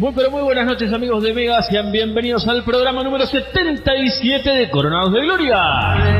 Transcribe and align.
Muy 0.00 0.12
pero 0.14 0.30
muy 0.30 0.40
buenas 0.40 0.64
noches 0.64 0.90
amigos 0.94 1.22
de 1.22 1.34
Mega, 1.34 1.60
sean 1.60 1.92
bienvenidos 1.92 2.48
al 2.48 2.64
programa 2.64 3.04
número 3.04 3.26
77 3.26 4.48
de 4.48 4.70
Coronados 4.70 5.12
de 5.12 5.20
Gloria. 5.20 6.19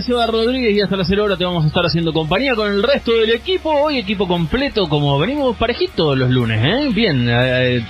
Rodríguez 0.00 0.74
y 0.74 0.80
hasta 0.80 0.96
la 0.96 1.04
cero 1.04 1.24
hora 1.24 1.36
te 1.36 1.44
vamos 1.44 1.64
a 1.64 1.66
estar 1.66 1.84
haciendo 1.84 2.14
compañía 2.14 2.54
con 2.54 2.72
el 2.72 2.82
resto 2.82 3.12
del 3.12 3.30
equipo. 3.30 3.70
Hoy 3.70 3.98
equipo 3.98 4.26
completo, 4.26 4.88
como 4.88 5.18
venimos 5.18 5.56
parejitos 5.56 6.16
los 6.16 6.30
lunes, 6.30 6.64
¿eh? 6.64 6.88
Bien, 6.94 7.26
eh, 7.28 7.84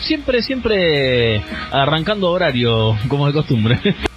siempre, 0.00 0.42
siempre 0.42 1.42
arrancando 1.70 2.30
horario, 2.30 2.96
como 3.08 3.26
de 3.26 3.32
costumbre. 3.32 3.80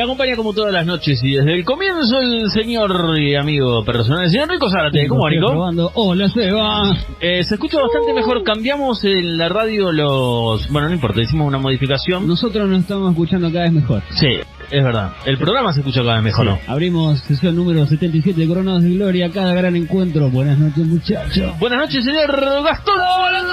Me 0.00 0.04
acompaña 0.04 0.34
como 0.34 0.54
todas 0.54 0.72
las 0.72 0.86
noches 0.86 1.22
y 1.22 1.32
desde 1.32 1.52
el 1.52 1.62
comienzo 1.62 2.20
el 2.22 2.50
señor 2.50 2.90
y 3.18 3.34
amigo 3.34 3.84
personal, 3.84 4.24
el 4.24 4.30
señor 4.30 4.48
Rico 4.48 4.70
Zárate. 4.70 5.06
¿Cómo 5.06 5.24
va, 5.24 5.28
Rico? 5.28 5.90
Hola, 5.92 6.26
Seba. 6.30 6.96
Eh, 7.20 7.44
se 7.44 7.56
escucha 7.56 7.78
bastante 7.78 8.14
mejor. 8.14 8.42
Cambiamos 8.42 9.04
en 9.04 9.36
la 9.36 9.50
radio 9.50 9.92
los... 9.92 10.66
Bueno, 10.70 10.88
no 10.88 10.94
importa, 10.94 11.20
hicimos 11.20 11.46
una 11.46 11.58
modificación. 11.58 12.26
Nosotros 12.26 12.66
nos 12.66 12.80
estamos 12.80 13.10
escuchando 13.10 13.52
cada 13.52 13.64
vez 13.64 13.74
mejor. 13.74 14.02
Sí, 14.18 14.38
es 14.70 14.84
verdad. 14.84 15.12
El 15.24 15.36
programa 15.38 15.72
se 15.72 15.80
escucha 15.80 16.00
cada 16.02 16.14
vez 16.14 16.22
mejor, 16.24 16.44
¿no? 16.46 16.58
Abrimos 16.66 17.18
sesión 17.20 17.56
número 17.56 17.86
77 17.86 18.40
de 18.40 18.46
Coronados 18.46 18.82
de 18.82 18.90
Gloria, 18.90 19.30
cada 19.30 19.52
gran 19.54 19.74
encuentro. 19.76 20.28
Buenas 20.30 20.58
noches, 20.58 20.86
muchachos. 20.86 21.58
Buenas 21.58 21.78
noches, 21.80 22.04
señor 22.04 22.30
Gastón 22.64 22.94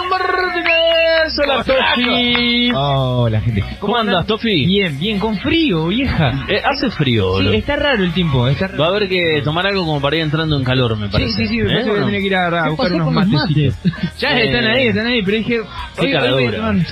Martínez. 0.09 1.37
Hola, 1.43 1.63
Tofi. 1.63 2.71
Hola, 2.73 3.41
gente. 3.41 3.63
¿Cómo, 3.79 3.97
andas, 3.97 4.25
Tofi? 4.25 4.65
Bien, 4.65 4.97
bien, 4.99 5.19
con 5.19 5.37
frío, 5.37 5.87
vieja. 5.87 6.45
Eh, 6.47 6.61
hace 6.63 6.89
frío, 6.91 7.39
Sí, 7.41 7.55
está 7.55 7.75
raro 7.75 8.03
el 8.03 8.13
tiempo. 8.13 8.47
Está 8.47 8.67
raro. 8.67 8.79
Va 8.79 8.85
a 8.85 8.89
haber 8.89 9.09
que 9.09 9.41
tomar 9.43 9.67
algo 9.67 9.85
como 9.85 9.99
para 10.01 10.15
ir 10.15 10.21
entrando 10.23 10.57
en 10.57 10.63
calor, 10.63 10.95
me 10.97 11.07
Sí, 11.07 11.11
parece. 11.11 11.31
sí, 11.33 11.47
sí, 11.47 11.57
me 11.57 11.63
¿Eh? 11.63 11.67
parece 11.67 11.83
que 11.85 11.89
¿O 11.89 11.93
voy 11.93 11.97
a 11.97 11.99
no? 12.01 12.05
tener 12.07 12.21
que 12.21 12.27
ir 12.27 12.35
a, 12.35 12.47
a 12.47 12.63
¿Qué 12.63 12.69
buscar 12.69 12.93
unos 12.93 13.11
matecitos. 13.13 13.47
mates? 13.49 13.75
Ya 14.19 14.37
Eh, 14.39 14.45
están 14.47 14.65
ahí, 14.65 14.87
están 14.87 15.05
ahí, 15.07 15.21
pero 15.23 15.37
dije, 15.37 15.61
Qué 15.95 16.01
hoy, 16.01 16.11
Ya 16.11 16.19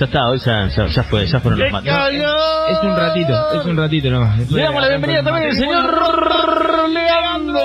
está, 0.04 0.28
hoy 0.28 0.38
ya, 0.44 0.68
ya, 0.68 0.86
ya 0.86 1.02
fue, 1.04 1.26
ya 1.26 1.40
fueron 1.40 1.60
los 1.60 1.72
mates. 1.72 1.92
Es 1.92 2.78
un 2.82 2.96
ratito, 2.96 3.60
es 3.60 3.66
un 3.66 3.76
ratito 3.76 4.10
nomás. 4.18 4.38
Después 4.38 4.56
Le 4.56 4.62
damos 4.62 4.82
la 4.82 4.88
bienvenida 4.88 5.22
también 5.22 5.48
al 5.50 5.54
señor 5.56 6.92
Leandro. 6.92 7.60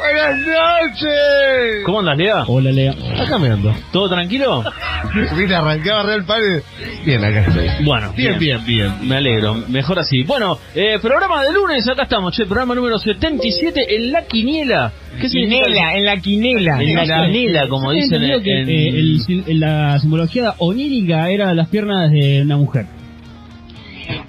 Buenas 0.00 0.38
noches. 0.46 1.84
¿Cómo 1.84 2.00
andas, 2.00 2.16
Lea? 2.16 2.44
Hola, 2.46 2.72
Lea. 2.72 2.94
Acá 3.22 3.38
me 3.38 3.48
ando. 3.48 3.74
¿Todo 3.92 4.08
tranquilo? 4.08 4.64
Viste, 5.36 5.54
arrancaba 5.54 6.02
Real 6.04 6.24
Padre. 6.24 6.62
Bien, 7.04 7.22
acá 7.22 7.40
estoy. 7.40 7.84
Bueno, 7.84 8.12
Bien, 8.16 8.38
bien, 8.38 8.64
bien. 8.64 8.92
Me 9.06 9.16
alegro, 9.16 9.54
mejor 9.68 9.98
así. 9.98 10.22
Bueno, 10.22 10.58
eh, 10.74 10.98
programa 11.02 11.42
de 11.44 11.52
lunes, 11.52 11.86
acá 11.88 12.04
estamos, 12.04 12.34
che, 12.34 12.46
programa 12.46 12.74
número 12.74 12.98
77 12.98 13.96
en 13.96 14.10
la 14.12 14.22
quiniela. 14.24 14.90
¿Qué 15.20 15.28
significa? 15.28 15.66
Quinela, 15.66 15.94
en 15.96 16.04
la 16.06 16.16
quinela. 16.16 16.82
En 16.82 16.94
la 16.94 17.26
quinela, 17.26 17.68
como 17.68 17.92
dicen 17.92 18.22
en... 18.22 18.42
que 18.42 18.60
en- 18.62 18.68
eh, 18.70 18.88
el 19.48 19.60
la 19.60 19.98
simbología 19.98 20.54
onírica 20.58 21.28
era 21.28 21.52
las 21.54 21.68
piernas 21.68 22.10
de 22.10 22.40
una 22.42 22.56
mujer. 22.56 22.86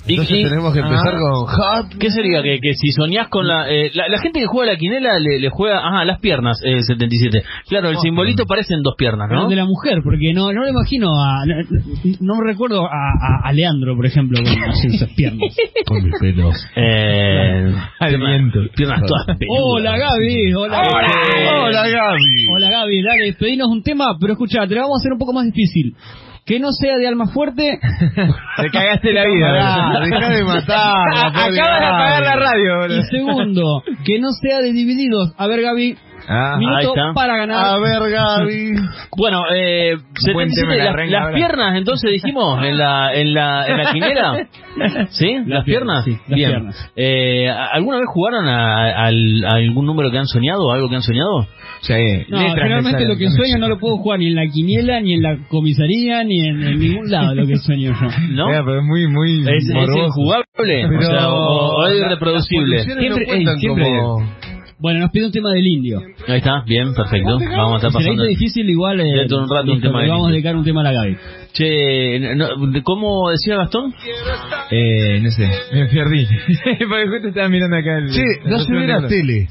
Y- 0.07 0.11
Entonces 0.13 0.37
y- 0.39 0.43
tenemos 0.43 0.73
que 0.73 0.79
empezar 0.79 1.15
Ah. 1.15 1.19
con 1.19 1.45
Hot. 1.47 1.97
¿Qué 1.99 2.09
sería? 2.11 2.41
Que, 2.43 2.59
que 2.61 2.73
si 2.73 2.91
soñás 2.91 3.27
con 3.29 3.47
la, 3.47 3.69
eh, 3.69 3.91
la... 3.93 4.07
la 4.07 4.17
gente 4.19 4.39
que 4.39 4.45
juega 4.45 4.71
la 4.73 4.77
quinela 4.77 5.19
le, 5.19 5.39
le 5.39 5.49
juega... 5.49 5.79
Ajá, 5.79 6.05
las 6.05 6.19
piernas, 6.19 6.59
eh, 6.63 6.81
77. 6.81 7.41
Claro, 7.67 7.89
el 7.89 7.97
simbolito 7.97 8.45
parecen 8.45 8.81
dos 8.83 8.95
piernas, 8.97 9.29
¿no? 9.29 9.47
de 9.49 9.55
la 9.55 9.65
mujer, 9.65 9.99
porque 10.03 10.33
no 10.33 10.51
no 10.53 10.61
lo 10.61 10.69
imagino 10.69 11.09
a. 11.21 11.45
No, 11.45 11.55
no 12.19 12.35
me 12.41 12.43
recuerdo 12.51 12.85
a, 12.85 12.89
a- 12.91 13.41
a 13.49 13.53
Leandro, 13.53 13.95
por 13.95 14.05
ejemplo, 14.05 14.37
con 14.43 14.47
esas 14.93 15.09
piernas. 15.15 15.55
Con 15.85 16.03
mis 16.03 16.13
pelos. 16.19 16.55
Eh. 16.75 17.73
Piernas 18.75 19.01
todas. 19.05 19.25
Hola, 19.49 19.97
Gaby. 19.97 20.53
Hola, 20.53 20.81
Hola, 21.65 21.87
Gaby. 21.87 22.47
Hola, 22.55 22.69
Gaby. 22.69 23.01
Dale, 23.03 23.33
pedinos 23.33 23.67
un 23.67 23.83
tema, 23.83 24.15
pero 24.19 24.33
escucha, 24.33 24.65
te 24.67 24.75
lo 24.75 24.81
vamos 24.81 24.97
a 24.97 25.01
hacer 25.01 25.13
un 25.13 25.19
poco 25.19 25.33
más 25.33 25.45
difícil. 25.45 25.95
Que 26.45 26.59
no 26.59 26.71
sea 26.71 26.97
de 26.97 27.07
alma 27.07 27.27
fuerte. 27.27 27.79
Te 28.57 28.69
cagaste 28.71 29.13
la 29.13 29.25
vida. 29.25 29.99
Dejá 30.03 30.29
de 30.29 30.43
matar. 30.45 31.07
Acabas 31.13 31.51
de 31.53 31.61
apagar 31.61 32.21
la 32.23 32.35
radio. 32.35 32.97
Y 32.99 33.03
segundo, 33.03 33.83
que 34.03 34.19
no 34.19 34.29
sea 34.31 34.59
de 34.59 34.73
divididos. 34.73 35.33
A 35.37 35.47
ver, 35.47 35.61
Gaby, 35.61 35.97
Ah, 36.27 36.53
ahí 36.53 36.59
minuto 36.59 36.89
está. 36.95 37.13
para 37.13 37.37
ganar. 37.37 37.65
A 37.75 37.77
ver, 37.79 38.09
Gaby. 38.11 38.73
Bueno, 39.17 39.43
eh, 39.53 39.95
Buen 40.33 40.49
77, 40.49 40.61
tema 40.61 40.71
de 40.73 40.77
la 40.79 40.85
las, 40.85 40.95
renga 40.95 41.19
las 41.25 41.33
piernas, 41.35 41.77
entonces 41.77 42.11
dijimos, 42.11 42.63
en 42.63 42.77
la, 42.77 43.13
en 43.13 43.33
la, 43.33 43.67
en 43.67 43.77
la 43.77 43.91
quinela. 43.91 44.47
¿Sí? 45.09 45.37
¿Las 45.45 45.65
piernas? 45.65 46.05
sí, 46.05 46.11
las 46.27 46.35
Bien. 46.37 46.49
piernas. 46.51 46.91
Eh, 46.95 47.49
¿Alguna 47.49 47.97
vez 47.97 48.05
jugaron 48.07 48.47
a, 48.47 49.05
al- 49.05 49.43
a 49.45 49.55
algún 49.57 49.85
número 49.85 50.09
que 50.11 50.17
han 50.17 50.27
soñado 50.27 50.61
o 50.65 50.71
algo 50.71 50.87
que 50.89 50.95
han 50.95 51.01
soñado? 51.01 51.45
sí, 51.81 51.93
No, 52.29 52.37
letras 52.37 52.55
me 52.55 52.61
generalmente 52.61 53.05
lo 53.07 53.17
que 53.17 53.29
sueño 53.31 53.57
no 53.57 53.67
lo 53.67 53.79
puedo 53.79 53.97
jugar 53.97 54.19
ni 54.19 54.27
en 54.27 54.35
la 54.35 54.45
quiniela, 54.47 54.99
ni 55.01 55.13
en 55.15 55.21
la 55.23 55.37
comisaría, 55.49 56.23
ni 56.23 56.47
en, 56.47 56.63
en 56.63 56.79
ningún 56.79 57.09
lado 57.11 57.35
lo 57.35 57.45
que 57.47 57.57
sueño 57.57 57.91
yo. 57.91 58.07
¿No? 58.29 58.47
Mira, 58.47 58.63
pero 58.63 58.79
es 58.79 58.85
muy, 58.85 59.07
muy 59.07 59.41
¿Es, 59.41 59.63
es 59.67 59.69
injugable? 59.69 60.85
o, 60.97 61.01
sea, 61.01 61.29
o, 61.29 61.77
o 61.81 61.87
es 61.87 61.99
las 61.99 62.19
poluciones 62.19 62.83
Siempre- 62.85 63.09
no 63.09 63.15
cuentan 63.25 63.55
ey, 63.55 63.59
siempre- 63.59 63.83
como- 63.85 64.23
Bueno, 64.81 64.99
nos 64.99 65.11
pide 65.11 65.27
un 65.27 65.31
tema 65.31 65.51
del 65.53 65.67
indio. 65.67 66.01
Ahí 66.27 66.37
está, 66.39 66.63
bien, 66.65 66.93
perfecto. 66.95 67.37
Vamos 67.37 67.73
a 67.73 67.87
estar 67.87 67.91
pasando. 67.91 68.23
difícil 68.25 68.67
igual. 68.67 68.99
eh, 68.99 69.03
Dentro 69.19 69.37
de 69.37 69.43
un 69.43 69.49
rato 69.49 69.63
un 69.63 69.73
listo, 69.73 69.87
tema 69.89 69.99
le 69.99 70.03
del 70.05 70.11
vamos 70.11 70.27
a 70.27 70.31
dedicar 70.31 70.55
un 70.55 70.63
tema 70.63 70.81
a 70.81 70.83
la 70.85 70.91
Gaby. 70.93 71.17
Che, 71.53 72.35
no, 72.35 72.47
¿cómo 72.83 73.29
decía 73.29 73.57
Gastón? 73.57 73.93
Eh, 74.71 75.19
no 75.21 75.29
sé, 75.31 75.47
me 75.73 75.85
perdí. 75.85 76.25
Porque 76.89 77.07
justo 77.09 77.27
estaba 77.27 77.47
mirando 77.49 77.77
acá 77.77 77.97
el... 77.99 78.09
Che, 78.09 78.49
no 78.49 78.59
se 78.59 78.73
ve 78.73 78.87
la 78.87 79.07
tele. 79.07 79.47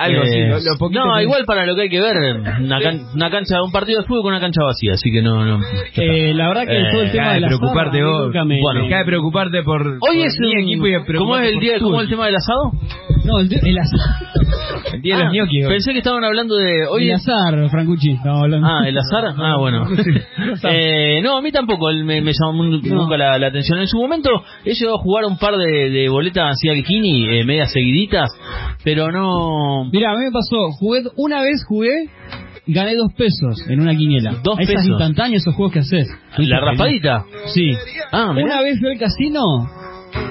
Algo 0.00 0.22
así, 0.22 0.38
Eh, 0.38 0.48
lo, 0.48 0.56
lo 0.58 0.78
poquito 0.78 1.04
no, 1.04 1.16
que- 1.16 1.22
igual 1.24 1.44
para 1.44 1.66
lo 1.66 1.74
que 1.74 1.82
hay 1.82 1.88
que 1.88 2.00
ver, 2.00 2.16
una, 2.60 2.80
can- 2.80 3.00
una 3.14 3.30
cancha, 3.30 3.62
un 3.62 3.70
partido 3.72 4.00
de 4.00 4.06
fútbol 4.06 4.22
con 4.22 4.32
una 4.32 4.40
cancha 4.40 4.62
vacía, 4.64 4.92
así 4.94 5.10
que 5.12 5.20
no, 5.22 5.44
no. 5.44 5.60
Eh, 5.96 6.32
la 6.34 6.48
verdad 6.48 6.66
que 6.66 6.78
Eh, 6.80 6.88
todo 6.90 7.02
el 7.02 7.12
tema 7.12 7.28
de 7.28 7.34
de 7.34 7.40
la 7.40 7.46
preocuparte 7.48 7.98
sábana, 7.98 8.16
vos. 8.18 8.26
nunca 8.26 8.44
me- 8.44 8.60
Bueno. 8.60 8.82
Deja 8.84 8.98
de 8.98 9.04
preocuparte 9.04 9.62
por, 9.62 9.86
Hoy 9.86 9.98
por 10.00 10.16
es 10.16 10.36
mi 10.40 10.52
un, 10.54 10.58
equipo 10.58 10.86
y 10.86 11.16
¿Cómo 11.18 11.36
es 11.36 11.48
el 11.52 11.60
día, 11.60 11.78
cómo 11.80 11.96
es 12.00 12.04
el 12.04 12.10
tema 12.10 12.26
del 12.26 12.36
asado? 12.36 12.72
No, 13.24 13.38
el, 13.40 13.48
el 13.62 13.78
azar. 13.78 14.00
El 14.94 15.02
día 15.02 15.16
de 15.16 15.22
Ah, 15.22 15.24
los 15.26 15.34
ñoquis. 15.34 15.66
hoy. 15.66 15.72
Pensé 15.72 15.92
que 15.92 15.98
estaban 15.98 16.24
hablando 16.24 16.56
de 16.56 16.86
hoy. 16.90 17.04
el 17.04 17.10
es- 17.16 17.28
azar, 17.28 17.68
Francucci. 17.70 18.12
estamos 18.12 18.42
hablando. 18.42 18.66
Ah, 18.66 18.88
el 18.88 18.96
azar. 18.98 19.34
Ah, 19.38 19.56
bueno. 19.58 19.86
Eh, 20.64 21.20
no, 21.22 21.36
a 21.36 21.42
mí 21.42 21.52
tampoco 21.52 21.90
él 21.90 22.04
me, 22.04 22.20
me 22.20 22.32
llamó 22.32 22.64
No. 22.64 22.78
nunca 22.80 23.16
la, 23.16 23.38
la 23.38 23.48
atención. 23.48 23.78
En 23.78 23.86
su 23.86 23.98
momento 23.98 24.30
he 24.64 24.72
llegado 24.74 24.96
a 24.96 25.02
jugar 25.02 25.24
un 25.24 25.38
par 25.38 25.56
de, 25.56 25.90
de 25.90 26.08
boletas 26.08 26.52
así 26.52 26.68
al 26.68 26.82
Kini, 26.82 27.28
eh, 27.38 27.44
medias 27.44 27.72
seguiditas, 27.72 28.30
pero 28.84 29.10
no. 29.12 29.89
Mira, 29.92 30.12
a 30.12 30.16
mí 30.16 30.24
me 30.24 30.30
pasó, 30.32 30.70
jugué, 30.78 31.02
una 31.16 31.42
vez 31.42 31.64
jugué, 31.66 32.08
gané 32.66 32.94
dos 32.94 33.12
pesos 33.14 33.64
en 33.68 33.80
una 33.80 33.94
quiniela. 33.96 34.36
Dos 34.42 34.58
Esas 34.60 34.74
pesos. 34.74 34.88
instantáneas, 34.88 35.42
esos 35.42 35.54
juegos 35.54 35.72
que 35.72 35.78
haces. 35.80 36.08
La 36.38 36.60
raspadita. 36.60 37.24
Sí. 37.54 37.70
Ah, 38.12 38.32
mirá. 38.32 38.46
Una 38.46 38.62
vez 38.62 38.78
fui 38.78 38.90
al 38.90 38.98
casino 38.98 39.42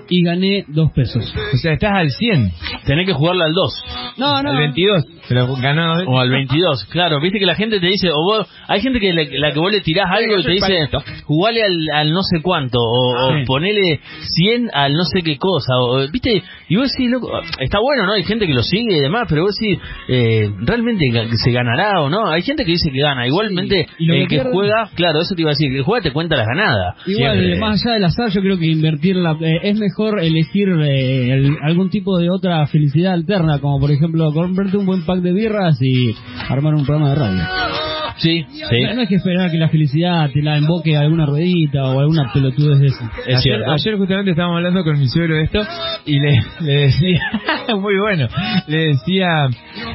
y 0.09 0.23
gané 0.23 0.65
dos 0.67 0.91
pesos. 0.91 1.33
O 1.53 1.57
sea, 1.57 1.73
estás 1.73 1.91
al 1.93 2.09
100, 2.09 2.51
Tenés 2.85 3.05
que 3.07 3.13
jugarla 3.13 3.45
al 3.45 3.53
2 3.53 3.83
No, 4.17 4.41
no. 4.43 4.49
al 4.51 4.57
22. 4.57 5.05
Pero 5.29 5.55
ganó 5.55 5.95
dos 5.95 6.05
o 6.07 6.19
al 6.19 6.29
22. 6.31 6.85
Claro, 6.85 7.21
viste 7.21 7.39
que 7.39 7.45
la 7.45 7.55
gente 7.55 7.79
te 7.79 7.85
dice, 7.85 8.09
o 8.09 8.21
vos, 8.23 8.47
hay 8.67 8.81
gente 8.81 8.99
que 8.99 9.13
le- 9.13 9.37
la 9.39 9.51
que 9.53 9.59
vos 9.59 9.71
le 9.71 9.79
tirás 9.81 10.07
algo 10.11 10.39
y 10.39 10.43
te 10.43 10.51
dice, 10.53 10.87
jugale 11.25 11.63
al, 11.63 11.77
al 11.93 12.11
no 12.11 12.23
sé 12.23 12.41
cuánto, 12.41 12.79
o, 12.81 13.29
ponele 13.45 13.99
100 14.21 14.69
al 14.73 14.93
no 14.93 15.03
sé 15.05 15.21
qué 15.23 15.37
cosa, 15.37 15.73
o, 15.79 16.07
viste, 16.11 16.41
y 16.67 16.75
vos 16.75 16.91
decís, 16.91 17.11
loco, 17.11 17.29
está 17.59 17.79
bueno, 17.79 18.05
¿no? 18.07 18.13
Hay 18.13 18.23
gente 18.23 18.47
que 18.47 18.53
lo 18.53 18.63
sigue 18.63 18.97
y 18.97 19.01
demás, 19.01 19.27
pero 19.29 19.43
vos 19.43 19.55
decís, 19.59 19.79
eh, 20.07 20.49
¿realmente 20.61 21.05
se 21.43 21.51
ganará 21.51 22.01
o 22.01 22.09
no? 22.09 22.27
Hay 22.29 22.41
gente 22.41 22.65
que 22.65 22.71
dice 22.71 22.89
que 22.91 22.99
gana, 22.99 23.27
igualmente 23.27 23.87
Y 23.99 24.09
el 24.11 24.21
que 24.23 24.27
que 24.27 24.35
pierde- 24.41 24.51
juega, 24.51 24.89
claro, 24.95 25.21
eso 25.21 25.35
te 25.35 25.41
iba 25.41 25.51
a 25.51 25.53
decir, 25.53 25.69
el 25.71 25.77
que 25.77 25.83
juega 25.83 26.01
te 26.03 26.11
cuenta 26.11 26.35
las 26.35 26.47
ganadas. 26.47 26.95
Igual, 27.07 27.37
Siempre. 27.39 27.59
más 27.59 27.85
allá 27.85 27.93
del 27.93 28.05
azar, 28.05 28.29
yo 28.31 28.41
creo 28.41 28.57
que 28.57 28.65
invertir 28.65 29.15
la, 29.15 29.33
eh, 29.41 29.59
es 29.63 29.77
mejor 29.77 30.19
elegir 30.23 30.69
eh, 30.69 31.31
el- 31.33 31.57
algún 31.61 31.89
tipo 31.89 32.17
de 32.17 32.29
otra 32.29 32.65
felicidad 32.67 33.13
alterna, 33.13 33.59
como 33.59 33.79
por 33.79 33.91
ejemplo 33.91 34.31
comprarte 34.33 34.77
un 34.77 34.85
buen 34.85 35.05
de 35.21 35.33
birras 35.33 35.81
y 35.81 36.15
armar 36.49 36.75
un 36.75 36.85
programa 36.85 37.09
de 37.09 37.15
radio. 37.15 37.88
Sí, 38.19 38.45
sí. 38.51 38.81
No, 38.83 38.93
no 38.93 39.01
hay 39.01 39.07
que 39.07 39.15
esperar 39.15 39.49
que 39.51 39.57
la 39.57 39.69
felicidad 39.69 40.29
te 40.31 40.41
la 40.41 40.57
emboque 40.57 40.95
alguna 40.95 41.25
ruedita 41.25 41.83
o 41.85 41.99
alguna 41.99 42.31
pelotudez 42.33 42.79
de 42.79 42.85
eso. 42.87 43.03
Es 43.25 43.27
ayer, 43.27 43.39
cierto. 43.41 43.71
ayer 43.71 43.95
justamente 43.97 44.31
estábamos 44.31 44.57
hablando 44.57 44.83
con 44.83 44.99
mi 44.99 45.07
suegro 45.07 45.35
de 45.35 45.43
esto 45.43 45.59
y 46.05 46.19
le, 46.19 46.39
le 46.61 46.73
decía, 46.81 47.19
muy 47.79 47.97
bueno, 47.99 48.27
le 48.67 48.77
decía, 48.87 49.47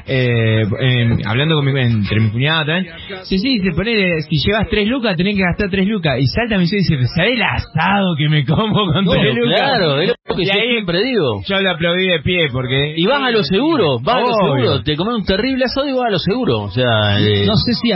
eh, 0.06 0.62
hablando 1.26 1.56
con 1.56 1.64
mi, 1.66 1.80
entre 1.80 2.20
mi 2.20 2.30
cuñada 2.30 2.64
también, 2.66 2.94
sí, 3.24 3.38
sí, 3.38 3.58
dice, 3.58 3.70
ponele, 3.74 4.20
si 4.22 4.36
llevas 4.46 4.68
tres 4.68 4.86
lucas, 4.88 5.16
tenés 5.16 5.36
que 5.36 5.42
gastar 5.42 5.70
tres 5.70 5.86
lucas. 5.86 6.18
Y 6.18 6.26
salta 6.26 6.56
mi 6.58 6.64
y 6.64 6.76
dice, 6.76 6.96
¿sabés 7.14 7.32
el 7.34 7.42
asado 7.42 8.14
que 8.16 8.28
me 8.28 8.44
como 8.44 8.74
con 8.86 9.04
tres 9.04 9.06
Bueno, 9.06 9.34
lucas? 9.44 9.60
claro, 9.60 10.00
es 10.00 10.08
lo 10.08 10.36
que 10.36 10.42
Y 10.42 10.46
yo 10.46 10.52
ahí 10.54 10.68
siempre 10.72 11.02
digo. 11.04 11.42
yo 11.46 11.60
le 11.60 11.70
aplaudí 11.70 12.06
de 12.06 12.20
pie 12.20 12.48
porque... 12.52 12.94
Y 12.96 13.06
vas 13.06 13.22
a 13.22 13.30
lo 13.30 13.42
seguro, 13.42 13.98
vas 14.02 14.16
a 14.16 14.20
lo 14.20 14.26
seguro. 14.34 14.82
Te 14.82 14.96
comes 14.96 15.14
un 15.16 15.24
terrible 15.24 15.64
asado 15.66 15.88
y 15.88 15.92
vas 15.92 16.06
a 16.06 16.10
lo 16.10 16.18
seguro. 16.18 16.58
O 16.62 16.70
sea, 16.70 17.20
eh, 17.20 17.44
No 17.46 17.54
sé 17.56 17.72
si 17.74 17.92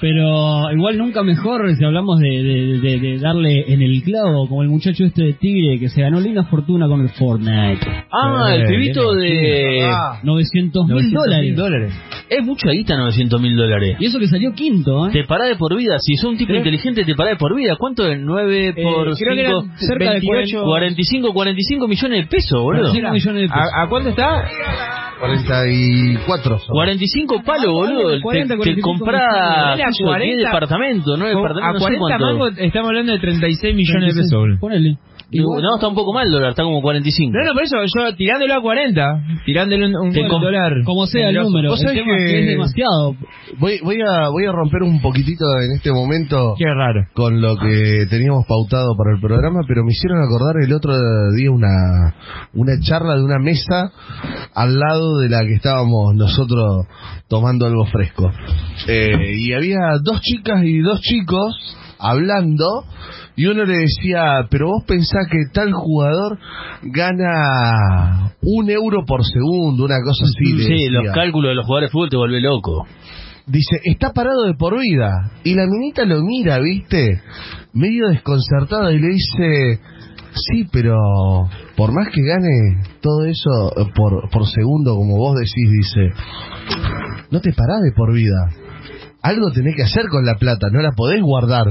pero 0.00 0.70
igual 0.72 0.98
nunca 0.98 1.22
mejor 1.22 1.74
si 1.76 1.84
hablamos 1.84 2.18
de, 2.20 2.28
de- 2.28 2.80
de- 2.80 2.98
de 3.00 3.18
darle 3.18 3.72
en 3.72 3.82
el 3.82 4.02
clavo, 4.02 4.48
como 4.48 4.62
el 4.62 4.68
muchacho 4.68 5.04
este 5.04 5.22
de 5.24 5.32
Tigre 5.34 5.78
que 5.78 5.88
se 5.88 6.02
ganó 6.02 6.20
linda 6.20 6.44
fortuna 6.44 6.86
con 6.88 7.00
el 7.00 7.08
Fortnite. 7.10 7.80
Ah, 8.10 8.54
el 8.54 8.62
Eh, 8.62 8.66
pibito 8.68 9.12
de... 9.14 9.80
Ah, 9.90 10.20
900 10.22 10.86
mil 10.86 10.94
900 10.94 11.24
dólares. 11.24 11.44
mil 11.46 11.56
dólares. 11.56 11.92
Es 12.28 12.44
mucha 12.44 12.70
guita 12.70 12.96
900 12.96 13.40
mil 13.40 13.56
dólares. 13.56 13.96
Y 14.00 14.06
eso 14.06 14.18
que 14.18 14.26
salió 14.28 14.52
quinto, 14.54 15.06
¿eh? 15.08 15.10
Te 15.12 15.24
pará 15.24 15.46
de 15.46 15.56
por 15.56 15.76
vida. 15.76 15.96
Si 15.98 16.16
sos 16.16 16.30
un 16.30 16.36
tipo 16.38 16.52
inteligente, 16.54 17.04
te 17.04 17.14
pará 17.14 17.30
de 17.30 17.36
por 17.36 17.54
vida. 17.54 17.76
¿Cuánto 17.78 18.06
es? 18.10 18.18
9 18.20 18.68
Eh, 18.68 18.74
por 18.82 19.14
creo 19.16 19.36
que 19.36 19.44
5... 19.46 19.50
eran 19.64 19.78
cerca 19.78 20.04
de 20.12 20.20
28... 20.20 20.62
45, 20.64 21.32
45 21.32 21.88
millones 21.88 22.18
de 22.24 22.26
pesos, 22.26 22.60
boludo. 22.62 22.90
45 22.90 23.12
millones 23.12 23.42
de 23.42 23.48
pesos. 23.48 23.70
¿A, 23.74 23.82
a 23.82 23.88
cuánto 23.88 24.08
está? 24.10 24.48
44 25.20 26.58
son. 26.58 26.68
45 26.74 27.42
palos, 27.44 27.72
boludo. 27.72 28.20
40, 28.20 28.54
te, 28.54 28.54
te 28.54 28.56
45 28.56 28.88
comprás 28.88 29.22
millones. 29.50 29.76
qué 29.76 29.92
sé 29.92 29.98
yo, 30.04 30.04
10 30.04 30.18
40. 30.18 30.48
departamentos, 30.48 31.18
9 31.18 31.32
a 31.32 31.72
no 31.72 31.78
sé 31.78 31.84
40 31.84 31.98
cuánto. 31.98 32.24
mangos 32.26 32.52
estamos 32.58 32.88
hablando 32.88 33.12
de 33.12 33.18
36 33.18 33.74
millones 33.76 34.14
de 34.14 34.20
pesos. 34.22 34.60
Ponele. 34.60 34.96
Igual- 35.34 35.62
No, 35.62 35.74
está 35.76 35.88
un 35.88 35.94
poco 35.94 36.12
mal 36.12 36.26
el 36.26 36.32
dólar, 36.32 36.50
está 36.50 36.62
como 36.62 36.80
45. 36.80 37.32
No, 37.36 37.44
no, 37.44 37.52
por 37.54 37.62
eso, 37.62 37.76
yo 37.84 38.14
tirándolo 38.16 38.54
a 38.54 38.60
40, 38.62 39.02
tirándole 39.44 39.86
un, 39.86 39.96
un 39.96 40.28
com- 40.28 40.42
dólar. 40.42 40.72
Como 40.84 41.06
sea 41.06 41.28
el 41.30 41.36
número, 41.36 41.70
Vos 41.70 41.80
el 41.80 41.86
sabés 41.88 42.02
tema 42.02 42.16
que 42.16 42.40
es 42.40 42.46
demasiado. 42.46 43.16
Voy, 43.58 43.78
voy, 43.82 43.96
a, 44.06 44.28
voy 44.28 44.46
a 44.46 44.52
romper 44.52 44.82
un 44.82 45.00
poquitito 45.00 45.44
en 45.60 45.72
este 45.76 45.92
momento 45.92 46.54
Qué 46.58 46.64
raro. 46.66 47.06
con 47.14 47.40
lo 47.40 47.56
que 47.56 48.06
teníamos 48.08 48.46
pautado 48.46 48.94
para 48.96 49.14
el 49.14 49.20
programa, 49.20 49.60
pero 49.68 49.82
me 49.84 49.92
hicieron 49.92 50.18
acordar 50.22 50.56
el 50.62 50.72
otro 50.72 50.92
día 51.36 51.50
una, 51.50 52.14
una 52.54 52.72
charla 52.80 53.16
de 53.16 53.22
una 53.24 53.38
mesa 53.38 53.90
al 54.54 54.78
lado 54.78 55.18
de 55.18 55.28
la 55.28 55.40
que 55.44 55.54
estábamos 55.54 56.14
nosotros 56.14 56.86
tomando 57.28 57.66
algo 57.66 57.84
fresco. 57.86 58.30
Eh, 58.86 59.36
y 59.38 59.52
había 59.52 59.78
dos 60.02 60.20
chicas 60.20 60.62
y 60.64 60.78
dos 60.80 61.00
chicos 61.00 61.76
hablando 61.98 62.84
y 63.36 63.46
uno 63.46 63.64
le 63.64 63.78
decía, 63.78 64.46
pero 64.48 64.68
vos 64.68 64.84
pensás 64.86 65.26
que 65.28 65.38
tal 65.52 65.72
jugador 65.72 66.38
gana 66.82 68.32
un 68.42 68.70
euro 68.70 69.04
por 69.04 69.24
segundo, 69.24 69.84
una 69.84 70.00
cosa 70.04 70.24
así. 70.24 70.62
Sí, 70.62 70.72
decía. 70.72 70.90
los 70.90 71.14
cálculos 71.14 71.50
de 71.50 71.54
los 71.56 71.66
jugadores 71.66 71.90
de 71.90 71.92
fútbol 71.92 72.10
te 72.10 72.16
vuelve 72.16 72.40
loco. 72.40 72.86
Dice, 73.46 73.80
está 73.84 74.12
parado 74.12 74.44
de 74.44 74.54
por 74.54 74.78
vida. 74.78 75.32
Y 75.42 75.54
la 75.54 75.66
minita 75.66 76.04
lo 76.04 76.22
mira, 76.22 76.58
¿viste? 76.60 77.20
Medio 77.72 78.08
desconcertada 78.08 78.92
y 78.92 79.00
le 79.00 79.08
dice, 79.08 79.80
sí, 80.34 80.68
pero 80.72 80.96
por 81.76 81.92
más 81.92 82.08
que 82.10 82.22
gane 82.22 82.82
todo 83.00 83.24
eso 83.24 83.72
por, 83.96 84.30
por 84.30 84.46
segundo, 84.46 84.94
como 84.94 85.16
vos 85.16 85.36
decís, 85.36 85.70
dice, 85.70 86.10
no 87.30 87.40
te 87.40 87.52
parás 87.52 87.82
de 87.82 87.92
por 87.96 88.14
vida. 88.14 88.63
Algo 89.24 89.50
tenés 89.52 89.74
que 89.74 89.82
hacer 89.84 90.04
con 90.10 90.24
la 90.26 90.34
plata, 90.34 90.68
no 90.70 90.82
la 90.82 90.90
podés 90.92 91.22
guardar. 91.22 91.64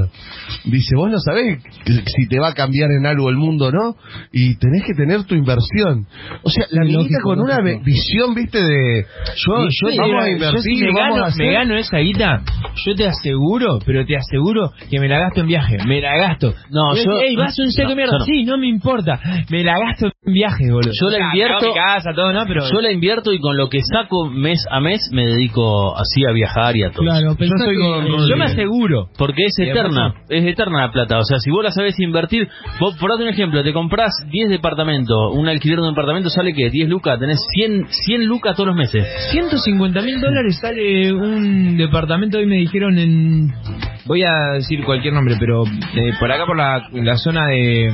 Dice, 0.65 0.95
vos 0.95 1.09
no 1.11 1.19
sabés 1.19 1.61
si 1.85 2.27
te 2.27 2.39
va 2.39 2.49
a 2.49 2.53
cambiar 2.53 2.89
en 2.91 3.05
algo 3.05 3.29
el 3.29 3.37
mundo, 3.37 3.71
¿no? 3.71 3.95
Y 4.31 4.55
tenés 4.57 4.83
que 4.87 4.93
tener 4.95 5.23
tu 5.25 5.35
inversión. 5.35 6.07
O 6.41 6.49
sea, 6.49 6.65
la 6.71 6.83
minita 6.83 7.19
con 7.23 7.39
una 7.39 7.59
lógico. 7.59 7.83
visión, 7.85 8.33
¿viste? 8.33 8.57
De, 8.63 9.05
Yo, 9.35 9.53
yo, 9.69 9.89
sí, 9.91 9.97
vamos 9.99 10.23
a 10.23 10.25
yo 10.27 10.31
invertir, 10.33 10.61
si 10.63 10.81
me, 10.83 10.87
vamos 10.93 11.13
gano, 11.15 11.23
a 11.25 11.27
hacer- 11.27 11.45
me 11.45 11.53
gano 11.53 11.75
esa 11.77 11.97
guita, 11.99 12.41
yo 12.85 12.95
te 12.95 13.05
aseguro, 13.07 13.79
pero 13.85 14.03
te 14.05 14.15
aseguro 14.17 14.71
que 14.89 14.99
me 14.99 15.07
la 15.07 15.19
gasto 15.19 15.41
en 15.41 15.47
viaje, 15.47 15.77
me 15.85 16.01
la 16.01 16.17
gasto. 16.17 16.53
No, 16.71 16.95
yo- 16.95 17.19
Ey, 17.21 17.35
vas 17.35 17.57
a 17.59 17.63
un 17.63 17.71
seco 17.71 17.83
no, 17.83 17.89
de 17.89 17.95
mierda, 17.95 18.13
yo 18.13 18.19
no. 18.19 18.25
sí, 18.25 18.43
no 18.45 18.57
me 18.57 18.67
importa, 18.67 19.19
me 19.51 19.63
la 19.63 19.75
gasto 19.79 20.07
en 20.25 20.33
viajes, 20.33 20.71
boludo. 20.71 20.91
Yo 20.99 21.09
la 21.09 21.19
invierto- 21.27 21.55
hago 21.57 21.67
mi 21.67 21.73
casa, 21.75 22.09
todo, 22.15 22.33
¿no? 22.33 22.45
Pero 22.47 22.61
Yo 22.67 22.81
la 22.81 22.91
invierto 22.91 23.31
y 23.31 23.39
con 23.39 23.55
lo 23.57 23.69
que 23.69 23.79
saco 23.83 24.27
mes 24.27 24.65
a 24.71 24.79
mes 24.79 25.07
me 25.11 25.25
dedico 25.27 25.95
así 25.95 26.23
a 26.27 26.31
viajar 26.31 26.75
y 26.75 26.83
a 26.83 26.89
todo. 26.89 27.03
Claro, 27.03 27.35
estoy 27.45 27.75
que- 27.75 27.81
con 27.81 28.27
yo 28.29 28.37
me 28.37 28.45
aseguro. 28.45 29.07
Porque 29.17 29.43
es 29.45 29.57
eterna, 29.59 30.13
es 30.29 30.45
eterna 30.45 30.81
la 30.87 30.91
plata. 30.91 31.17
O 31.19 31.23
sea, 31.23 31.39
si 31.39 31.51
vos 31.51 31.63
la 31.63 31.71
sabés 31.71 31.99
invertir, 31.99 32.47
vos, 32.79 32.95
por 32.97 33.09
darte 33.09 33.23
un 33.23 33.29
ejemplo, 33.29 33.63
te 33.63 33.73
comprás 33.73 34.11
10 34.29 34.49
departamentos, 34.49 35.17
un 35.33 35.47
alquiler 35.47 35.77
de 35.79 35.83
un 35.87 35.93
departamento 35.93 36.29
sale 36.29 36.53
que 36.53 36.69
10 36.69 36.89
lucas, 36.89 37.19
tenés 37.19 37.39
100, 37.53 37.87
100 37.89 38.25
lucas 38.25 38.55
todos 38.55 38.67
los 38.67 38.75
meses. 38.75 39.05
150 39.31 40.01
mil 40.01 40.19
dólares 40.19 40.57
sale 40.61 41.13
un 41.13 41.77
departamento, 41.77 42.37
hoy 42.37 42.45
me 42.45 42.57
dijeron 42.57 42.97
en... 42.97 43.51
Voy 44.05 44.21
a 44.23 44.53
decir 44.55 44.83
cualquier 44.83 45.13
nombre, 45.13 45.35
pero 45.39 45.63
eh, 45.65 46.11
por 46.19 46.29
acá, 46.29 46.45
por 46.45 46.57
la, 46.57 46.81
la 46.91 47.15
zona 47.15 47.47
de 47.47 47.85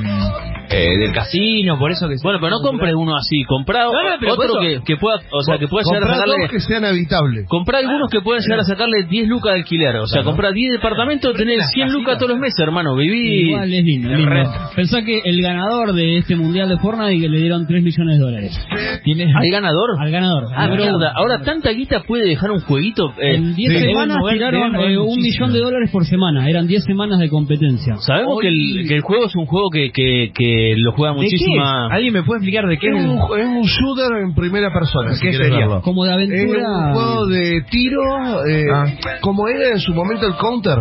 eh, 0.72 0.98
del 1.00 1.12
casino, 1.14 1.78
por 1.78 1.92
eso 1.92 2.08
que... 2.08 2.16
Bueno, 2.24 2.40
pero 2.40 2.52
no 2.58 2.62
compres 2.62 2.94
uno 2.96 3.16
así, 3.16 3.44
comprá 3.48 3.86
No, 3.86 3.92
no, 3.92 4.16
pero 4.20 4.34
otro 4.34 4.54
que, 4.60 4.82
que 4.86 4.98
pueda, 4.98 5.18
o 5.32 5.42
sea, 5.42 5.58
que 5.58 5.68
pueda 5.68 5.84
llegar 5.86 6.04
a 6.04 6.08
Comprá 6.08 6.18
sacarle... 6.18 6.42
dos 6.44 6.52
que 6.52 6.60
sean 6.60 6.86
habitables. 6.86 7.46
Comprá 7.48 7.80
algunos 7.80 8.10
que 8.10 8.22
pueden 8.22 8.42
llegar 8.42 8.60
a 8.60 8.64
sacarle 8.64 9.04
10 9.04 9.28
lucas 9.28 9.39
de 9.48 9.56
alquiler. 9.56 9.96
O 9.98 10.06
sea, 10.08 10.22
Claro. 10.22 10.32
comprá 10.32 10.52
10 10.52 10.74
departamentos, 10.74 11.34
tenés 11.36 11.62
100 11.74 11.92
lucas 11.94 12.18
todos 12.18 12.32
los 12.32 12.40
meses, 12.40 12.60
hermano. 12.60 12.96
Viví... 12.96 13.50
Igual 13.50 13.74
es 13.74 13.84
lindo, 13.86 14.10
lindo. 14.10 14.52
Pensá 14.76 15.02
que 15.04 15.22
el 15.24 15.42
ganador 15.42 15.94
de 15.94 16.18
este 16.18 16.36
mundial 16.36 16.68
de 16.70 16.78
Fortnite 16.78 17.22
que 17.22 17.30
le 17.30 17.40
dieron 17.40 17.66
3 17.66 17.82
millones 17.84 18.18
de 18.20 18.24
dólares. 18.24 18.68
Tienes... 19.04 19.28
¿Hay 19.42 19.50
ganador? 19.50 19.92
Al 20.00 20.12
ganador. 20.12 20.44
Ah, 20.56 20.68
mierda. 20.68 21.14
Ahora 21.16 21.40
tanta 21.42 21.72
guita 21.72 22.02
puede 22.04 22.26
dejar 22.28 22.52
un 22.52 22.60
jueguito. 22.60 23.14
Eh, 23.22 23.36
En 23.36 23.56
10 23.56 23.72
Sí. 23.72 23.80
semanas 23.86 24.18
mover- 24.18 24.34
tiraron 24.34 24.76
eh, 24.76 24.98
un 24.98 25.16
millón 25.22 25.54
de 25.54 25.60
dólares 25.60 25.90
por 25.92 26.04
semana. 26.06 26.50
Eran 26.50 26.68
10 26.68 26.84
semanas 26.84 27.20
de 27.20 27.30
competencia. 27.30 27.96
Sabemos 27.98 28.38
Hoy- 28.38 28.42
que, 28.42 28.48
el, 28.50 28.88
que 28.88 28.96
el 28.96 29.02
juego 29.02 29.26
es 29.28 29.36
un 29.36 29.46
juego 29.46 29.70
que, 29.70 29.92
que, 29.92 30.32
que 30.34 30.74
lo 30.78 30.92
juega 30.94 31.14
¿De 31.14 31.20
qué 31.20 31.24
muchísima... 31.26 31.88
es? 31.88 31.94
¿Alguien 31.94 32.14
me 32.14 32.24
puede 32.24 32.40
explicar 32.40 32.68
de 32.68 32.78
qué 32.78 32.88
Es 32.90 32.96
es? 32.96 33.06
un, 33.06 33.18
es 33.40 33.46
un 33.48 33.64
shooter 33.64 34.18
en 34.24 34.34
primera 34.34 34.72
persona. 34.74 35.14
si 35.14 35.22
¿Qué 35.22 35.32
querés 35.32 35.48
sería? 35.48 35.60
verlo. 35.68 35.82
Como 35.82 36.04
de 36.06 36.10
Es 36.12 36.16
aventura. 36.16 36.64
un 36.88 36.94
juego 36.94 37.28
de 37.28 37.62
tiro, 37.70 38.02
eh, 38.48 38.66
Ah. 38.74 38.86
Como 39.30 39.48
era 39.48 39.70
en 39.70 39.80
su 39.80 39.94
momento 39.94 40.26
el 40.26 40.36
Counter. 40.38 40.78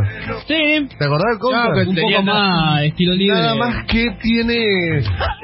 Sí. 0.46 0.86
¿Te 0.98 1.04
acordás 1.04 1.32
del 1.32 1.38
Counter? 1.38 1.60
Claro, 1.60 1.74
que 1.74 1.88
un 1.90 1.94
tenía 1.94 2.16
poco 2.20 2.22
más 2.32 2.82
estilo 2.82 3.12
libre. 3.14 3.34
Nada 3.36 3.54
más 3.56 3.84
que 3.86 4.06
tiene 4.22 5.02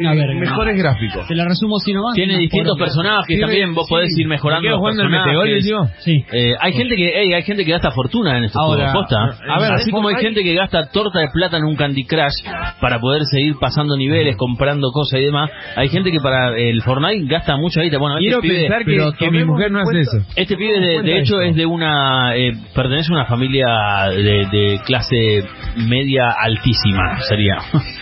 A 0.09 0.15
ver, 0.15 0.31
eh, 0.31 0.35
mejores 0.41 0.77
gráficos. 0.79 1.27
Te 1.29 1.35
la 1.35 1.45
resumo 1.45 1.77
así 1.77 1.93
nomás. 1.93 2.15
Tiene 2.15 2.39
distintos 2.39 2.79
personajes 2.79 3.27
Tiene- 3.27 3.43
también, 3.43 3.75
vos 3.75 3.87
sí. 3.87 3.91
podés 3.95 4.19
ir 4.19 4.27
mejorando 4.27 4.63
¿Me 4.63 4.69
quedo 4.75 4.87
los 4.87 4.97
personajes. 4.97 5.65
tío? 5.65 5.79
Sí. 5.99 6.25
Eh, 6.33 6.55
hay 6.59 6.73
gente 6.73 6.97
que 6.97 7.35
hay 7.35 7.43
gente 7.43 7.65
que 7.65 7.71
gasta 7.73 7.91
fortuna 7.91 8.39
en 8.39 8.45
estos 8.45 8.61
Ahora, 8.63 8.91
juegos, 8.91 9.09
posta. 9.11 9.45
a 9.53 9.61
ver, 9.61 9.73
así 9.73 9.91
como 9.91 10.09
hay 10.09 10.15
hay- 10.17 10.23
gente 10.23 10.43
que 10.43 10.55
gasta 10.55 10.89
torta 10.91 11.19
de 11.21 11.29
plata 11.33 11.59
en 11.59 11.65
un 11.65 11.77
Candy 11.77 12.05
Crush 12.07 12.43
para 12.81 12.99
poder 13.01 13.23
seguir 13.31 13.55
pasando 13.61 13.97
niveles, 13.97 14.37
comprando 14.37 14.91
cosas 14.93 15.21
y 15.21 15.25
demás, 15.25 15.51
hay 15.77 15.89
gente 15.89 16.11
que 16.11 16.21
para 16.21 16.57
el 16.57 16.81
Fortnite 16.83 17.27
gasta 17.27 17.57
mucha 17.57 17.83
guita. 17.83 17.99
Bueno, 17.99 18.17
Quiero 18.19 18.37
este 18.39 18.49
pibe, 18.49 18.61
pensar 18.63 18.79
que, 18.79 18.85
pero 18.93 19.13
que 19.13 19.31
mi 19.31 19.45
mujer 19.45 19.71
no 19.71 19.81
hace 19.81 20.01
eso. 20.01 20.19
este 20.37 20.57
pibe 20.57 20.81
de, 20.81 21.19
hecho 21.19 21.41
esto. 21.41 21.43
es 21.43 21.57
de 21.57 21.67
una 21.67 22.37
eh, 22.37 22.53
pertenece 22.85 23.12
a 23.12 23.17
una 23.17 23.26
familia 23.26 23.67
de, 24.11 24.47
de 24.50 24.81
clase 24.85 25.45
media 25.76 26.29
altísima, 26.38 27.19
sería. 27.29 27.57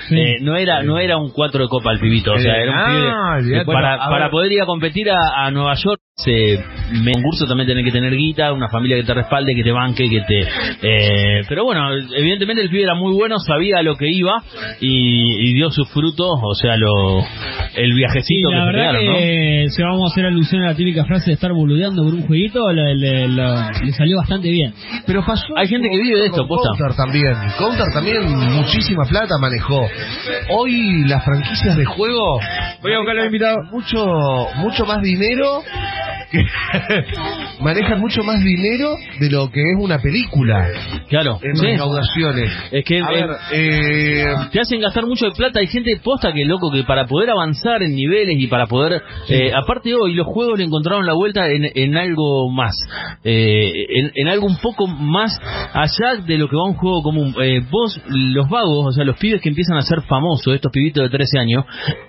Sí. 0.09 0.17
Eh, 0.23 0.37
no 0.43 0.57
era 0.57 0.83
no 0.83 0.99
era 0.99 1.17
un 1.17 1.31
cuatro 1.31 1.63
de 1.63 1.69
copa 1.69 1.91
el 1.93 1.99
pibito, 2.01 2.33
o 2.33 2.39
sea, 2.39 2.55
era 2.57 2.71
un 2.73 2.79
Ah, 2.79 2.87
pibe 2.87 3.47
olvidate. 3.47 3.65
que 3.65 3.73
para, 3.73 3.97
para 3.99 4.31
poder 4.31 4.53
ir 4.53 4.61
a 4.61 4.67
competir 4.67 5.11
a, 5.11 5.47
a 5.47 5.51
Nueva 5.51 5.73
York 5.75 6.01
se 6.15 6.63
me 7.03 7.11
concurso 7.13 7.47
también 7.47 7.67
tenés 7.67 7.85
que 7.87 7.91
tener 7.91 8.15
guita, 8.15 8.53
una 8.53 8.69
familia 8.69 8.97
que 8.99 9.03
te 9.05 9.15
respalde, 9.15 9.55
que 9.55 9.63
te 9.65 9.73
banque, 9.73 10.09
que 10.11 10.21
te 10.21 10.41
eh, 10.83 11.41
pero 11.49 11.65
bueno, 11.65 11.89
evidentemente 12.15 12.63
el 12.63 12.69
pibe 12.69 12.83
era 12.83 12.95
muy 12.95 13.15
bueno, 13.15 13.39
sabía 13.39 13.79
a 13.79 13.83
lo 13.83 13.97
que 13.97 14.09
iba 14.11 14.43
y, 14.81 15.49
y 15.51 15.55
dio 15.55 15.71
sus 15.71 15.89
frutos, 15.91 16.29
o 16.43 16.55
sea, 16.55 16.77
lo 16.77 17.21
el 17.75 17.93
Sí, 17.93 17.97
viajecito 17.97 18.51
la 18.51 18.67
que 18.67 18.73
se 18.73 18.77
verdad 18.77 18.93
¿no? 18.93 19.17
que 19.19 19.67
si 19.71 19.83
vamos 19.83 20.03
a 20.11 20.13
hacer 20.13 20.27
alusión 20.27 20.63
a 20.63 20.67
la 20.67 20.75
típica 20.75 21.05
frase 21.07 21.31
de 21.31 21.33
estar 21.35 21.51
boludeando 21.53 22.03
por 22.05 22.13
un 22.15 22.27
jueguito, 22.27 22.71
le, 22.71 22.95
le- 22.95 23.29
lo- 23.29 23.71
le 23.83 23.93
salió 23.93 24.19
bastante 24.19 24.51
bien. 24.51 24.75
Pero 25.07 25.25
pasó 25.25 25.47
Hay 25.57 25.67
gente 25.69 25.89
que 25.89 25.97
vive 25.99 26.19
de 26.21 26.27
esto, 26.27 26.47
posta. 26.47 26.69
Counter 26.77 26.95
también. 26.97 27.35
Counter 27.59 27.87
también 27.95 28.23
muchísima 28.53 29.05
plata 29.09 29.39
manejó. 29.41 29.81
Hoy 30.51 31.05
las 31.07 31.25
franquicias 31.25 31.75
de 31.77 31.87
juego 31.87 32.39
Voy 32.83 32.93
a 32.93 32.99
buscar 32.99 33.17
a 33.17 33.19
los 33.21 33.27
invitados. 33.27 33.71
mucho 33.73 34.05
mucho 34.57 34.85
más 34.85 35.01
dinero 35.03 35.63
que 36.31 36.45
manejan 37.61 38.01
mucho 38.01 38.23
más 38.23 38.43
dinero 38.43 38.97
de 39.21 39.31
lo 39.31 39.51
que 39.51 39.61
es 39.61 39.77
una 39.79 39.99
película 39.99 40.69
Claro, 41.09 41.39
en 41.43 41.57
sí. 41.57 41.67
recaudaciones. 41.67 42.51
Es 42.71 42.85
que 42.85 43.01
A 43.01 43.11
ver, 43.11 43.31
eh, 43.53 44.25
te 44.51 44.61
hacen 44.61 44.81
gastar 44.81 45.07
mucho 45.07 45.27
de 45.27 45.33
plata. 45.33 45.61
Hay 45.61 45.67
gente 45.67 45.99
posta 46.03 46.33
que 46.33 46.45
loco 46.45 46.71
que 46.71 46.85
para 46.85 47.07
poder 47.07 47.31
avanzar 47.31 47.83
en 47.83 47.95
niveles 47.95 48.37
y 48.39 48.47
para 48.47 48.67
poder. 48.67 49.03
eh, 49.29 49.53
aparte, 49.55 49.95
hoy 49.95 50.15
los 50.15 50.27
juegos 50.27 50.59
le 50.59 50.65
encontraron 50.65 51.05
la 51.07 51.13
vuelta 51.15 51.49
en, 51.51 51.69
en 51.75 51.97
algo 51.97 52.51
más. 52.51 52.73
eh, 53.25 53.71
en, 53.91 54.13
en 54.15 54.29
algo 54.29 54.47
un 54.47 54.57
poco 54.59 54.87
más 54.87 55.39
allá 55.75 56.23
de 56.27 56.39
lo 56.39 56.49
que 56.49 56.57
va 56.57 56.65
un 56.65 56.75
juego 56.75 57.03
común. 57.03 57.35
Eh, 57.43 57.61
vos, 57.71 58.01
los 58.09 58.49
vagos, 58.49 58.87
o 58.89 58.93
sea, 58.93 59.05
los 59.05 59.17
pibes 59.19 59.41
que 59.43 59.49
empiezan 59.51 59.77
a 59.77 59.83
ser 59.83 60.01
famosos, 60.03 60.55
estos 60.55 60.73
pibitos 60.73 61.03
de 61.05 61.11
13 61.17 61.39
años, 61.39 61.65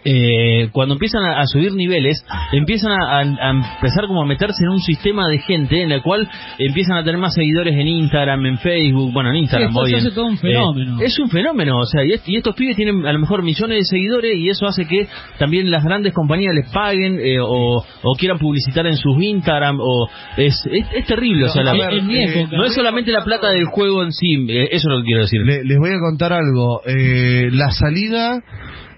eh, 0.05 0.69
cuando 0.71 0.93
empiezan 0.95 1.23
a, 1.25 1.39
a 1.41 1.45
subir 1.47 1.73
niveles, 1.73 2.23
empiezan 2.53 2.91
a, 2.91 3.19
a- 3.19 3.49
a 3.49 3.79
empezar 3.83 4.07
como 4.07 4.21
a 4.21 4.25
meterse 4.25 4.63
en 4.63 4.69
un 4.69 4.79
sistema 4.79 5.27
de 5.27 5.39
gente 5.39 5.81
en 5.81 5.91
el 5.91 6.01
cual 6.01 6.27
empiezan 6.57 6.97
a 6.97 7.03
tener 7.03 7.19
más 7.19 7.33
seguidores 7.33 7.73
en 7.75 7.87
Instagram, 7.87 8.45
en 8.45 8.57
Facebook, 8.59 9.11
bueno, 9.11 9.29
en 9.31 9.35
Instagram. 9.37 9.71
Sí, 9.71 9.71
esto 9.71 9.81
muy 9.81 9.89
se 9.89 9.95
bien. 9.97 10.07
hace 10.07 10.15
todo 10.15 10.25
un 10.27 10.37
fenómeno. 10.37 11.01
Eh, 11.01 11.05
es 11.05 11.19
un 11.19 11.29
fenómeno, 11.29 11.77
o 11.79 11.85
sea, 11.85 12.03
y, 12.05 12.13
est- 12.13 12.27
y 12.29 12.37
estos 12.37 12.55
pibes 12.55 12.75
tienen 12.77 13.05
a 13.05 13.11
lo 13.11 13.19
mejor 13.19 13.43
millones 13.43 13.77
de 13.79 13.83
seguidores 13.83 14.35
y 14.37 14.49
eso 14.49 14.65
hace 14.65 14.85
que 14.87 15.07
también 15.37 15.69
las 15.69 15.83
grandes 15.83 16.13
compañías 16.13 16.53
les 16.55 16.69
paguen 16.71 17.19
eh, 17.19 17.39
o, 17.41 17.83
o 18.03 18.15
quieran 18.17 18.39
publicitar 18.39 18.87
en 18.87 18.95
sus 18.95 19.21
Instagram 19.21 19.77
o 19.81 20.07
es, 20.37 20.65
es, 20.71 20.85
es 20.95 21.05
terrible, 21.05 21.45
o 21.45 21.49
sea, 21.49 21.63
la- 21.63 21.73
ver, 21.73 21.93
eh, 22.09 22.47
no 22.51 22.63
es 22.63 22.73
solamente 22.73 23.11
la 23.11 23.23
plata 23.23 23.49
del 23.49 23.65
juego 23.65 24.03
en 24.03 24.11
sí, 24.13 24.45
eh, 24.47 24.69
eso 24.71 24.87
es 24.89 24.95
lo 24.95 24.97
que 24.99 25.05
quiero 25.05 25.21
decir. 25.21 25.41
Le- 25.41 25.63
les 25.65 25.77
voy 25.77 25.89
a 25.91 25.99
contar 25.99 26.31
algo. 26.31 26.81
Eh, 26.85 27.49
la 27.51 27.69
salida 27.71 28.41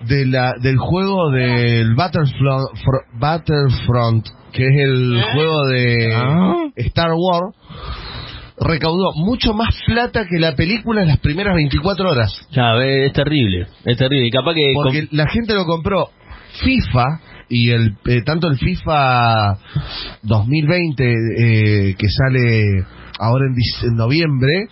de 0.08 0.26
la, 0.26 0.54
del 0.62 0.78
juego 0.78 1.32
del 1.32 1.96
Battlefront, 1.96 2.68
fro- 2.84 3.06
Battlefront, 3.20 4.26
que 4.52 4.64
es 4.68 4.80
el 4.90 5.22
juego 5.34 5.66
de 5.68 6.14
Ah. 6.16 6.54
Star 6.76 7.12
Wars, 7.16 7.56
recaudó 8.60 9.12
mucho 9.16 9.54
más 9.54 9.76
plata 9.86 10.26
que 10.30 10.40
la 10.40 10.56
película 10.56 11.02
en 11.02 11.10
las 11.10 11.20
primeras 11.20 11.56
24 11.56 12.10
horas. 12.10 12.48
Ya, 12.52 12.76
es 12.84 13.12
terrible, 13.14 13.68
es 13.86 13.98
terrible. 13.98 14.28
Y 14.28 14.32
capaz 14.32 14.54
que... 14.54 14.72
Porque 14.74 15.08
la 15.12 15.28
gente 15.28 15.54
lo 15.54 15.66
compró 15.66 16.10
FIFA 16.64 17.20
y 17.50 17.72
el 17.72 17.96
eh, 18.06 18.22
tanto 18.24 18.48
el 18.48 18.58
FIFA 18.58 19.58
2020 20.24 21.04
eh, 21.04 21.96
que 21.98 22.10
sale 22.10 22.86
ahora 23.20 23.46
en, 23.46 23.90
en 23.90 23.96
noviembre 23.96 24.68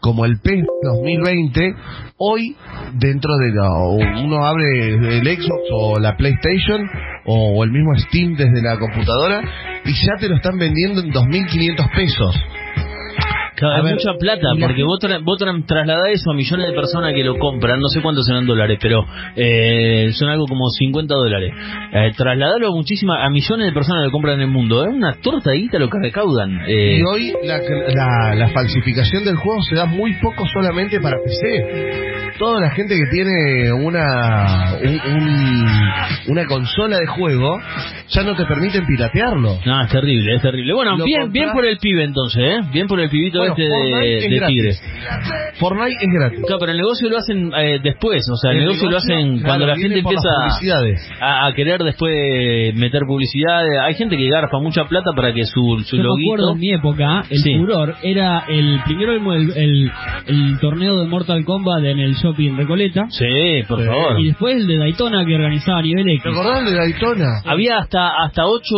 como 0.00 0.24
el 0.24 0.38
PES 0.40 0.66
2020 0.82 1.74
hoy 2.18 2.56
dentro 2.94 3.36
de 3.36 3.52
la, 3.52 3.68
uno 4.22 4.44
abre 4.44 4.94
el 4.94 5.24
Xbox 5.24 5.62
o 5.72 5.98
la 5.98 6.16
PlayStation 6.16 6.82
o, 7.26 7.64
el 7.64 7.70
mismo 7.70 7.94
Steam 7.96 8.36
desde 8.36 8.62
la 8.62 8.78
computadora 8.78 9.42
y 9.84 9.92
ya 9.92 10.16
te 10.18 10.28
lo 10.28 10.36
están 10.36 10.58
vendiendo 10.58 11.00
en 11.00 11.10
2.500 11.10 11.94
pesos. 11.94 12.36
Cada 13.56 13.74
A 13.74 13.82
vez 13.82 13.84
ver, 13.84 13.94
mucha 13.94 14.18
plata, 14.18 14.48
porque 14.60 14.82
vos, 14.82 14.98
tra- 15.00 15.22
vos 15.22 15.38
tra- 15.40 15.64
trasladás 15.66 16.10
eso 16.12 16.30
a 16.30 16.34
millones 16.34 16.68
de 16.68 16.74
personas 16.74 17.12
que 17.14 17.22
lo 17.22 17.38
compran, 17.38 17.78
no 17.80 17.88
sé 17.88 18.00
cuántos 18.02 18.26
serán 18.26 18.46
dólares, 18.46 18.78
pero 18.82 19.04
eh, 19.36 20.10
son 20.12 20.28
algo 20.28 20.46
como 20.46 20.68
50 20.70 21.14
dólares. 21.14 21.52
Eh, 21.92 22.12
trasladarlo 22.16 22.68
a 22.68 22.72
muchísimas, 22.72 23.18
a 23.22 23.30
millones 23.30 23.66
de 23.66 23.72
personas 23.72 24.00
que 24.02 24.06
lo 24.06 24.12
compran 24.12 24.34
en 24.36 24.40
el 24.42 24.48
mundo, 24.48 24.84
es 24.84 24.92
una 24.92 25.12
torta 25.22 25.50
de 25.52 25.58
guita 25.58 25.78
lo 25.78 25.88
que 25.88 25.98
recaudan. 26.00 26.60
Eh, 26.66 26.98
Y 26.98 27.02
hoy 27.02 27.32
la, 27.44 27.58
la, 27.94 28.34
la 28.34 28.48
falsificación 28.48 29.24
del 29.24 29.36
juego 29.36 29.62
se 29.62 29.76
da 29.76 29.84
muy 29.86 30.14
poco 30.20 30.46
solamente 30.48 31.00
para 31.00 31.16
PC. 31.22 32.32
Toda 32.38 32.60
la 32.60 32.70
gente 32.70 32.96
que 32.96 33.06
tiene 33.12 33.72
una 33.72 34.74
un- 34.82 35.12
un- 35.16 35.92
una 36.32 36.46
consola 36.46 36.98
de 36.98 37.06
juego 37.06 37.60
ya 38.08 38.22
no 38.24 38.34
te 38.34 38.44
permiten 38.44 38.84
piratearlo. 38.86 39.58
no, 39.64 39.82
es 39.84 39.90
terrible, 39.90 40.34
es 40.34 40.42
terrible. 40.42 40.74
Bueno, 40.74 40.96
Lo 40.96 41.04
bien, 41.04 41.30
bien 41.30 41.52
por 41.52 41.64
el 41.64 41.78
pibe 41.78 42.02
entonces, 42.02 42.42
¿eh? 42.42 42.58
Bien 42.72 42.88
por 42.88 42.98
el 43.00 43.08
pibito 43.08 43.43
Bueno, 43.48 43.54
este 43.56 43.68
Fortnite 43.68 44.06
de, 44.06 44.18
es 44.18 44.30
de. 44.40 44.46
Tigre. 44.46 44.72
Fortnite 45.58 46.04
es 46.04 46.12
gratis. 46.12 46.40
Claro, 46.46 46.58
pero 46.60 46.72
el 46.72 46.78
negocio 46.78 47.08
lo 47.10 47.18
hacen 47.18 47.52
eh, 47.56 47.78
después, 47.82 48.22
o 48.32 48.36
sea, 48.36 48.50
el, 48.52 48.58
negocio, 48.58 48.90
lo 48.90 48.96
hacen 48.96 49.38
claro, 49.38 49.44
cuando 49.46 49.66
la 49.66 49.76
gente 49.76 49.98
empieza 50.00 50.28
a, 51.20 51.46
a 51.46 51.52
querer 51.54 51.80
después 51.82 52.74
meter 52.74 53.02
publicidad. 53.06 53.62
Hay 53.84 53.94
gente 53.94 54.16
que 54.16 54.28
garfa 54.28 54.58
mucha 54.58 54.84
plata 54.86 55.10
para 55.14 55.32
que 55.32 55.44
su, 55.44 55.78
su 55.84 55.96
Yo 55.96 56.02
me 56.02 56.08
loguito... 56.08 56.32
acuerdo 56.34 56.52
en 56.54 56.58
mi 56.58 56.72
época, 56.72 57.24
el 57.30 57.38
Sí. 57.38 57.56
furor 57.58 57.94
era 58.02 58.44
el 58.48 58.80
primero 58.84 59.12
el, 59.12 59.52
el, 59.56 59.90
el 60.26 60.58
torneo 60.60 60.98
de 61.00 61.06
Mortal 61.08 61.44
Kombat 61.44 61.84
en 61.84 61.98
el 61.98 62.14
shopping 62.14 62.56
Recoleta 62.56 63.06
Sí, 63.10 63.62
por 63.68 63.80
Sí. 63.80 63.86
favor. 63.86 64.20
y 64.20 64.26
después 64.28 64.56
el 64.56 64.66
de 64.66 64.76
Daytona 64.78 65.24
que 65.24 65.34
organizaba 65.34 65.78
a 65.78 65.82
nivel 65.82 66.08
X. 66.08 66.22
¿Te 66.22 66.28
acordás 66.30 66.64
de 66.64 66.76
Daytona? 66.76 67.42
Había 67.44 67.78
hasta 67.78 68.08
hasta 68.24 68.46
ocho 68.46 68.74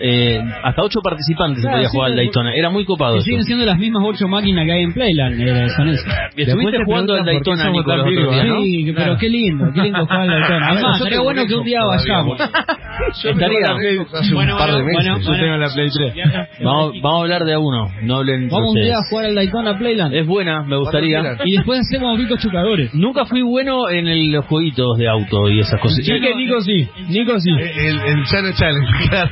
eh, 0.00 0.40
hasta 0.64 0.82
ocho 0.82 1.00
participantes 1.02 1.62
se 1.62 1.68
Claro, 1.68 1.76
podía 1.78 1.88
sí, 1.88 1.96
jugar 1.96 2.10
al 2.10 2.16
Daytona. 2.16 2.54
Era 2.54 2.70
muy 2.70 2.84
copado. 2.84 3.14
Que 3.16 3.20
siguen 3.22 3.44
siendo 3.44 3.64
las 3.64 3.75
mismas 3.78 4.02
ocho 4.06 4.28
máquinas 4.28 4.64
que 4.66 4.72
hay 4.72 4.82
en 4.82 4.92
Playland, 4.92 5.40
eh, 5.40 5.68
son 5.76 5.88
esas. 5.88 6.14
Estuviste 6.36 6.78
te 6.78 6.84
jugando 6.84 7.14
al 7.14 7.24
Daytona, 7.24 7.62
somos 7.64 7.78
Nico, 7.78 7.90
tan 7.90 7.98
los 7.98 8.06
otros 8.06 8.16
virgos, 8.16 8.34
días, 8.34 8.46
¿no? 8.46 8.60
Sí, 8.62 8.84
que- 8.84 8.92
pero 8.92 9.04
Claro. 9.06 9.18
qué 9.20 9.28
lindo, 9.28 9.64
qué 9.74 9.80
lindo 9.82 10.06
jugar 10.06 10.20
al 10.20 10.28
Daytona. 10.28 10.66
Además, 10.70 10.98
sería 10.98 11.20
bueno 11.20 11.42
que 11.46 11.54
un 11.54 11.64
día 11.64 11.84
vayamos. 11.84 12.38
Yo 13.22 13.30
Estaría. 13.30 13.58
tengo 13.60 13.78
la 13.78 13.92
Xbox 13.94 14.14
hace 14.14 14.34
Bueno, 14.34 14.52
un 14.54 14.58
par 14.58 14.68
de 14.70 14.82
bueno, 14.82 14.86
meses. 14.86 15.04
bueno, 15.04 15.18
Yo 15.20 15.32
tengo 15.44 15.56
la 15.58 15.68
Play 15.74 15.88
3. 15.90 16.14
Vamos, 16.64 16.92
vamos 17.02 17.18
a 17.18 17.22
hablar 17.22 17.44
de 17.44 17.52
a 17.54 17.58
uno, 17.58 17.88
no 18.02 18.16
hablen 18.16 18.48
Vamos 18.48 18.70
un 18.70 18.74
día 18.76 18.84
a 18.96 19.00
ustedes. 19.00 19.10
jugar 19.10 19.26
al 19.26 19.34
Daytona 19.34 19.78
Playland 19.78 20.14
Es 20.14 20.26
buena, 20.26 20.62
me 20.62 20.76
gustaría. 20.78 21.36
Y 21.44 21.52
después 21.56 21.80
hacemos 21.80 22.18
ricos 22.18 22.40
chucadores. 22.40 22.94
Nunca 22.94 23.24
fui 23.26 23.42
bueno 23.42 23.88
en 23.90 24.06
el- 24.08 24.32
los 24.32 24.46
jueguitos 24.46 24.96
de 24.98 25.08
auto 25.08 25.48
y 25.50 25.60
esas 25.60 25.78
cosas. 25.80 25.98
Sí, 26.04 26.12
que 26.20 26.34
Nico 26.34 26.60
sí, 26.62 26.88
Nico 27.08 27.38
sí. 27.38 27.50
El, 27.50 27.98
el 28.00 28.24
Channel 28.24 28.54
Challenge, 28.54 28.92
claro. 29.10 29.30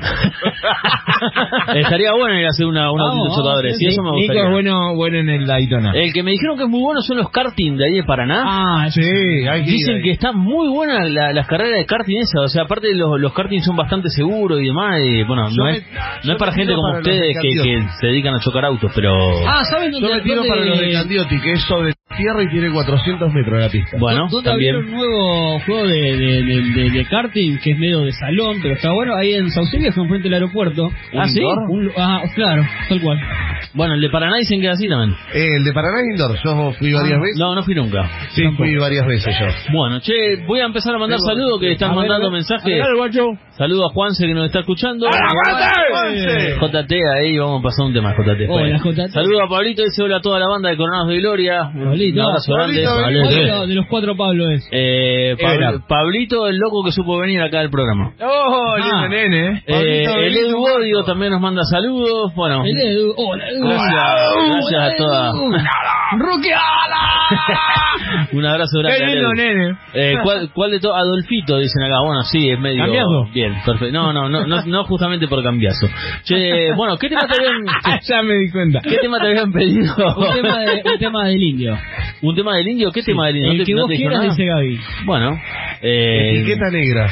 Estaría 1.75 2.11
bueno 2.19 2.39
ir 2.39 2.47
a 2.47 2.49
hacer 2.51 2.67
una, 2.67 2.91
una 2.93 3.05
Vamos, 3.05 3.29
vamos, 3.45 3.63
sí, 3.79 3.87
eso 3.87 4.03
me 4.03 4.11
Nico 4.13 4.34
es 4.39 4.51
bueno, 4.51 4.95
bueno 4.95 5.19
en 5.19 5.29
el 5.29 5.47
Daytona. 5.47 5.93
El 5.95 6.13
que 6.13 6.23
me 6.23 6.31
dijeron 6.33 6.57
que 6.57 6.65
es 6.65 6.69
muy 6.71 6.81
bueno 6.83 7.01
son 7.03 7.17
los 7.19 7.31
karting 7.31 7.77
de 7.77 7.85
ahí 7.87 7.95
de 7.97 8.05
Paraná. 8.05 8.43
Ah, 8.47 8.87
Sí, 8.91 9.01
hay 9.03 9.65
que 9.65 9.71
Dicen 9.71 10.03
que 10.03 10.11
están 10.13 10.37
muy 10.39 10.69
buenas 10.69 11.09
la- 11.11 11.33
las 11.33 11.47
carreras 11.47 11.75
de 11.79 11.87
karting 11.87 12.19
esas, 12.21 12.41
o 12.43 12.49
sea, 12.49 12.63
aparte 12.63 12.95
los, 12.95 13.21
los 13.21 13.33
karting 13.33 13.61
son 13.61 13.77
bastante 13.77 14.09
seguros 14.11 14.61
y 14.61 14.67
demás, 14.67 15.01
y 15.03 15.23
bueno, 15.25 15.49
Yo 15.51 15.57
no 15.57 15.65
me- 15.65 15.77
es, 15.79 15.85
yo 15.91 15.99
no 16.29 16.33
es 16.35 16.39
para 16.39 16.53
gente 16.53 16.75
como 16.75 16.89
para 16.89 16.99
ustedes 17.01 17.37
que, 17.41 17.83
se 18.01 18.07
dedican 18.07 18.35
a 18.35 18.41
chocar 18.41 18.65
autos, 18.65 18.91
pero 18.95 19.15
Ah, 19.47 19.65
¿saben 19.65 19.93
Yo 19.93 20.01
dónde 20.01 20.17
me 20.17 20.23
tiro 20.23 20.37
dónde- 20.37 20.49
para 20.49 20.65
los 20.65 20.79
de 20.79 20.93
Candiotti, 20.93 21.41
que 21.41 21.53
es 21.53 21.61
sobre 21.63 21.93
tierra 22.17 22.43
y 22.43 22.49
tiene 22.49 22.71
400 22.73 23.33
metros 23.33 23.61
la 23.61 23.69
pista. 23.69 23.97
bueno, 23.99 24.29
¿Dónde 24.31 24.51
también. 24.51 24.77
un 24.77 24.91
nuevo 24.91 25.61
juego 25.61 25.87
de, 25.87 26.01
de, 26.17 26.43
de, 26.43 26.63
de- 26.75 26.91
de 26.91 27.05
karting 27.07 27.59
que 27.59 27.71
es 27.73 27.79
medio 27.79 28.01
de 28.01 28.13
salón, 28.13 28.59
pero 28.63 28.75
está 28.75 28.93
bueno? 28.93 29.15
Ahí 29.17 29.35
en 29.35 29.51
Saucelia, 29.51 29.91
que 29.93 30.01
enfrente 30.01 30.25
del 30.29 30.35
aeropuerto. 30.35 30.91
¿Ah, 31.17 31.27
sí? 31.29 31.41
Un 31.43 31.91
ah, 31.97 32.23
claro, 32.35 32.63
tal 32.89 33.01
cual. 33.01 33.19
Bueno, 33.75 33.95
el 33.95 34.01
de 34.01 34.11
Paraná 34.11 34.37
dicen 34.39 34.61
que 34.61 34.67
es 34.67 34.73
así 34.75 34.89
también. 34.89 35.17
Eh, 35.35 35.57
el 35.59 35.65
de 35.65 35.73
Paraná 35.73 36.01
es 36.01 36.07
indoor, 36.13 36.37
yo 36.45 36.73
fui 36.79 36.93
varias 36.93 37.21
veces. 37.21 37.37
No, 37.39 37.55
no 37.55 37.63
fui 37.63 37.75
nunca. 37.75 38.09
Sí, 38.31 38.43
fui 38.57 38.77
varias 38.77 39.07
veces 39.07 39.35
yo. 39.39 39.47
Bueno, 39.73 39.99
che, 40.01 40.45
voy 40.47 40.61
a 40.61 40.67
empezar 40.67 40.95
a 40.95 40.99
mandar 40.99 41.19
Tengo- 41.19 41.29
saludos 41.29 41.61
que 41.61 41.73
están 41.73 41.95
mandando 41.95 42.31
mensajes. 42.31 42.81
A 42.83 42.87
ver, 42.87 42.97
guacho. 42.97 43.31
Saludos 43.57 43.91
a 43.91 43.95
Juanse 43.95 44.27
que 44.27 44.35
nos 44.35 44.47
está 44.47 44.61
escuchando. 44.61 45.07
¡Juanse! 45.09 46.57
JT 46.61 46.93
ahí, 47.17 47.39
vamos 47.39 47.61
a 47.61 47.63
pasar 47.63 47.87
un 47.87 47.93
tema, 47.95 48.13
JT. 48.15 48.47
Hola, 48.49 48.79
JT. 48.79 49.09
Saludos 49.13 49.43
a 49.45 49.49
Pablito, 49.49 49.83
dice 49.83 50.03
hola 50.03 50.17
a 50.17 50.21
toda 50.21 50.39
la 50.39 50.49
banda 50.49 50.71
de 50.71 50.77
Coronados 50.77 51.09
de 51.09 51.19
Gloria. 51.19 51.71
Pablito. 52.13 52.21
Un 52.21 52.27
abrazo 52.29 52.53
grande. 52.55 52.85
Pablito, 52.85 53.03
Vale, 53.03 53.21
¿Cuál 53.21 53.69
de, 53.69 53.75
los- 53.75 53.87
cuatro 53.89 54.17
Pablo 54.17 54.51
es? 54.51 54.69
Eh. 54.73 55.37
Pablito, 55.89 56.47
el 56.49 56.57
loco 56.59 56.85
que 56.85 56.93
supo 56.93 57.19
venir 57.19 57.41
acá 57.43 57.61
al 57.61 57.71
programa. 57.71 58.13
¡Oh, 58.21 58.77
lindo 58.77 58.97
Ah. 58.97 59.09
nene! 59.09 59.49
eh. 59.49 59.63
Eh, 59.67 60.05
Pablito, 60.07 60.21
el 60.21 60.37
Edu 60.37 60.59
Bodio 60.59 61.05
también 61.05 61.33
nos 61.33 61.41
manda 61.41 61.63
saludos. 61.65 62.33
Bueno, 62.35 62.65
El 62.65 62.77
Edu. 62.79 63.15
Hola, 63.17 63.49
Edu. 63.49 63.67
Gracias, 63.69 63.93
gracias 64.51 64.83
a 64.93 64.97
todas. 64.97 65.35
¡Roque 66.19 66.53
Ala! 66.53 68.29
un 68.33 68.45
abrazo 68.47 68.79
grande. 68.81 68.99
¡Qué 68.99 69.07
lindo 69.07 69.33
nene! 69.35 69.77
Eh, 69.95 70.15
¿cuál, 70.23 70.51
¿Cuál 70.53 70.71
de 70.73 70.81
todos? 70.81 70.97
Adolfito, 70.97 71.59
dicen 71.59 71.83
acá. 71.83 72.01
Bueno, 72.05 72.23
sí, 72.23 72.51
es 72.51 72.59
medio. 72.59 72.83
¿Cambiazo? 72.85 73.29
Bien, 73.33 73.55
perfecto. 73.65 73.93
No, 73.93 74.13
no, 74.13 74.29
no, 74.29 74.47
no, 74.47 74.63
no 74.65 74.85
justamente 74.85 75.27
por 75.29 75.43
cambiazo. 75.43 75.89
Che, 76.25 76.73
bueno, 76.75 76.97
¿qué 76.97 77.09
tema 77.09 77.23
te 77.27 77.37
habían, 77.39 77.65
ya 78.09 78.23
me 78.23 78.35
di 78.35 78.51
cuenta. 78.51 78.81
qué 78.83 78.97
tema 78.99 79.19
te 79.19 79.27
habían 79.29 79.53
pedido? 79.53 79.95
Un 80.17 80.35
tema, 80.35 80.59
de, 80.61 80.83
un 80.85 80.99
tema 80.99 81.25
del 81.27 81.43
indio. 81.43 81.79
¿Un 82.23 82.35
tema 82.35 82.57
del 82.57 82.69
indio? 82.69 82.91
¿Qué 82.93 83.03
tema 83.03 83.27
del 83.27 83.37
indio? 83.37 83.51
El 83.53 83.59
¿No 83.59 83.65
te- 83.65 83.67
que 83.67 83.75
no 83.75 83.81
vos 83.83 83.89
te 83.89 83.95
dijo 83.97 84.11
quieras, 84.11 84.37
dice 84.37 84.45
Gaby. 84.51 84.81
Bueno, 85.05 85.39
eh, 85.83 86.33
Etiqueta 86.41 86.71
negra. 86.71 87.09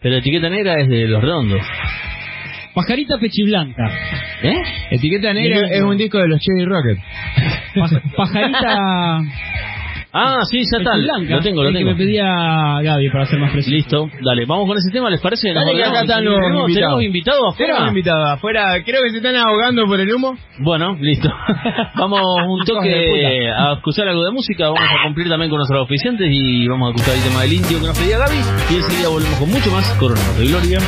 pero 0.00 0.16
etiqueta 0.16 0.48
negra 0.48 0.80
es 0.80 0.88
de 0.88 1.06
los 1.08 1.20
redondos. 1.22 1.62
Pajarita 2.78 3.18
Pechiblanca. 3.18 3.82
¿Eh? 4.42 4.54
Etiqueta 4.92 5.32
Negra 5.32 5.68
es 5.68 5.82
un 5.82 5.96
disco 5.96 6.18
de 6.18 6.28
los 6.28 6.38
Cherry 6.40 6.64
Rocket. 6.64 6.98
Paj- 7.74 8.14
pajarita 8.16 9.20
Ah, 10.10 10.38
sí, 10.50 10.62
ya 10.72 10.78
está. 10.78 10.96
Lo 10.96 11.40
tengo, 11.40 11.62
lo 11.62 11.70
tengo. 11.70 11.90
que 11.90 11.94
me 11.94 11.94
pedía 11.96 12.24
Gaby 12.82 13.10
para 13.10 13.26
ser 13.26 13.38
más 13.40 13.52
preciso. 13.52 13.74
Listo, 13.76 14.08
dale, 14.24 14.46
vamos 14.46 14.66
con 14.66 14.78
ese 14.78 14.90
tema, 14.90 15.10
¿les 15.10 15.20
parece? 15.20 15.52
Dale, 15.52 15.74
que 15.74 15.84
acá 15.84 16.00
están 16.00 16.24
los 16.24 16.34
¿Tenemos, 16.34 16.62
invitados. 16.70 16.74
¿Tenemos 16.74 17.02
invitados 17.04 17.42
afuera? 17.52 17.72
Tenemos 17.74 17.88
invitado 17.90 18.24
afuera, 18.32 18.82
creo 18.84 19.02
que 19.02 19.10
se 19.10 19.16
están 19.18 19.36
ahogando 19.36 19.84
por 19.86 20.00
el 20.00 20.10
humo. 20.14 20.34
Bueno, 20.60 20.96
listo. 20.98 21.28
vamos 21.96 22.22
un 22.48 22.64
toque 22.64 23.50
a 23.50 23.74
escuchar 23.74 24.08
algo 24.08 24.24
de 24.24 24.30
música, 24.32 24.64
vamos 24.70 24.80
a 24.80 25.04
cumplir 25.04 25.28
también 25.28 25.50
con 25.50 25.58
nuestros 25.58 25.82
oficiantes 25.84 26.26
y 26.30 26.66
vamos 26.68 26.88
a 26.88 26.94
escuchar 26.96 27.14
el 27.16 27.22
tema 27.28 27.42
del 27.42 27.52
indio 27.52 27.78
que 27.80 27.86
nos 27.86 27.98
pedía 27.98 28.18
Gaby 28.18 28.38
y 28.70 28.74
enseguida 28.76 29.08
volvemos 29.10 29.38
con 29.38 29.50
mucho 29.50 29.70
más 29.70 29.84
Coronavirus 30.00 30.38
de 30.38 30.46
Gloria. 30.48 30.78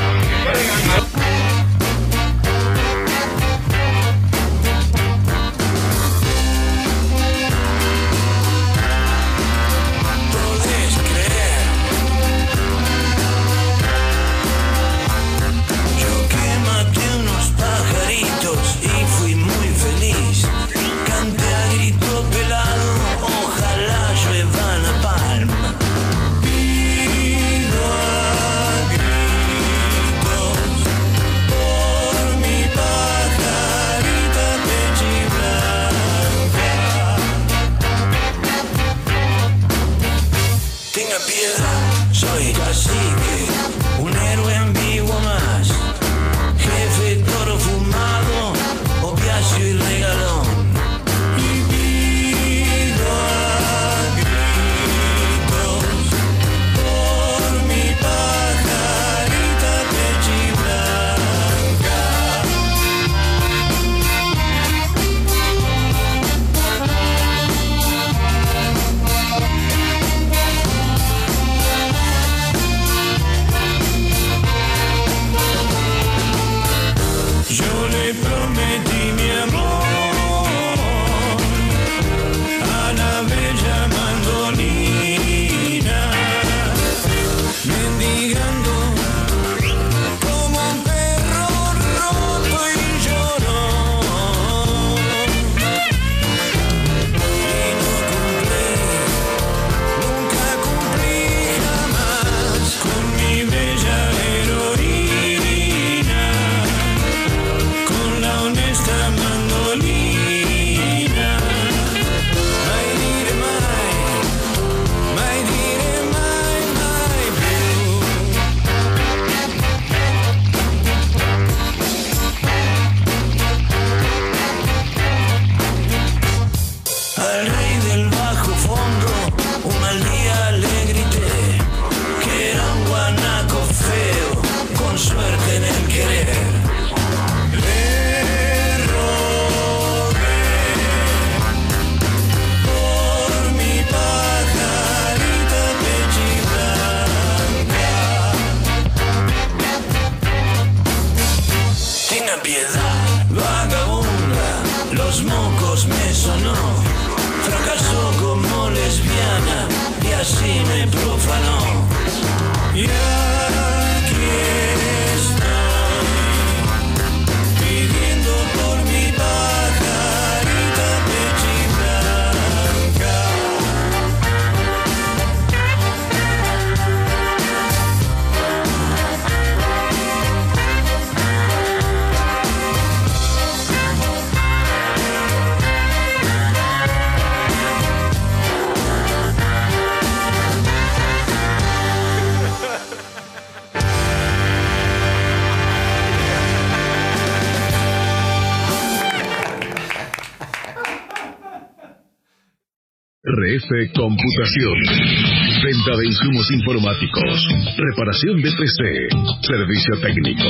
Venta 205.63 205.95
de 205.97 206.07
insumos 206.07 206.51
informáticos. 206.51 207.47
Reparación 207.77 208.43
de 208.43 208.51
PC. 208.51 209.07
Servicio 209.47 210.01
técnico. 210.03 210.49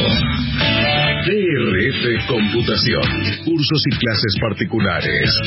DRF 1.26 2.26
Computación. 2.26 3.02
Cursos 3.44 3.82
y 3.92 3.96
clases 3.98 4.34
particulares. 4.40 5.38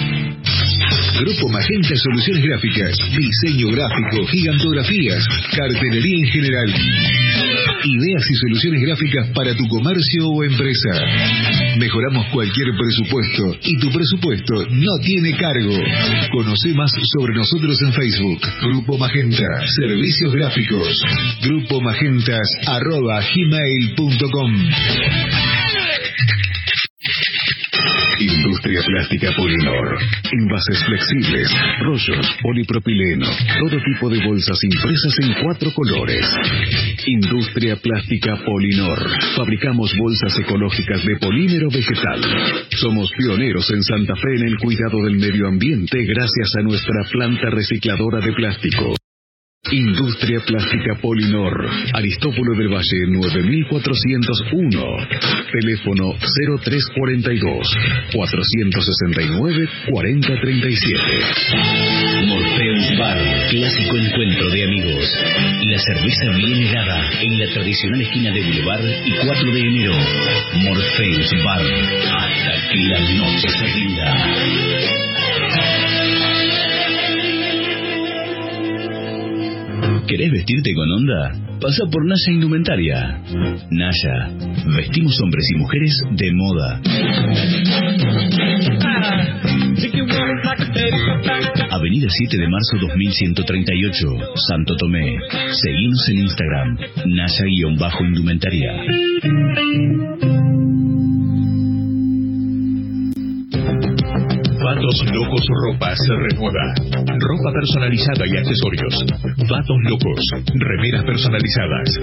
Grupo 1.19 1.49
Magenta 1.49 1.95
Soluciones 1.95 2.43
Gráficas, 2.43 2.95
diseño 3.17 3.69
gráfico, 3.71 4.27
gigantografías, 4.27 5.25
cartelería 5.55 6.17
en 6.19 6.25
general. 6.25 6.73
Ideas 7.83 8.23
y 8.29 8.35
soluciones 8.35 8.81
gráficas 8.81 9.27
para 9.33 9.55
tu 9.55 9.67
comercio 9.67 10.27
o 10.27 10.43
empresa. 10.43 10.89
Mejoramos 11.79 12.27
cualquier 12.31 12.67
presupuesto 12.77 13.57
y 13.63 13.79
tu 13.79 13.89
presupuesto 13.91 14.67
no 14.69 14.97
tiene 15.03 15.35
cargo. 15.37 15.75
Conoce 16.31 16.73
más 16.73 16.91
sobre 17.17 17.33
nosotros 17.33 17.81
en 17.81 17.93
Facebook. 17.93 18.41
Grupo 18.61 18.97
Magenta, 18.97 19.47
servicios 19.75 20.33
gráficos. 20.33 21.01
Grupo 21.41 21.81
Magentas 21.81 22.47
arroba 22.67 23.21
gmail.com. 23.21 24.67
Industria 28.37 28.81
Plástica 28.85 29.31
Polinor. 29.35 29.97
Envases 30.31 30.83
flexibles, 30.85 31.49
rollos, 31.81 32.27
polipropileno, 32.41 33.25
todo 33.59 33.81
tipo 33.81 34.09
de 34.09 34.23
bolsas 34.25 34.59
impresas 34.63 35.13
en 35.23 35.43
cuatro 35.43 35.71
colores. 35.73 36.25
Industria 37.07 37.77
Plástica 37.77 38.37
Polinor. 38.45 38.99
Fabricamos 39.35 39.91
bolsas 39.97 40.37
ecológicas 40.37 41.03
de 41.03 41.17
polímero 41.17 41.69
vegetal. 41.69 42.21
Somos 42.77 43.09
pioneros 43.17 43.71
en 43.71 43.81
Santa 43.81 44.13
Fe 44.15 44.35
en 44.35 44.47
el 44.47 44.57
cuidado 44.57 45.03
del 45.03 45.17
medio 45.17 45.47
ambiente 45.47 45.97
gracias 46.05 46.53
a 46.59 46.61
nuestra 46.61 47.03
planta 47.11 47.49
recicladora 47.49 48.19
de 48.19 48.33
plástico. 48.33 49.06
Industria 49.71 50.39
Plástica 50.45 50.95
Polinor, 51.01 51.67
Aristóbulo 51.93 52.55
del 52.57 52.67
Valle 52.69 53.07
9401, 53.07 55.07
teléfono 55.51 56.15
0342 56.19 57.77
469 58.13 59.69
4037. 59.89 60.99
Morpheus 62.27 62.97
Bar, 62.97 63.17
clásico 63.49 63.97
encuentro 63.97 64.49
de 64.51 64.63
amigos. 64.63 65.13
La 65.63 65.79
cerveza 65.79 66.29
bien 66.37 66.63
helada 66.63 67.09
en 67.21 67.39
la 67.39 67.47
tradicional 67.53 68.01
esquina 68.01 68.31
de 68.31 68.41
Boulevard 68.41 68.85
y 69.05 69.11
4 69.25 69.51
de 69.51 69.59
enero. 69.59 69.93
Morpheus 70.63 71.31
Bar, 71.43 71.61
hasta 71.61 72.69
que 72.71 72.79
la 72.87 72.99
noche 72.99 73.49
se 73.49 73.65
rinda. 73.73 74.15
¿Querés 80.07 80.31
vestirte 80.31 80.73
con 80.73 80.89
onda? 80.89 81.33
Pasa 81.59 81.83
por 81.91 82.05
Naya 82.05 82.31
Indumentaria. 82.31 83.21
Naya, 83.69 84.29
vestimos 84.77 85.19
hombres 85.21 85.45
y 85.53 85.57
mujeres 85.57 86.01
de 86.11 86.31
moda. 86.33 86.81
Avenida 91.71 92.07
7 92.09 92.37
de 92.37 92.47
marzo 92.47 92.77
2138, 92.79 94.07
Santo 94.47 94.77
Tomé. 94.77 95.17
Seguimos 95.51 96.09
en 96.09 96.19
Instagram, 96.19 96.77
Naya-Indumentaria. 97.05 98.71
Vatos 104.77 105.01
Locos 105.11 105.47
Ropa 105.65 105.95
se 105.95 106.13
renueva. 106.13 106.61
Ropa 107.17 107.49
personalizada 107.51 108.27
y 108.27 108.37
accesorios. 108.37 109.05
Vatos 109.49 109.77
Locos. 109.89 110.21
Remeras 110.53 111.03
personalizadas. 111.03 111.97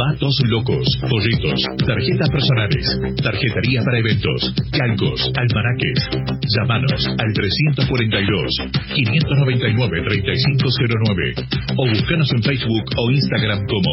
Vatos 0.00 0.40
Locos. 0.48 0.88
Pollitos. 1.04 1.60
Tarjetas 1.84 2.30
personales. 2.30 2.98
Tarjetería 3.22 3.82
para 3.84 3.98
eventos. 3.98 4.54
Calcos. 4.72 5.30
Almanaques. 5.36 6.08
Llámanos 6.56 7.08
al 7.08 7.32
342 7.34 8.56
599 8.94 10.02
3509 10.08 11.34
o 11.76 11.88
búscanos 11.88 12.32
en 12.32 12.42
Facebook 12.42 12.84
o 12.96 13.10
Instagram 13.10 13.66
como 13.68 13.92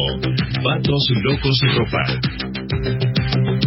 Vatos 0.64 1.04
Locos 1.22 1.60
Ropa. 1.76 3.59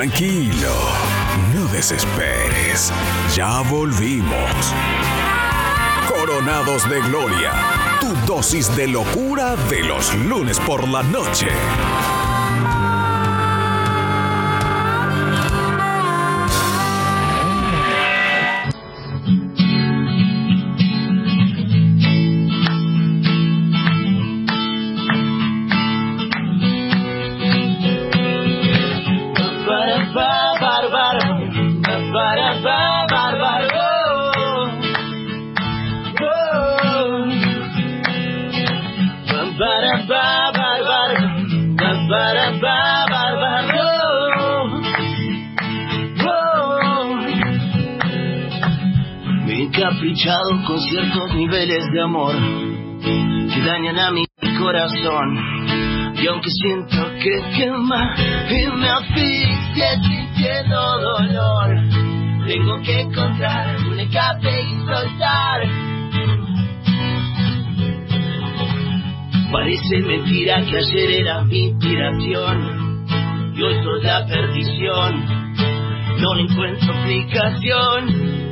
Tranquilo, 0.00 0.74
no 1.52 1.66
desesperes. 1.66 2.90
Ya 3.36 3.60
volvimos. 3.60 4.72
Coronados 6.08 6.88
de 6.88 7.02
Gloria, 7.02 7.52
tu 8.00 8.14
dosis 8.24 8.74
de 8.74 8.88
locura 8.88 9.56
de 9.68 9.84
los 9.84 10.14
lunes 10.14 10.58
por 10.60 10.88
la 10.88 11.02
noche. 11.02 11.48
Con 50.00 50.80
ciertos 50.80 51.34
niveles 51.34 51.84
de 51.92 52.00
amor 52.00 52.34
que 53.02 53.60
dañan 53.60 53.98
a 53.98 54.10
mi 54.10 54.24
corazón. 54.58 55.36
Y 56.16 56.26
aunque 56.26 56.48
siento 56.48 57.06
que 57.22 57.42
quema 57.54 58.14
y 58.48 58.66
me 58.78 58.88
asfixia 58.88 60.00
sintiendo 60.00 61.00
dolor, 61.00 61.76
tengo 62.46 62.80
que 62.82 63.00
encontrar 63.00 63.76
un 63.90 64.00
escape 64.00 64.62
y 64.62 64.86
soltar. 64.86 65.68
Parece 69.52 69.98
mentira 69.98 70.62
que 70.62 70.78
ayer 70.78 71.10
era 71.10 71.44
mi 71.44 71.58
inspiración 71.58 73.04
y 73.54 73.62
hoy 73.62 73.74
soy 73.84 74.02
la 74.02 74.26
perdición. 74.26 75.26
No 76.22 76.34
le 76.36 76.42
encuentro 76.44 76.90
explicación. 76.90 78.49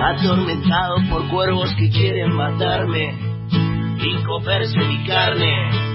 Atormentado 0.00 0.96
por 1.10 1.28
cuervos 1.28 1.74
que 1.74 1.90
quieren 1.90 2.32
matarme 2.32 3.14
y 4.00 4.24
comerse 4.24 4.78
mi 4.78 5.04
carne 5.04 5.88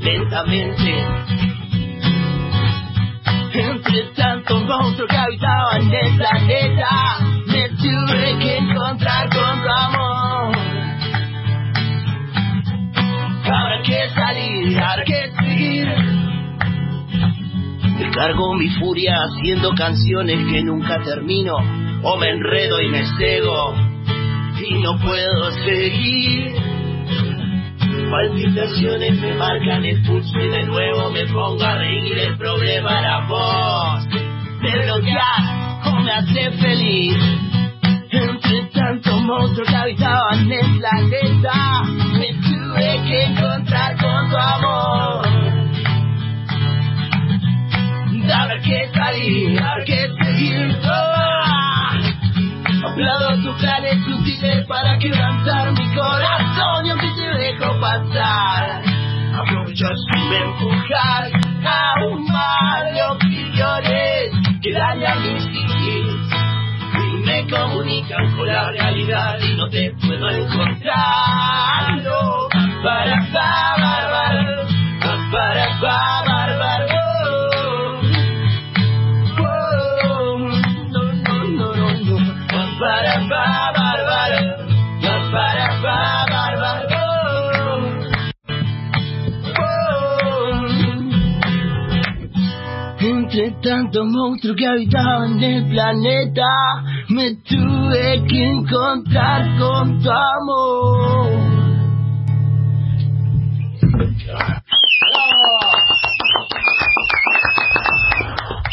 lentamente. 0.00 1.06
Entre 3.54 4.02
tantos 4.14 4.62
monstruos 4.64 5.10
que 5.10 5.16
habitaban 5.16 5.82
el 5.92 6.16
planeta, 6.16 7.18
me 7.46 7.68
tuve 7.70 8.38
que 8.38 8.58
encontrar 8.58 9.28
con 9.30 9.62
tu 9.62 9.68
amor. 9.68 10.56
Habrá 13.44 13.82
que 13.82 14.10
salir, 14.10 14.78
habrá 14.78 15.04
que 15.04 15.32
seguir. 15.32 15.88
Me 17.98 18.10
cargo 18.10 18.54
mi 18.54 18.68
furia 18.78 19.16
haciendo 19.24 19.74
canciones 19.74 20.46
que 20.52 20.62
nunca 20.62 21.02
termino, 21.02 21.56
o 22.08 22.16
me 22.16 22.30
enredo 22.30 22.80
y 22.80 22.88
me 22.88 23.04
cego 23.18 23.74
y 24.66 24.74
no 24.82 24.98
puedo 24.98 25.50
seguir. 25.64 26.54
Palpitaciones 28.10 29.20
me 29.20 29.34
marcan 29.34 29.84
el 29.84 30.02
pulso 30.02 30.38
y 30.40 30.48
de 30.48 30.62
nuevo 30.64 31.10
me 31.10 31.26
pongo 31.26 31.62
a 31.62 31.76
reír. 31.76 32.18
El 32.18 32.38
problema 32.38 32.98
era 32.98 33.26
vos. 33.26 34.06
Me 34.62 34.84
bloqueas 34.84 35.86
o 35.86 36.00
me 36.00 36.12
hace 36.12 36.50
feliz. 36.52 37.18
Entre 38.10 38.62
tantos 38.72 39.22
monstruos 39.22 39.68
que 39.68 39.76
habitaban 39.76 40.50
el 40.50 40.78
planeta, 40.78 41.82
me 42.12 42.32
tuve 42.32 43.02
que 43.06 43.24
encontrar 43.24 43.96
con 43.98 44.30
tu 44.30 44.36
amor. 44.36 45.28
Habrá 48.32 48.60
que 48.62 48.88
salir, 48.94 49.60
habrá 49.60 49.84
que 49.84 50.08
seguir. 50.24 50.80
Toma. 50.80 51.17
Aplaudo 52.98 53.42
tus 53.44 53.54
planes 53.60 54.04
sutiles 54.04 54.66
para 54.66 54.98
quebrantar 54.98 55.70
mi 55.70 55.94
corazón 55.94 56.84
y 56.84 56.90
aunque 56.90 57.06
te 57.16 57.28
dejo 57.38 57.80
pasar, 57.80 58.82
aprovechar 59.38 59.94
sin 60.10 60.32
empujar 60.32 61.30
a 61.64 62.04
un 62.06 62.24
mar 62.24 62.92
de 62.92 63.02
opiniones 63.04 64.32
que 64.60 64.72
dañan 64.72 65.22
mis 65.22 65.46
y 65.46 67.24
me 67.24 67.46
comunican 67.48 68.36
con 68.36 68.48
la 68.48 68.72
realidad 68.72 69.38
y 69.48 69.54
no 69.54 69.68
te 69.68 69.92
puedo 70.04 70.30
encontrar. 70.30 71.77
Tantos 93.98 94.06
monstruos 94.12 94.56
que 94.56 94.66
habitaban 94.66 95.42
el 95.42 95.66
planeta, 95.68 96.44
me 97.08 97.34
tuve 97.36 98.24
que 98.28 98.44
encontrar 98.44 99.58
con 99.58 100.00
tu 100.02 100.10
amor. 100.10 101.47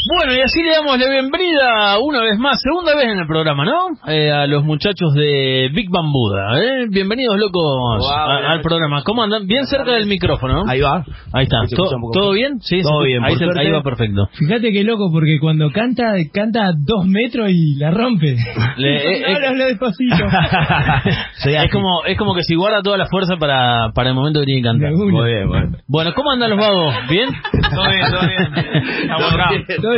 Bueno, 0.07 0.33
y 0.35 0.39
así 0.41 0.61
le 0.61 0.69
damos 0.71 0.99
la 0.99 1.09
bienvenida 1.09 1.97
una 1.99 2.21
vez 2.21 2.37
más, 2.37 2.59
segunda 2.61 2.93
vez 2.95 3.05
en 3.05 3.17
el 3.17 3.25
programa, 3.25 3.65
¿no? 3.65 3.87
Eh, 4.07 4.31
a 4.31 4.45
los 4.45 4.63
muchachos 4.63 5.13
de 5.15 5.69
Big 5.73 5.89
Bambuda. 5.89 6.61
¿eh? 6.61 6.85
Bienvenidos, 6.89 7.35
locos, 7.39 8.07
a- 8.13 8.51
al 8.51 8.61
programa. 8.61 9.01
¿Cómo 9.03 9.23
andan? 9.23 9.47
Bien 9.47 9.65
cerca 9.65 9.93
del 9.93 10.05
micrófono. 10.05 10.63
Ahí 10.67 10.79
va. 10.81 11.03
Ahí 11.33 11.45
está. 11.45 11.61
Ahí 11.61 11.67
se 11.69 11.75
¿To- 11.75 11.85
escucha 11.85 11.95
un 11.95 12.01
poco 12.03 12.13
¿Todo 12.13 12.31
bien? 12.33 12.59
Sí, 12.61 12.81
Todo 12.83 13.01
bien, 13.03 13.23
Ahí, 13.23 13.35
se- 13.35 13.45
ahí 13.59 13.71
va 13.71 13.81
perfecto. 13.81 14.27
Fíjate 14.33 14.71
que 14.71 14.83
loco, 14.83 15.09
porque 15.11 15.39
cuando 15.39 15.71
canta, 15.71 16.13
canta 16.31 16.67
a 16.67 16.71
dos 16.77 17.07
metros 17.07 17.49
y 17.49 17.75
la 17.79 17.89
rompe. 17.89 18.35
Le- 18.77 18.97
eh, 19.17 19.21
no, 19.21 19.27
eh, 19.27 19.41
no, 19.41 19.55
no, 19.55 19.65
despacito. 19.65 20.15
es 21.45 21.71
como 21.71 22.05
es 22.05 22.15
como 22.17 22.35
que 22.35 22.43
si 22.43 22.53
guarda 22.53 22.83
toda 22.83 22.97
la 22.99 23.07
fuerza 23.07 23.37
para, 23.37 23.91
para 23.95 24.09
el 24.09 24.15
momento 24.15 24.41
que 24.41 24.45
tiene 24.45 24.61
que 24.61 24.67
cantar. 24.67 24.91
Muy 24.91 25.27
bien. 25.31 25.47
Bueno, 25.87 26.11
¿cómo 26.15 26.29
andan 26.31 26.51
los 26.51 26.59
vagos? 26.59 26.93
¿Bien? 27.09 27.29
Todo 27.73 27.89
bien, 27.89 28.11
todo 28.11 28.27
bien. 28.29 28.45
Estamos 29.65 29.94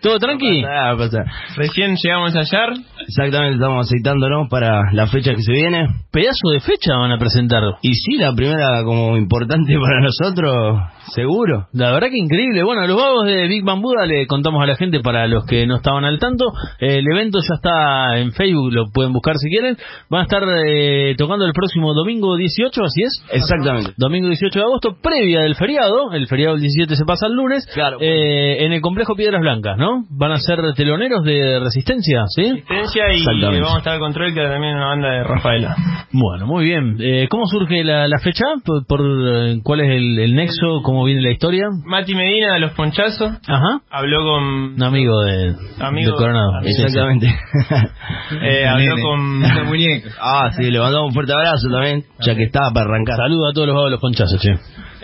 ¿Todo 0.00 0.18
tranqui? 0.18 0.62
Ah, 0.64 0.94
pasa. 0.96 1.24
Recién 1.56 1.96
llegamos 2.02 2.34
ayer. 2.34 2.70
Exactamente, 3.06 3.54
estamos 3.54 3.86
aceitándonos 3.86 4.48
para 4.48 4.92
la 4.92 5.06
fecha 5.06 5.34
que 5.34 5.42
se 5.42 5.52
viene. 5.52 5.88
Pedazo 6.10 6.50
de 6.52 6.60
fecha 6.60 6.94
van 6.96 7.12
a 7.12 7.18
presentar. 7.18 7.62
Y 7.82 7.94
sí, 7.94 8.16
la 8.16 8.34
primera 8.34 8.82
como 8.84 9.16
importante 9.16 9.74
para 9.80 10.00
nosotros, 10.00 10.78
seguro. 11.14 11.66
La 11.72 11.92
verdad 11.92 12.08
que 12.10 12.18
increíble. 12.18 12.62
Bueno, 12.62 12.86
los 12.86 12.96
vagos 12.96 13.26
de 13.26 13.46
Big 13.48 13.64
Bang 13.64 13.80
Buda 13.80 14.06
le 14.06 14.26
contamos 14.26 14.62
a 14.62 14.66
la 14.66 14.76
gente 14.76 15.00
para 15.00 15.26
los 15.26 15.44
que 15.46 15.66
no 15.66 15.76
estaban 15.76 16.04
al 16.04 16.18
tanto. 16.18 16.46
Eh, 16.80 16.98
el 16.98 17.06
evento 17.06 17.38
ya 17.40 17.54
está 17.54 18.18
en 18.18 18.32
Facebook, 18.32 18.72
lo 18.72 18.90
pueden 18.92 19.12
buscar 19.12 19.36
si 19.36 19.48
quieren. 19.48 19.76
Van 20.08 20.20
a 20.20 20.24
estar 20.24 20.42
eh, 20.66 21.14
tocando 21.16 21.44
el 21.44 21.52
próximo 21.52 21.94
domingo 21.94 22.36
18, 22.36 22.82
así 22.84 23.02
es. 23.02 23.24
Exactamente. 23.32 23.92
Domingo 23.96 24.28
18 24.28 24.58
de 24.58 24.64
agosto, 24.64 24.96
previa 25.02 25.42
del 25.42 25.54
feriado. 25.54 26.12
El 26.12 26.26
feriado 26.26 26.54
del 26.54 26.62
17 26.62 26.96
se 26.96 27.04
pasa 27.04 27.26
el 27.26 27.34
lunes. 27.34 27.66
Claro. 27.72 27.98
Eh, 28.00 28.64
en 28.64 28.72
el 28.72 28.80
complejo 28.80 29.14
Piedras 29.14 29.40
Blancas, 29.40 29.76
¿no? 29.78 30.04
Van 30.10 30.32
a 30.32 30.36
ser 30.36 30.58
teloneros 30.74 31.24
de 31.24 31.58
resistencia, 31.60 32.24
¿sí? 32.28 32.42
Resistencia 32.42 33.02
y 33.14 33.24
vamos 33.60 33.74
a 33.74 33.78
estar 33.78 33.94
al 33.94 34.00
control, 34.00 34.34
que 34.34 34.40
también 34.42 34.72
es 34.72 34.76
una 34.76 34.86
banda 34.86 35.08
de 35.10 35.24
Rafaela. 35.24 35.76
Bueno, 36.12 36.46
muy 36.46 36.64
bien. 36.64 36.96
Eh, 37.00 37.26
¿Cómo 37.28 37.46
surge 37.46 37.84
la, 37.84 38.08
la 38.08 38.18
fecha? 38.18 38.44
¿Por, 38.64 38.86
por, 38.86 39.00
eh, 39.00 39.60
¿Cuál 39.62 39.80
es 39.80 39.90
el, 39.90 40.18
el 40.18 40.34
nexo? 40.34 40.82
¿Cómo 40.92 41.04
viene 41.06 41.22
la 41.22 41.30
historia? 41.30 41.68
Mati 41.86 42.14
Medina 42.14 42.52
de 42.52 42.60
Los 42.60 42.72
Ponchazos 42.72 43.32
Ajá. 43.48 43.80
habló 43.90 44.24
con... 44.24 44.44
Un 44.74 44.82
amigo 44.82 45.22
de, 45.22 45.54
Amigo- 45.80 46.10
de 46.10 46.16
Coronado. 46.18 46.60
Exactamente. 46.64 47.28
eh, 48.42 48.66
habló 48.68 48.96
con... 49.00 49.42
ah, 50.20 50.50
sí, 50.54 50.70
le 50.70 50.78
mandamos 50.78 51.08
un 51.08 51.14
fuerte 51.14 51.32
abrazo 51.32 51.70
también, 51.70 52.04
ya 52.20 52.34
que 52.34 52.42
estaba 52.42 52.70
para 52.74 52.90
arrancar. 52.90 53.16
Saludos 53.16 53.52
a 53.52 53.54
todos 53.54 53.68
los 53.68 53.84
de 53.84 53.90
los 53.90 54.00
ponchazos, 54.00 54.38
che. 54.38 54.50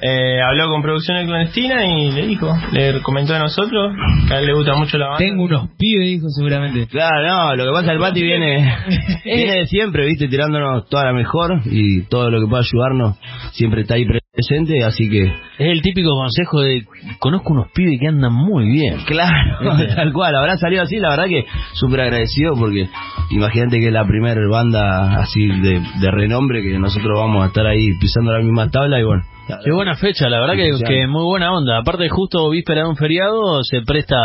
Eh, 0.00 0.40
habló 0.40 0.70
con 0.70 0.82
Producciones 0.82 1.26
Clandestina 1.26 1.84
y 1.84 2.12
le 2.12 2.26
dijo, 2.26 2.54
le 2.72 3.00
comentó 3.02 3.34
a 3.34 3.40
nosotros 3.40 3.92
que 4.28 4.34
a 4.34 4.38
él 4.38 4.46
le 4.46 4.54
gusta 4.54 4.76
mucho 4.76 4.96
la 4.96 5.08
banda. 5.08 5.18
Tengo 5.18 5.44
unos 5.44 5.70
pibes, 5.76 6.06
dijo 6.06 6.28
seguramente. 6.28 6.86
Claro, 6.86 7.26
no, 7.26 7.56
lo 7.56 7.64
que 7.64 7.72
pasa 7.72 7.92
el 7.92 7.98
Pati 7.98 8.22
viene, 8.22 8.76
viene 9.24 9.52
de 9.58 9.66
siempre, 9.66 10.06
viste, 10.06 10.28
tirándonos 10.28 10.88
toda 10.88 11.06
la 11.06 11.12
mejor 11.12 11.62
y 11.64 12.02
todo 12.02 12.30
lo 12.30 12.40
que 12.40 12.46
pueda 12.46 12.62
ayudarnos 12.62 13.18
siempre 13.52 13.82
está 13.82 13.94
ahí 13.94 14.06
presente, 14.06 14.84
así 14.84 15.08
que, 15.10 15.24
Es 15.24 15.32
el 15.58 15.82
típico 15.82 16.10
consejo 16.10 16.60
de 16.60 16.84
conozco 17.18 17.52
unos 17.52 17.72
pibes 17.72 17.98
que 18.00 18.06
andan 18.06 18.32
muy 18.32 18.66
bien. 18.66 18.98
claro, 19.04 19.58
tal 19.96 20.12
cual, 20.12 20.36
habrá 20.36 20.56
salido 20.58 20.82
así, 20.82 20.98
la 20.98 21.10
verdad 21.10 21.26
que 21.26 21.44
súper 21.72 22.02
agradecido 22.02 22.54
porque 22.54 22.88
imagínate 23.30 23.80
que 23.80 23.88
es 23.88 23.92
la 23.92 24.06
primera 24.06 24.40
banda 24.48 25.20
así 25.20 25.44
de, 25.44 25.80
de 26.00 26.10
renombre 26.12 26.62
que 26.62 26.78
nosotros 26.78 27.18
vamos 27.18 27.42
a 27.42 27.48
estar 27.48 27.66
ahí 27.66 27.90
pisando 28.00 28.32
la 28.32 28.40
misma 28.40 28.70
tabla 28.70 29.00
y 29.00 29.04
bueno. 29.04 29.24
Qué 29.64 29.72
buena 29.72 29.96
fecha, 29.96 30.28
la 30.28 30.40
verdad 30.40 30.54
que, 30.54 31.06
muy 31.06 31.24
buena 31.24 31.52
onda. 31.52 31.78
Aparte, 31.78 32.08
justo 32.08 32.50
víspera 32.50 32.82
de 32.82 32.88
un 32.88 32.96
feriado, 32.96 33.62
se 33.64 33.80
presta 33.80 34.16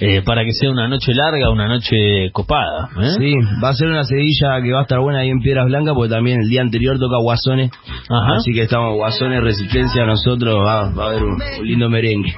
eh, 0.00 0.22
para 0.22 0.44
que 0.44 0.50
sea 0.52 0.70
una 0.70 0.88
noche 0.88 1.14
larga, 1.14 1.50
una 1.50 1.68
noche 1.68 2.30
copada. 2.32 2.88
¿eh? 3.00 3.10
Sí, 3.16 3.34
va 3.62 3.68
a 3.68 3.74
ser 3.74 3.88
una 3.88 4.02
sedilla 4.04 4.60
que 4.62 4.72
va 4.72 4.80
a 4.80 4.82
estar 4.82 4.98
buena 4.98 5.20
ahí 5.20 5.28
en 5.28 5.40
Piedras 5.40 5.66
Blancas 5.66 5.94
porque 5.94 6.12
también 6.12 6.40
el 6.40 6.48
día 6.48 6.62
anterior 6.62 6.98
toca 6.98 7.16
Guasones. 7.18 7.70
Ajá. 8.08 8.36
Así 8.36 8.52
que 8.52 8.62
estamos 8.62 8.94
Guasones, 8.96 9.42
Resistencia, 9.42 10.04
nosotros 10.04 10.56
va, 10.58 10.90
va 10.90 11.04
a 11.04 11.08
haber 11.10 11.22
un, 11.22 11.40
un 11.60 11.66
lindo 11.66 11.88
merengue. 11.88 12.34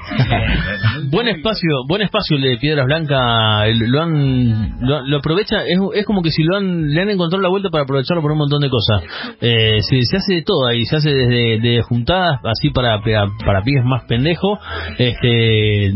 Buen 1.11 1.29
espacio, 1.29 1.71
buen 1.89 2.03
espacio 2.03 2.37
el 2.37 2.43
de 2.43 2.57
Piedras 2.59 2.85
Blancas, 2.85 3.67
lo 3.79 4.03
han, 4.03 4.79
lo, 4.81 5.07
lo 5.07 5.17
aprovecha, 5.19 5.65
es, 5.65 5.79
es 5.95 6.05
como 6.05 6.23
que 6.23 6.31
si 6.31 6.43
lo 6.43 6.57
han, 6.57 6.91
le 6.91 7.01
han 7.01 7.09
encontrado 7.09 7.43
la 7.43 7.49
vuelta 7.49 7.71
para 7.71 7.85
aprovecharlo 7.85 8.21
por 8.21 8.33
un 8.33 8.39
montón 8.39 8.61
de 8.61 8.69
cosas. 8.69 9.03
Eh, 9.41 9.79
se, 9.81 10.03
se 10.03 10.17
hace 10.17 10.35
de 10.35 10.43
todo 10.43 10.67
ahí, 10.67 10.85
se 10.85 10.97
hace 10.97 11.11
desde 11.11 11.61
de 11.61 11.83
así 12.45 12.71
para, 12.71 13.01
para, 13.01 13.27
para 13.45 13.63
pibes 13.63 13.85
más 13.85 14.05
pendejos, 14.05 14.59
este, 14.99 15.93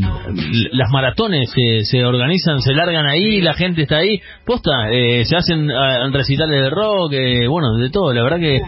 las 0.73 0.91
maratones 0.91 1.51
se, 1.51 1.81
se 1.85 2.05
organizan, 2.05 2.61
se 2.61 2.73
largan 2.75 3.07
ahí, 3.07 3.41
la 3.41 3.55
gente 3.55 3.83
está 3.83 3.97
ahí, 3.99 4.21
posta, 4.45 4.91
eh, 4.91 5.25
se 5.25 5.37
hacen 5.37 5.71
ah, 5.71 6.09
recitales 6.13 6.63
de 6.63 6.71
rock, 6.71 7.13
eh, 7.13 7.47
bueno, 7.49 7.75
de 7.79 7.91
todo, 7.91 8.13
la 8.13 8.23
verdad 8.23 8.39
que... 8.39 8.61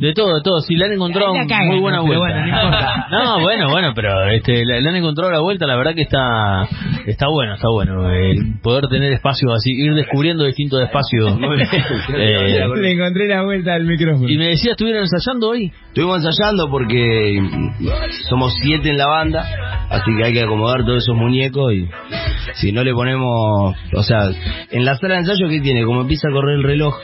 De 0.00 0.12
todo, 0.14 0.34
de 0.36 0.42
todo. 0.42 0.60
Si 0.60 0.74
le 0.76 0.84
han 0.86 0.92
encontrado 0.92 1.34
La 1.34 1.46
cagan, 1.46 1.68
muy 1.68 1.80
buena 1.80 2.00
vuelta. 2.00 2.24
bueno, 2.26 3.06
no 3.10 3.40
bueno, 3.40 3.68
bueno, 3.70 3.92
pero 3.94 4.24
este, 4.30 4.64
le, 4.64 4.80
le 4.80 4.88
han 4.88 4.96
encontrado 4.96 5.30
la 5.30 5.40
vuelta. 5.40 5.66
La 5.66 5.76
verdad 5.76 5.94
que 5.94 6.02
está 6.02 6.66
está 7.06 7.28
bueno, 7.28 7.54
está 7.54 7.68
bueno. 7.70 8.10
eh, 8.12 8.34
poder 8.62 8.86
tener 8.88 9.12
espacio 9.12 9.52
así, 9.52 9.70
ir 9.72 9.94
descubriendo 9.94 10.44
distintos 10.44 10.80
espacios. 10.82 11.38
Eh, 12.16 12.64
Le 12.76 12.92
encontré 12.92 13.26
la 13.26 13.42
vuelta 13.42 13.74
al 13.74 13.84
micrófono. 13.84 14.28
y 14.28 14.36
me 14.36 14.48
decía, 14.48 14.72
¿estuvieron 14.72 15.02
ensayando 15.02 15.48
hoy? 15.50 15.72
Estuvimos 15.88 16.24
ensayando 16.24 16.55
porque 16.70 17.40
somos 18.28 18.54
siete 18.62 18.90
en 18.90 18.98
la 18.98 19.06
banda, 19.06 19.46
así 19.90 20.10
que 20.16 20.24
hay 20.24 20.32
que 20.32 20.42
acomodar 20.42 20.84
todos 20.84 21.02
esos 21.02 21.16
muñecos 21.16 21.72
y 21.72 21.88
si 22.54 22.72
no 22.72 22.82
le 22.82 22.92
ponemos, 22.94 23.76
o 23.94 24.02
sea, 24.02 24.30
en 24.70 24.84
la 24.84 24.96
sala 24.96 25.14
de 25.14 25.20
ensayo 25.20 25.48
que 25.48 25.60
tiene, 25.60 25.84
como 25.84 26.02
empieza 26.02 26.28
a 26.28 26.32
correr 26.32 26.56
el 26.56 26.62
reloj 26.62 26.94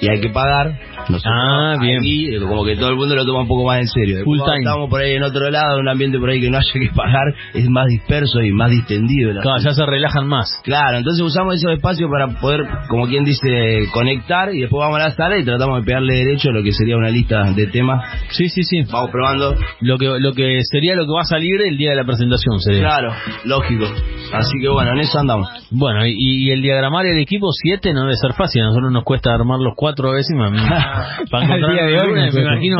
y 0.00 0.08
hay 0.08 0.20
que 0.20 0.30
pagar, 0.30 0.78
nosotros 1.08 1.22
Ah, 1.26 1.76
bien. 1.80 1.98
ahí, 2.02 2.38
como 2.40 2.64
que 2.64 2.76
todo 2.76 2.90
el 2.90 2.96
mundo 2.96 3.14
lo 3.14 3.24
toma 3.24 3.40
un 3.42 3.48
poco 3.48 3.64
más 3.66 3.78
en 3.80 3.86
serio. 3.88 4.16
Después, 4.16 4.24
Full 4.24 4.38
cuando 4.38 4.52
time. 4.54 4.64
Estamos 4.70 4.90
por 4.90 5.00
ahí 5.00 5.12
en 5.14 5.22
otro 5.22 5.50
lado, 5.50 5.74
en 5.76 5.80
un 5.80 5.88
ambiente 5.88 6.18
por 6.18 6.30
ahí 6.30 6.40
que 6.40 6.50
no 6.50 6.58
haya 6.58 6.72
que 6.72 6.90
pagar, 6.94 7.34
es 7.54 7.68
más 7.68 7.86
disperso 7.86 8.40
y 8.42 8.52
más 8.52 8.70
distendido. 8.70 9.32
Claro, 9.40 9.58
ya 9.62 9.72
se 9.72 9.86
relajan 9.86 10.26
más. 10.26 10.48
Claro, 10.64 10.98
entonces 10.98 11.22
usamos 11.24 11.54
esos 11.56 11.72
espacios 11.72 12.10
para 12.10 12.28
poder, 12.40 12.62
como 12.88 13.06
quien 13.06 13.24
dice, 13.24 13.86
conectar 13.92 14.54
y 14.54 14.60
después 14.60 14.80
vamos 14.80 15.00
a 15.00 15.04
la 15.04 15.10
sala 15.10 15.38
y 15.38 15.44
tratamos 15.44 15.80
de 15.80 15.84
pegarle 15.86 16.14
derecho 16.14 16.50
a 16.50 16.52
lo 16.52 16.62
que 16.62 16.72
sería 16.72 16.96
una 16.96 17.10
lista 17.10 17.44
de 17.52 17.66
temas. 17.66 18.02
Sí, 18.30 18.48
sí, 18.48 18.62
sí. 18.62 18.82
Vamos 18.90 19.10
probando. 19.10 19.54
Lo 19.80 19.98
que 19.98 20.06
lo 20.18 20.32
que 20.32 20.60
sería 20.64 20.94
lo 20.94 21.04
que 21.04 21.12
va 21.12 21.22
a 21.22 21.24
salir 21.24 21.60
el 21.62 21.76
día 21.76 21.90
de 21.90 21.96
la 21.96 22.04
presentación. 22.04 22.58
Sería. 22.60 22.80
Claro, 22.82 23.12
lógico. 23.44 23.84
Así 24.32 24.52
que 24.60 24.68
bueno, 24.68 24.92
en 24.92 25.00
eso 25.00 25.18
andamos. 25.18 25.48
Bueno, 25.70 26.06
y, 26.06 26.14
y 26.16 26.50
el 26.50 26.62
diagramar 26.62 27.06
el 27.06 27.18
equipo 27.18 27.48
7 27.52 27.92
no 27.92 28.02
debe 28.02 28.16
ser 28.16 28.32
fácil. 28.34 28.62
A 28.62 28.66
nosotros 28.66 28.92
nos 28.92 29.04
cuesta 29.04 29.32
armarlos 29.34 29.74
cuatro 29.76 30.10
veces. 30.12 30.32
Para 31.30 31.44
encontrar 31.44 31.72
día 31.72 31.84
de 31.84 31.98
hoy 32.00 32.12
me 32.12 32.28
imagino 32.28 32.78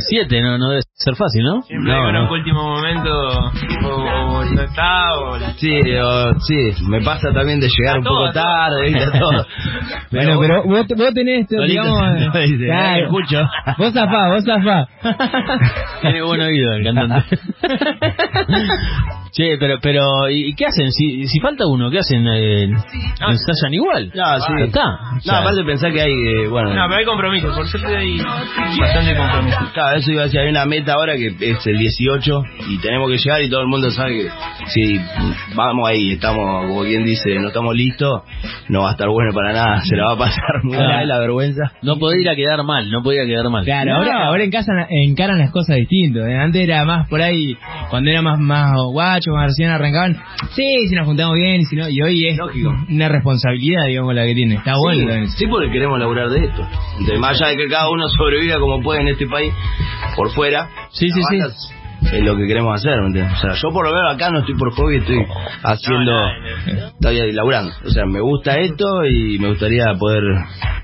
7, 0.00 0.42
no, 0.42 0.58
no 0.58 0.70
debe 0.70 0.80
ser 1.04 1.16
fácil, 1.16 1.42
¿no? 1.44 1.62
Siempre 1.62 1.92
No, 1.92 2.12
no. 2.12 2.30
último 2.30 2.62
momento 2.62 3.10
o, 3.10 3.88
o 3.88 4.44
no 4.44 4.62
está 4.62 5.12
o... 5.14 5.38
Sí, 5.56 5.80
o- 6.02 6.34
sí, 6.40 6.72
me 6.88 7.00
pasa 7.02 7.32
también 7.32 7.60
de 7.60 7.68
llegar 7.68 7.96
A 7.96 7.98
un 7.98 8.04
todo, 8.04 8.20
poco 8.20 8.32
tarde, 8.32 8.82
¿viste? 8.84 9.18
Todo. 9.18 9.46
Bueno, 10.12 10.38
pero 10.40 10.62
vos, 10.64 10.86
vos 10.94 11.14
tenés 11.14 11.42
esto, 11.42 11.62
digamos... 11.62 11.98
se 12.18 12.24
lo 12.26 12.44
dice, 12.46 12.64
claro. 12.66 13.04
escucho. 13.04 13.40
Vos 13.78 13.92
zafá, 13.94 14.28
vos 14.28 14.44
zafá. 14.44 14.86
Tiene 16.02 16.22
buen 16.22 16.40
oído 16.42 16.72
el 16.74 16.84
cantante. 16.84 17.36
che, 19.32 19.56
pero, 19.58 19.78
pero, 19.80 20.28
¿y 20.28 20.54
qué 20.54 20.66
hacen? 20.66 20.90
Si, 20.92 21.26
si 21.26 21.40
falta 21.40 21.66
uno, 21.66 21.90
¿qué 21.90 22.00
hacen? 22.00 22.26
Eh, 22.26 22.64
¿Ensayan 22.64 23.72
igual? 23.72 24.12
No, 24.14 24.40
sí. 24.40 24.52
Está. 24.64 24.84
No, 24.84 25.20
Ya. 25.22 25.38
aparte 25.38 25.64
pensar 25.64 25.92
que 25.92 26.02
hay, 26.02 26.12
eh, 26.12 26.48
bueno, 26.48 26.74
No, 26.74 26.82
pero 26.88 26.96
hay 26.98 27.04
compromiso, 27.06 27.48
por 27.54 27.66
suerte 27.66 27.96
hay 27.96 28.18
bastante 28.78 29.16
compromiso. 29.16 29.58
Claro, 29.72 29.96
eso 29.98 30.12
iba 30.12 30.22
a 30.22 30.24
decir, 30.24 30.40
hay 30.40 30.50
una 30.50 30.66
meta 30.66 30.91
ahora 30.92 31.16
que 31.16 31.28
es 31.40 31.66
el 31.66 31.78
18 31.78 32.42
y 32.70 32.78
tenemos 32.78 33.10
que 33.10 33.18
llegar 33.18 33.42
y 33.42 33.48
todo 33.50 33.60
el 33.60 33.66
mundo 33.68 33.90
sabe 33.90 34.12
que 34.24 34.28
si 34.68 34.98
vamos 35.54 35.88
ahí, 35.88 36.12
estamos, 36.12 36.66
como 36.68 36.82
quien 36.82 37.04
dice, 37.04 37.34
no 37.38 37.48
estamos 37.48 37.74
listos, 37.74 38.22
no 38.68 38.82
va 38.82 38.90
a 38.90 38.92
estar 38.92 39.08
bueno 39.08 39.32
para 39.34 39.52
nada, 39.52 39.80
se 39.84 39.96
la 39.96 40.06
va 40.06 40.12
a 40.12 40.18
pasar 40.18 40.62
muy 40.62 40.76
Claro. 40.76 40.88
mal 40.94 41.08
la 41.08 41.18
vergüenza. 41.18 41.72
No 41.82 41.98
podía 41.98 42.34
quedar 42.34 42.62
mal, 42.64 42.90
no 42.90 43.02
podía 43.02 43.24
quedar 43.26 43.48
mal. 43.50 43.64
Claro, 43.64 43.96
ahora, 43.96 44.26
ahora 44.26 44.44
en 44.44 44.50
casa 44.50 44.72
encaran 44.90 45.38
las 45.38 45.50
cosas 45.50 45.76
distinto. 45.76 46.20
¿eh? 46.26 46.36
Antes 46.36 46.62
era 46.62 46.84
más 46.84 47.08
por 47.08 47.20
ahí, 47.20 47.56
cuando 47.90 48.10
era 48.10 48.22
más 48.22 48.38
más 48.38 48.72
guacho, 48.92 49.32
más 49.32 49.46
recién 49.46 49.70
arrancaban. 49.70 50.16
Sí, 50.54 50.88
si 50.88 50.94
nos 50.94 51.06
juntamos 51.06 51.34
bien, 51.36 51.60
y 51.60 51.64
si 51.64 51.76
no, 51.76 51.88
y 51.88 52.00
hoy 52.02 52.26
es 52.28 52.36
Lógico. 52.38 52.74
una 52.88 53.08
responsabilidad, 53.08 53.86
digamos, 53.86 54.14
la 54.14 54.24
que 54.24 54.34
tiene. 54.34 54.54
Está 54.56 54.76
bueno 54.78 55.26
sí, 55.36 55.46
porque 55.46 55.70
queremos 55.70 55.98
laburar 55.98 56.28
de 56.28 56.44
esto. 56.44 56.66
Entonces, 56.98 57.18
más 57.18 57.40
allá 57.40 57.50
de 57.50 57.56
que 57.56 57.68
cada 57.68 57.88
uno 57.90 58.08
sobreviva 58.16 58.58
como 58.58 58.80
puede 58.82 59.00
en 59.00 59.08
este 59.08 59.26
país, 59.26 59.52
por 60.16 60.30
fuera, 60.30 60.68
Sí, 60.90 61.08
sí, 61.10 61.20
la 61.20 61.26
sí. 61.28 61.38
banda 61.38 61.81
es 62.12 62.24
lo 62.24 62.36
que 62.36 62.46
queremos 62.46 62.74
hacer, 62.74 63.00
¿me 63.00 63.06
entiendes? 63.06 63.32
O 63.38 63.40
sea, 63.40 63.54
yo 63.54 63.70
por 63.72 63.86
lo 63.88 63.94
menos 63.94 64.14
acá 64.14 64.30
no 64.30 64.40
estoy 64.40 64.54
por 64.56 64.72
hobby, 64.74 64.96
estoy 64.96 65.24
haciendo, 65.64 66.12
estoy 66.94 67.20
ahí 67.20 67.32
laburando. 67.32 67.72
O 67.84 67.90
sea, 67.90 68.04
me 68.06 68.20
gusta 68.20 68.58
esto 68.58 69.04
y 69.06 69.38
me 69.38 69.48
gustaría 69.48 69.84
poder 69.98 70.22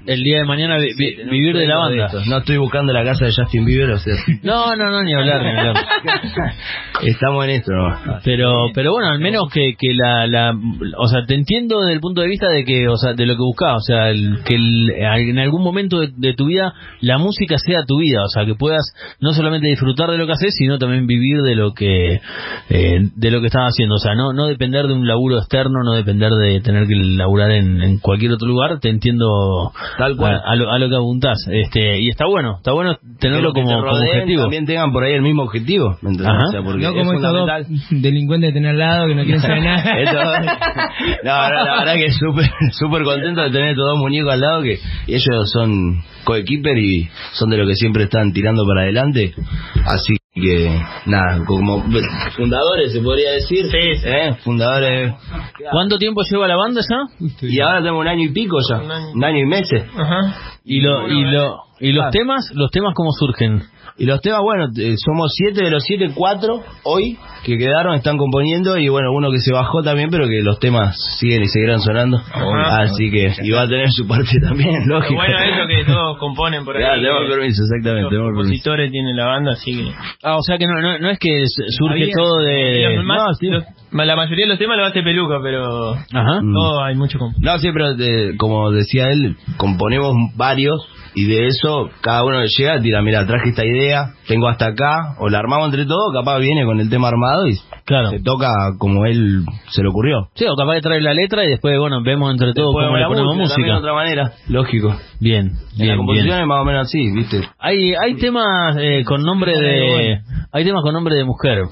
El 0.06 0.22
día 0.22 0.38
de 0.38 0.44
mañana 0.44 0.78
vi- 0.78 0.94
vi- 0.96 1.16
vivir 1.30 1.54
de 1.56 1.66
la 1.66 1.76
banda. 1.76 2.08
No 2.26 2.38
estoy 2.38 2.56
buscando 2.56 2.92
la 2.92 3.04
casa 3.04 3.26
de 3.26 3.32
Justin 3.36 3.64
Bieber, 3.66 3.90
o 3.90 3.98
sea, 3.98 4.14
No, 4.42 4.74
no, 4.74 4.90
no, 4.90 5.02
ni 5.02 5.12
hablar, 5.14 5.42
ni 5.42 5.50
hablar. 5.50 5.76
estamos 7.02 7.44
en 7.44 7.50
esto, 7.50 7.72
¿no? 7.72 8.18
Pero, 8.24 8.70
pero 8.74 8.92
bueno, 8.92 9.08
al 9.10 9.18
menos 9.20 9.44
que, 9.52 9.74
que 9.78 9.92
la, 9.94 10.26
la, 10.26 10.52
o 10.96 11.06
sea, 11.08 11.24
te 11.26 11.34
entiendo 11.34 11.80
desde 11.80 11.92
el 11.94 12.00
punto 12.00 12.22
de 12.22 12.28
vista 12.28 12.48
de 12.48 12.64
que, 12.64 12.88
o 12.88 12.96
sea, 12.96 13.12
de 13.12 13.26
lo 13.26 13.34
que 13.34 13.42
buscas, 13.42 13.74
o 13.76 13.80
sea, 13.80 14.08
el- 14.10 14.38
que 14.44 14.54
el- 14.54 14.90
en 14.90 15.38
algún 15.38 15.62
momento 15.62 16.00
de, 16.00 16.08
de 16.16 16.34
tu 16.34 16.46
vida 16.46 16.72
la 17.00 17.18
música 17.18 17.56
sea 17.58 17.82
tu 17.86 17.98
vida, 17.98 18.22
o 18.24 18.28
sea, 18.28 18.44
que 18.46 18.54
puedas 18.54 18.84
no 19.20 19.32
solamente 19.32 19.68
disfrutar 19.68 20.10
de 20.10 20.16
lo 20.18 20.26
que 20.26 20.32
haces, 20.32 20.54
sino 20.56 20.78
también 20.78 21.06
vivir 21.06 21.17
de 21.18 21.54
lo 21.54 21.72
que, 21.72 22.20
eh, 22.70 23.00
de 23.14 23.30
lo 23.30 23.40
que 23.40 23.46
estás 23.46 23.70
haciendo, 23.72 23.96
o 23.96 23.98
sea, 23.98 24.14
no, 24.14 24.32
no 24.32 24.46
depender 24.46 24.86
de 24.86 24.94
un 24.94 25.06
laburo 25.06 25.38
externo, 25.38 25.82
no 25.84 25.92
depender 25.92 26.30
de 26.32 26.60
tener 26.60 26.86
que 26.86 26.94
laburar 26.94 27.50
en, 27.50 27.82
en 27.82 27.98
cualquier 27.98 28.32
otro 28.32 28.48
lugar, 28.48 28.78
te 28.80 28.88
entiendo 28.88 29.72
Tal 29.98 30.16
cual. 30.16 30.36
A, 30.36 30.52
a 30.52 30.56
lo, 30.56 30.70
a 30.70 30.78
lo 30.78 30.88
que 30.88 30.96
apuntás, 30.96 31.38
este, 31.50 32.00
y 32.00 32.08
está 32.08 32.26
bueno, 32.26 32.56
está 32.58 32.72
bueno 32.72 32.96
tenerlo 33.20 33.52
como, 33.52 33.68
te 33.68 33.74
como 33.74 33.90
objetivo. 33.90 34.42
También 34.42 34.66
tengan 34.66 34.92
por 34.92 35.04
ahí 35.04 35.14
el 35.14 35.22
mismo 35.22 35.42
objetivo, 35.42 35.96
¿me 36.02 36.10
entendés? 36.10 36.34
Ajá. 36.34 36.44
O 36.48 36.50
sea, 36.52 36.62
porque 36.62 36.82
No 36.82 36.92
como 36.94 37.12
es 37.12 37.18
estos 37.18 37.32
dos 37.32 37.66
delincuentes 38.02 38.48
de 38.50 38.52
tener 38.54 38.70
al 38.70 38.78
lado 38.78 39.06
que 39.08 39.14
no 39.14 39.22
quieren 39.24 39.40
saber 39.40 39.62
nada. 39.62 39.82
Esto- 39.98 40.18
no, 41.24 41.48
no, 41.48 41.64
la 41.64 41.78
verdad 41.78 41.94
que 41.94 42.12
súper 42.12 42.50
súper 42.72 43.02
contento 43.04 43.42
de 43.42 43.50
tener 43.50 43.70
estos 43.70 43.84
dos 43.86 43.98
muñecos 43.98 44.32
al 44.32 44.40
lado 44.40 44.62
que 44.62 44.78
ellos 45.06 45.50
son 45.52 46.02
coequiper 46.24 46.76
y 46.78 47.08
son 47.32 47.50
de 47.50 47.56
los 47.56 47.66
que 47.68 47.74
siempre 47.74 48.04
están 48.04 48.32
tirando 48.32 48.64
para 48.66 48.82
adelante. 48.82 49.34
Así 49.86 50.14
que, 50.40 50.80
nada, 51.06 51.44
como 51.46 51.84
fundadores 52.36 52.92
se 52.92 53.00
podría 53.00 53.32
decir. 53.32 53.66
Sí, 53.66 53.96
sí. 53.96 54.08
¿eh? 54.08 54.34
Fundadores. 54.44 55.14
¿Cuánto 55.70 55.98
tiempo 55.98 56.22
lleva 56.30 56.48
la 56.48 56.56
banda 56.56 56.80
ya? 56.88 57.26
Y 57.48 57.60
ahora 57.60 57.78
tenemos 57.78 58.00
un 58.00 58.08
año 58.08 58.24
y 58.24 58.32
pico 58.32 58.58
ya, 58.68 58.76
un 59.14 59.24
año 59.24 59.38
y 59.38 59.46
meses. 59.46 59.84
Ajá. 59.96 60.34
Y 60.64 60.80
lo, 60.80 61.08
y 61.08 61.24
lo, 61.24 61.68
¿Y 61.80 61.92
los 61.92 62.02
Claro. 62.06 62.10
temas, 62.10 62.50
los 62.54 62.70
temas 62.70 62.92
cómo 62.94 63.12
surgen? 63.12 63.62
Y 63.98 64.06
los 64.06 64.20
temas, 64.20 64.40
bueno, 64.42 64.66
eh, 64.76 64.94
somos 64.96 65.32
siete 65.36 65.64
de 65.64 65.70
los 65.70 65.82
siete, 65.84 66.10
cuatro 66.14 66.62
hoy 66.84 67.18
que 67.44 67.58
quedaron, 67.58 67.94
están 67.94 68.16
componiendo 68.16 68.76
y 68.78 68.88
bueno, 68.88 69.12
uno 69.12 69.30
que 69.30 69.38
se 69.38 69.52
bajó 69.52 69.82
también, 69.82 70.08
pero 70.10 70.26
que 70.28 70.40
los 70.42 70.58
temas 70.60 70.96
siguen 71.18 71.42
y 71.42 71.46
seguirán 71.48 71.80
sonando. 71.80 72.18
Ajá. 72.18 72.82
Así 72.82 73.10
que, 73.10 73.32
y 73.42 73.50
va 73.50 73.62
a 73.62 73.68
tener 73.68 73.90
su 73.90 74.06
parte 74.06 74.38
también, 74.40 74.86
lógico. 74.88 75.14
bueno 75.14 75.36
es 75.38 75.56
lo 75.56 75.66
que 75.66 75.84
todos 75.84 76.18
componen 76.18 76.64
por 76.64 76.76
ahí. 76.76 76.82
Ya, 76.82 76.92
tenemos 76.94 77.22
eh, 77.24 77.28
permiso, 77.30 77.62
exactamente, 77.64 78.14
Los 78.14 78.32
compositores 78.34 78.90
tienen 78.92 79.16
la 79.16 79.26
banda, 79.26 79.52
así 79.52 79.72
que... 79.72 79.90
Ah, 80.22 80.36
o 80.36 80.42
sea 80.42 80.58
que 80.58 80.66
no, 80.66 80.80
no, 80.80 80.98
no 80.98 81.10
es 81.10 81.18
que 81.18 81.44
surge 81.46 82.02
Había- 82.02 82.14
todo 82.16 82.36
de... 82.38 82.94
los 82.96 83.04
más- 83.04 83.18
no, 83.18 83.34
sí. 83.34 83.46
los- 83.48 83.64
la 83.90 84.16
mayoría 84.16 84.44
de 84.44 84.50
los 84.50 84.58
temas 84.58 84.76
lo 84.78 84.84
hace 84.84 85.02
Peluca, 85.02 85.38
pero... 85.42 85.94
Ajá. 85.94 86.40
Todo 86.40 86.84
hay 86.84 86.94
mucho 86.94 87.18
No, 87.40 87.58
sí, 87.58 87.70
pero 87.72 87.94
de- 87.94 88.34
como 88.36 88.70
decía 88.70 89.10
él, 89.10 89.36
componemos 89.56 90.14
varios 90.36 90.86
y 91.22 91.24
de 91.26 91.46
eso 91.46 91.88
cada 92.00 92.24
uno 92.24 92.40
que 92.40 92.48
llega 92.56 92.80
tira, 92.80 93.02
mira, 93.02 93.26
traje 93.26 93.50
esta 93.50 93.64
idea, 93.64 94.12
tengo 94.26 94.48
hasta 94.48 94.66
acá, 94.66 95.14
o 95.18 95.28
la 95.28 95.38
armamos 95.38 95.66
entre 95.70 95.84
todos, 95.86 96.12
capaz 96.12 96.38
viene 96.38 96.64
con 96.64 96.80
el 96.80 96.88
tema 96.90 97.08
armado 97.08 97.46
y 97.48 97.54
Claro. 97.84 98.10
se 98.10 98.20
toca 98.20 98.48
como 98.78 99.06
él 99.06 99.44
se 99.70 99.82
le 99.82 99.88
ocurrió. 99.88 100.28
Sí, 100.34 100.44
o 100.46 100.54
capaz 100.56 100.74
de 100.74 100.80
traer 100.82 101.02
la 101.02 101.14
letra 101.14 101.44
y 101.46 101.48
después, 101.48 101.78
bueno, 101.78 102.02
vemos 102.02 102.30
entre 102.32 102.52
todos 102.52 102.68
Después 102.74 102.86
cómo 102.86 102.96
le 102.98 103.06
ponemos 103.06 103.36
música 103.36 103.54
también 103.54 103.68
de 103.68 103.72
música. 103.74 103.78
otra 103.78 103.94
manera, 103.94 104.32
lógico. 104.48 104.94
Bien, 105.20 105.52
En 105.78 105.88
la 105.88 105.96
composición 105.96 106.28
bien. 106.28 106.40
es 106.42 106.46
más 106.46 106.60
o 106.60 106.64
menos 106.66 106.86
así, 106.86 107.10
¿viste? 107.14 107.40
Hay, 107.58 107.94
hay 107.94 108.14
temas 108.16 108.76
eh, 108.78 109.04
con 109.06 109.22
nombre 109.22 109.52
de... 109.58 110.18
Hay 110.52 110.64
temas 110.64 110.82
con 110.82 110.92
nombre 110.92 111.14
de 111.14 111.24
mujer. 111.24 111.62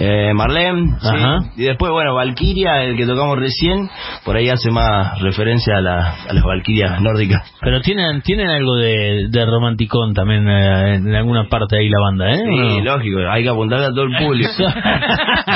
Eh, 0.00 0.32
Marlene, 0.34 0.96
sí. 1.00 1.08
Y 1.56 1.64
después, 1.64 1.92
bueno, 1.92 2.14
Valkyria, 2.14 2.82
el 2.84 2.96
que 2.96 3.04
tocamos 3.06 3.38
recién, 3.38 3.88
por 4.24 4.34
ahí 4.36 4.48
hace 4.48 4.70
más 4.70 5.20
referencia 5.20 5.76
a, 5.76 5.80
la- 5.82 6.14
a 6.28 6.32
las 6.32 6.42
Valkyrias 6.42 7.00
nórdicas. 7.02 7.42
Pero 7.60 7.80
tienen 7.82 8.22
tienen 8.22 8.48
algo 8.48 8.76
de, 8.76 9.26
de 9.28 9.46
romanticón 9.46 10.14
también 10.14 10.48
eh, 10.48 10.94
en 10.96 11.14
alguna 11.14 11.48
parte 11.48 11.76
ahí 11.78 11.88
la 11.88 12.00
banda, 12.00 12.30
¿eh? 12.32 12.38
Sí, 12.38 12.80
lógico, 12.82 13.18
hay 13.30 13.42
que 13.42 13.48
apuntarle 13.50 13.86
a 13.86 13.90
todo 13.90 14.04
el 14.04 14.16
público. 14.24 14.50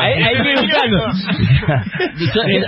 Ahí, 0.00 0.22
ahí 0.22 0.36
que 0.42 0.54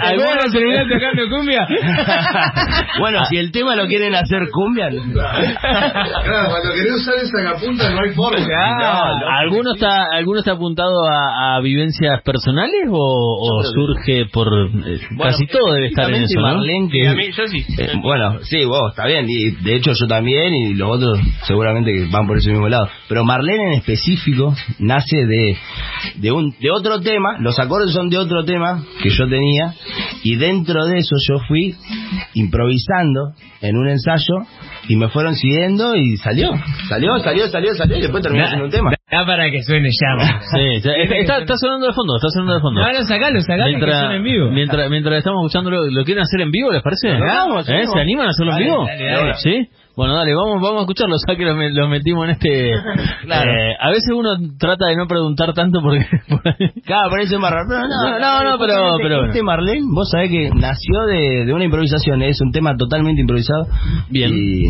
Algunos 0.01 0.53
terminan 0.53 0.89
tocando 0.89 1.29
cumbia. 1.31 1.67
bueno, 3.01 3.25
si 3.27 3.37
el 3.39 3.51
tema 3.53 3.75
lo 3.77 3.87
quieren 3.87 4.15
hacer 4.15 4.43
cumbia, 4.53 4.89
Claro, 4.91 6.49
cuando 6.51 6.73
querés 6.75 6.93
usar 6.97 7.15
esa 7.23 7.53
capunta 7.53 7.91
no 7.91 8.01
hay 8.03 8.11
forma. 8.15 8.39
no, 8.47 9.29
¿Alguno 9.39 9.75
está 9.75 10.05
alguno 10.13 10.39
está 10.41 10.53
apuntado 10.53 11.07
a, 11.09 11.16
a 11.17 11.61
vivencias 11.61 12.23
personales 12.23 12.89
o, 12.91 13.63
surge 13.75 14.27
por 14.33 14.49
eh, 14.49 15.01
casi 15.19 15.47
todo 15.47 15.73
debe 15.73 15.89
estar 15.89 16.09
en 16.11 16.23
eso, 16.23 16.41
¿no? 16.41 16.57
Marlene, 16.57 16.89
que 16.91 16.99
Y 16.99 17.07
a 17.07 17.15
mí, 17.15 17.31
yo 17.33 17.47
sí. 17.47 17.65
Eh, 17.79 17.93
bueno, 18.03 18.39
sí, 18.43 18.65
vos, 18.65 18.91
está 18.91 19.07
bien, 19.07 19.27
y 19.29 19.51
de 19.63 19.77
hecho 19.77 19.93
yo 19.93 20.07
también, 20.07 20.55
y 20.55 20.75
los 20.75 20.97
otros 20.97 21.19
seguramente 21.47 21.93
que 21.93 22.07
van 22.11 22.27
por 22.27 22.39
ese 22.39 22.51
mismo 22.51 22.69
lado. 22.69 22.89
Pero 23.09 23.25
Marlene 23.25 23.65
en 23.65 23.73
específico 23.75 24.55
nace 24.79 25.27
de, 25.27 25.57
de, 26.17 26.33
un, 26.33 26.55
de 26.61 26.71
otro 26.71 27.01
tema, 27.01 27.39
los 27.41 27.59
acordes 27.59 27.93
son 27.93 28.09
de 28.09 28.19
otro 28.19 28.45
tema 28.45 28.85
que 29.03 29.11
yo 29.11 29.29
tenía, 29.29 29.75
y 30.23 30.37
dentro 30.37 30.87
de 30.87 30.99
eso 30.99 31.17
yo 31.29 31.39
fui 31.47 31.75
improvisando 32.35 33.33
en 33.61 33.77
un 33.77 33.89
ensayo, 33.89 34.35
y 34.89 34.97
me 34.97 35.09
fueron 35.09 35.35
siguiendo, 35.35 35.95
y 35.97 36.17
salió, 36.17 36.51
salió, 36.89 37.19
salió, 37.19 37.47
salió, 37.49 37.75
salió, 37.75 37.97
y 37.99 38.03
después 38.03 38.23
terminó 38.23 38.47
siendo 38.47 38.65
un 38.67 38.71
tema. 38.71 38.91
Da 39.11 39.25
para 39.25 39.49
que 39.51 39.63
suene 39.63 39.89
llama. 39.91 40.41
Sí, 40.53 40.81
sí, 40.81 40.89
está, 41.21 41.39
está- 41.39 41.57
sonando 41.57 41.87
de 41.87 41.93
fondo, 41.93 42.17
está 42.17 42.29
sonando 42.29 42.55
de 42.55 42.61
fondo. 42.61 42.81
No, 42.81 43.03
sacalo, 43.05 43.41
sacalo 43.41 43.79
que 43.79 43.93
suene 43.93 44.17
en 44.17 44.25
vivo. 44.25 44.51
mientras, 44.51 44.91
mientras 44.91 45.19
estamos 45.19 45.45
escuchando, 45.45 45.71
¿lo, 45.71 45.87
lo 45.91 46.05
quieren 46.05 46.23
hacer 46.25 46.41
en 46.41 46.51
vivo, 46.51 46.73
les 46.73 46.83
parece? 46.83 47.09
¿Eh? 47.11 47.87
¿Se 47.87 48.01
animan 48.01 48.27
a 48.27 48.31
hacerlo 48.31 48.53
en 48.53 48.59
vivo? 48.59 48.85
dale, 48.87 49.05
dale. 49.07 49.35
¿Sí? 49.35 49.69
Bueno, 49.97 50.15
dale, 50.15 50.35
vamos, 50.35 50.61
vamos 50.61 50.79
a 50.79 50.81
escucharlo, 50.83 51.17
ya 51.27 51.37
que 51.37 51.45
lo, 51.45 51.55
me- 51.57 51.73
lo 51.73 51.89
metimos 51.89 52.25
en 52.27 52.31
este... 52.33 52.71
Claro. 53.23 53.51
Eh, 53.51 53.75
a 53.81 53.89
veces 53.91 54.11
uno 54.15 54.37
trata 54.59 54.87
de 54.89 54.97
no 54.97 55.07
preguntar 55.07 55.55
tanto 55.55 55.81
porque... 55.81 56.05
Claro, 56.85 57.11
parece 57.11 57.39
raro. 57.39 57.65
pero 57.67 57.81
No, 57.89 58.19
no, 58.19 58.45
no, 58.45 58.59
pero- 58.59 58.97
pero 58.99 59.17
bueno. 59.17 59.27
Este 59.33 59.43
Marlene, 59.43 59.87
vos 59.91 60.09
sabés 60.11 60.31
que 60.31 60.51
nació 60.55 61.07
de, 61.07 61.47
de 61.47 61.53
una 61.53 61.65
improvisación, 61.65 62.23
es 62.23 62.41
un 62.43 62.53
tema 62.53 62.77
totalmente 62.77 63.23
improvisado. 63.23 63.67
Bien. 64.11 64.33
Y, 64.35 64.67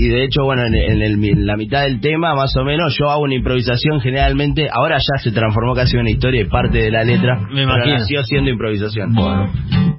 y 0.00 0.08
de 0.08 0.24
hecho, 0.24 0.44
bueno, 0.44 0.62
en, 0.64 0.74
en 0.76 1.02
el- 1.02 1.24
en 1.24 1.44
la 1.44 1.56
mitad 1.56 1.82
del 1.82 2.00
tema, 2.00 2.32
más 2.36 2.56
o 2.56 2.62
menos, 2.64 2.96
yo 2.96 3.10
hago 3.10 3.22
una 3.24 3.34
improvisación 3.34 4.00
generalmente. 4.00 4.68
Ahora 4.72 4.96
ya 4.98 5.18
se 5.20 5.32
transformó 5.32 5.74
casi 5.74 5.96
en 5.96 6.02
una 6.02 6.10
historia 6.10 6.42
y 6.42 6.44
parte 6.44 6.78
de 6.78 6.90
la 6.92 7.02
letra. 7.02 7.34
Me 7.40 7.48
pero 7.48 7.62
imagino. 7.74 7.98
nació 7.98 8.22
siendo 8.22 8.48
improvisación. 8.48 9.12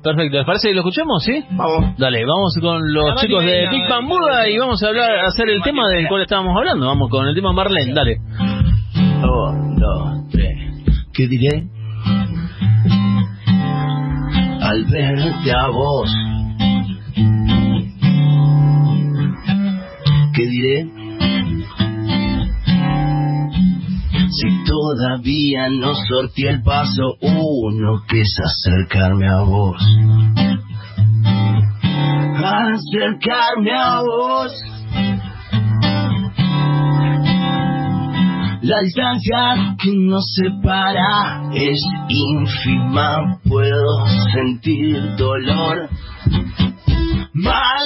Perfecto, 0.01 0.37
¿les 0.37 0.45
parece 0.45 0.69
que 0.69 0.73
lo 0.75 0.79
escuchamos, 0.79 1.21
sí? 1.25 1.43
Vamos. 1.51 1.97
Dale, 1.97 2.23
vamos 2.25 2.55
con 2.61 2.93
los 2.93 3.09
La 3.09 3.15
chicos 3.15 3.43
de 3.43 3.67
Big 3.69 3.89
Bang 3.89 4.07
Buda 4.07 4.47
y 4.49 4.57
vamos 4.57 4.81
a 4.81 4.87
hablar, 4.87 5.11
a 5.19 5.27
hacer 5.27 5.49
el 5.49 5.61
tema 5.61 5.89
del 5.89 6.07
cual 6.07 6.21
estábamos 6.21 6.55
hablando. 6.57 6.85
Vamos 6.87 7.09
con 7.09 7.27
el 7.27 7.35
tema 7.35 7.51
Marlene, 7.51 7.93
dale. 7.93 8.15
Un, 9.21 9.75
dos, 9.75 10.29
tres. 10.31 10.55
¿Qué 11.13 11.27
diré? 11.27 11.65
Al 14.61 14.85
verte 14.85 15.51
a 15.51 15.67
vos. 15.67 16.15
¿Qué 20.39 20.45
diré? 20.45 20.85
Si 24.29 24.63
todavía 24.63 25.67
no 25.69 25.93
sortí 25.93 26.47
el 26.47 26.63
paso 26.63 27.17
uno 27.19 28.03
que 28.07 28.21
es 28.21 28.39
acercarme 28.41 29.27
a 29.27 29.41
vos. 29.41 29.75
Acercarme 32.37 33.71
a 33.77 33.99
vos. 33.99 34.53
La 38.61 38.79
distancia 38.79 39.75
que 39.83 39.91
nos 39.93 40.23
separa 40.35 41.49
es 41.53 41.81
ínfima, 42.07 43.41
puedo 43.45 44.07
sentir 44.33 45.17
dolor. 45.17 45.89
Vale, 47.33 47.78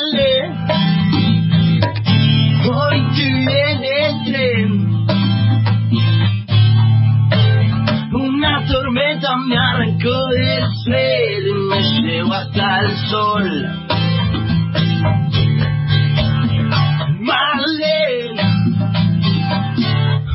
sol. 13.13 13.47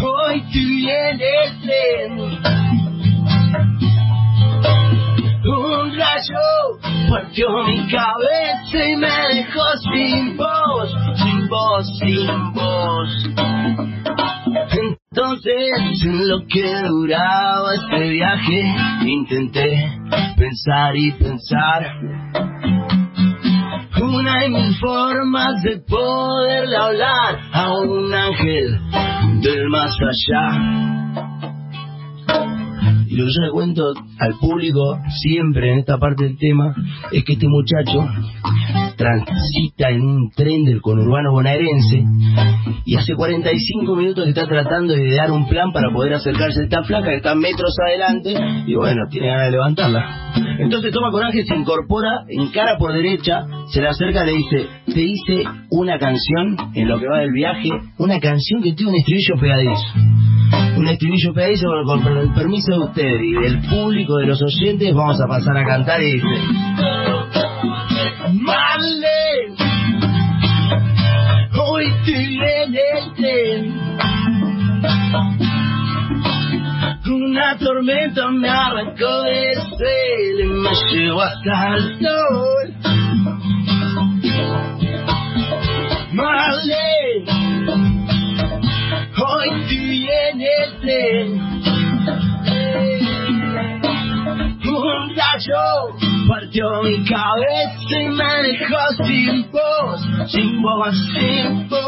Hoy 0.00 0.40
te. 0.52 0.68
Un 5.44 5.96
rayo 5.96 6.48
partió 7.10 7.48
mi 7.66 7.78
cabeza 7.88 8.84
y 8.86 8.96
me 8.96 9.16
dejó 9.34 9.66
sin 9.92 10.36
voz, 10.36 10.90
sin 11.16 11.48
voz, 11.48 11.98
sin 11.98 12.52
voz. 12.52 13.10
Entonces, 15.38 16.04
en 16.04 16.28
lo 16.28 16.46
que 16.48 16.64
duraba 16.88 17.74
este 17.74 18.08
viaje, 18.08 18.74
intenté 19.06 19.88
pensar 20.36 20.96
y 20.96 21.12
pensar. 21.12 21.92
Una 24.02 24.44
y 24.44 24.50
mil 24.50 24.74
formas 24.80 25.62
de 25.62 25.78
poderle 25.78 26.76
hablar 26.76 27.38
a 27.52 27.72
un 27.72 28.12
ángel 28.12 28.80
del 29.42 29.68
más 29.68 29.96
allá. 30.00 31.27
Lo 33.18 33.24
que 33.24 33.32
yo 33.34 33.42
le 33.46 33.50
cuento 33.50 33.82
al 34.20 34.34
público 34.38 34.96
siempre 35.20 35.72
en 35.72 35.80
esta 35.80 35.98
parte 35.98 36.22
del 36.22 36.38
tema 36.38 36.72
es 37.10 37.24
que 37.24 37.32
este 37.32 37.48
muchacho 37.48 38.06
transita 38.96 39.90
en 39.90 40.02
un 40.02 40.30
tren 40.30 40.64
del 40.64 40.80
conurbano 40.80 41.32
bonaerense 41.32 42.04
y 42.84 42.94
hace 42.94 43.16
45 43.16 43.96
minutos 43.96 44.28
está 44.28 44.46
tratando 44.46 44.94
de 44.94 45.08
idear 45.08 45.32
un 45.32 45.48
plan 45.48 45.72
para 45.72 45.92
poder 45.92 46.14
acercarse 46.14 46.60
a 46.60 46.64
esta 46.64 46.84
flaca 46.84 47.08
que 47.08 47.16
está 47.16 47.34
metros 47.34 47.74
adelante 47.84 48.36
y 48.68 48.74
bueno, 48.76 49.02
tiene 49.10 49.26
ganas 49.26 49.46
de 49.46 49.50
levantarla. 49.50 50.32
Entonces 50.60 50.92
toma 50.92 51.10
coraje, 51.10 51.44
se 51.44 51.56
incorpora, 51.56 52.24
encara 52.28 52.78
por 52.78 52.92
derecha, 52.92 53.40
se 53.72 53.80
le 53.80 53.88
acerca 53.88 54.22
y 54.22 54.26
le 54.26 54.32
dice, 54.32 54.68
te 54.94 55.02
hice 55.02 55.44
una 55.70 55.98
canción 55.98 56.56
en 56.72 56.86
lo 56.86 57.00
que 57.00 57.08
va 57.08 57.18
del 57.18 57.32
viaje, 57.32 57.68
una 57.98 58.20
canción 58.20 58.62
que 58.62 58.74
tiene 58.74 58.92
un 58.92 58.98
estribillo 58.98 59.34
pegadizo. 59.40 60.17
Un 60.76 60.88
estribillo 60.88 61.32
pegadizo 61.32 61.68
con, 61.84 62.02
con 62.02 62.16
el 62.16 62.32
permiso 62.32 62.72
de 62.72 62.78
ustedes 62.78 63.20
y 63.22 63.32
del 63.32 63.60
público, 63.68 64.16
de 64.16 64.26
los 64.26 64.42
oyentes, 64.42 64.94
vamos 64.94 65.20
a 65.20 65.26
pasar 65.26 65.56
a 65.56 65.64
cantar 65.64 66.00
y 66.02 66.12
dice... 66.12 66.26
Marlene, 68.32 69.54
hoy 71.58 71.84
tren. 72.04 73.78
Una 77.06 77.58
tormenta 77.58 78.30
me 78.30 78.48
arrancó 78.48 79.22
del 79.22 79.56
suelo 79.76 80.40
y 80.40 80.46
me 80.46 80.70
llevó 80.92 81.22
hasta 81.22 81.76
el 81.76 81.98
sol. 82.00 82.78
Marlene. 89.18 90.54
Un 94.64 95.16
rayo 95.16 95.66
partió 96.28 96.82
mi 96.84 97.04
cabeza 97.04 97.96
y 98.00 98.08
me 98.08 98.32
dejó 98.42 98.82
sin 99.04 99.50
voz, 99.50 100.00
sin 100.30 100.62
voz, 100.62 100.94
sin 101.14 101.68
voz. 101.68 101.78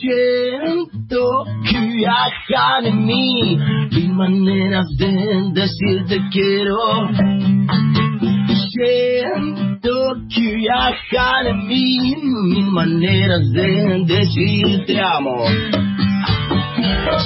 Siento 0.00 1.44
que 1.70 1.78
viajan 1.80 2.86
en 2.86 3.06
mí 3.06 3.56
mil 3.90 4.12
maneras 4.12 4.86
de 4.98 5.52
decirte 5.52 6.20
quiero. 6.30 7.08
Siento 8.78 10.14
que 10.32 10.54
viajan 10.54 11.46
en 11.48 11.66
mí 11.66 12.14
mil 12.22 12.66
maneras 12.70 13.40
de 13.52 14.04
decirte 14.06 15.00
amo. 15.00 15.44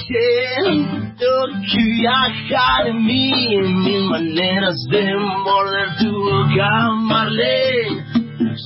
Siento 0.07 1.27
que 1.71 1.83
viajan 2.01 2.87
en 2.87 3.05
mí 3.05 3.59
mil 3.85 4.05
maneras 4.09 4.77
de 4.91 5.15
morder 5.45 5.89
tu 5.99 6.11
boca, 6.11 6.91
Marlene. 7.03 8.03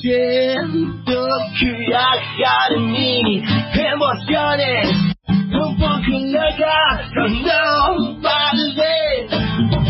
Siento 0.01 1.27
que 1.59 1.73
viajan 1.89 2.73
en 2.77 2.93
mí 2.93 3.43
emociones 3.75 4.87
un 5.29 5.77
poco 5.77 6.13
locas 6.31 7.11
cuando 7.13 8.21
paré. 8.23 9.86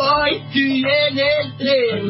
Hoy 0.00 0.30
estoy 0.36 0.84
en 0.84 1.18
el 1.18 1.56
tren. 1.56 2.00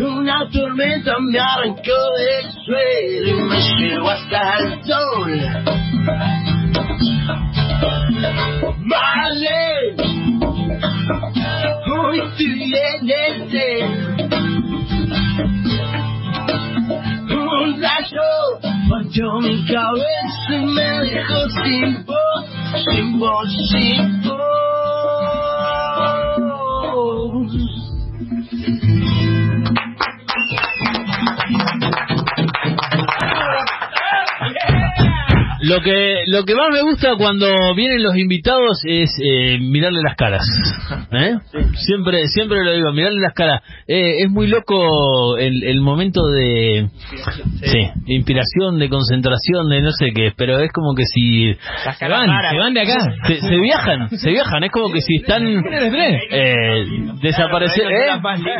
Una 0.00 0.48
tormenta 0.52 1.18
me 1.18 1.40
arrancó 1.40 1.98
del 2.16 2.46
suelo 2.64 3.28
y 3.28 3.42
me 3.42 3.58
llevó 3.76 4.10
hasta 4.10 4.58
el 4.58 4.84
sol. 4.84 5.32
Vale, 8.86 9.96
hoy 11.90 12.20
estoy 12.20 12.72
en 12.72 13.10
el 13.10 13.34
tren. 13.48 14.71
Un 17.62 17.80
rayo 17.80 18.58
partió 18.88 19.40
mi 19.40 19.64
cabeza 19.66 20.50
y 20.50 20.66
me 20.66 20.90
dejó 21.04 21.48
sin 21.62 22.04
voz, 22.04 22.44
sin 22.90 23.18
voz, 23.20 23.48
sin 23.70 24.22
voz. 24.22 24.42
Lo 35.62 35.80
que, 35.80 36.24
lo 36.26 36.44
que 36.44 36.54
más 36.54 36.70
me 36.72 36.82
gusta 36.82 37.14
cuando 37.16 37.46
vienen 37.76 38.02
los 38.02 38.16
invitados 38.16 38.82
es 38.84 39.10
eh, 39.24 39.58
mirarle 39.60 40.00
las 40.02 40.16
caras. 40.16 40.42
¿eh? 41.12 41.34
Siempre, 41.74 42.26
siempre 42.28 42.64
lo 42.64 42.72
digo, 42.72 42.92
mirarle 42.92 43.20
las 43.20 43.32
caras. 43.34 43.62
Eh, 43.86 44.22
es 44.24 44.30
muy 44.30 44.48
loco 44.48 45.36
el, 45.38 45.62
el 45.64 45.80
momento 45.80 46.26
de 46.28 46.88
sí, 47.64 47.78
inspiración, 48.06 48.78
de 48.78 48.88
concentración, 48.88 49.68
de 49.68 49.80
no 49.82 49.92
sé 49.92 50.10
qué, 50.14 50.32
pero 50.36 50.58
es 50.60 50.72
como 50.72 50.94
que 50.94 51.04
si 51.04 51.54
Se 51.98 52.08
van, 52.08 52.26
se 52.50 52.58
van 52.58 52.74
de 52.74 52.80
acá. 52.82 53.12
se, 53.26 53.40
se 53.40 53.56
viajan, 53.56 54.08
se 54.10 54.30
viajan, 54.30 54.64
es 54.64 54.70
como 54.72 54.92
que 54.92 55.00
si 55.00 55.16
están 55.16 55.46
eh, 55.46 56.84
desaparecer. 57.20 57.86
¿eh? 57.90 58.06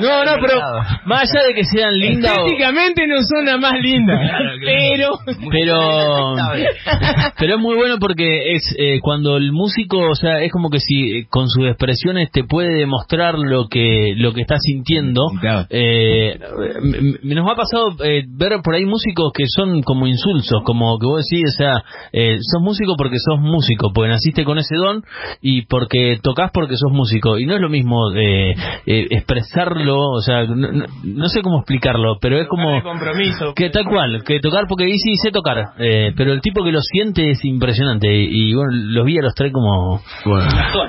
No, 0.00 0.24
no, 0.24 0.32
pero 0.40 0.61
más 1.07 1.22
allá 1.22 1.46
de 1.48 1.55
que 1.55 1.64
sean 1.64 1.98
lindas 1.98 2.36
o- 2.38 2.42
Estéticamente 2.46 3.07
no 3.07 3.16
son 3.22 3.44
las 3.44 3.59
más 3.61 3.74
lindas, 3.80 4.18
pero 4.64 5.09
pero 5.50 6.34
pero 7.38 7.55
es 7.57 7.61
muy 7.61 7.74
bueno 7.76 7.97
porque 8.01 8.55
es 8.55 8.74
eh, 8.78 9.01
cuando 9.01 9.36
el 9.36 9.53
músico 9.53 9.99
o 9.99 10.14
sea 10.14 10.43
es 10.43 10.53
como 10.53 10.70
que 10.70 10.78
si 10.78 11.18
eh, 11.18 11.26
con 11.28 11.49
sus 11.49 11.66
expresiones 11.66 12.30
te 12.30 12.45
puede 12.45 12.74
demostrar 12.74 13.38
lo 13.38 13.68
que 13.68 14.14
lo 14.16 14.32
que 14.32 14.43
está 14.43 14.57
sintiendo. 14.59 15.26
Eh, 15.70 16.38
m- 16.82 17.18
m- 17.22 17.34
nos 17.34 17.51
ha 17.51 17.55
pasado 17.57 17.95
eh, 18.05 18.24
ver 18.28 18.53
por 18.62 18.74
ahí 18.74 18.84
músicos 18.84 19.32
que 19.34 19.45
son 19.47 19.82
como 19.82 20.07
insulsos 20.07 20.62
como 20.64 20.99
que 20.99 21.07
vos 21.07 21.24
decís 21.28 21.45
o 21.55 21.57
sea 21.57 21.82
eh, 22.12 22.38
sos 22.40 22.62
músico 22.62 22.95
porque 22.97 23.16
sos 23.18 23.40
músico 23.40 23.90
porque 23.95 24.11
naciste 24.11 24.45
con 24.45 24.59
ese 24.59 24.76
don 24.76 25.03
y 25.40 25.62
porque 25.62 26.18
tocas 26.22 26.51
porque 26.53 26.76
sos 26.76 26.93
músico. 26.93 27.38
Y 27.38 27.47
no 27.47 27.55
es 27.55 27.61
lo 27.61 27.68
mismo 27.68 28.12
eh, 28.14 28.55
eh, 28.86 29.07
expresarlo 29.11 29.99
o 30.11 30.20
sea 30.20 30.45
no, 30.45 30.72
no- 30.72 30.86
no 31.05 31.28
sé 31.28 31.43
cómo 31.43 31.59
explicarlo 31.59 32.16
pero 32.20 32.38
es 32.40 32.49
como 32.49 32.82
compromiso. 32.82 33.55
que 33.55 33.70
tal 33.70 33.84
cual, 33.84 34.22
que 34.24 34.40
tocar 34.40 34.66
porque 34.68 34.86
sí 34.99 35.14
sé 35.22 35.30
tocar, 35.30 35.70
eh, 35.78 36.12
pero 36.16 36.32
el 36.32 36.40
tipo 36.40 36.62
que 36.64 36.72
lo 36.72 36.80
siente 36.83 37.30
es 37.30 37.45
impresionante 37.45 38.09
y, 38.12 38.53
bueno, 38.55 38.70
los 38.72 39.05
vi 39.07 39.18
a 39.18 39.22
los 39.22 39.35
tres 39.35 39.53
como... 39.53 40.01
Bueno, 40.24 40.47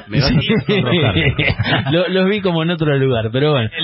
me 0.07 0.19
vas 0.19 0.31
a 0.31 1.91
Lo- 1.91 2.07
los 2.07 2.29
vi 2.29 2.41
como 2.41 2.63
en 2.63 2.71
otro 2.71 2.97
lugar, 2.97 3.29
pero 3.31 3.51
bueno. 3.51 3.69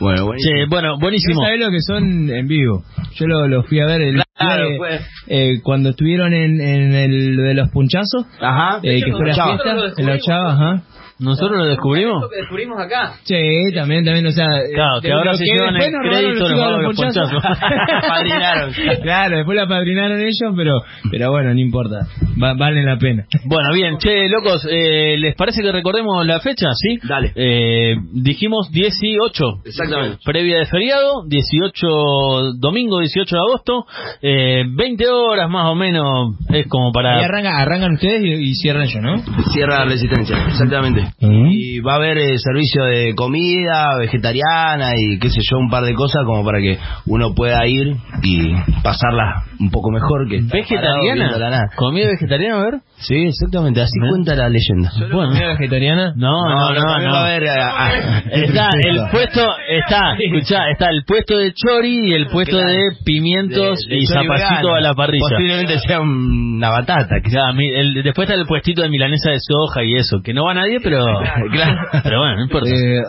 Bueno, 0.00 0.24
buenísimo. 0.26 0.56
Che, 0.56 0.66
bueno, 0.68 0.98
buenísimo. 0.98 1.42
sabés 1.42 1.60
lo 1.60 1.70
que 1.70 1.80
son 1.86 2.30
en 2.30 2.46
vivo. 2.48 2.82
Yo 3.16 3.26
lo, 3.26 3.46
lo 3.48 3.62
fui 3.64 3.80
a 3.80 3.86
ver 3.86 4.00
el 4.00 4.22
Claro, 4.34 4.68
pues. 4.78 5.06
eh, 5.26 5.60
cuando 5.62 5.90
estuvieron 5.90 6.32
en, 6.32 6.58
en 6.60 6.94
el 6.94 7.36
de 7.36 7.54
los 7.54 7.68
punchazos, 7.70 8.24
Ajá. 8.40 8.80
eh, 8.82 9.02
que 9.04 9.12
fue 9.12 9.26
la 9.26 9.34
Chava. 9.34 9.58
fiesta, 9.58 10.00
en 10.00 10.06
la 10.06 10.14
Ochava, 10.14 10.52
ajá. 10.54 10.82
¿Nosotros 11.20 11.58
lo 11.58 11.66
descubrimos? 11.66 12.24
que 12.30 12.36
descubrimos 12.36 12.78
acá. 12.80 13.14
Sí, 13.24 13.36
también, 13.74 14.04
también, 14.04 14.26
o 14.26 14.30
sea... 14.30 14.46
Claro, 14.74 15.00
de 15.00 15.08
que 15.08 15.12
ahora 15.12 15.32
lo 15.32 15.38
se 15.38 15.44
llevan 15.44 15.76
el 15.76 15.92
crédito, 15.92 16.48
los 16.48 16.52
robaron 16.52 16.82
los 16.82 16.96
ponchazos. 16.96 17.42
Padrinaron. 18.08 18.72
claro, 19.02 19.36
después 19.36 19.56
la 19.56 19.66
padrinaron 19.66 20.20
ellos, 20.20 20.54
pero 20.56 20.80
pero 21.10 21.30
bueno, 21.30 21.52
no 21.52 21.60
importa. 21.60 22.06
Va, 22.42 22.54
vale 22.54 22.82
la 22.82 22.96
pena. 22.98 23.24
Bueno, 23.44 23.72
bien, 23.74 23.98
che, 23.98 24.28
locos, 24.28 24.66
eh, 24.70 25.16
¿les 25.18 25.34
parece 25.34 25.62
que 25.62 25.72
recordemos 25.72 26.24
la 26.26 26.40
fecha? 26.40 26.68
¿Sí? 26.74 26.98
Dale. 27.06 27.32
Eh, 27.34 27.96
dijimos 28.12 28.70
18. 28.70 29.44
Exactamente. 29.64 30.18
Previa 30.24 30.58
de 30.58 30.66
feriado, 30.66 31.24
18, 31.26 32.54
domingo 32.58 33.00
18 33.00 33.36
de 33.36 33.40
agosto, 33.40 33.86
eh, 34.22 34.64
20 34.66 35.08
horas 35.08 35.50
más 35.50 35.66
o 35.66 35.74
menos, 35.74 36.36
es 36.48 36.66
como 36.68 36.92
para... 36.92 37.20
Y 37.20 37.24
arranca, 37.24 37.58
arrancan 37.58 37.92
ustedes 37.92 38.22
y, 38.22 38.50
y 38.50 38.54
cierran 38.54 38.84
ellos, 38.84 39.02
¿no? 39.02 39.18
Cierra 39.52 39.84
Resistencia, 39.84 40.36
exactamente. 40.48 41.09
Y 41.18 41.80
va 41.80 41.94
a 41.94 41.96
haber 41.96 42.18
eh, 42.18 42.38
servicio 42.38 42.84
de 42.84 43.14
comida 43.14 43.96
vegetariana 43.98 44.92
y 44.96 45.18
qué 45.18 45.28
sé 45.30 45.40
yo, 45.42 45.58
un 45.58 45.68
par 45.68 45.84
de 45.84 45.94
cosas 45.94 46.24
como 46.24 46.44
para 46.44 46.60
que 46.60 46.78
uno 47.06 47.34
pueda 47.34 47.66
ir 47.66 47.96
y 48.22 48.52
pasarla 48.82 49.44
un 49.58 49.70
poco 49.70 49.90
mejor 49.90 50.28
que 50.28 50.40
¿Vegetariana? 50.42 51.68
¿Comida 51.76 52.08
vegetariana, 52.08 52.60
a 52.60 52.64
ver? 52.64 52.74
Sí, 53.00 53.14
exactamente, 53.16 53.80
así 53.80 53.98
¿Eh? 53.98 54.08
cuenta 54.10 54.34
la 54.36 54.48
leyenda. 54.48 54.90
Bueno. 55.12 55.32
vegetariana? 55.32 56.12
No, 56.16 56.30
no, 56.48 56.74
no, 56.74 56.98
no. 57.00 57.14
a 57.14 57.26
ah, 57.26 57.90
ah, 57.96 58.22
Está 58.30 58.68
el 58.82 59.00
puesto, 59.10 59.40
está, 59.70 60.16
escuchá, 60.18 60.70
está 60.70 60.90
el 60.90 61.04
puesto 61.04 61.38
de 61.38 61.52
chori 61.54 62.10
y 62.10 62.12
el 62.12 62.26
puesto 62.28 62.56
Claro. 62.58 62.70
de 62.70 62.88
pimientos 63.04 63.78
de- 63.88 63.96
de 63.96 64.02
y 64.02 64.06
vegano. 64.06 64.74
a 64.74 64.80
la 64.80 64.94
parrilla. 64.94 65.24
Posiblemente 65.30 65.78
sea 65.80 66.00
una 66.00 66.68
batata. 66.70 67.16
que- 67.24 67.30
Ya, 67.30 67.52
mi- 67.52 67.70
el- 67.74 68.02
después 68.02 68.28
está 68.28 68.38
el 68.38 68.46
puestito 68.46 68.82
de 68.82 68.88
milanesa 68.90 69.30
de 69.30 69.38
soja 69.40 69.82
y 69.82 69.94
eso, 69.96 70.18
que 70.22 70.34
no 70.34 70.44
va 70.44 70.54
nadie, 70.54 70.78
pero 70.82 71.04
Claro. 71.52 71.76
pero 72.02 72.18
bueno, 72.20 72.36
no 72.36 72.42
importa. 72.42 72.68
Eh, 72.70 73.00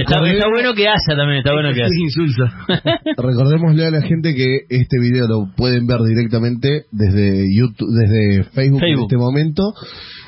está, 0.00 0.48
bueno 0.50 0.74
que 0.74 0.88
haya 0.88 0.94
también, 1.16 1.38
está 1.38 1.52
bueno 1.52 1.72
que 1.72 1.82
haya. 1.82 1.90
insulso. 1.98 2.44
Recordémosle 3.16 3.86
a 3.86 3.90
la 3.90 4.02
gente 4.02 4.34
que 4.34 4.58
este 4.68 4.98
video 5.00 5.26
lo 5.26 5.46
pueden 5.56 5.86
ver 5.86 6.00
directamente 6.02 6.84
desde 6.92 7.44
YouTube, 7.56 7.88
desde 7.96 8.44
Facebook, 8.50 8.80
Facebook. 8.80 9.05
Este 9.06 9.16
momento. 9.16 9.74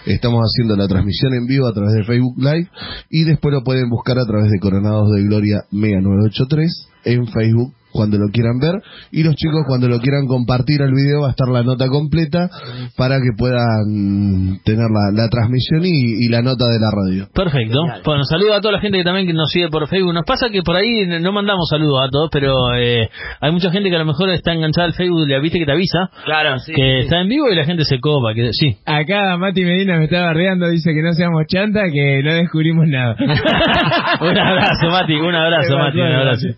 Estamos 0.07 0.41
haciendo 0.43 0.77
la 0.77 0.89
transmisión 0.89 1.35
en 1.35 1.47
vivo 1.47 1.67
a 1.67 1.73
través 1.73 1.93
de 1.95 2.05
Facebook 2.05 2.39
Live 2.39 2.71
y 3.11 3.25
después 3.25 3.53
lo 3.53 3.63
pueden 3.63 3.91
buscar 3.91 4.19
a 4.19 4.25
través 4.25 4.51
de 4.51 4.59
Coronados 4.59 5.11
de 5.13 5.23
Gloria 5.25 5.65
Mega 5.71 6.01
983 6.01 6.89
en 7.05 7.27
Facebook 7.27 7.75
cuando 7.93 8.19
lo 8.19 8.29
quieran 8.33 8.59
ver 8.59 8.75
y 9.13 9.23
los 9.23 9.35
chicos 9.35 9.63
cuando 9.67 9.89
lo 9.89 9.99
quieran 10.01 10.27
compartir 10.27 10.83
al 10.83 10.93
video 10.93 11.23
va 11.23 11.29
a 11.29 11.31
estar 11.31 11.49
la 11.49 11.63
nota 11.63 11.87
completa 11.89 12.49
para 12.97 13.17
que 13.17 13.31
puedan 13.37 14.61
tener 14.65 14.87
la, 14.91 15.11
la 15.13 15.29
transmisión 15.29 15.85
y, 15.85 16.25
y 16.25 16.29
la 16.29 16.43
nota 16.43 16.67
de 16.67 16.79
la 16.79 16.91
radio. 16.91 17.29
Perfecto. 17.35 17.81
Bueno, 18.05 18.25
saludo 18.25 18.55
a 18.55 18.61
toda 18.61 18.73
la 18.75 18.81
gente 18.81 18.99
que 18.99 19.05
también 19.05 19.27
que 19.27 19.33
nos 19.33 19.51
sigue 19.51 19.69
por 19.69 19.89
Facebook. 19.89 20.13
Nos 20.15 20.25
pasa 20.25 20.49
que 20.51 20.63
por 20.63 20.77
ahí 20.77 21.07
no 21.07 21.33
mandamos 21.33 21.69
saludos 21.69 22.03
a 22.07 22.11
todos, 22.11 22.29
pero 22.33 22.75
eh, 22.77 23.09
hay 23.41 23.53
mucha 23.53 23.71
gente 23.71 23.91
que 23.91 23.97
a 23.97 24.01
lo 24.01 24.05
mejor 24.05 24.29
está 24.31 24.53
enganchada 24.53 24.87
al 24.87 24.95
Facebook, 24.95 25.27
ya 25.29 25.39
viste 25.39 25.59
que 25.59 25.67
te 25.67 25.73
avisa 25.73 26.11
Claro, 26.25 26.59
sí. 26.59 26.73
que 26.73 26.83
sí. 26.83 27.05
está 27.05 27.21
en 27.21 27.29
vivo 27.29 27.51
y 27.51 27.55
la 27.57 27.65
gente 27.65 27.85
se 27.85 27.99
copa, 28.01 28.35
que 28.35 28.53
sí. 28.53 28.77
Acá 28.85 29.37
Mati 29.37 29.63
Medina 29.65 29.99
me 29.99 30.05
está 30.05 30.23
bardeando, 30.23 30.69
dice 30.69 30.93
que 30.93 31.03
no 31.03 31.13
seamos 31.13 31.47
chanta, 31.47 31.83
que 31.93 32.23
no 32.23 32.33
descubrimos 32.35 32.87
nada. 32.87 33.17
un 34.21 34.39
abrazo, 34.39 34.89
Mati, 34.91 35.15
un 35.15 35.35
abrazo, 35.35 35.77
Mati, 35.77 35.99
un 36.01 36.13
abrazo. 36.13 36.49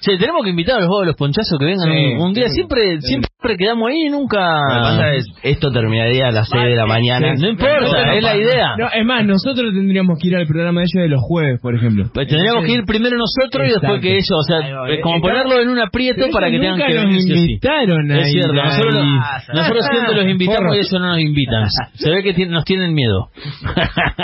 Che, 0.00 0.16
tenemos 0.18 0.42
que 0.44 0.50
invitar 0.50 0.73
los 0.80 0.86
juegos 0.88 1.02
de 1.02 1.06
los 1.06 1.16
ponchazos, 1.16 1.58
que 1.58 1.64
vengan 1.64 1.90
Sí. 1.90 2.14
un, 2.14 2.20
un 2.22 2.32
día. 2.34 2.48
Siempre 2.48 3.00
siempre 3.00 3.56
quedamos 3.58 3.90
ahí 3.90 4.06
y 4.06 4.10
nunca... 4.10 4.38
Lo 4.56 4.74
que 4.74 4.80
pasa 4.80 5.12
es, 5.14 5.26
esto 5.42 5.70
terminaría 5.70 6.28
a 6.28 6.30
las 6.32 6.48
6 6.48 6.64
de 6.64 6.76
la 6.76 6.86
mañana. 6.86 7.34
No 7.34 7.48
importa, 7.48 8.14
es 8.14 8.22
la 8.22 8.36
idea. 8.36 8.76
No, 8.78 8.86
es 8.88 9.04
más, 9.04 9.24
nosotros 9.24 9.72
tendríamos 9.74 10.18
que 10.18 10.28
ir 10.28 10.36
al 10.36 10.46
programa 10.46 10.80
de 10.80 10.86
ellos 10.86 11.02
de 11.02 11.08
los 11.08 11.20
jueves, 11.22 11.60
por 11.60 11.74
ejemplo. 11.74 12.06
Pues 12.14 12.28
tendríamos 12.28 12.64
que 12.64 12.72
ir 12.72 12.84
primero 12.86 13.16
nosotros 13.18 13.68
y 13.68 13.72
después 13.72 14.00
que 14.00 14.12
ellos, 14.14 14.30
o 14.32 14.42
sea, 14.42 14.60
eh, 14.88 15.00
como 15.02 15.20
ponerlo 15.20 15.60
en 15.60 15.68
un 15.68 15.78
aprieto 15.78 16.26
para 16.32 16.50
que 16.50 16.58
tengan 16.58 16.78
nunca 16.78 16.86
que 16.86 16.94
nos 16.94 17.04
venir 17.04 17.20
sí. 17.22 17.32
invitaron 17.32 18.10
Es 18.10 18.24
ahí, 18.26 18.32
cierto, 18.32 18.52
nosotros, 18.54 18.94
ahí. 18.96 19.54
nosotros 19.54 19.86
siempre 19.90 20.14
los 20.14 20.26
invitamos 20.26 20.58
Porro. 20.60 20.74
y 20.74 20.78
ellos 20.78 20.92
no 20.92 20.98
nos 21.00 21.18
invitan. 21.20 21.64
Se 21.94 22.10
ve 22.10 22.22
que 22.22 22.46
nos 22.46 22.64
tienen 22.64 22.94
miedo. 22.94 23.28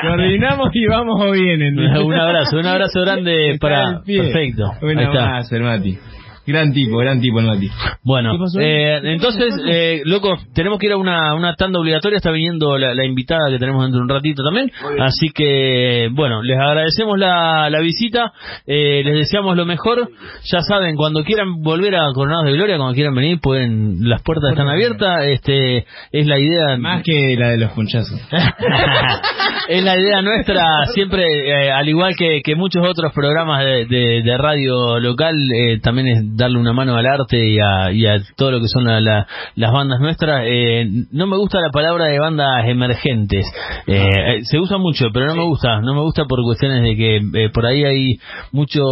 Coordinamos 0.00 0.68
y 0.72 0.86
vamos 0.86 1.20
o 1.20 1.30
vienen. 1.32 1.78
un 2.04 2.14
abrazo, 2.14 2.56
un 2.58 2.66
abrazo 2.66 3.00
grande 3.02 3.50
Está 3.50 3.66
para... 3.68 4.00
Perfecto. 4.02 4.72
Un 4.82 4.98
abrazo, 4.98 5.56
el 5.56 5.62
Mati. 5.62 5.98
Gran 6.46 6.72
tipo, 6.72 6.96
gran 6.96 7.20
tipo 7.20 7.38
el 7.38 7.46
Mati. 7.46 7.68
Bueno, 8.02 8.32
eh, 8.60 9.00
entonces, 9.04 9.54
eh, 9.68 10.00
loco, 10.04 10.36
tenemos 10.54 10.78
que 10.78 10.86
ir 10.86 10.92
a 10.92 10.96
una, 10.96 11.34
una 11.34 11.54
tanda 11.54 11.78
obligatoria. 11.78 12.16
Está 12.16 12.30
viniendo 12.32 12.76
la, 12.78 12.94
la 12.94 13.04
invitada 13.04 13.50
que 13.50 13.58
tenemos 13.58 13.82
dentro 13.84 13.98
de 13.98 14.02
un 14.04 14.08
ratito 14.08 14.42
también. 14.42 14.70
Así 15.00 15.28
que, 15.34 16.08
bueno, 16.12 16.42
les 16.42 16.58
agradecemos 16.58 17.18
la, 17.18 17.68
la 17.70 17.80
visita. 17.80 18.32
eh, 18.66 19.02
les 19.04 19.14
deseamos 19.14 19.56
lo 19.56 19.64
mejor. 19.66 20.08
Ya 20.50 20.60
saben, 20.62 20.96
cuando 20.96 21.22
quieran 21.24 21.62
volver 21.62 21.94
a 21.94 22.10
Coronados 22.14 22.46
de 22.46 22.52
Gloria, 22.52 22.78
cuando 22.78 22.94
quieran 22.94 23.14
venir, 23.14 23.38
pueden 23.40 24.08
las 24.08 24.22
puertas 24.22 24.50
están 24.50 24.68
abiertas. 24.68 25.24
Este 25.26 25.84
Es 26.10 26.26
la 26.26 26.38
idea. 26.38 26.76
Más 26.78 27.02
que 27.04 27.36
la 27.38 27.50
de 27.50 27.58
los 27.58 27.70
punchazos. 27.72 28.18
es 29.68 29.84
la 29.84 29.96
idea 29.98 30.22
nuestra, 30.22 30.86
siempre, 30.94 31.24
eh, 31.48 31.70
al 31.70 31.88
igual 31.88 32.16
que, 32.16 32.40
que 32.42 32.54
muchos 32.56 32.84
otros 32.86 33.12
programas 33.12 33.64
de, 33.64 33.86
de- 33.86 34.22
de 34.22 34.36
radio 34.38 34.98
local, 34.98 35.34
eh, 35.54 35.78
también 35.80 36.08
es 36.08 36.36
darle 36.40 36.58
una 36.58 36.72
mano 36.72 36.96
al 36.96 37.06
arte 37.06 37.38
y 37.48 37.58
a, 37.58 37.92
y 37.92 38.06
a 38.06 38.16
todo 38.36 38.50
lo 38.50 38.60
que 38.60 38.66
son 38.68 38.84
la- 38.84 39.00
la- 39.00 39.26
las 39.56 39.72
bandas 39.72 40.00
nuestras. 40.00 40.42
Eh, 40.46 40.86
no 41.12 41.26
me 41.26 41.36
gusta 41.36 41.60
la 41.60 41.70
palabra 41.70 42.06
de 42.06 42.18
bandas 42.18 42.64
emergentes. 42.66 43.46
Eh, 43.86 44.08
eh, 44.36 44.38
se 44.42 44.58
usa 44.58 44.78
mucho, 44.78 45.06
pero 45.12 45.26
no 45.26 45.34
me 45.36 45.44
gusta. 45.44 45.80
No 45.80 45.94
me 45.94 46.00
gusta 46.00 46.24
por 46.24 46.42
cuestiones 46.42 46.82
de 46.82 46.96
que 46.96 47.16
eh, 47.16 47.50
por 47.52 47.66
ahí 47.66 47.84
hay 47.84 48.18
muchos, 48.52 48.84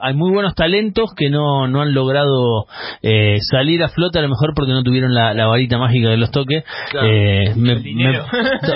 hay 0.00 0.14
muy 0.14 0.30
buenos 0.32 0.54
talentos 0.54 1.10
que 1.16 1.30
no, 1.30 1.68
no 1.68 1.82
han 1.82 1.94
logrado 1.94 2.66
eh, 3.02 3.36
salir 3.50 3.82
a 3.82 3.88
flote, 3.88 4.18
a 4.18 4.22
lo 4.22 4.28
mejor 4.28 4.52
porque 4.54 4.72
no 4.72 4.82
tuvieron 4.82 5.14
la, 5.14 5.34
la 5.34 5.46
varita 5.46 5.78
mágica 5.78 6.08
que 6.10 6.16
los 6.16 6.30
toque. 6.30 6.64
Eh, 7.02 7.52
me- 7.56 7.76
me- 7.76 8.18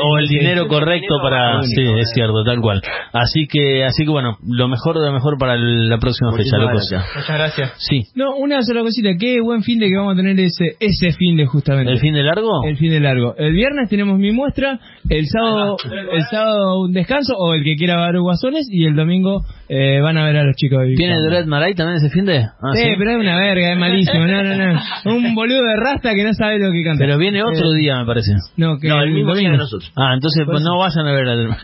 o 0.02 0.18
el 0.18 0.26
dinero 0.28 0.68
correcto 0.68 1.16
para 1.22 1.62
sí 1.62 1.82
es 1.98 2.10
cierto 2.14 2.44
tal 2.44 2.60
cual 2.60 2.82
así 3.12 3.46
que 3.46 3.84
así 3.84 4.04
que 4.04 4.10
bueno 4.10 4.36
lo 4.46 4.68
mejor 4.68 4.98
de 4.98 5.06
lo 5.06 5.12
mejor 5.12 5.38
para 5.38 5.54
el- 5.54 5.88
la 5.88 5.98
próxima 5.98 6.30
fecha 6.32 6.56
Muchísimas 6.58 6.72
locos 6.74 7.14
Muchas 7.16 7.36
gracias. 7.36 7.72
Sí 7.92 8.02
No, 8.14 8.36
una 8.36 8.62
sola 8.62 8.80
cosita. 8.82 9.10
Qué 9.18 9.40
buen 9.40 9.62
fin 9.62 9.78
de 9.78 9.88
que 9.88 9.96
vamos 9.96 10.14
a 10.14 10.16
tener 10.16 10.38
ese 10.40 10.76
ese 10.80 11.12
fin 11.12 11.36
de 11.36 11.46
justamente. 11.46 11.92
el 11.92 11.98
fin 11.98 12.14
de 12.14 12.22
largo 12.22 12.64
El 12.66 12.76
fin 12.76 12.90
de 12.90 13.00
largo. 13.00 13.34
El 13.36 13.52
viernes 13.52 13.88
tenemos 13.88 14.18
mi 14.18 14.32
muestra, 14.32 14.78
el 15.08 15.26
sábado 15.26 15.76
el 16.12 16.22
sábado 16.30 16.80
un 16.82 16.92
descanso 16.92 17.34
o 17.36 17.54
el 17.54 17.62
que 17.64 17.76
quiera 17.76 18.00
ver 18.06 18.20
guasones 18.20 18.66
y 18.70 18.84
el 18.86 18.94
domingo 18.96 19.42
eh, 19.68 20.00
van 20.00 20.16
a 20.18 20.24
ver 20.24 20.36
a 20.36 20.44
los 20.44 20.54
chicos 20.56 20.80
de 20.80 20.94
tiene. 20.94 21.14
Dread 21.28 21.46
Marai 21.46 21.74
también 21.74 21.96
ese 21.98 22.10
fin 22.10 22.24
de 22.24 22.38
Ah, 22.40 22.72
Sí, 22.74 22.82
¿sí? 22.82 22.94
pero 22.98 23.12
es 23.12 23.16
una 23.18 23.36
verga, 23.40 23.72
es 23.72 23.78
malísimo. 23.78 24.26
No, 24.26 24.42
no, 24.42 24.56
no. 24.74 24.80
Un 25.14 25.34
boludo 25.34 25.62
de 25.62 25.76
rasta 25.76 26.14
que 26.14 26.24
no 26.24 26.32
sabe 26.34 26.58
lo 26.58 26.70
que 26.72 26.82
canta. 26.84 26.98
pero 27.04 27.18
viene 27.18 27.42
otro 27.42 27.72
Eh, 27.72 27.76
día 27.78 27.98
me 27.98 28.06
parece 28.06 28.32
No, 28.56 28.78
que 28.78 28.88
No, 28.88 29.02
el 29.02 29.10
mismo 29.12 29.34
día 29.34 29.48
domingo. 29.48 29.52
de 29.52 29.58
nosotros. 29.58 29.92
ah 29.96 30.12
entonces 30.14 30.44
pues 30.46 30.62
no 30.62 30.78
vayan 30.78 31.06
a 31.06 31.12
ver 31.12 31.28
a 31.28 31.58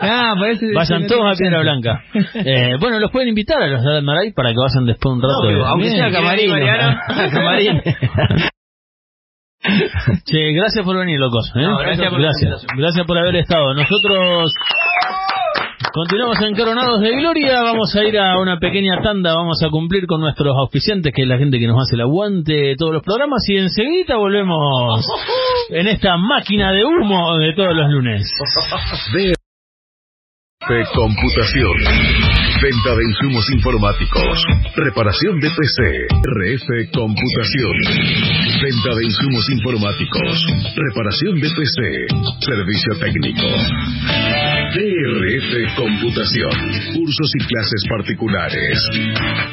Ah, 0.00 0.34
parece- 0.38 0.72
vayan 0.74 1.06
todos 1.06 1.34
a 1.34 1.38
Piedra. 1.38 1.60
Blanca 1.60 2.02
eh, 2.34 2.76
bueno 2.80 2.98
los 2.98 3.10
pueden 3.10 3.28
invitar 3.28 3.62
a 3.62 3.66
los 3.68 3.82
Dread 3.82 4.02
Marai 4.02 4.32
para 4.32 4.50
que 4.50 4.56
vayan 4.58 4.84
después 4.86 5.14
un 5.14 5.22
rato 5.22 5.37
No, 5.42 5.66
aunque 5.66 5.90
sea 5.90 6.10
camarín. 7.30 7.80
Che, 10.24 10.52
gracias 10.52 10.84
por 10.84 10.96
venir, 10.96 11.18
locos. 11.18 11.50
¿eh? 11.56 11.62
No, 11.62 11.78
gracias 11.78 12.10
por 12.10 12.20
la 12.20 12.28
gracias. 12.28 12.66
Gracias 12.76 13.06
por 13.06 13.18
haber 13.18 13.36
estado. 13.36 13.74
Nosotros 13.74 14.52
continuamos 15.92 16.40
en 16.40 16.54
Coronados 16.54 17.00
de 17.00 17.10
Gloria. 17.16 17.62
Vamos 17.62 17.94
a 17.96 18.04
ir 18.04 18.18
a 18.18 18.38
una 18.38 18.58
pequeña 18.58 19.02
tanda. 19.02 19.34
Vamos 19.34 19.60
a 19.62 19.70
cumplir 19.70 20.06
con 20.06 20.20
nuestros 20.20 20.54
auspiciantes, 20.56 21.12
que 21.14 21.22
es 21.22 21.28
la 21.28 21.38
gente 21.38 21.58
que 21.58 21.66
nos 21.66 21.82
hace 21.82 21.96
el 21.96 22.02
aguante 22.02 22.52
de 22.52 22.76
todos 22.76 22.92
los 22.94 23.02
programas. 23.02 23.42
Y 23.48 23.56
enseguida 23.56 24.16
volvemos 24.16 25.04
en 25.70 25.88
esta 25.88 26.16
máquina 26.16 26.72
de 26.72 26.84
humo 26.84 27.36
de 27.38 27.52
todos 27.54 27.74
los 27.74 27.90
lunes. 27.90 28.32
DRF 29.12 30.88
Computación. 30.94 32.47
Venta 32.60 32.90
de 32.96 33.04
insumos 33.04 33.46
informáticos. 33.54 34.42
Reparación 34.74 35.38
de 35.38 35.48
PC. 35.48 36.08
RF 36.10 36.90
Computación. 36.92 37.72
Venta 38.60 38.94
de 38.96 39.04
insumos 39.04 39.48
informáticos. 39.48 40.46
Reparación 40.74 41.40
de 41.40 41.50
PC. 41.54 42.06
Servicio 42.40 42.98
técnico. 42.98 43.46
DRF 44.74 45.76
Computación. 45.76 46.50
Cursos 46.98 47.30
y 47.38 47.44
clases 47.46 47.82
particulares. 47.88 48.88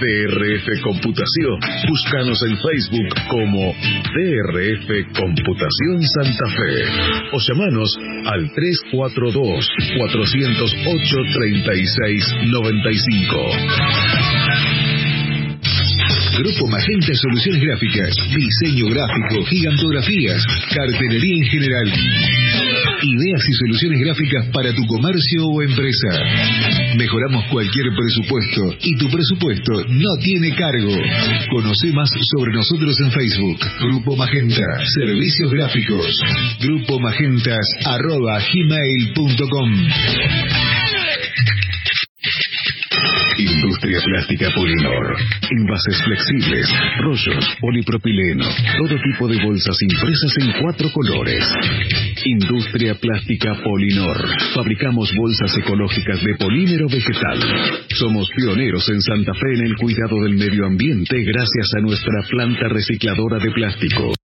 DRF 0.01 0.81
Computación. 0.81 1.59
Búscanos 1.87 2.41
en 2.41 2.57
Facebook 2.57 3.13
como 3.29 3.71
DRF 4.17 4.89
Computación 5.13 6.01
Santa 6.09 6.47
Fe. 6.57 6.89
O 7.33 7.39
llamanos 7.39 7.95
al 8.25 8.51
342 8.51 9.69
408 9.99 11.15
3695. 12.95 14.55
Grupo 16.37 16.67
Magenta 16.67 17.13
Soluciones 17.15 17.61
Gráficas, 17.61 18.13
diseño 18.35 18.87
gráfico, 18.89 19.45
gigantografías, 19.45 20.45
cartelería 20.73 21.37
en 21.37 21.45
general. 21.45 21.87
Ideas 23.01 23.41
y 23.47 23.53
soluciones 23.53 24.01
gráficas 24.01 24.45
para 24.51 24.73
tu 24.73 24.85
comercio 24.85 25.45
o 25.47 25.61
empresa. 25.61 26.09
Mejoramos 26.97 27.45
cualquier 27.51 27.87
presupuesto 27.95 28.75
y 28.81 28.97
tu 28.97 29.09
presupuesto 29.09 29.85
no 29.87 30.17
tiene 30.21 30.53
cargo. 30.55 30.95
Conoce 31.51 31.91
más 31.93 32.09
sobre 32.35 32.53
nosotros 32.53 32.99
en 32.99 33.11
Facebook. 33.11 33.59
Grupo 33.79 34.15
Magenta, 34.17 34.85
servicios 34.93 35.51
gráficos. 35.51 36.21
Grupo 36.59 36.99
Magentas 36.99 37.65
arroba 37.85 38.39
gmail.com. 38.39 39.87
Industria 43.75 43.99
Plástica 44.05 44.49
Polinor. 44.55 45.17
Envases 45.51 46.01
flexibles, 46.05 46.69
rollos, 47.03 47.45
polipropileno, 47.59 48.45
todo 48.79 48.95
tipo 49.03 49.27
de 49.27 49.43
bolsas 49.43 49.75
impresas 49.81 50.31
en 50.39 50.61
cuatro 50.61 50.89
colores. 50.93 51.43
Industria 52.23 52.95
Plástica 52.95 53.53
Polinor. 53.61 54.15
Fabricamos 54.53 55.13
bolsas 55.17 55.57
ecológicas 55.57 56.23
de 56.23 56.35
polímero 56.35 56.87
vegetal. 56.87 57.37
Somos 57.89 58.29
pioneros 58.33 58.87
en 58.87 59.01
Santa 59.01 59.33
Fe 59.33 59.55
en 59.55 59.65
el 59.65 59.75
cuidado 59.75 60.23
del 60.23 60.35
medio 60.35 60.65
ambiente 60.65 61.21
gracias 61.23 61.67
a 61.77 61.81
nuestra 61.81 62.21
planta 62.29 62.69
recicladora 62.69 63.39
de 63.39 63.51
plástico. 63.51 64.24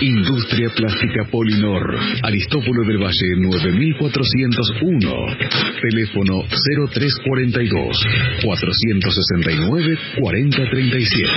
Industria 0.00 0.68
Plástica 0.74 1.24
Polinor, 1.30 1.98
Aristóbulo 2.22 2.84
del 2.86 2.98
Valle 2.98 3.36
9401, 3.38 5.36
teléfono 5.80 6.44
0342 6.48 8.06
469 8.42 9.98
4037. 10.20 11.30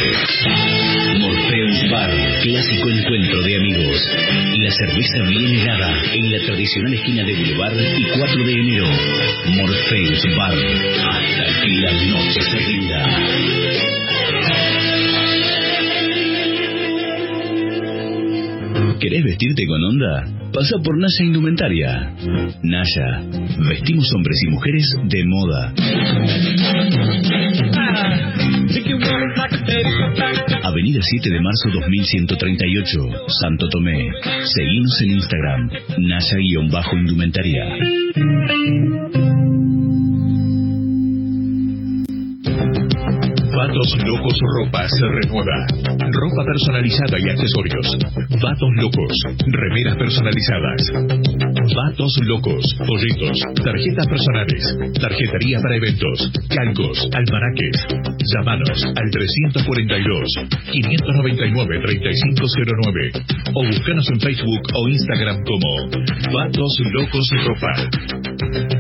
Morpheus 1.20 1.92
Bar, 1.92 2.12
clásico 2.44 2.90
encuentro 2.90 3.42
de 3.44 3.56
amigos. 3.56 4.08
La 4.58 4.72
cerveza 4.72 5.24
bien 5.30 5.56
helada 5.56 5.94
en 6.14 6.32
la 6.32 6.40
tradicional 6.46 6.94
esquina 6.94 7.24
de 7.24 7.34
Boulevard 7.34 7.80
y 7.98 8.04
4 8.18 8.44
de 8.44 8.52
enero. 8.52 8.88
Morpheus 9.56 10.24
Bar, 10.36 10.54
hasta 10.54 11.62
que 11.62 11.70
la 11.70 11.94
noche 11.94 12.42
se 12.42 12.60
rinda. 12.60 13.00
¿Querés 19.00 19.24
vestirte 19.24 19.66
con 19.66 19.82
onda? 19.82 20.26
Pasa 20.54 20.78
por 20.84 20.98
Naya 20.98 21.24
Indumentaria. 21.24 22.14
Naya, 22.64 23.24
vestimos 23.70 24.14
hombres 24.14 24.38
y 24.46 24.50
mujeres 24.50 24.94
de 25.06 25.24
moda. 25.26 25.74
Avenida 30.64 31.00
7 31.02 31.30
de 31.30 31.42
marzo 31.42 31.70
2138, 31.72 33.00
Santo 33.40 33.70
Tomé. 33.70 34.10
Seguimos 34.44 35.02
en 35.02 35.12
Instagram, 35.12 35.70
Naya-Indumentaria. 36.00 37.64
Vatos 43.70 43.98
Locos 44.04 44.40
Ropa 44.58 44.82
se 44.90 45.06
renueva. 45.06 45.54
Ropa 46.10 46.44
personalizada 46.44 47.20
y 47.20 47.30
accesorios. 47.30 47.98
Vatos 48.42 48.70
Locos. 48.82 49.14
Remeras 49.46 49.96
personalizadas. 49.96 50.82
Vatos 51.78 52.18
Locos. 52.26 52.66
Folletos. 52.80 53.38
Tarjetas 53.64 54.08
personales. 54.08 54.76
Tarjetería 55.00 55.62
para 55.62 55.76
eventos. 55.76 56.32
Calcos. 56.50 57.08
Almanaques. 57.14 57.86
Llámanos 58.34 58.86
al 58.86 59.12
342 59.12 60.30
599 60.72 61.80
3509 61.80 63.12
o 63.54 63.66
búscanos 63.68 64.10
en 64.10 64.20
Facebook 64.20 64.62
o 64.74 64.90
Instagram 64.90 65.44
como 65.46 65.70
Vatos 66.34 66.74
Locos 66.92 67.30
Ropa. 67.46 68.79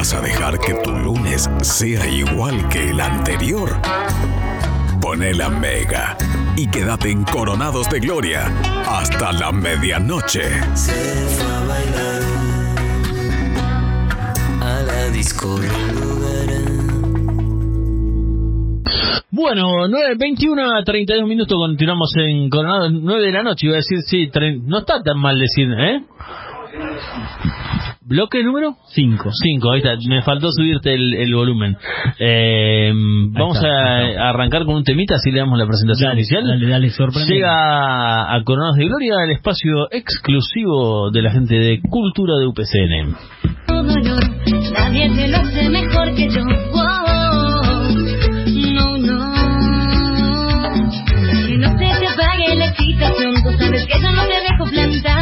¿Vas 0.00 0.14
a 0.14 0.22
dejar 0.22 0.58
que 0.58 0.72
tu 0.82 0.92
lunes 0.92 1.50
sea 1.60 2.08
igual 2.08 2.66
que 2.70 2.88
el 2.88 2.98
anterior? 3.02 3.68
Pone 4.98 5.34
la 5.34 5.50
mega 5.50 6.16
y 6.56 6.66
quédate 6.70 7.10
en 7.10 7.22
Coronados 7.24 7.90
de 7.90 8.00
Gloria 8.00 8.46
hasta 8.88 9.30
la 9.32 9.52
medianoche. 9.52 10.40
Se 10.74 10.92
fue 10.92 11.52
a 11.54 11.60
bailar 11.66 12.22
a 14.62 14.82
la 14.84 15.08
disco. 15.10 15.60
Bueno, 19.30 19.86
9, 19.86 20.14
21 20.18 20.78
a 20.78 20.82
32 20.82 21.28
minutos 21.28 21.58
continuamos 21.58 22.10
en 22.16 22.48
Coronado, 22.48 22.88
9 22.88 23.20
de 23.26 23.32
la 23.32 23.42
noche, 23.42 23.66
iba 23.66 23.74
a 23.74 23.76
decir, 23.76 23.98
sí, 24.00 24.30
tre- 24.32 24.62
no 24.64 24.78
está 24.78 25.02
tan 25.02 25.18
mal 25.18 25.38
decir, 25.38 25.68
¿eh? 25.78 26.04
¿Bloque 28.02 28.42
número? 28.42 28.76
5. 28.94 29.30
5, 29.30 29.70
ahí 29.72 29.78
está, 29.80 29.94
me 30.08 30.22
faltó 30.22 30.50
subirte 30.50 30.94
el, 30.94 31.12
el 31.14 31.34
volumen. 31.34 31.76
Eh, 32.18 32.90
vamos 32.94 33.56
está, 33.56 33.68
a, 33.68 34.26
a 34.26 34.30
arrancar 34.30 34.64
con 34.64 34.76
un 34.76 34.84
temita, 34.84 35.16
así 35.16 35.30
le 35.30 35.40
damos 35.40 35.58
la 35.58 35.66
presentación 35.66 36.14
inicial. 36.14 36.46
Dale, 36.46 36.66
dale, 36.66 36.90
sorprende. 36.90 37.34
Llega 37.34 38.34
a 38.34 38.42
Coronados 38.42 38.76
de 38.76 38.86
Gloria 38.86 39.16
el 39.24 39.32
espacio 39.32 39.90
exclusivo 39.90 41.10
de 41.10 41.22
la 41.22 41.30
gente 41.30 41.54
de 41.56 41.80
Cultura 41.90 42.38
de 42.38 42.46
UPCN. 42.46 43.16
nadie 44.72 45.10
te 45.10 45.28
lo 45.28 45.36
hace 45.36 45.68
mejor 45.68 46.14
que 46.14 46.28
yo. 46.30 46.40
Oh, 46.72 47.82
no, 48.74 48.96
no. 48.96 49.32
Que 51.46 51.56
no 51.58 51.68
se 51.68 52.00
te 52.00 52.06
apague 52.08 52.56
la 52.56 52.66
excitación, 52.66 53.34
tú 53.42 53.50
sabes 53.58 53.86
que 53.86 54.00
yo 54.00 54.10
no 54.10 54.22
te 54.22 54.40
dejo 54.40 54.64
plantado. 54.70 55.19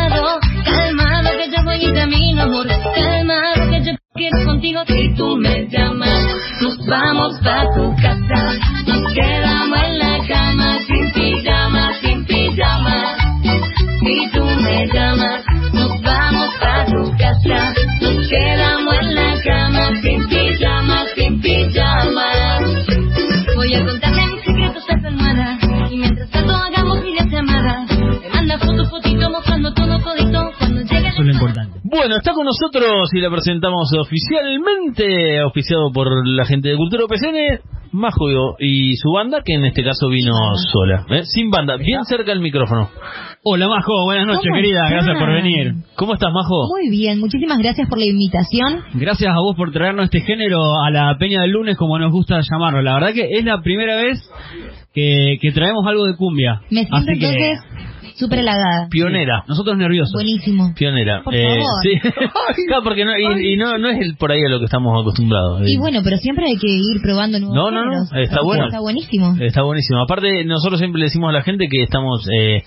En 1.81 1.95
camino, 1.95 2.43
amor. 2.43 2.67
Calmado 2.67 3.71
que 3.71 3.85
yo 3.85 3.93
quiero 4.15 4.45
contigo. 4.45 4.81
Si 4.87 5.15
tú 5.15 5.37
me 5.37 5.67
llamas, 5.69 6.25
nos 6.61 6.77
vamos 6.87 7.39
pa' 7.41 7.65
tu 7.75 7.95
casa. 8.03 8.41
Nos 8.87 9.15
quedamos 9.15 9.79
en 9.85 9.99
la 9.99 10.19
cama, 10.27 10.79
sin 10.87 11.13
pijama, 11.13 11.93
sin 12.01 12.25
pijama. 12.25 13.17
Si 14.01 14.31
tú 14.33 14.45
me 14.45 14.87
llamas, 14.89 15.45
nos 15.73 16.03
vamos 16.03 16.49
pa' 16.61 16.85
tu 16.87 17.17
casa. 17.17 17.75
Nos 18.01 18.29
quedamos 18.29 18.95
en 19.01 19.15
la 19.15 19.41
cama, 19.45 20.01
sin 20.03 20.29
pijama, 20.29 21.05
sin 21.15 21.41
pijama. 21.41 22.59
Voy 23.55 23.75
a 23.75 23.85
contarle 23.85 24.27
mis 24.27 24.45
secretos 24.45 24.85
a 24.89 25.01
tu 25.01 25.07
almohada. 25.07 25.59
Y 25.91 25.97
mientras 25.97 26.29
tanto 26.31 26.55
hagamos 26.55 27.03
videollamadas. 27.03 27.99
Me 27.99 28.29
manda 28.31 28.59
foto, 28.59 28.85
fotito, 28.91 29.31
mostrando 29.31 29.73
todo 29.75 29.99
todito. 30.01 30.48
Lo 31.29 31.35
importante. 31.35 31.81
Bueno, 31.85 32.17
está 32.17 32.33
con 32.33 32.45
nosotros 32.45 33.09
y 33.13 33.21
la 33.21 33.31
presentamos 33.31 33.93
oficialmente, 33.99 35.39
auspiciado 35.41 35.93
por 35.93 36.27
la 36.27 36.45
gente 36.45 36.71
de 36.71 36.77
Cultura 36.77 37.05
UPCN, 37.05 37.61
Majo 37.93 38.27
y 38.59 38.97
su 38.97 39.11
banda, 39.13 39.39
que 39.45 39.55
en 39.55 39.65
este 39.65 39.83
caso 39.83 40.09
vino 40.09 40.33
sola, 40.73 41.07
¿eh? 41.11 41.23
sin 41.25 41.51
banda, 41.51 41.77
bien 41.77 42.05
cerca 42.05 42.33
del 42.33 42.41
micrófono. 42.41 42.91
Hola 43.45 43.69
Majo, 43.69 44.05
buenas 44.05 44.27
noches 44.27 44.43
¿Cómo 44.45 44.57
querida, 44.57 44.91
gracias 44.91 45.19
por 45.19 45.33
venir. 45.33 45.75
¿Cómo 45.95 46.15
estás, 46.15 46.33
Majo? 46.33 46.69
Muy 46.69 46.91
bien, 46.91 47.19
muchísimas 47.19 47.59
gracias 47.59 47.89
por 47.89 47.99
la 47.99 48.05
invitación. 48.05 48.83
Gracias 48.95 49.31
a 49.31 49.41
vos 49.41 49.57
por 49.57 49.73
traernos 49.73 50.05
este 50.05 50.21
género 50.21 50.59
a 50.85 50.91
la 50.91 51.17
Peña 51.19 51.43
del 51.43 51.53
Lunes, 51.53 51.77
como 51.77 51.99
nos 51.99 52.13
gusta 52.13 52.41
llamarlo. 52.41 52.83
La 52.83 52.95
verdad 52.95 53.15
que 53.15 53.39
es 53.39 53.45
la 53.45 53.63
primera 53.63 53.97
vez 53.97 54.19
que, 54.93 55.39
que 55.41 55.53
traemos 55.53 55.87
algo 55.87 56.05
de 56.05 56.17
cumbia. 56.17 56.61
Me 56.71 56.85
siento 56.85 56.97
Así 56.97 57.19
que, 57.19 57.27
entonces 57.27 57.61
súper 58.19 58.41
halagada. 58.41 58.89
Pionera. 58.91 59.45
nosotros 59.49 59.77
nerviosos. 59.77 60.13
Buenísimo. 60.15 60.73
Pionera. 60.75 61.23
Por 61.23 61.35
Eh, 61.35 61.45
favor. 61.45 61.65
sí. 61.83 62.01
Claro, 62.69 62.83
porque 62.83 63.05
no, 63.05 63.13
y, 63.17 63.53
y 63.53 63.57
no, 63.57 63.79
no 63.79 63.89
es 63.89 64.01
el 64.01 64.17
por 64.17 64.33
ahí 64.33 64.41
a 64.45 64.49
lo 64.49 64.59
que 64.59 64.65
estamos 64.67 64.93
acostumbrados. 65.01 65.63
Y 65.69 65.75
Eh, 65.75 65.79
bueno, 65.79 66.01
pero 66.05 66.17
siempre 66.19 66.47
hay 66.47 66.57
que 66.57 66.67
ir 66.69 67.01
probando 67.03 67.39
nuevos 67.39 67.57
No, 67.57 67.71
no, 67.71 67.85
no, 67.85 68.03
está 68.21 68.43
bueno. 68.43 68.67
Está 68.67 68.81
buenísimo. 68.81 69.37
Está 69.41 69.63
buenísimo. 69.63 70.01
Aparte, 70.03 70.45
nosotros 70.45 70.79
siempre 70.81 70.99
le 71.01 71.07
decimos 71.07 71.29
a 71.31 71.33
la 71.33 71.43
gente 71.43 71.67
que 71.71 71.83
estamos 71.83 72.27
eh, 72.33 72.63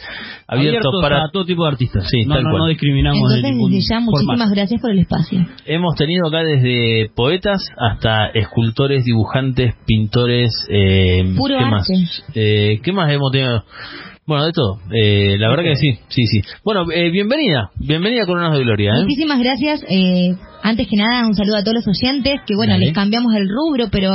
abiertos, 0.48 0.86
Abiertos 0.88 1.02
para... 1.02 1.26
a 1.26 1.30
todo 1.32 1.46
tipo 1.46 1.64
de 1.64 1.70
artistas. 1.72 2.08
Sí, 2.10 2.26
no, 2.26 2.36
tal 2.36 2.44
no, 2.44 2.50
cual. 2.52 2.60
no 2.64 2.68
discriminamos 2.68 3.18
Entonces, 3.18 3.42
de 3.44 3.48
desde 3.50 3.90
ya, 3.90 4.00
muchísimas 4.00 4.26
formato. 4.26 4.52
gracias 4.56 4.82
por 4.82 4.92
el 4.92 5.00
espacio. 5.00 5.46
Hemos 5.66 5.96
tenido 5.96 6.28
acá 6.28 6.44
desde 6.44 7.10
poetas 7.16 7.68
hasta 7.78 8.28
escultores, 8.28 9.04
dibujantes, 9.06 9.76
pintores. 9.86 10.68
Eh, 10.70 11.24
Puro 11.38 11.56
¿Qué 11.58 11.64
arte. 11.64 11.72
más? 11.72 12.24
Eh, 12.36 12.80
¿Qué 12.84 12.92
más 12.92 13.12
hemos 13.12 13.32
tenido? 13.32 13.64
Bueno, 14.32 14.46
de 14.46 14.54
todo. 14.54 14.80
Eh, 14.94 15.36
la 15.38 15.50
verdad 15.50 15.64
que 15.66 15.76
sí, 15.76 16.00
sí, 16.08 16.26
sí. 16.26 16.42
Bueno, 16.64 16.86
eh, 16.90 17.10
bienvenida, 17.12 17.70
bienvenida 17.76 18.24
a 18.24 18.26
Coronas 18.26 18.58
de 18.58 18.64
Gloria. 18.64 18.94
¿eh? 18.96 19.02
Muchísimas 19.02 19.40
gracias. 19.40 19.84
eh, 19.90 20.30
antes 20.64 20.88
que 20.88 20.96
nada, 20.96 21.28
un 21.28 21.34
saludo 21.34 21.58
a 21.58 21.64
todos 21.64 21.84
los 21.84 21.88
oyentes, 22.02 22.40
que 22.48 22.56
bueno, 22.56 22.72
Dale. 22.74 22.86
les 22.86 22.94
cambiamos 22.94 23.34
el 23.36 23.50
rubro, 23.50 23.88
pero 23.92 24.12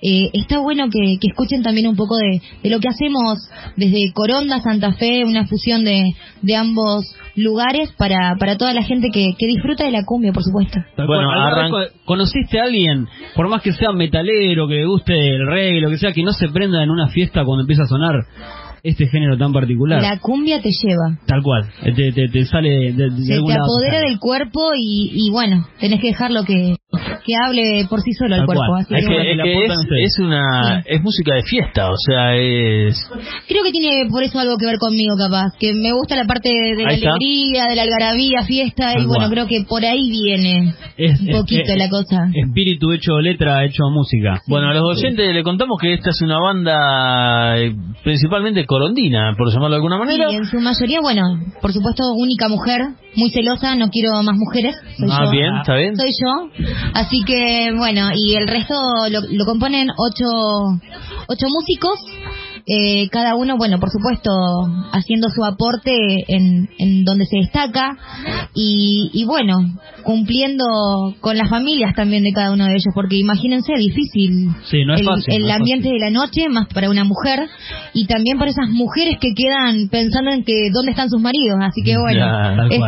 eh, 0.00 0.30
está 0.34 0.58
bueno 0.60 0.84
que, 0.92 1.16
que 1.20 1.26
escuchen 1.28 1.62
también 1.64 1.88
un 1.88 1.96
poco 1.96 2.14
de, 2.18 2.40
de 2.62 2.70
lo 2.70 2.78
que 2.78 2.86
hacemos 2.88 3.38
desde 3.74 4.12
Coronda, 4.12 4.60
Santa 4.60 4.92
Fe, 4.92 5.24
una 5.24 5.46
fusión 5.48 5.82
de, 5.82 6.04
de 6.42 6.54
ambos 6.56 7.04
lugares 7.34 7.90
para, 7.98 8.36
para 8.38 8.56
toda 8.56 8.74
la 8.74 8.82
gente 8.84 9.08
que, 9.10 9.30
que 9.36 9.46
disfruta 9.48 9.84
de 9.84 9.90
la 9.90 10.04
cumbia, 10.04 10.32
por 10.32 10.44
supuesto. 10.44 10.78
Bueno, 10.96 11.06
cual. 11.06 11.18
¿Alguna 11.20 11.48
arran- 11.48 11.70
co- 11.70 11.98
¿Conociste 12.04 12.60
a 12.60 12.64
alguien, 12.64 13.08
por 13.34 13.48
más 13.48 13.62
que 13.62 13.72
sea 13.72 13.90
metalero, 13.90 14.68
que 14.68 14.74
le 14.74 14.86
guste 14.86 15.14
el 15.14 15.46
reggae, 15.48 15.80
lo 15.80 15.90
que 15.90 15.98
sea, 15.98 16.12
que 16.12 16.22
no 16.22 16.32
se 16.32 16.48
prenda 16.48 16.80
en 16.84 16.90
una 16.90 17.08
fiesta 17.08 17.44
cuando 17.44 17.62
empieza 17.62 17.82
a 17.84 17.86
sonar 17.86 18.14
este 18.82 19.06
género 19.08 19.36
tan 19.38 19.52
particular? 19.52 20.00
La 20.02 20.18
cumbia 20.18 20.60
te 20.60 20.70
lleva. 20.70 21.18
Tal 21.26 21.42
cual. 21.42 21.68
Te, 21.94 22.12
te, 22.12 22.28
te 22.28 22.44
sale 22.46 22.68
de, 22.68 22.92
de- 22.92 23.10
se 23.10 23.34
te 23.34 23.40
lado. 23.40 23.64
apodera 23.64 24.00
del 24.00 24.18
cuerpo 24.18 24.70
y, 24.76 25.10
y 25.14 25.30
bueno, 25.30 25.66
tenés 25.80 26.00
que 26.00 26.08
dejarlo 26.08 26.44
que, 26.44 26.76
que 26.90 27.34
hable 27.36 27.86
por 27.90 28.00
sí 28.00 28.12
solo 28.12 28.34
el 28.36 28.46
cuerpo. 28.46 28.74
Así 28.76 28.94
Es 28.94 29.04
que, 29.06 29.10
que, 29.10 29.14
bueno. 29.14 29.44
es, 29.44 29.86
que 29.88 30.04
es, 30.04 30.12
es 30.14 30.18
una 30.20 30.82
es 30.86 31.02
música 31.02 31.34
de 31.34 31.42
fiesta, 31.42 31.90
o 31.90 31.96
sea, 31.98 32.34
es 32.34 32.96
Creo 33.46 33.62
que 33.62 33.70
tiene 33.72 34.08
por 34.10 34.22
eso 34.22 34.38
algo 34.38 34.56
que 34.56 34.64
ver 34.64 34.78
conmigo, 34.78 35.14
capaz. 35.16 35.52
Que 35.60 35.74
me 35.74 35.92
gusta 35.92 36.16
la 36.16 36.24
parte 36.24 36.48
de, 36.48 36.82
la 36.82 36.88
alegría, 36.88 37.64
de 37.68 37.76
la 37.76 37.82
algarabía, 37.82 38.42
fiesta, 38.44 38.92
y 38.98 39.04
bueno, 39.06 39.26
cual. 39.26 39.30
creo 39.30 39.46
que 39.46 39.64
por 39.68 39.84
ahí 39.84 40.00
viene 40.10 40.72
Es- 40.96 41.20
un 41.20 41.28
poquito 41.28 41.76
la 41.76 41.90
cosa. 41.90 42.30
Espíritu 42.32 42.92
hecho 42.92 43.20
letra, 43.20 43.64
hecho 43.66 43.82
música. 43.90 44.40
Bueno, 44.46 44.70
a 44.70 44.74
los 44.74 44.96
oyentes 44.96 45.34
le 45.34 45.42
contamos 45.42 45.76
que 45.80 45.92
esta 45.92 46.08
es 46.10 46.22
una 46.22 46.38
banda 46.38 47.58
eh, 47.58 47.74
principalmente 48.02 48.64
corondina, 48.64 49.34
por 49.36 49.52
llamarlo 49.52 49.76
de 49.76 49.76
alguna 49.76 49.96
Sí, 49.96 50.18
manera. 50.18 50.30
en 50.32 50.44
su 50.46 50.58
mayoría, 50.60 51.00
bueno, 51.02 51.22
por 51.60 51.72
supuesto, 51.72 52.02
única 52.16 52.48
mujer, 52.48 52.80
muy 53.14 53.30
celosa, 53.30 53.74
no 53.74 53.88
quiero 53.90 54.12
más 54.22 54.36
mujeres. 54.36 54.74
Soy 54.96 55.08
Ah, 55.12 55.24
yo. 55.26 55.30
bien, 55.30 55.56
está 55.56 55.74
bien. 55.74 55.94
Soy 55.96 56.10
yo. 56.18 56.77
Así 56.94 57.22
que, 57.26 57.72
bueno, 57.76 58.10
y 58.14 58.34
el 58.34 58.48
resto 58.48 58.74
lo, 59.10 59.20
lo 59.30 59.44
componen 59.44 59.88
ocho, 59.96 60.80
ocho 61.26 61.46
músicos. 61.48 61.98
Eh, 62.66 63.08
cada 63.10 63.34
uno, 63.34 63.56
bueno, 63.56 63.78
por 63.78 63.90
supuesto, 63.90 64.30
haciendo 64.92 65.28
su 65.28 65.44
aporte 65.44 65.92
en, 66.28 66.68
en 66.78 67.04
donde 67.04 67.24
se 67.26 67.38
destaca 67.38 67.96
y, 68.54 69.10
y 69.12 69.24
bueno, 69.24 69.54
cumpliendo 70.04 70.64
con 71.20 71.36
las 71.36 71.48
familias 71.50 71.94
también 71.94 72.22
de 72.24 72.32
cada 72.32 72.52
uno 72.52 72.64
de 72.66 72.72
ellos, 72.72 72.92
porque 72.94 73.16
imagínense, 73.16 73.72
difícil 73.76 74.48
Sí, 74.64 74.84
no 74.84 74.94
es 74.94 75.00
el, 75.00 75.06
fácil, 75.06 75.34
el 75.34 75.42
no 75.42 75.48
es 75.48 75.54
ambiente 75.56 75.88
de 75.88 75.98
la 75.98 76.10
noche, 76.10 76.48
más 76.48 76.66
para 76.72 76.88
una 76.90 77.04
mujer, 77.04 77.40
y 77.94 78.06
también 78.06 78.38
para 78.38 78.50
esas 78.50 78.68
mujeres 78.70 79.18
que 79.20 79.34
quedan 79.34 79.88
pensando 79.90 80.30
en 80.30 80.44
que 80.44 80.70
dónde 80.72 80.92
están 80.92 81.10
sus 81.10 81.20
maridos, 81.20 81.58
así 81.60 81.82
que 81.82 81.96
bueno, 81.98 82.20
Ya, 82.20 82.66
es, 82.70 82.80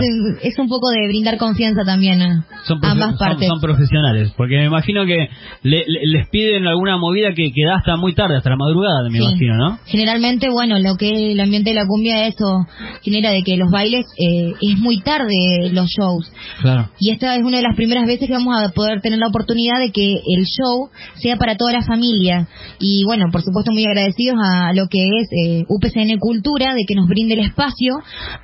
es 0.42 0.58
un 0.58 0.68
poco 0.68 0.88
de 0.90 1.08
brindar 1.08 1.36
confianza 1.38 1.82
también 1.84 2.22
a 2.22 2.44
Son, 2.64 2.78
ambas 2.82 3.10
son- 3.10 3.18
partes. 3.18 3.48
son 3.48 3.60
profesionales, 3.60 4.32
porque 4.36 4.56
me 4.56 4.64
imagino 4.66 5.04
que 5.04 5.28
le- 5.62 5.84
le- 5.86 6.06
les 6.06 6.28
piden 6.30 6.66
alguna 6.66 6.96
movida 6.96 7.28
que, 7.34 7.50
que 7.54 7.64
da 7.66 7.76
hasta 7.76 7.96
muy 7.96 8.14
tarde, 8.14 8.36
hasta 8.36 8.50
la 8.50 8.56
madrugada, 8.56 9.08
me 9.10 9.18
Sí. 9.18 9.24
imagino, 9.24 9.56
¿no? 9.60 9.78
Generalmente, 9.86 10.48
bueno, 10.50 10.78
lo 10.78 10.96
que 10.96 11.10
es 11.10 11.32
el 11.32 11.40
ambiente 11.40 11.70
de 11.70 11.76
la 11.76 11.86
cumbia, 11.86 12.26
eso 12.26 12.66
genera 13.02 13.30
de 13.30 13.42
que 13.42 13.56
los 13.56 13.70
bailes 13.70 14.06
eh, 14.18 14.52
es 14.60 14.78
muy 14.78 15.00
tarde 15.00 15.70
los 15.72 15.88
shows. 15.88 16.32
Claro. 16.60 16.90
Y 16.98 17.10
esta 17.10 17.36
es 17.36 17.44
una 17.44 17.58
de 17.58 17.62
las 17.62 17.76
primeras 17.76 18.06
veces 18.06 18.26
que 18.26 18.32
vamos 18.32 18.56
a 18.60 18.70
poder 18.70 19.00
tener 19.00 19.18
la 19.18 19.28
oportunidad 19.28 19.78
de 19.78 19.90
que 19.90 20.14
el 20.14 20.44
show 20.44 20.88
sea 21.16 21.36
para 21.36 21.56
toda 21.56 21.72
la 21.72 21.82
familia. 21.82 22.48
Y 22.78 23.04
bueno, 23.04 23.26
por 23.30 23.42
supuesto 23.42 23.72
muy 23.72 23.84
agradecidos 23.86 24.38
a 24.42 24.72
lo 24.72 24.88
que 24.88 25.04
es 25.04 25.28
eh, 25.32 25.64
UPCN 25.68 26.18
Cultura, 26.18 26.74
de 26.74 26.84
que 26.86 26.94
nos 26.94 27.08
brinde 27.08 27.34
el 27.34 27.40
espacio 27.40 27.96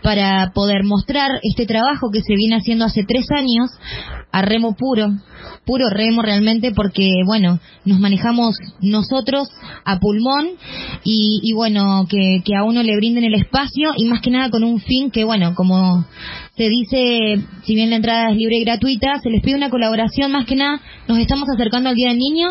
para 0.02 0.52
poder 0.54 0.84
mostrar 0.84 1.30
este 1.42 1.66
trabajo 1.66 2.10
que 2.12 2.20
se 2.20 2.34
viene 2.36 2.56
haciendo 2.56 2.84
hace 2.84 3.04
tres 3.04 3.26
años 3.30 3.70
a 4.32 4.42
remo 4.42 4.74
puro, 4.74 5.08
puro 5.64 5.88
remo 5.88 6.22
realmente, 6.22 6.72
porque 6.72 7.08
bueno, 7.24 7.58
nos 7.84 7.98
manejamos 8.00 8.56
nosotros 8.80 9.48
a 9.84 9.98
pulmón 9.98 10.50
y, 11.08 11.38
y 11.40 11.52
bueno, 11.52 12.04
que, 12.08 12.42
que 12.44 12.56
a 12.56 12.64
uno 12.64 12.82
le 12.82 12.96
brinden 12.96 13.22
el 13.22 13.34
espacio 13.34 13.90
y 13.96 14.06
más 14.06 14.20
que 14.20 14.30
nada 14.30 14.50
con 14.50 14.64
un 14.64 14.80
fin 14.80 15.12
que 15.12 15.22
bueno, 15.22 15.54
como 15.54 16.04
se 16.56 16.68
dice, 16.68 17.46
si 17.62 17.74
bien 17.76 17.90
la 17.90 17.96
entrada 17.96 18.30
es 18.30 18.36
libre 18.36 18.56
y 18.56 18.64
gratuita, 18.64 19.20
se 19.22 19.30
les 19.30 19.40
pide 19.40 19.54
una 19.54 19.70
colaboración 19.70 20.32
más 20.32 20.46
que 20.46 20.56
nada. 20.56 20.80
Nos 21.06 21.18
estamos 21.18 21.48
acercando 21.48 21.90
al 21.90 21.94
Día 21.94 22.08
del 22.08 22.18
Niño, 22.18 22.48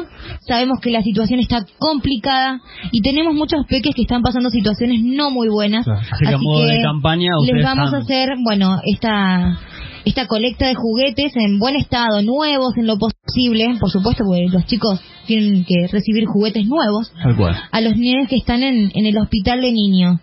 sabemos 0.48 0.80
que 0.80 0.92
la 0.92 1.02
situación 1.02 1.42
está 1.42 1.66
complicada 1.80 2.62
y 2.94 3.02
tenemos 3.02 3.34
muchos 3.34 3.66
peques 3.68 3.94
que 3.94 4.04
están 4.04 4.22
pasando 4.22 4.50
situaciones 4.50 5.02
no 5.04 5.32
muy 5.32 5.50
buenas. 5.50 5.86
Así 5.86 6.26
que 6.26 6.34
a 6.34 6.38
modo 6.38 6.66
de 6.66 6.82
campaña 6.82 7.32
les 7.46 7.62
vamos 7.62 7.94
a 7.94 7.98
hacer, 7.98 8.30
bueno, 8.42 8.80
esta 8.86 9.60
esta 10.06 10.28
colecta 10.28 10.68
de 10.68 10.76
juguetes 10.76 11.34
en 11.36 11.60
buen 11.60 11.76
estado, 11.76 12.22
nuevos 12.22 12.78
en 12.78 12.88
lo 12.88 12.98
posible, 12.98 13.76
por 13.80 13.90
supuesto, 13.90 14.24
porque 14.24 14.48
los 14.50 14.66
chicos 14.66 15.02
tienen 15.26 15.66
que 15.66 15.88
recibir 15.92 16.26
juguetes 16.26 16.66
nuevos 16.66 17.12
Tal 17.22 17.36
cual. 17.36 17.56
a 17.72 17.82
los 17.82 17.98
niños 17.98 18.28
que 18.30 18.38
están 18.38 18.64
en, 18.64 18.92
en 18.94 19.06
el 19.06 19.18
hospital 19.18 19.62
de 19.62 19.72
niños. 19.72 20.20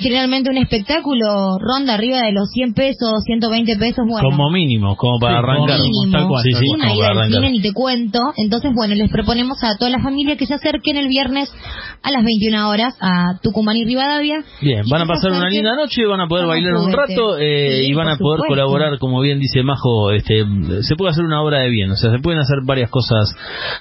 Generalmente 0.00 0.50
un 0.50 0.56
espectáculo 0.58 1.58
ronda 1.58 1.94
arriba 1.94 2.22
de 2.22 2.32
los 2.32 2.48
100 2.50 2.74
pesos, 2.74 3.22
120 3.24 3.76
pesos, 3.76 4.04
bueno. 4.08 4.28
Como 4.30 4.50
mínimo, 4.50 4.96
como 4.96 5.18
para 5.18 5.36
Sí, 5.36 5.40
como 5.42 5.52
arrancar. 5.52 5.78
mínimo. 5.80 6.12
Tal 6.18 6.28
cual, 6.28 6.42
sí, 6.42 6.52
sí, 6.54 6.66
una 6.74 6.88
como 6.88 7.00
para 7.00 7.12
al 7.12 7.18
arrancar. 7.18 7.36
cine 7.40 7.50
ni 7.52 7.60
te 7.60 7.72
cuento. 7.72 8.18
Entonces, 8.36 8.70
bueno, 8.74 8.94
les 8.94 9.10
proponemos 9.10 9.62
a 9.62 9.76
toda 9.78 9.90
la 9.90 10.00
familia 10.02 10.36
que 10.36 10.46
se 10.46 10.54
acerquen 10.54 10.96
el 10.96 11.08
viernes 11.08 11.52
a 12.02 12.10
las 12.10 12.24
21 12.24 12.68
horas 12.68 12.94
a 13.00 13.38
Tucumán 13.42 13.76
y 13.76 13.84
Rivadavia. 13.84 14.42
Bien, 14.62 14.82
van 14.90 15.02
a 15.02 15.06
pasar 15.06 15.32
una 15.32 15.48
linda 15.48 15.74
noche, 15.76 16.04
van 16.06 16.20
a 16.20 16.26
poder 16.28 16.46
bailar 16.46 16.74
un 16.76 16.92
rato 16.92 17.38
eh, 17.38 17.84
y 17.84 17.92
van 17.94 18.08
a 18.08 18.16
poder 18.16 18.40
colaborar, 18.48 18.98
como 18.98 19.20
bien 19.20 19.38
dice 19.38 19.62
Majo, 19.62 20.10
este, 20.12 20.44
se 20.82 20.96
puede 20.96 21.10
hacer 21.10 21.24
una 21.24 21.42
obra 21.42 21.58
de 21.60 21.68
bien, 21.70 21.90
o 21.90 21.96
sea, 21.96 22.10
se 22.10 22.18
pueden 22.18 22.40
hacer 22.40 22.58
varias 22.64 22.90
cosas 22.90 23.34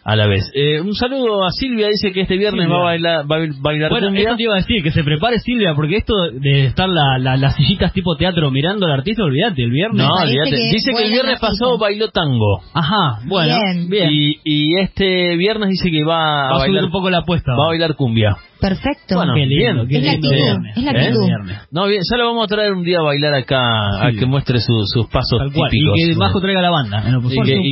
a 0.04 0.16
la 0.16 0.28
vez. 0.28 0.52
Eh, 0.54 0.82
un 0.82 0.94
saludo 0.96 1.46
a 1.46 1.52
Silvia, 1.52 1.88
dice 1.88 2.12
que 2.12 2.22
este 2.22 2.38
viernes 2.38 2.64
Silvia. 2.66 2.76
va 2.76 2.82
a 2.82 2.86
bailar, 2.86 3.32
va 3.32 3.36
a 3.38 3.48
bailar 3.62 3.90
Bueno, 3.90 4.08
cumbia. 4.08 4.24
esto 4.24 4.36
te 4.36 4.44
iba 4.44 4.54
a 4.54 4.58
decir, 4.58 4.84
que 4.84 4.92
se 4.92 5.04
prepare 5.04 5.40
Silvia, 5.40 5.74
porque 5.76 5.96
esto 6.10 6.40
de 6.40 6.66
estar 6.66 6.90
la, 6.90 7.18
la- 7.20 7.38
las 7.38 7.56
sillitas 7.56 7.94
tipo 7.94 8.16
teatro 8.16 8.50
mirando 8.52 8.86
al 8.86 8.94
artista, 8.94 9.24
olvídate, 9.24 9.64
el 9.64 9.72
viernes. 9.72 9.98
No, 10.06 10.12
olvídate. 10.24 10.50
Dice 10.74 10.92
que 10.92 11.04
el 11.04 11.12
viernes 11.12 11.40
pasado 11.40 11.78
bailó 11.78 12.08
tango. 12.10 12.62
Ajá, 12.74 13.20
bueno, 13.26 13.56
bien. 13.90 14.10
Y, 14.12 14.40
y 14.44 14.80
este 14.80 15.36
viernes 15.38 15.70
dice 15.70 15.92
que 15.92 16.04
va, 16.04 16.20
Va 16.20 16.48
a 16.48 16.58
bailar 16.60 16.68
subir 16.68 16.84
un 16.86 16.92
poco 16.92 17.10
la 17.10 17.20
apuesta. 17.20 17.52
Va 17.58 17.66
a 17.66 17.68
bailar 17.68 17.96
cumbia. 17.96 18.36
Perfecto. 18.60 19.16
Bueno, 19.16 19.34
Qué 19.36 19.46
lindo, 19.46 19.86
bien. 19.86 19.88
qué 19.88 19.98
Es 19.98 20.04
la 20.04 20.12
lindo 20.12 20.28
actitud, 20.30 20.66
es 20.76 20.84
la 20.84 20.92
¿Eh? 20.92 21.08
actitud. 21.08 21.54
No, 21.72 21.88
bien, 21.88 22.02
ya 22.12 22.18
lo 22.18 22.26
vamos 22.28 22.44
a 22.44 22.48
traer 22.48 22.74
un 22.74 22.84
día 22.84 23.00
a 23.00 23.04
bailar 23.04 23.34
acá, 23.34 24.06
a 24.08 24.12
que 24.12 24.26
muestre 24.26 24.60
su- 24.60 24.84
sus 24.86 25.08
pasos 25.08 25.40
típicos. 25.48 25.70
Y 25.96 26.10
que 26.10 26.16
Majo 26.16 26.42
traiga 26.42 26.62
la 26.62 26.70
banda. 26.70 27.04
en 27.06 27.14
lo 27.14 27.20
Y 27.20 27.24
posible. 27.24 27.46
que- 27.54 27.62
que- 27.62 27.70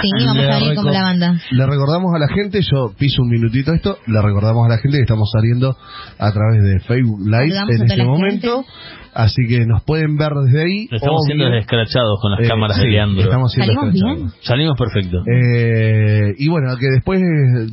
Sí, 0.00 0.24
vamos 0.26 0.44
a 0.44 0.58
venir 0.60 0.74
como 0.76 0.90
la 0.90 1.02
banda. 1.02 1.34
Le 1.50 1.66
recordamos 1.66 2.14
a 2.14 2.18
la 2.18 2.28
gente, 2.28 2.60
yo 2.62 2.92
piso 2.98 3.22
un 3.22 3.28
minutito 3.30 3.72
esto, 3.74 3.98
le 4.06 4.22
recordamos 4.22 4.66
a 4.66 4.68
la 4.68 4.78
gente 4.78 4.98
que 4.98 5.02
estamos 5.02 5.28
saliendo 5.32 5.76
a 6.18 6.32
través 6.32 6.62
de 6.62 6.80
Facebook 6.80 7.20
Live 7.26 7.54
en 7.76 7.82
este 7.82 8.04
momento. 8.04 8.64
Así 9.12 9.42
que 9.48 9.66
nos 9.66 9.82
pueden 9.82 10.16
ver 10.16 10.30
desde 10.46 10.62
ahí. 10.62 10.86
Estamos 10.88 11.22
o 11.22 11.26
siendo 11.26 11.50
descrachados 11.50 12.20
con 12.22 12.30
las 12.30 12.40
Eh, 12.42 12.48
cámaras 12.48 12.76
sí, 12.76 12.84
de 12.84 12.90
Leandro. 12.90 13.22
estamos 13.24 13.52
siendo 13.52 13.72
¿Salimos 13.72 13.92
descrachados. 13.92 14.30
bien? 14.30 14.42
Salimos 14.44 14.78
perfecto. 14.78 15.18
Eh, 15.26 16.34
y 16.38 16.48
bueno, 16.48 16.76
que 16.78 16.86
después 16.94 17.20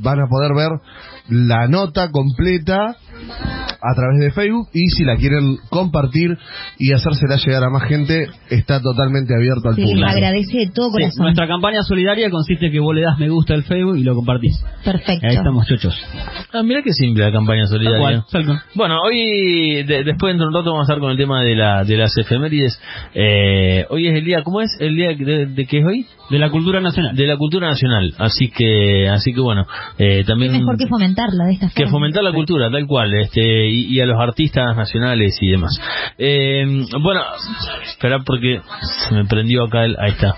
van 0.02 0.20
a 0.20 0.26
poder 0.28 0.54
ver 0.56 0.72
la 1.30 1.68
nota 1.68 2.10
completa 2.12 2.96
a 3.82 3.94
través 3.96 4.20
de 4.20 4.32
Facebook 4.32 4.68
y 4.74 4.88
si 4.90 5.04
la 5.04 5.16
quieren 5.18 5.58
compartir 5.70 6.38
y 6.80 6.92
hacérsela 6.94 7.38
llegar 7.38 7.64
a 7.64 7.70
más 7.70 7.84
gente, 7.88 8.28
está 8.50 8.82
totalmente 8.82 9.34
abierto 9.36 9.70
al 9.70 9.76
Se 9.76 9.84
público. 9.84 10.08
agradece 10.08 10.58
de 10.58 10.68
todo 10.74 10.88
Sí, 10.88 10.94
corazón. 10.94 11.24
nuestra 11.24 11.48
campaña 11.48 11.84
solidaria 11.84 12.30
consiste 12.30 12.68
en 12.68 12.72
que 12.72 12.80
vos 12.80 12.96
le 12.96 13.02
das 13.02 13.18
me 13.20 13.30
gusta 13.30 13.54
al 13.54 13.64
Facebook 13.64 13.98
y 13.98 14.04
lo 14.04 14.16
compartís. 14.16 14.64
Perfecto. 14.84 15.28
Ahí 15.28 15.36
estamos, 15.36 15.68
chochos. 15.68 15.96
Ah, 16.54 16.64
mira 16.64 16.82
qué 16.82 16.92
simple 16.94 17.24
la 17.24 17.32
campaña 17.32 17.66
solidaria. 17.68 18.24
Cual. 18.32 18.62
Bueno, 18.76 19.00
hoy, 19.02 19.84
de- 19.84 20.04
después 20.04 20.32
dentro 20.32 20.46
de 20.46 20.50
un 20.50 20.54
rato 20.54 20.72
vamos 20.72 20.90
a 20.90 20.94
estar 20.94 21.00
con 21.00 21.12
el 21.12 21.18
tema 21.18 21.44
de, 21.44 21.56
la, 21.56 21.84
de 21.84 21.98
las 21.98 22.18
efemérides. 22.18 22.80
Eh, 23.14 23.86
hoy 23.90 24.08
es 24.08 24.16
el 24.16 24.24
día, 24.26 24.44
¿cómo 24.44 24.62
es? 24.62 24.70
¿El 24.80 24.96
día 24.96 25.10
de, 25.10 25.46
de 25.48 25.66
qué 25.66 25.80
es 25.80 25.86
hoy? 25.86 26.06
De 26.30 26.40
la 26.40 26.50
cultura 26.50 26.82
nacional. 26.82 27.16
De 27.16 27.26
la 27.26 27.38
cultura 27.38 27.68
nacional. 27.70 28.14
Así 28.18 28.50
que, 28.50 29.08
así 29.10 29.34
que 29.34 29.40
bueno, 29.40 29.66
eh, 29.98 30.24
también... 30.26 30.54
Es 30.54 30.60
mejor 30.60 30.78
que 30.78 30.88
fomentarla 30.88 31.46
de 31.46 31.54
esta 31.54 31.70
forma. 31.70 31.86
que 31.86 31.90
fomentar 31.90 32.24
la 32.24 32.34
cultura, 32.34 32.70
tal 32.70 32.86
cual, 32.86 33.07
este, 33.14 33.70
y, 33.70 34.00
a 34.00 34.06
los 34.06 34.20
artistas 34.20 34.76
nacionales 34.76 35.38
y 35.42 35.52
demás. 35.52 35.80
Eh, 36.18 36.66
bueno, 37.02 37.22
espera 37.86 38.20
porque 38.26 38.62
se 39.08 39.16
me 39.16 39.26
prendió 39.26 39.66
acá 39.66 39.86
el, 39.86 39.96
ahí 40.00 40.12
está. 40.12 40.36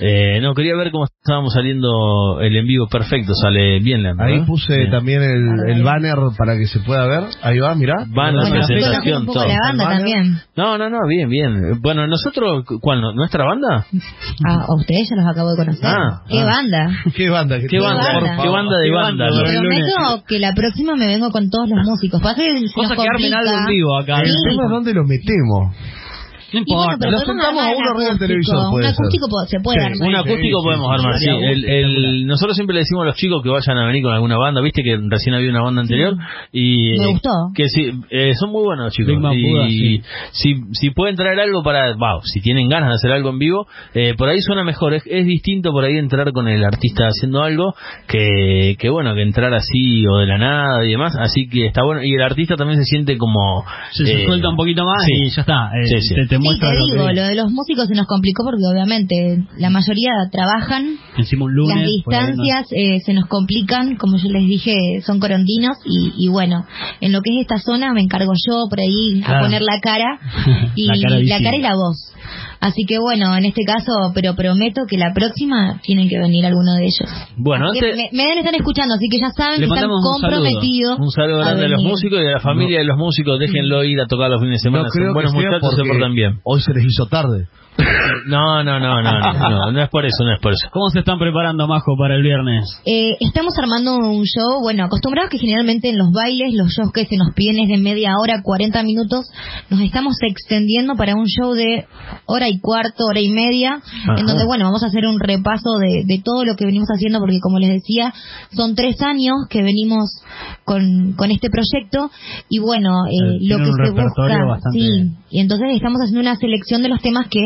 Eh, 0.00 0.40
no, 0.42 0.54
quería 0.54 0.74
ver 0.76 0.90
cómo 0.90 1.04
estábamos 1.04 1.52
saliendo 1.54 2.40
el 2.40 2.56
en 2.56 2.66
vivo, 2.66 2.88
perfecto, 2.88 3.32
sale 3.34 3.78
bien 3.80 4.02
la 4.02 4.14
Ahí 4.18 4.40
puse 4.44 4.86
también 4.90 5.22
el, 5.22 5.70
el 5.70 5.82
banner 5.84 6.16
para 6.36 6.56
que 6.56 6.66
se 6.66 6.80
pueda 6.80 7.06
ver. 7.06 7.24
Ahí 7.42 7.58
va, 7.60 7.74
mirá. 7.76 8.04
Banner, 8.08 8.40
Bueno, 8.48 8.66
presentación, 8.66 9.20
un 9.20 9.26
poco 9.26 9.38
todo. 9.40 9.48
la 9.48 9.58
banda 9.62 9.88
también. 9.88 10.34
No, 10.56 10.78
no, 10.78 10.90
no, 10.90 10.98
bien, 11.08 11.28
bien. 11.28 11.80
Bueno, 11.80 12.06
nosotros, 12.08 12.64
¿cuál? 12.80 13.02
¿Nuestra 13.14 13.44
banda? 13.44 13.86
Ah, 14.46 14.64
a 14.68 14.74
ustedes 14.74 15.08
ya 15.10 15.16
los 15.22 15.30
acabo 15.30 15.50
de 15.52 15.56
conocer. 15.56 15.86
Ah, 15.86 16.22
¿Qué 16.28 16.40
ah. 16.40 16.44
banda? 16.44 16.88
¿Qué 17.16 17.30
banda? 17.30 17.56
¿Qué 17.68 17.78
banda? 17.78 18.02
banda? 18.14 18.42
¿Qué 18.42 18.48
banda 18.48 18.78
de 18.78 18.84
¿Qué 18.88 18.90
banda? 18.94 19.24
banda? 19.30 19.44
Te 19.44 19.58
prometo 19.58 20.24
que 20.26 20.38
la 20.40 20.52
próxima 20.54 20.96
me 20.96 21.06
vengo 21.06 21.30
con 21.30 21.48
todos 21.50 21.68
los 21.70 21.78
músicos. 21.86 22.20
Pasa 22.20 22.34
que 22.42 22.66
se 22.66 22.74
Cosa 22.74 22.94
nos 22.94 23.04
complica. 23.06 23.38
algo 23.38 23.52
en 23.60 23.66
vivo 23.66 23.96
acá. 23.98 24.20
El 24.20 24.26
Sí. 24.26 24.34
tema 24.48 24.64
es 24.64 24.70
dónde 24.70 24.92
lo 24.92 25.04
metemos. 25.04 25.76
No 26.54 26.76
bueno, 26.76 26.92
importa. 26.94 27.18
sentamos 27.26 27.62
a 27.62 27.66
uno 27.68 27.76
un 27.78 27.84
arriba 27.84 27.98
del 27.98 28.06
acústico. 28.06 28.26
televisor, 28.26 28.70
puede 28.70 28.86
Un 28.86 28.92
ser. 28.94 29.00
acústico 29.00 29.26
po- 29.28 29.46
se 29.46 29.60
puede 29.60 29.78
Sí, 29.80 29.84
armar. 29.86 30.08
Un 30.08 30.14
acústico 30.16 30.56
sí, 30.60 30.64
podemos 30.64 30.86
sí, 30.88 30.94
armar, 30.94 31.18
sí. 31.18 31.28
El, 31.30 31.64
el- 31.64 32.26
nosotros 32.26 32.56
siempre 32.56 32.74
le 32.74 32.80
decimos 32.80 33.02
a 33.02 33.06
los 33.06 33.16
chicos 33.16 33.42
que 33.42 33.48
vayan 33.50 33.76
a 33.78 33.86
venir 33.86 34.02
con 34.02 34.12
alguna 34.12 34.36
banda, 34.38 34.60
viste 34.60 34.82
que 34.82 34.98
recién 35.08 35.34
había 35.34 35.50
una 35.50 35.62
banda 35.62 35.82
anterior 35.82 36.16
y 36.52 36.98
Me 36.98 37.06
gustó. 37.06 37.30
que 37.54 37.68
sí, 37.68 37.90
eh, 38.10 38.32
son 38.34 38.50
muy 38.50 38.62
buenos 38.64 38.92
chicos 38.92 39.14
Big 39.32 39.44
y 39.68 40.02
si, 40.32 40.54
si 40.72 40.90
pueden 40.90 41.16
traer 41.16 41.40
algo 41.40 41.62
para, 41.62 41.94
wow, 41.94 42.20
si 42.22 42.40
tienen 42.40 42.68
ganas 42.68 42.88
de 42.90 42.94
hacer 42.94 43.12
algo 43.12 43.30
en 43.30 43.38
vivo, 43.38 43.66
eh, 43.94 44.14
por 44.16 44.28
ahí 44.28 44.40
suena 44.40 44.64
mejor, 44.64 44.94
es, 44.94 45.02
es 45.06 45.26
distinto 45.26 45.70
por 45.72 45.84
ahí 45.84 45.96
entrar 45.98 46.30
con 46.32 46.48
el 46.48 46.64
artista 46.64 47.06
haciendo 47.08 47.42
algo 47.42 47.74
que, 48.08 48.76
que 48.78 48.88
bueno, 48.90 49.14
que 49.14 49.22
entrar 49.22 49.52
así 49.54 50.06
o 50.06 50.18
de 50.18 50.26
la 50.26 50.38
nada 50.38 50.84
y 50.84 50.90
demás, 50.90 51.16
así 51.18 51.48
que 51.48 51.66
está 51.66 51.82
bueno 51.82 52.02
y 52.02 52.14
el 52.14 52.22
artista 52.22 52.56
también 52.56 52.78
se 52.78 52.84
siente 52.84 53.16
como 53.18 53.64
Se, 53.92 54.04
se 54.06 54.22
eh, 54.22 54.26
suelta 54.26 54.48
un 54.48 54.56
poquito 54.56 54.84
más 54.84 55.02
sí. 55.04 55.12
y 55.14 55.28
ya 55.30 55.40
está. 55.42 55.70
eh, 55.80 55.86
Sí, 55.86 56.00
sí. 56.00 56.14
Te, 56.14 56.26
te 56.26 56.38
Te 56.50 56.66
digo, 56.92 57.12
lo 57.12 57.22
de 57.24 57.34
los 57.34 57.50
músicos 57.50 57.88
se 57.88 57.94
nos 57.94 58.06
complicó 58.06 58.44
porque 58.44 58.62
obviamente 58.70 59.44
la 59.58 59.70
mayoría 59.70 60.12
trabajan, 60.30 60.96
Encima 61.16 61.44
un 61.46 61.54
lunes. 61.54 61.76
las 61.76 61.86
distancias 61.86 62.66
eh, 62.72 63.00
se 63.04 63.12
nos 63.14 63.26
complican, 63.26 63.96
como 63.96 64.16
yo 64.16 64.28
les 64.30 64.46
dije, 64.46 65.00
son 65.04 65.20
corondinos 65.20 65.76
y, 65.84 66.12
y 66.16 66.28
bueno, 66.28 66.66
en 67.00 67.12
lo 67.12 67.20
que 67.20 67.30
es 67.36 67.42
esta 67.42 67.58
zona 67.58 67.92
me 67.92 68.00
encargo 68.02 68.32
yo 68.34 68.66
por 68.68 68.80
ahí 68.80 69.20
a 69.22 69.26
Claro. 69.26 69.44
poner 69.46 69.62
la 69.62 69.80
cara 69.80 70.18
y 70.76 70.86
La 70.86 71.38
cara 71.40 71.56
y 71.56 71.62
la 71.62 71.74
voz. 71.74 72.10
Así 72.64 72.86
que 72.88 72.98
bueno, 72.98 73.36
en 73.36 73.44
este 73.44 73.62
caso, 73.66 73.92
pero 74.14 74.34
prometo 74.34 74.86
que 74.88 74.96
la 74.96 75.12
próxima 75.12 75.80
tienen 75.82 76.08
que 76.08 76.18
venir 76.18 76.46
alguno 76.46 76.72
de 76.74 76.84
ellos. 76.84 77.08
bueno, 77.36 77.68
Así 77.68 77.78
que 77.78 77.92
antes, 77.92 78.10
me, 78.10 78.16
me 78.16 78.22
deben 78.24 78.38
estar 78.38 78.54
escuchando, 78.54 78.94
así 78.94 79.06
que 79.10 79.18
ya 79.20 79.28
saben 79.36 79.58
que 79.58 79.64
están 79.68 79.84
mandamos 79.84 80.00
un 80.00 80.20
saludo. 80.20 80.38
comprometidos. 80.40 80.98
Un 80.98 81.10
saludo 81.10 81.42
a 81.42 81.44
grande 81.44 81.66
a 81.66 81.68
los 81.68 81.82
músicos 81.82 82.18
y 82.22 82.26
a 82.26 82.30
la 82.32 82.40
familia 82.40 82.78
de 82.78 82.84
los 82.86 82.96
músicos. 82.96 83.38
Déjenlo 83.38 83.84
ir 83.84 84.00
a 84.00 84.06
tocar 84.06 84.30
los 84.30 84.40
fines 84.40 84.62
de 84.62 84.64
semana. 84.64 84.84
No 84.84 84.88
creo 84.90 85.08
que 85.08 85.12
buenos 85.12 85.32
sea 85.32 85.40
muchachos, 85.42 85.76
se 85.76 85.84
portan 85.84 86.14
bien. 86.14 86.40
hoy 86.42 86.60
se 86.62 86.72
les 86.72 86.84
hizo 86.86 87.04
tarde. 87.06 87.48
No, 88.26 88.62
no, 88.62 88.78
no, 88.78 89.02
no, 89.02 89.18
no, 89.18 89.50
no, 89.50 89.72
no 89.72 89.82
es 89.82 89.90
por 89.90 90.04
eso, 90.06 90.24
no 90.24 90.32
es 90.34 90.40
por 90.40 90.52
eso. 90.52 90.68
¿Cómo 90.72 90.88
se 90.90 91.00
están 91.00 91.18
preparando, 91.18 91.66
Majo, 91.66 91.96
para 91.98 92.14
el 92.14 92.22
viernes? 92.22 92.80
Eh, 92.86 93.16
estamos 93.20 93.54
armando 93.58 93.96
un 93.96 94.24
show, 94.24 94.60
bueno, 94.62 94.84
acostumbrados 94.84 95.30
que 95.30 95.38
generalmente 95.38 95.90
en 95.90 95.98
los 95.98 96.12
bailes, 96.12 96.54
los 96.54 96.72
shows 96.72 96.92
que 96.92 97.04
se 97.06 97.16
nos 97.16 97.34
piden 97.34 97.58
es 97.58 97.68
de 97.68 97.78
media 97.78 98.12
hora, 98.18 98.42
40 98.42 98.82
minutos, 98.84 99.26
nos 99.70 99.80
estamos 99.80 100.14
extendiendo 100.22 100.94
para 100.94 101.14
un 101.14 101.26
show 101.26 101.52
de 101.52 101.86
hora 102.26 102.48
y 102.48 102.60
cuarto, 102.60 103.04
hora 103.10 103.20
y 103.20 103.30
media, 103.30 103.80
Ajá. 103.82 104.14
en 104.18 104.26
donde, 104.26 104.44
bueno, 104.46 104.66
vamos 104.66 104.82
a 104.84 104.86
hacer 104.86 105.04
un 105.06 105.18
repaso 105.18 105.78
de, 105.80 106.04
de 106.06 106.22
todo 106.24 106.44
lo 106.44 106.54
que 106.56 106.66
venimos 106.66 106.88
haciendo, 106.94 107.18
porque 107.18 107.40
como 107.40 107.58
les 107.58 107.70
decía, 107.70 108.12
son 108.52 108.74
tres 108.74 109.00
años 109.02 109.34
que 109.50 109.62
venimos 109.62 110.22
con, 110.64 111.14
con 111.16 111.30
este 111.30 111.48
proyecto, 111.50 112.10
y 112.48 112.58
bueno, 112.60 113.06
eh, 113.06 113.14
Eh, 113.14 113.38
lo 113.48 113.56
que 113.58 113.70
un 113.70 113.76
se 113.76 113.82
repertorio 113.82 114.36
busca, 114.36 114.44
bastante 114.46 114.78
sí, 114.78 115.10
Y 115.34 115.40
entonces 115.40 115.66
estamos 115.74 116.00
haciendo 116.00 116.20
una 116.20 116.36
selección 116.36 116.80
de 116.84 116.88
los 116.88 117.02
temas 117.02 117.26
que 117.28 117.40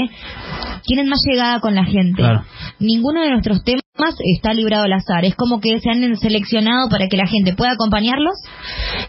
tienen 0.84 1.08
más 1.08 1.20
llegada 1.26 1.58
con 1.58 1.74
la 1.74 1.86
gente. 1.86 2.16
Claro. 2.16 2.44
Ninguno 2.78 3.22
de 3.22 3.30
nuestros 3.30 3.64
temas 3.64 4.14
está 4.36 4.52
librado 4.52 4.84
al 4.84 4.92
azar. 4.92 5.24
Es 5.24 5.34
como 5.34 5.58
que 5.58 5.80
se 5.80 5.88
han 5.88 6.14
seleccionado 6.18 6.90
para 6.90 7.08
que 7.08 7.16
la 7.16 7.26
gente 7.26 7.54
pueda 7.54 7.72
acompañarlos 7.72 8.34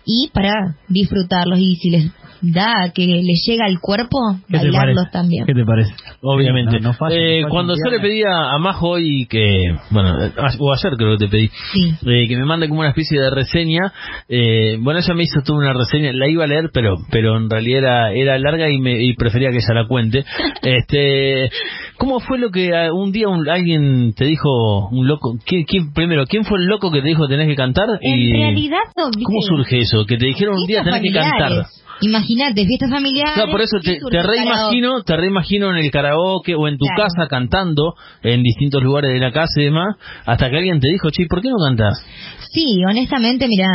y 0.05 0.30
para 0.34 0.77
disfrutarlos. 0.88 1.59
Y 1.59 1.75
si 1.75 1.89
les 1.89 2.05
da 2.41 2.91
que 2.93 3.05
les 3.05 3.43
llega 3.47 3.65
al 3.65 3.79
cuerpo, 3.79 4.17
¿Qué 4.47 4.53
te 4.53 4.57
bailarlos 4.65 4.95
parece? 4.95 5.11
también. 5.11 5.45
¿Qué 5.45 5.53
te 5.53 5.65
parece? 5.65 5.93
Obviamente. 6.21 6.79
No, 6.79 6.89
no 6.89 6.93
falla, 6.93 7.15
Eh, 7.15 7.43
cuando 7.49 7.73
yo 7.73 7.91
le 7.91 7.99
pedí 7.99 8.23
a, 8.23 8.57
Majo 8.59 8.89
hoy 8.89 9.25
que, 9.29 9.75
bueno, 9.91 10.15
o 10.59 10.73
ayer 10.73 10.93
creo 10.97 11.17
que 11.17 11.25
te 11.25 11.29
pedí, 11.31 11.49
Sí. 11.73 11.93
eh, 12.05 12.27
que 12.27 12.37
me 12.37 12.45
mande 12.45 12.67
como 12.67 12.81
una 12.81 12.89
especie 12.89 13.19
de 13.19 13.29
reseña, 13.29 13.91
eh, 14.27 14.77
bueno, 14.81 14.99
ella 14.99 15.13
me 15.13 15.23
hizo 15.23 15.41
toda 15.45 15.59
una 15.59 15.73
reseña, 15.73 16.11
la 16.13 16.27
iba 16.29 16.43
a 16.43 16.47
leer, 16.47 16.69
pero 16.73 16.95
pero 17.11 17.37
en 17.37 17.49
realidad 17.49 17.79
era, 17.79 18.13
era 18.13 18.37
larga 18.39 18.69
y, 18.69 18.79
me, 18.79 19.01
y 19.03 19.13
prefería 19.15 19.49
que 19.51 19.57
ella 19.57 19.73
la 19.81 19.87
cuente. 19.87 20.23
este 20.63 21.49
¿Cómo 21.97 22.19
fue 22.21 22.37
lo 22.39 22.49
que 22.49 22.69
ah, 22.75 22.93
un 22.93 23.11
día 23.11 23.27
un- 23.27 23.47
alguien 23.49 24.13
te 24.13 24.25
dijo, 24.25 24.87
un 24.89 25.07
loco, 25.07 25.37
¿quién, 25.45 25.63
quién- 25.65 25.91
primero, 25.93 26.25
quién 26.25 26.45
fue 26.45 26.59
el 26.59 26.65
loco 26.65 26.91
que 26.91 27.01
te 27.01 27.07
dijo 27.09 27.27
tenés 27.27 27.47
que 27.47 27.55
cantar? 27.55 27.87
En 28.01 28.19
y 28.19 28.31
realidad. 28.31 28.77
¿Cómo 28.95 29.41
surge 29.41 29.79
eso? 29.79 30.05
Que 30.05 30.17
te 30.17 30.25
dijeron 30.27 30.55
un 30.55 30.65
día 30.65 30.83
tenés 30.83 31.01
que 31.01 31.11
cantar. 31.11 31.65
Imagínate, 32.01 32.65
fiestas 32.65 32.89
familiares. 32.89 33.33
Claro, 33.33 33.51
por 33.51 33.61
eso 33.61 33.77
te, 33.79 33.99
reimagino, 34.23 35.03
te 35.03 35.15
reimagino 35.17 35.69
en 35.71 35.77
el 35.77 35.91
karaoke 35.91 36.55
o 36.55 36.67
en 36.67 36.77
tu 36.77 36.85
Claro. 36.85 37.03
casa 37.03 37.27
cantando 37.27 37.95
en 38.23 38.41
distintos 38.41 38.81
lugares 38.81 39.11
de 39.11 39.19
la 39.19 39.31
casa 39.31 39.59
y 39.61 39.65
demás, 39.65 39.95
hasta 40.25 40.49
que 40.49 40.57
alguien 40.57 40.79
te 40.79 40.87
dijo, 40.87 41.09
che, 41.09 41.25
¿por 41.29 41.41
qué 41.41 41.49
no 41.49 41.57
cantás? 41.63 42.03
Sí, 42.51 42.81
honestamente, 42.89 43.47
mirá, 43.47 43.67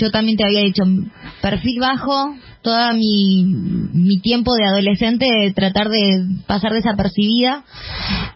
yo 0.00 0.10
también 0.10 0.36
te 0.36 0.44
había 0.44 0.60
dicho, 0.60 0.84
perfil 1.40 1.80
bajo, 1.80 2.34
toda 2.64 2.92
mi, 2.94 3.44
mi 3.44 4.18
tiempo 4.20 4.52
de 4.54 4.64
adolescente 4.64 5.26
de 5.26 5.52
tratar 5.52 5.88
de 5.88 6.24
pasar 6.48 6.72
desapercibida. 6.72 7.62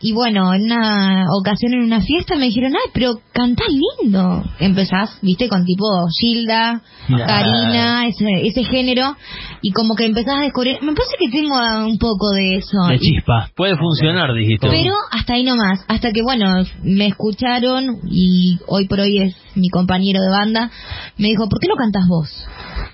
Y 0.01 0.13
bueno, 0.13 0.55
en 0.55 0.65
una 0.67 1.25
ocasión 1.37 1.73
en 1.75 1.83
una 1.83 2.01
fiesta 2.03 2.37
me 2.37 2.45
dijeron, 2.45 2.73
ay, 2.77 2.91
pero 2.95 3.15
cantás 3.33 3.67
lindo. 4.03 4.45
Empezás, 4.61 5.19
viste, 5.23 5.49
con 5.49 5.65
tipo 5.65 5.85
Gilda. 6.21 6.83
Karina, 7.09 8.07
ese, 8.07 8.47
ese 8.47 8.65
género, 8.65 9.17
y 9.63 9.73
como 9.73 9.95
que 9.95 10.05
empezás 10.05 10.35
a 10.39 10.43
descubrir, 10.43 10.77
me 10.83 10.93
parece 10.93 11.15
que 11.19 11.31
tengo 11.31 11.57
un 11.87 11.97
poco 11.99 12.31
de 12.35 12.57
eso. 12.57 12.77
De 12.89 12.97
Y- 12.97 12.99
chispa. 12.99 13.51
Puede 13.57 13.77
funcionar, 13.77 14.33
dijiste. 14.35 14.69
pero 14.69 14.95
hasta 15.11 15.35
ahí 15.35 15.43
nomás, 15.43 15.85
hasta 15.89 16.13
que 16.13 16.23
bueno, 16.23 16.65
me 16.83 17.07
escucharon 17.07 17.97
y 18.11 18.59
hoy 18.67 18.87
por 18.87 19.01
hoy 19.01 19.21
es 19.23 19.37
mi 19.55 19.71
compañero 19.71 20.21
de 20.21 20.31
banda, 20.31 20.71
me 21.17 21.29
dijo, 21.29 21.49
¿por 21.49 21.59
qué 21.61 21.67
no 21.69 21.77
cantas 21.77 22.07
vos? 22.07 22.29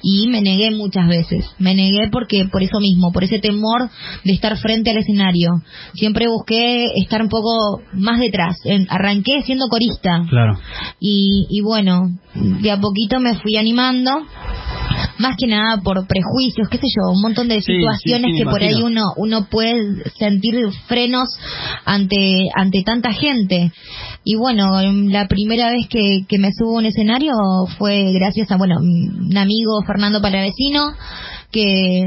Y 0.02 0.28
me 0.28 0.40
negué 0.40 0.70
muchas 0.70 1.08
veces, 1.08 1.23
me 1.58 1.74
negué 1.74 2.08
porque 2.10 2.44
por 2.50 2.62
eso 2.62 2.78
mismo, 2.80 3.12
por 3.12 3.24
ese 3.24 3.38
temor 3.38 3.88
de 4.24 4.32
estar 4.32 4.56
frente 4.58 4.90
al 4.90 4.98
escenario. 4.98 5.50
Siempre 5.94 6.26
busqué 6.28 6.86
estar 6.96 7.22
un 7.22 7.28
poco 7.28 7.82
más 7.92 8.18
detrás, 8.20 8.56
En- 8.64 8.86
arranqué 8.90 9.42
siendo 9.42 9.66
corista 9.68 10.22
Claro. 10.28 10.58
y, 11.00 11.46
y 11.50 11.60
bueno, 11.62 12.08
de 12.34 12.70
a 12.70 12.80
poquito 12.80 13.20
me 13.20 13.34
fui 13.36 13.56
animando. 13.56 14.10
Más 15.18 15.36
que 15.36 15.46
nada 15.46 15.80
por 15.82 16.06
prejuicios, 16.06 16.68
qué 16.68 16.78
sé 16.78 16.86
yo, 16.88 17.10
un 17.12 17.20
montón 17.22 17.48
de 17.48 17.60
Sí, 17.60 17.72
situaciones 17.72 18.32
sí, 18.32 18.38
que 18.38 18.44
por 18.44 18.60
ahí 18.62 18.82
uno 18.82 19.02
uno 19.16 19.46
puede 19.48 20.02
sentir 20.18 20.54
frenos 20.86 21.28
ante 21.84 22.48
ante 22.54 22.82
tanta 22.82 23.12
gente. 23.12 23.72
Y 24.24 24.36
bueno, 24.36 24.80
la 25.10 25.28
primera 25.28 25.70
vez 25.70 25.86
que, 25.88 26.24
que 26.26 26.38
me 26.38 26.48
subo 26.52 26.76
a 26.76 26.78
un 26.78 26.86
escenario 26.86 27.34
fue 27.78 28.10
gracias 28.12 28.50
a, 28.50 28.56
bueno, 28.56 28.76
un 28.80 29.36
amigo 29.36 29.82
Fernando 29.86 30.22
Palavecino, 30.22 30.80
que, 31.52 32.04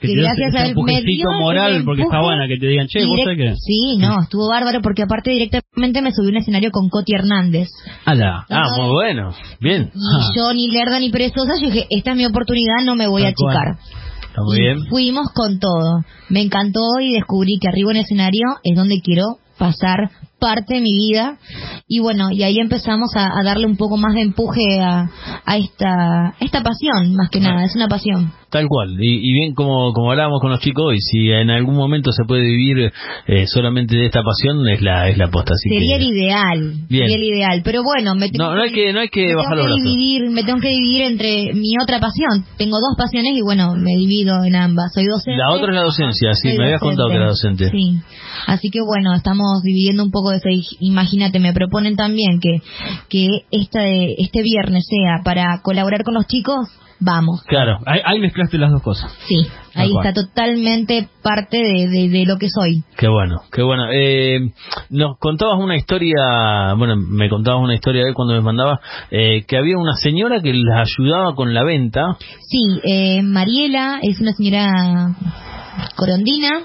Que 0.00 0.06
que 0.06 0.14
gracias 0.14 0.54
a 0.54 0.66
él 0.66 0.74
me 0.82 1.02
dio 1.02 1.26
moral, 1.40 1.82
porque 1.84 2.02
está 2.02 2.20
buena 2.20 2.46
que 2.46 2.58
te 2.58 2.66
digan, 2.68 2.86
che, 2.86 3.04
vos 3.04 3.18
direct- 3.18 3.36
que... 3.36 3.54
Sí, 3.56 3.96
no, 3.98 4.22
estuvo 4.22 4.48
bárbaro 4.48 4.80
porque 4.82 5.02
aparte 5.02 5.30
directamente 5.32 6.00
me 6.00 6.12
subí 6.12 6.28
a 6.28 6.30
un 6.30 6.36
escenario 6.36 6.70
con 6.70 6.88
Coti 6.88 7.12
Hernández. 7.14 7.68
Ala. 8.04 8.46
Ah, 8.48 8.64
muy 8.78 8.90
bueno. 8.94 9.34
Bien. 9.60 9.90
Y 9.92 10.38
yo 10.38 10.54
ni 10.54 10.70
lerda 10.70 11.00
ni 11.00 11.10
perezosa, 11.10 11.54
yo 11.60 11.70
dije, 11.70 11.86
esta 11.90 12.12
es 12.12 12.16
mi 12.16 12.24
oportunidad, 12.24 12.84
no 12.84 12.94
me 12.94 13.08
voy 13.08 13.22
Tal 13.22 13.32
a 13.32 13.34
achicar. 13.34 13.78
Muy 14.46 14.60
bien. 14.60 14.86
Fuimos 14.88 15.32
con 15.34 15.58
todo. 15.58 16.04
Me 16.28 16.40
encantó 16.40 16.80
y 17.00 17.14
descubrí 17.14 17.58
que 17.60 17.66
arriba 17.68 17.90
en 17.90 17.96
el 17.96 18.04
escenario 18.04 18.46
es 18.62 18.76
donde 18.76 19.00
quiero 19.02 19.24
pasar 19.58 20.10
parte 20.38 20.74
de 20.74 20.80
mi 20.80 20.92
vida. 20.92 21.38
Y 21.86 22.00
bueno, 22.00 22.30
y 22.30 22.42
ahí 22.42 22.58
empezamos 22.58 23.14
a, 23.16 23.38
a 23.38 23.42
darle 23.42 23.66
un 23.66 23.76
poco 23.76 23.96
más 23.96 24.14
de 24.14 24.22
empuje 24.22 24.80
a, 24.80 25.10
a 25.44 25.56
esta, 25.56 26.34
esta 26.40 26.62
pasión, 26.62 27.14
más 27.14 27.30
que 27.30 27.40
nada, 27.40 27.64
es 27.64 27.74
una 27.74 27.88
pasión. 27.88 28.32
Tal 28.50 28.66
cual. 28.66 28.96
Y, 28.98 29.28
y 29.28 29.32
bien 29.34 29.54
como, 29.54 29.92
como 29.92 30.10
hablábamos 30.10 30.40
con 30.40 30.50
los 30.50 30.60
chicos 30.60 30.86
hoy, 30.88 31.00
si 31.00 31.30
en 31.30 31.50
algún 31.50 31.76
momento 31.76 32.12
se 32.12 32.24
puede 32.24 32.42
vivir 32.42 32.90
eh, 33.26 33.46
solamente 33.46 33.94
de 33.94 34.06
esta 34.06 34.22
pasión, 34.22 34.66
es 34.68 34.80
la, 34.80 35.08
es 35.10 35.18
la 35.18 35.28
posta. 35.28 35.52
Así 35.52 35.68
Sería 35.68 35.98
que... 35.98 36.04
el 36.04 36.10
ideal, 36.10 36.74
Bien. 36.88 37.08
sería 37.08 37.16
el 37.16 37.24
ideal. 37.24 37.60
Pero 37.62 37.82
bueno, 37.82 38.14
me 38.14 38.30
tengo 38.30 38.44
No, 38.46 38.54
no 38.54 38.62
hay 38.62 38.72
que, 38.72 38.92
no 38.94 39.00
hay 39.00 39.08
que 39.08 39.26
me 39.26 39.34
bajar 39.34 39.56
tengo 39.56 39.68
los 39.68 39.76
que 39.76 39.82
dividir, 39.82 40.30
me 40.30 40.44
tengo 40.44 40.60
que 40.60 40.68
dividir 40.68 41.02
entre 41.02 41.52
mi 41.52 41.74
otra 41.82 42.00
pasión. 42.00 42.46
Tengo 42.56 42.78
dos 42.78 42.96
pasiones 42.96 43.32
y 43.36 43.42
bueno, 43.42 43.74
me 43.76 43.96
divido 43.96 44.42
en 44.42 44.56
ambas. 44.56 44.92
Soy 44.94 45.04
docente. 45.04 45.36
La 45.36 45.54
otra 45.54 45.68
es 45.68 45.74
la 45.74 45.82
docencia, 45.82 46.32
sí, 46.32 46.56
me 46.56 46.64
habías 46.64 46.80
contado 46.80 47.10
que 47.10 47.16
era 47.16 47.26
docente. 47.26 47.70
Sí. 47.70 48.00
Así 48.46 48.70
que 48.70 48.80
bueno, 48.80 49.12
estamos 49.14 49.62
dividiendo 49.62 50.02
un 50.02 50.10
poco 50.10 50.30
de 50.30 50.38
eso. 50.38 50.48
Imagínate, 50.80 51.38
me 51.38 51.52
proponen 51.52 51.96
también 51.96 52.40
que, 52.40 52.62
que 53.10 53.44
este, 53.50 54.22
este 54.22 54.42
viernes 54.42 54.86
sea 54.88 55.22
para 55.22 55.60
colaborar 55.62 56.02
con 56.02 56.14
los 56.14 56.26
chicos. 56.26 56.66
Vamos. 57.00 57.42
Claro. 57.46 57.78
Ahí, 57.86 58.00
ahí 58.04 58.18
mezclaste 58.18 58.58
las 58.58 58.70
dos 58.72 58.82
cosas. 58.82 59.12
Sí, 59.26 59.46
ahí 59.74 59.90
está 59.96 60.12
totalmente 60.12 61.08
parte 61.22 61.58
de, 61.58 61.88
de, 61.88 62.08
de 62.08 62.24
lo 62.26 62.38
que 62.38 62.48
soy. 62.48 62.82
Qué 62.96 63.06
bueno, 63.08 63.42
qué 63.52 63.62
bueno. 63.62 63.84
Eh, 63.92 64.52
nos 64.90 65.16
contabas 65.18 65.58
una 65.60 65.76
historia, 65.76 66.74
bueno, 66.76 66.96
me 66.96 67.28
contabas 67.28 67.62
una 67.62 67.74
historia 67.74 68.04
de 68.04 68.14
cuando 68.14 68.34
me 68.34 68.40
mandabas, 68.40 68.80
eh, 69.10 69.44
que 69.46 69.56
había 69.56 69.76
una 69.78 69.92
señora 69.92 70.40
que 70.42 70.52
les 70.52 70.74
ayudaba 70.74 71.34
con 71.34 71.54
la 71.54 71.62
venta. 71.62 72.16
Sí, 72.48 72.80
eh, 72.82 73.22
Mariela 73.22 74.00
es 74.02 74.20
una 74.20 74.32
señora 74.32 75.14
corondina 75.94 76.60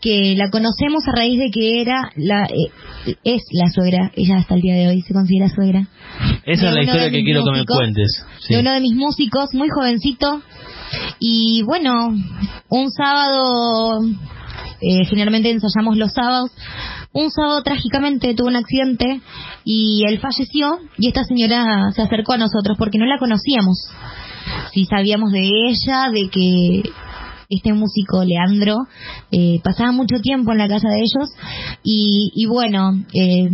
que 0.00 0.34
la 0.36 0.50
conocemos 0.50 1.06
a 1.06 1.16
raíz 1.16 1.38
de 1.38 1.50
que 1.50 1.80
era 1.80 2.10
la 2.16 2.44
eh, 2.46 3.14
es 3.24 3.42
la 3.52 3.70
suegra, 3.70 4.10
ella 4.16 4.38
hasta 4.38 4.54
el 4.54 4.60
día 4.60 4.74
de 4.74 4.88
hoy 4.88 5.02
se 5.02 5.14
considera 5.14 5.48
suegra. 5.48 5.86
Esa 6.48 6.68
es 6.68 6.74
la 6.74 6.82
historia 6.82 7.10
que 7.10 7.22
quiero 7.24 7.44
que 7.44 7.50
me 7.50 7.58
músicos, 7.58 7.76
cuentes. 7.76 8.26
Sí. 8.40 8.54
De 8.54 8.60
uno 8.60 8.72
de 8.72 8.80
mis 8.80 8.94
músicos, 8.94 9.50
muy 9.52 9.68
jovencito. 9.68 10.40
Y 11.18 11.62
bueno, 11.64 12.08
un 12.70 12.90
sábado, 12.90 14.00
eh, 14.80 15.04
generalmente 15.04 15.50
ensayamos 15.50 15.98
los 15.98 16.10
sábados, 16.14 16.50
un 17.12 17.30
sábado 17.30 17.62
trágicamente 17.62 18.34
tuvo 18.34 18.48
un 18.48 18.56
accidente 18.56 19.20
y 19.62 20.04
él 20.06 20.20
falleció 20.20 20.78
y 20.96 21.08
esta 21.08 21.24
señora 21.24 21.90
se 21.94 22.00
acercó 22.00 22.32
a 22.32 22.38
nosotros 22.38 22.78
porque 22.78 22.96
no 22.96 23.04
la 23.04 23.18
conocíamos. 23.18 23.90
Sí 24.72 24.86
sabíamos 24.86 25.32
de 25.32 25.42
ella, 25.42 26.08
de 26.10 26.30
que 26.30 26.82
este 27.48 27.72
músico 27.72 28.22
Leandro 28.24 28.76
eh, 29.32 29.60
pasaba 29.64 29.90
mucho 29.92 30.16
tiempo 30.20 30.52
en 30.52 30.58
la 30.58 30.68
casa 30.68 30.88
de 30.88 30.98
ellos 30.98 31.30
y, 31.82 32.46
bueno, 32.46 32.92
eh, 33.14 33.48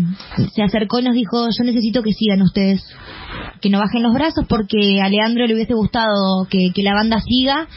se 0.55 0.63
acercó 0.63 0.99
y 1.01 1.05
nos 1.05 1.15
dijo, 1.15 1.47
yo 1.57 1.65
necesito 1.65 2.03
que 2.03 2.13
sigan 2.13 2.43
ustedes, 2.43 2.83
que 3.61 3.71
no 3.71 3.79
bajen 3.79 4.03
los 4.03 4.13
brazos 4.13 4.45
porque 4.49 5.01
a 5.01 5.09
Leandro 5.09 5.47
le 5.47 5.55
hubiese 5.55 5.75
gustado 5.75 6.47
que, 6.51 6.71
la 6.83 6.95
banda 6.95 7.21
siga 7.21 7.69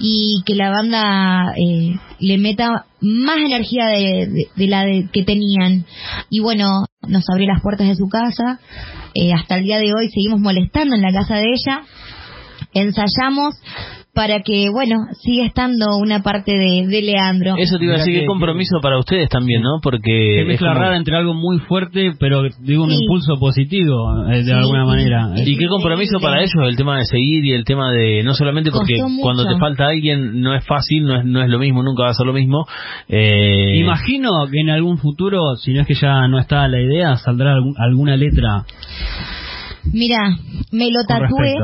y 0.00 0.42
que 0.46 0.54
la 0.54 0.70
banda 0.70 1.52
eh, 1.56 1.94
le 2.20 2.38
meta 2.38 2.86
más 3.02 3.36
energía 3.38 3.86
de, 3.88 4.26
de- 4.26 4.48
de 4.56 4.66
la 4.68 4.82
de- 4.84 5.08
que 5.12 5.22
tenían. 5.24 5.84
Y 6.30 6.40
bueno, 6.40 6.86
nos 7.06 7.24
abrió 7.30 7.46
las 7.48 7.60
puertas 7.62 7.86
de 7.86 7.94
su 7.96 8.08
casa, 8.08 8.60
eh, 9.14 9.32
hasta 9.34 9.56
el 9.56 9.64
día 9.64 9.78
de 9.78 9.92
hoy 9.92 10.08
seguimos 10.10 10.40
molestando 10.40 10.94
en 10.96 11.02
la 11.02 11.12
casa 11.12 11.36
de 11.36 11.44
ella 11.52 11.82
ensayamos 12.74 13.54
para 14.16 14.40
que, 14.40 14.70
bueno, 14.72 14.96
siga 15.20 15.44
estando 15.44 15.98
una 15.98 16.22
parte 16.22 16.50
de, 16.52 16.86
de 16.88 17.02
Leandro. 17.02 17.54
Eso 17.58 17.76
te 17.78 17.84
iba 17.84 17.94
a 17.94 17.98
decir, 17.98 18.14
que- 18.14 18.20
qué 18.20 18.26
compromiso 18.26 18.80
para 18.80 18.98
ustedes 18.98 19.28
también, 19.28 19.60
¿no? 19.62 19.78
Porque... 19.82 20.00
Qué 20.10 20.40
es 20.40 20.46
mezcla 20.48 20.70
como- 20.70 20.80
rara 20.80 20.96
entre 20.96 21.16
algo 21.18 21.34
muy 21.34 21.58
fuerte, 21.60 22.12
pero 22.18 22.42
digo 22.60 22.84
un 22.84 22.90
Sí. 22.90 22.96
impulso 23.02 23.34
positivo, 23.38 24.26
eh, 24.32 24.38
de 24.38 24.44
Sí, 24.44 24.50
alguna 24.52 24.86
manera. 24.86 25.28
Y 25.36 25.56
qué 25.58 25.68
compromiso 25.68 26.18
para 26.18 26.38
ellos 26.40 26.54
el 26.66 26.76
tema 26.76 26.96
de 26.98 27.04
seguir 27.04 27.44
y 27.44 27.52
el 27.52 27.64
tema 27.64 27.92
de 27.92 28.22
no 28.24 28.32
solamente 28.34 28.70
porque 28.70 28.96
cuando 29.20 29.44
te 29.46 29.58
falta 29.58 29.86
alguien 29.88 30.40
no 30.40 30.54
es 30.54 30.64
fácil, 30.66 31.04
no 31.04 31.16
es 31.20 31.24
no 31.26 31.42
es 31.42 31.50
lo 31.50 31.58
mismo, 31.58 31.82
nunca 31.82 32.04
va 32.04 32.08
a 32.10 32.14
ser 32.14 32.26
lo 32.26 32.32
mismo. 32.32 32.64
Eh, 33.08 33.76
Imagino 33.80 34.46
que 34.50 34.60
en 34.60 34.70
algún 34.70 34.96
futuro, 34.96 35.56
si 35.56 35.74
no 35.74 35.82
es 35.82 35.86
que 35.86 35.94
ya 35.94 36.26
no 36.26 36.38
está 36.38 36.66
la 36.68 36.80
idea, 36.80 37.16
saldrá 37.16 37.52
algún- 37.52 37.74
alguna 37.78 38.16
letra 38.16 38.64
Mira, 39.92 40.18
me 40.72 40.90
lo 40.90 41.00
tatué. 41.06 41.54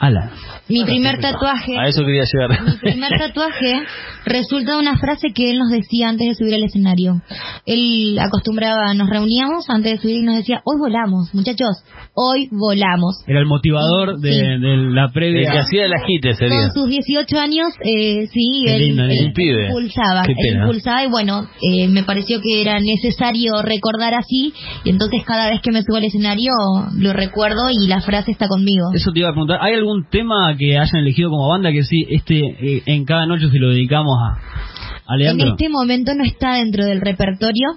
Respecto. 0.00 0.06
Ala. 0.06 0.30
Mi 0.68 0.84
primer 0.84 1.20
tatuaje. 1.20 1.78
a 1.78 1.88
eso 1.88 2.02
quería 2.02 2.24
llegar. 2.24 2.62
Mi 2.62 2.76
primer 2.76 3.18
tatuaje 3.18 3.82
resulta 4.26 4.72
de 4.72 4.78
una 4.78 4.98
frase 4.98 5.28
que 5.34 5.50
él 5.50 5.58
nos 5.58 5.70
decía 5.70 6.08
antes 6.08 6.26
de 6.28 6.34
subir 6.34 6.54
al 6.54 6.64
escenario. 6.64 7.22
Él 7.64 8.18
acostumbraba, 8.20 8.92
nos 8.94 9.08
reuníamos 9.08 9.64
antes 9.70 9.92
de 9.92 9.98
subir 9.98 10.16
y 10.16 10.22
nos 10.22 10.36
decía, 10.36 10.60
hoy 10.64 10.76
volamos, 10.78 11.32
muchachos, 11.34 11.76
hoy 12.14 12.48
volamos. 12.50 13.22
Era 13.26 13.38
el 13.40 13.46
motivador 13.46 14.18
de, 14.20 14.32
Sí. 14.32 14.38
de 14.38 14.76
la 14.92 15.08
previa. 15.12 15.46
El 15.46 15.52
que 15.52 15.58
hacía 15.58 15.84
el 15.86 15.92
agite 15.94 16.34
sería. 16.34 16.56
Con 16.60 16.72
sus 16.72 16.88
18 16.88 17.38
años, 17.38 17.68
eh, 17.84 18.26
sí, 18.32 18.62
Qué 18.66 18.74
él, 18.76 18.82
lindo, 18.88 19.04
él 19.04 19.32
pibe. 19.34 19.66
impulsaba, 19.68 20.22
Qué 20.24 20.32
él 20.32 20.38
pena. 20.42 20.60
impulsaba 20.66 21.04
y 21.04 21.08
bueno, 21.08 21.46
eh, 21.62 21.88
me 21.88 22.02
pareció 22.02 22.40
que 22.40 22.60
era 22.60 22.78
necesario 22.80 23.62
recordar 23.62 24.14
así 24.14 24.52
y 24.84 24.90
entonces 24.90 25.22
cada 25.24 25.48
vez 25.50 25.60
que 25.62 25.70
me 25.72 25.82
subo 25.82 25.96
al 25.96 26.04
escenario 26.04 26.50
lo 26.98 27.12
recuerdo 27.12 27.70
y 27.70 27.86
la 27.86 28.00
frase 28.00 28.32
está 28.32 28.48
conmigo. 28.48 28.86
Eso 28.94 29.12
te 29.12 29.20
iba 29.20 29.28
a 29.28 29.32
preguntar. 29.32 29.58
¿Hay 29.62 29.74
algún 29.74 30.06
tema 30.10 30.54
que 30.58 30.76
hayan 30.78 30.96
elegido 30.96 31.30
como 31.30 31.48
banda 31.48 31.70
que 31.70 31.82
sí, 31.84 32.04
este 32.10 32.38
eh, 32.40 32.82
en 32.86 33.04
cada 33.04 33.26
noche 33.26 33.48
se 33.50 33.58
lo 33.58 33.70
dedicamos 33.70 34.15
En 35.18 35.40
este 35.40 35.68
momento 35.68 36.14
no 36.14 36.24
está 36.24 36.54
dentro 36.54 36.84
del 36.84 37.00
repertorio, 37.00 37.68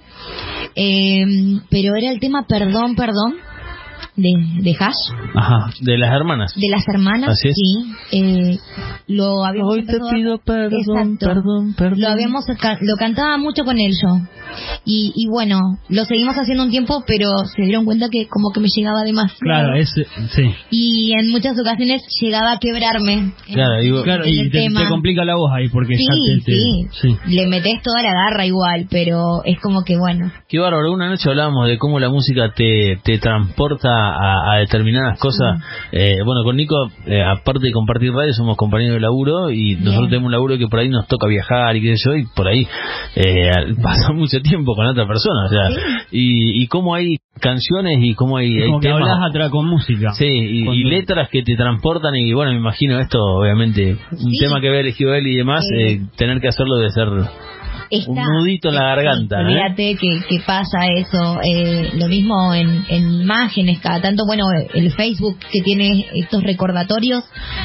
eh, 0.76 1.26
pero 1.70 1.96
era 1.96 2.12
el 2.12 2.20
tema 2.20 2.46
Perdón, 2.48 2.96
Perdón 2.96 3.49
de, 4.22 4.62
de 4.62 4.72
Hash, 4.80 4.96
Ajá, 5.36 5.70
de 5.82 5.98
las 5.98 6.12
hermanas. 6.14 6.54
de 6.56 6.70
las 6.70 6.84
hermanas. 6.88 7.30
Así 7.30 7.50
es. 7.50 7.56
Sí, 7.56 7.94
eh, 8.12 8.58
lo 9.08 9.44
habíamos 9.46 9.74
Hoy 9.74 9.86
te 9.86 9.98
pido 10.14 10.38
perdón, 10.40 11.18
perdón, 11.18 11.74
perdón. 11.78 12.00
Lo 12.02 12.08
habíamos 12.10 12.46
lo 12.82 12.96
cantaba 12.98 13.38
mucho 13.38 13.64
con 13.64 13.80
él 13.80 13.92
yo. 13.92 14.18
Y, 14.84 15.14
y 15.16 15.28
bueno, 15.30 15.60
lo 15.90 16.06
seguimos 16.06 16.36
haciendo 16.36 16.64
un 16.64 16.72
tiempo, 16.72 17.04
pero 17.06 17.30
se 17.56 17.62
dieron 17.64 17.86
cuenta 17.86 18.08
que 18.10 18.28
como 18.28 18.52
que 18.52 18.60
me 18.60 18.68
llegaba 18.76 19.04
demasiado. 19.04 19.40
Claro, 19.42 19.76
es, 19.76 19.96
eh, 19.98 20.06
sí. 20.36 20.44
Y 20.72 21.14
en 21.14 21.30
muchas 21.30 21.60
ocasiones 21.60 22.02
llegaba 22.20 22.54
a 22.54 22.60
quebrarme. 22.60 23.34
Claro, 23.54 23.80
digo, 23.82 24.04
Claro, 24.04 24.24
y 24.26 24.50
te, 24.50 24.68
complica 24.90 25.24
la 25.26 25.36
voz 25.36 25.52
ahí 25.54 25.70
porque 25.70 25.96
Sí, 25.98 26.06
ya 26.06 26.14
te, 26.14 26.44
te- 26.46 26.52
sí. 26.58 26.88
sí. 27.02 27.18
Le 27.28 27.48
metes 27.48 27.82
toda 27.84 28.02
la 28.02 28.12
garra 28.14 28.46
igual, 28.46 28.88
pero 28.90 29.44
es 29.46 29.60
como 29.62 29.84
que 29.84 29.98
bueno. 29.98 30.32
Qué 30.48 30.58
bárbaro, 30.58 30.92
una 30.94 31.10
noche 31.10 31.30
hablábamos 31.30 31.68
de 31.68 31.78
cómo 31.78 32.00
la 32.00 32.10
música 32.10 32.52
te, 32.56 33.00
te 33.04 33.20
transporta 33.20 34.09
a, 34.10 34.54
a 34.54 34.58
determinadas 34.60 35.20
cosas. 35.20 35.62
Eh, 35.92 36.18
bueno, 36.26 36.44
con 36.44 36.56
Nico, 36.56 36.76
eh, 37.06 37.22
aparte 37.24 37.66
de 37.68 37.72
compartir 37.72 38.12
radio, 38.12 38.34
somos 38.34 38.58
compañeros 38.58 38.96
de 38.96 39.02
laburo 39.02 39.50
y 39.52 39.76
nosotros 39.76 40.10
tenemos 40.10 40.28
un 40.28 40.32
laburo 40.32 40.58
que 40.58 40.68
por 40.68 40.80
ahí 40.80 40.90
nos 40.90 41.08
toca 41.08 41.28
viajar 41.28 41.76
y 41.76 41.82
qué 41.82 41.96
sé 41.98 42.04
yo, 42.10 42.16
y 42.16 42.26
por 42.36 42.48
ahí 42.48 42.68
eh, 43.16 43.52
pasa 43.84 44.12
mucho 44.14 44.40
tiempo 44.42 44.76
con 44.76 44.86
otra 44.86 45.08
persona. 45.08 45.46
O 45.46 45.50
sea, 45.50 45.70
y, 46.12 46.62
y 46.64 46.68
cómo 46.68 46.96
hay 46.96 47.18
canciones 47.40 48.00
y 48.02 48.16
cómo 48.16 48.38
hay, 48.38 48.54
Es 48.58 48.64
hay 48.64 48.68
como 48.68 48.80
que 48.82 48.88
temas. 48.90 49.02
hablas 49.04 49.30
atrás 49.30 49.50
con 49.50 49.66
música. 49.68 50.12
Sí, 50.14 50.26
y, 50.26 50.84
letras 50.84 51.30
que 51.30 51.42
te 51.44 51.56
transportan 51.56 52.16
y 52.16 52.34
bueno, 52.34 52.52
me 52.52 52.58
imagino 52.58 53.00
esto, 53.00 53.18
obviamente, 53.24 53.96
un 54.12 54.32
Sí. 54.32 54.40
tema 54.40 54.60
que 54.60 54.68
había 54.68 54.82
elegido 54.82 55.14
él 55.14 55.26
y 55.28 55.36
demás, 55.36 55.66
Sí. 55.70 55.76
eh, 55.82 56.02
tener 56.18 56.42
que 56.42 56.48
hacerlo 56.50 56.76
de 56.78 56.90
ser 56.90 57.08
Está, 57.92 58.12
un 58.12 58.18
nudito 58.40 58.70
en 58.70 58.76
la 58.76 58.96
garganta. 58.96 59.42
¿eh? 59.42 59.46
Olvídate 59.46 59.96
que, 59.96 60.20
que 60.30 60.40
pasa 60.46 60.88
eso. 60.96 61.40
Eh, 61.44 61.90
lo 61.98 62.08
mismo 62.08 62.54
en, 62.54 62.84
en 62.90 63.22
imágenes, 63.22 63.80
cada 63.80 64.02
tanto, 64.02 64.26
bueno, 64.26 64.46
el 64.74 64.92
Facebook 64.92 65.38
que 65.52 65.62
tiene 65.62 66.06
estos 66.14 66.44
recordatorios, 66.44 67.24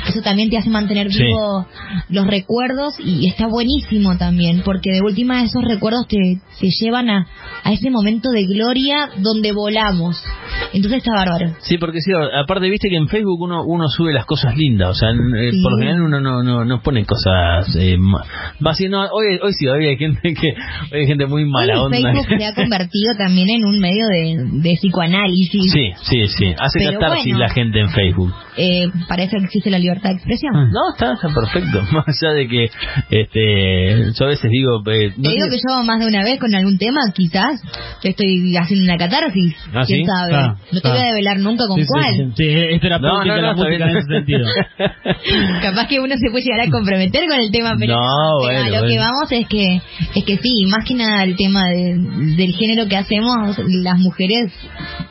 eso 0.09 0.22
también 0.22 0.51
te 0.51 0.59
hace 0.59 0.70
mantener 0.70 1.11
Sí. 1.12 1.22
vivo 1.25 1.66
los 2.09 2.27
recuerdos 2.27 2.95
y 2.99 3.27
está 3.29 3.47
buenísimo 3.47 4.16
también, 4.16 4.62
porque 4.64 4.91
de 4.93 5.01
última 5.03 5.43
esos 5.43 5.62
recuerdos 5.64 6.07
te, 6.09 6.16
te 6.61 6.68
llevan 6.70 7.11
a, 7.11 7.27
a 7.62 7.72
ese 7.72 7.91
momento 7.91 8.31
de 8.31 8.45
gloria 8.47 9.11
donde 9.18 9.53
volamos. 9.53 10.22
Entonces 10.72 10.99
está 10.99 11.12
bárbaro. 11.14 11.55
Sí, 11.61 11.79
porque 11.79 12.01
sí, 12.01 12.11
aparte 12.12 12.68
viste 12.70 12.89
que 12.89 12.97
en 12.97 13.09
Facebook 13.09 13.41
uno 13.41 13.62
uno 13.64 13.89
sube 13.89 14.12
las 14.12 14.25
cosas 14.27 14.57
lindas, 14.57 14.91
o 14.91 14.95
sea, 14.95 15.11
en- 15.11 15.35
eh, 15.37 15.51
Sí. 15.53 15.62
por 15.62 15.72
lo 15.72 15.79
general 15.79 16.03
uno 16.03 16.20
no 16.20 16.43
no, 16.43 16.64
no 16.64 16.81
pone 16.83 17.05
cosas 17.05 17.75
eh, 17.77 17.97
va 18.64 18.70
así, 18.70 18.89
no, 18.89 19.03
hoy 19.12 19.39
hoy 19.43 19.53
sí, 19.53 19.66
hoy 19.68 19.87
hay 19.87 19.97
gente 19.97 20.14
que 20.23 20.49
hoy 20.93 21.01
hay 21.01 21.07
gente 21.07 21.27
muy 21.27 21.45
mala 21.45 21.81
onda. 21.83 21.97
Facebook 21.97 22.27
se 22.39 22.45
ha 22.45 22.55
convertido 22.62 23.15
también 23.17 23.49
en 23.51 23.65
un 23.65 23.79
medio 23.81 24.07
de, 24.07 24.61
de 24.62 24.75
psicoanálisis. 24.77 25.73
Sí, 25.73 25.91
sí, 26.03 26.27
sí, 26.29 26.55
hace 26.59 26.79
Pero 26.79 26.99
catarsis 27.01 27.33
bueno. 27.33 27.39
la 27.41 27.49
gente 27.53 27.81
en 27.81 27.91
Facebook. 27.91 28.33
Eh, 28.57 28.87
para 29.09 29.25
eso 29.25 29.37
existe 29.37 29.71
la 29.71 29.79
libertad 29.79 30.11
de 30.11 30.17
expresión. 30.17 30.53
No, 30.71 30.93
está, 30.95 31.15
está 31.15 31.29
perfecto. 31.35 31.83
Más 31.93 32.05
allá 32.07 32.33
de 32.35 32.47
que 32.49 32.65
este 33.11 34.12
yo 34.19 34.25
a 34.27 34.29
veces 34.29 34.51
digo, 34.51 34.79
eh, 34.91 35.09
no 35.17 35.23
Te 35.23 35.29
digo 35.35 35.47
tiene- 35.47 35.51
que 35.51 35.57
yo 35.69 35.83
más 35.85 35.99
de 36.01 36.07
una 36.07 36.23
vez 36.25 36.39
con 36.39 36.55
algún 36.55 36.79
tema, 36.79 37.01
quizás, 37.15 37.61
yo 38.03 38.11
estoy 38.11 38.57
haciendo 38.57 38.85
una 38.85 38.97
catarsis. 38.97 39.55
¿Ah, 39.75 39.83
¿Quién 39.87 40.01
sí? 40.01 40.05
sabe? 40.07 40.31
Claro, 40.31 40.49
no 40.55 40.59
te 40.73 40.81
claro. 40.81 40.97
voy 40.97 41.05
a 41.05 41.09
develar 41.09 41.39
nunca 41.41 41.65
con 41.67 41.81
Sí, 41.81 41.87
cuál. 41.89 42.15
sí, 42.15 42.33
sí, 42.37 42.45
es 42.75 42.81
terapéutica 42.81 43.25
No, 43.25 43.25
no, 43.25 43.35
no, 43.35 43.43
la 43.43 43.55
música 43.55 43.91
en 43.91 43.97
ese 43.97 44.07
sentido. 44.09 44.47
Capaz 45.62 45.89
que 45.89 46.01
uno 46.01 46.15
se 46.17 46.31
puede 46.31 46.45
llegar 46.45 46.61
a 46.67 46.71
comprometer 46.71 47.23
con 47.29 47.41
el 47.41 47.51
tema, 47.51 47.75
pero, 47.79 47.95
No, 47.97 48.39
bueno, 48.41 48.61
a 48.61 48.65
lo 48.69 48.87
que 48.87 48.95
bueno. 48.97 49.01
vamos 49.03 49.33
es 49.33 49.49
que 49.49 49.81
es 50.14 50.24
que 50.24 50.36
sí, 50.38 50.66
más 50.66 50.84
que 50.86 50.94
nada 50.94 51.24
el 51.24 51.36
tema 51.36 51.68
de- 51.68 51.96
del 52.36 52.52
género 52.55 52.86
que 52.88 52.96
hacemos, 52.96 53.57
las 53.82 53.98
mujeres 53.98 54.52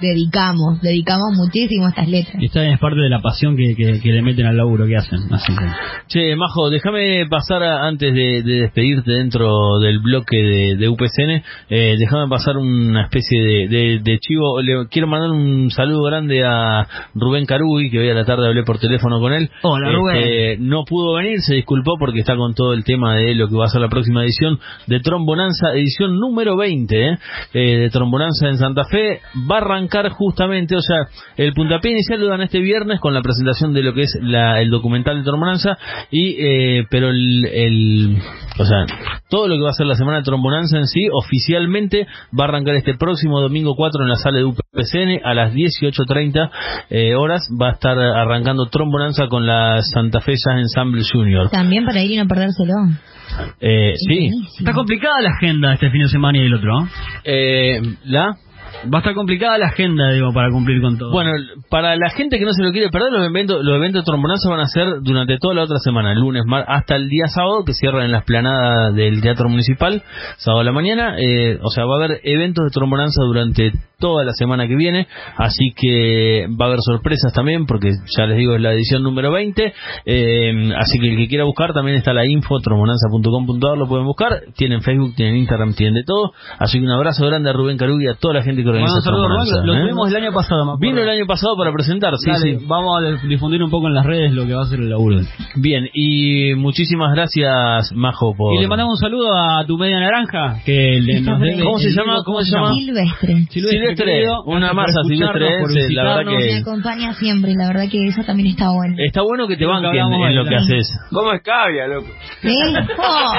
dedicamos, 0.01 0.81
dedicamos 0.81 1.29
muchísimo 1.37 1.85
a 1.85 1.89
estas 1.89 2.07
letras. 2.07 2.35
Y 2.41 2.45
esta 2.45 2.65
es 2.67 2.79
parte 2.79 2.99
de 2.99 3.09
la 3.09 3.21
pasión 3.21 3.55
que, 3.55 3.75
que, 3.75 3.99
que 4.01 4.11
le 4.11 4.21
meten 4.21 4.45
al 4.45 4.57
laburo 4.57 4.85
que 4.87 4.95
hacen. 4.97 5.19
Así 5.31 5.53
que. 5.55 5.65
Che, 6.07 6.35
Majo, 6.35 6.69
déjame 6.69 7.25
pasar 7.27 7.63
a- 7.63 7.87
antes 7.87 8.13
de, 8.13 8.43
de 8.43 8.61
despedirte 8.61 9.11
dentro 9.11 9.79
del 9.79 9.99
bloque 9.99 10.37
de, 10.37 10.75
de 10.75 10.89
UPCN, 10.89 11.43
eh, 11.69 11.95
déjame 11.97 12.27
pasar 12.29 12.57
una 12.57 13.03
especie 13.03 13.41
de, 13.41 13.67
de- 13.67 13.99
de 14.03 14.19
chivo. 14.19 14.61
Le 14.61 14.87
quiero 14.89 15.07
mandar 15.07 15.31
un 15.31 15.69
saludo 15.71 16.03
grande 16.03 16.43
a 16.45 16.87
Rubén 17.15 17.45
Carugi, 17.45 17.89
que 17.89 17.99
hoy 17.99 18.09
a 18.09 18.13
la 18.13 18.25
tarde 18.25 18.47
hablé 18.47 18.63
por 18.63 18.79
teléfono 18.79 19.19
con 19.19 19.33
él. 19.33 19.49
Hola, 19.61 19.91
Rubén. 19.91 20.17
Este, 20.17 20.57
No 20.59 20.83
pudo 20.85 21.15
venir, 21.15 21.39
se 21.41 21.55
disculpó 21.55 21.97
porque 21.97 22.19
está 22.19 22.35
con 22.35 22.53
todo 22.53 22.73
el 22.73 22.83
tema 22.83 23.15
de 23.15 23.35
lo 23.35 23.47
que 23.47 23.55
va 23.55 23.65
a 23.65 23.69
ser 23.69 23.81
la 23.81 23.89
próxima 23.89 24.23
edición 24.23 24.59
de 24.87 24.99
Trombonanza, 24.99 25.73
edición 25.73 26.19
número 26.19 26.55
20 26.57 26.95
eh, 26.95 27.17
eh, 27.53 27.59
de 27.77 27.89
Trombonanza 27.89 28.47
en 28.47 28.57
Santa 28.57 28.83
Fe. 28.85 29.21
Va 29.49 29.55
a 29.57 29.61
arrancar 29.61 30.09
justamente, 30.09 30.75
o 30.75 30.81
sea, 30.81 31.07
el 31.37 31.53
puntapié 31.53 31.91
inicial 31.91 32.19
lo 32.19 32.27
dan 32.27 32.41
este 32.41 32.59
viernes 32.59 32.99
con 32.99 33.13
la 33.13 33.21
presentación 33.21 33.73
de 33.73 33.83
lo 33.83 33.93
que 33.93 34.01
es 34.03 34.17
la- 34.21 34.61
el 34.61 34.69
documental 34.69 35.17
de 35.17 35.23
Trombonanza, 35.23 35.77
y 36.11 36.35
eh, 36.39 36.85
pero 36.89 37.09
el, 37.09 38.17
o 38.59 38.65
sea, 38.65 38.85
todo 39.29 39.47
lo 39.47 39.55
que 39.55 39.63
va 39.63 39.69
a 39.69 39.73
ser 39.73 39.87
la 39.87 39.95
semana 39.95 40.17
de 40.19 40.23
Trombonanza 40.23 40.77
en 40.77 40.87
sí, 40.87 41.07
oficialmente 41.11 42.07
va 42.37 42.45
a 42.45 42.47
arrancar 42.49 42.75
este 42.75 42.95
próximo 42.95 43.39
domingo 43.41 43.75
4 43.75 44.03
en 44.03 44.09
la 44.09 44.15
sala 44.15 44.37
de 44.39 44.62
UPCN 44.73 45.21
a 45.23 45.35
las 45.35 45.53
18.30 45.53 46.49
eh, 46.89 47.13
horas. 47.15 47.47
Va 47.61 47.69
a 47.69 47.71
estar 47.73 47.97
arrancando 47.97 48.65
Trombonanza 48.67 49.27
con 49.27 49.45
la 49.45 49.81
Santa 49.83 50.19
Fe 50.19 50.31
Jazz 50.31 50.57
Ensemble 50.57 51.03
Junior. 51.11 51.49
También 51.51 51.85
para 51.85 52.01
ir 52.01 52.11
y 52.11 52.17
no 52.17 52.27
perdérselo. 52.27 52.73
Eh, 53.59 53.93
sí, 53.95 54.29
Está 54.59 54.73
complicada 54.73 55.21
la 55.21 55.29
agenda 55.29 55.73
este 55.73 55.89
fin 55.91 56.01
de 56.01 56.09
semana 56.09 56.39
y 56.39 56.41
el 56.41 56.53
otro. 56.55 56.81
¿no? 56.81 56.89
eh, 57.23 57.81
la 58.05 58.35
Va 58.91 58.97
a 58.97 59.01
estar 59.01 59.13
complicada 59.13 59.57
la 59.57 59.67
agenda, 59.67 60.11
digo, 60.11 60.31
para 60.33 60.49
cumplir 60.51 60.81
con 60.81 60.97
todo. 60.97 61.11
Bueno, 61.11 61.31
para 61.69 61.95
la 61.95 62.09
gente 62.09 62.37
que 62.39 62.45
no 62.45 62.53
se 62.53 62.63
lo 62.63 62.71
quiere 62.71 62.89
perder, 62.89 63.11
los 63.11 63.25
eventos, 63.27 63.63
los 63.63 63.75
eventos 63.75 64.01
de 64.01 64.05
trombonanza 64.05 64.49
van 64.49 64.59
a 64.59 64.65
ser 64.67 64.87
durante 65.01 65.37
toda 65.37 65.53
la 65.55 65.63
otra 65.63 65.77
semana, 65.79 66.11
el 66.11 66.19
lunes 66.19 66.43
mar- 66.45 66.65
hasta 66.67 66.95
el 66.95 67.07
día 67.09 67.27
sábado, 67.27 67.63
que 67.65 67.73
cierran 67.73 68.05
en 68.05 68.11
la 68.11 68.19
esplanada 68.19 68.91
del 68.91 69.21
Teatro 69.21 69.49
Municipal, 69.49 70.03
sábado 70.37 70.61
a 70.61 70.63
la 70.63 70.71
mañana. 70.71 71.15
eh, 71.19 71.59
o 71.61 71.69
sea, 71.69 71.85
va 71.85 71.95
a 71.95 72.05
haber 72.05 72.19
eventos 72.23 72.65
de 72.65 72.71
trombonanza 72.71 73.23
durante 73.23 73.71
toda 73.99 74.25
la 74.25 74.33
semana 74.33 74.67
que 74.67 74.75
viene, 74.75 75.07
así 75.37 75.71
que 75.79 76.47
va 76.59 76.65
a 76.65 76.67
haber 76.67 76.79
sorpresas 76.81 77.31
también, 77.31 77.65
porque 77.65 77.91
ya 78.17 78.25
les 78.25 78.37
digo, 78.37 78.53
es 78.55 78.61
la 78.61 78.73
edición 78.73 79.01
número 79.01 79.31
20. 79.31 79.73
eh, 80.05 80.73
así 80.77 80.99
que 80.99 81.09
el 81.11 81.17
que 81.17 81.27
quiera 81.29 81.45
buscar, 81.45 81.71
también 81.73 81.97
está 81.97 82.11
la 82.13 82.25
info, 82.25 82.59
trombonanza.com.ar, 82.59 83.77
lo 83.77 83.87
pueden 83.87 84.05
buscar. 84.05 84.41
Tienen 84.57 84.81
Facebook, 84.81 85.15
tienen 85.15 85.37
Instagram, 85.37 85.73
tienen 85.73 85.93
de 85.95 86.03
todo. 86.03 86.33
Así 86.59 86.79
que 86.79 86.85
un 86.85 86.91
abrazo 86.91 87.25
grande 87.27 87.49
a 87.49 87.53
Rubén 87.53 87.77
Carugi 87.77 88.05
y 88.05 88.09
a 88.09 88.15
toda 88.15 88.33
la 88.33 88.43
gente 88.43 88.63
que 88.63 88.69
organiza 88.73 88.93
Bueno, 88.93 89.01
saludos, 89.01 89.27
Trombonanza, 89.27 89.55
Rubén, 89.55 89.67
lo, 89.67 89.73
¿eh? 89.73 89.77
lo 89.77 89.83
tuvimos 89.83 90.09
el 90.09 90.15
año 90.23 90.31
pasado. 90.33 90.77
Vino 90.77 91.01
el 91.01 91.09
año 91.09 91.25
pasado 91.25 91.55
para 91.57 91.71
presentar, 91.71 92.13
sí, 92.17 92.29
Dale, 92.29 92.59
sí. 92.59 92.65
Vamos 92.67 93.03
a 93.03 93.27
difundir 93.27 93.63
un 93.63 93.69
poco 93.69 93.87
en 93.87 93.93
las 93.93 94.05
redes 94.05 94.33
lo 94.33 94.45
que 94.45 94.53
va 94.53 94.63
a 94.63 94.65
ser 94.65 94.79
el 94.79 94.89
laburo. 94.89 95.19
Bien, 95.55 95.87
y 95.93 96.53
muchísimas 96.55 97.13
gracias, 97.13 97.91
Majo, 97.95 98.33
por... 98.35 98.55
Y 98.55 98.59
le 98.61 98.67
mandamos 98.67 98.93
un 98.93 98.97
saludo 98.97 99.35
a 99.35 99.65
tu 99.65 99.77
media 99.77 99.99
naranja, 99.99 100.61
que 100.65 100.99
le, 101.01 101.21
nos 101.21 101.39
debe-. 101.39 101.63
¿Cómo 101.63 101.77
se 101.77 101.91
llama? 101.91 102.17
¿Cómo 102.25 102.41
se 102.41 102.51
llama? 102.55 102.73
Silvestre. 102.73 103.45
Silvestre, 103.49 103.95
querido, 103.95 104.43
una 104.45 104.73
masa 104.73 105.01
Silvestre, 105.03 105.93
la 105.93 106.03
verdad 106.03 106.31
que- 106.31 106.53
Me 106.53 106.57
acompaña 106.57 107.13
siempre 107.13 107.51
y 107.51 107.55
la 107.55 107.67
verdad 107.67 107.85
que 107.89 108.07
eso 108.07 108.21
también 108.25 108.49
está 108.49 108.69
bueno. 108.71 108.95
Está 108.97 109.21
bueno 109.21 109.47
que 109.47 109.57
te 109.57 109.65
banquen 109.65 109.93
en 109.95 110.21
de 110.29 110.33
lo 110.33 110.45
que 110.45 110.55
haces. 110.55 110.87
¿Cómo 111.11 111.31
es 111.33 111.41
cabia, 111.41 111.87
loco? 111.87 112.07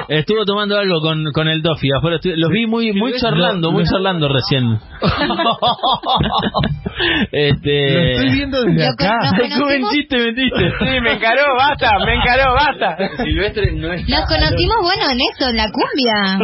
Estuvo 0.09 0.45
tomando 0.45 0.78
algo 0.78 1.01
con, 1.01 1.24
con 1.32 1.49
el 1.49 1.62
Dofi 1.62 1.89
afuera. 1.97 2.18
Los 2.37 2.51
vi 2.51 2.66
muy 2.66 2.93
muy 2.93 3.12
Silvestre, 3.12 3.30
charlando, 3.30 3.72
muy 3.72 3.85
charlando 3.85 4.28
recién. 4.28 4.78
este... 7.33 7.93
Lo 7.93 8.01
estoy 8.11 8.31
viendo 8.33 8.62
desde 8.62 8.87
acá. 8.87 9.18
¿cómo 9.55 9.66
mentiste, 9.66 10.16
mentiste? 10.18 10.72
Sí, 10.79 11.01
me 11.01 11.12
encaró, 11.14 11.43
basta, 11.59 11.91
me 12.05 12.14
encaró, 12.14 12.55
basta. 12.55 12.97
Silvestre 13.25 13.72
no 13.72 13.93
es... 13.93 14.09
Nos 14.09 14.25
conocimos, 14.27 14.77
bueno, 14.83 15.11
en 15.11 15.18
eso, 15.20 15.49
en 15.51 15.57
la 15.57 15.70
cumbia. 15.70 16.39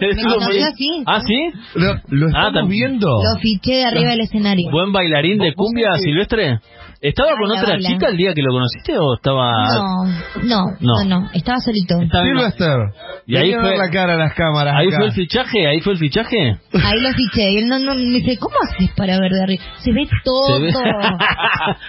Me 0.00 0.08
Estuvo 0.10 0.28
muy- 0.30 0.38
conoció 0.38 0.66
así. 0.66 1.02
¿Ah, 1.06 1.20
sí? 1.20 1.50
Lo, 1.74 1.94
lo 2.08 2.26
Ah, 2.36 2.48
estamos 2.48 2.70
viendo. 2.70 3.08
Lo 3.08 3.40
fiché 3.40 3.74
de 3.76 3.84
arriba 3.84 4.10
del 4.10 4.20
escenario. 4.20 4.70
¿Buen 4.70 4.92
bailarín 4.92 5.38
de 5.38 5.54
cumbia, 5.54 5.94
Silvestre? 5.96 6.60
¿Estaba 7.08 7.30
con 7.38 7.48
Baila, 7.48 7.62
otra 7.62 7.72
baila. 7.74 7.88
chica 7.88 8.08
el 8.08 8.16
día 8.16 8.32
que 8.34 8.42
lo 8.42 8.52
conociste 8.52 8.98
o 8.98 9.14
estaba...? 9.14 9.64
No, 9.74 10.04
no, 10.42 10.64
No. 10.80 11.04
no, 11.04 11.20
no, 11.20 11.28
estaba 11.34 11.58
solito. 11.60 11.94
Silvester. 12.00 12.78
Y 13.26 13.36
ahí 13.36 13.52
fue- 13.54 13.76
la 13.76 13.90
cara 13.90 14.14
a 14.14 14.16
las 14.16 14.34
cámaras. 14.34 14.74
¿Ahí 14.76 14.88
acá. 14.88 14.96
fue 14.98 15.06
el 15.06 15.12
fichaje? 15.12 15.66
¿Ahí 15.68 15.80
fue 15.80 15.92
el 15.94 15.98
fichaje? 15.98 16.58
Ahí 16.72 17.00
lo 17.00 17.10
fiché. 17.12 17.50
Y 17.52 17.58
él 17.58 17.68
no, 17.68 17.78
no, 17.78 17.94
me 17.94 18.00
dice, 18.20 18.38
¿cómo 18.38 18.54
haces 18.62 18.90
para 18.96 19.18
ver 19.20 19.30
de 19.32 19.42
arriba? 19.42 19.62
Se 19.78 19.92
ve 19.92 20.06
todo. 20.24 20.56
Se 20.56 20.62
ve. 20.62 20.72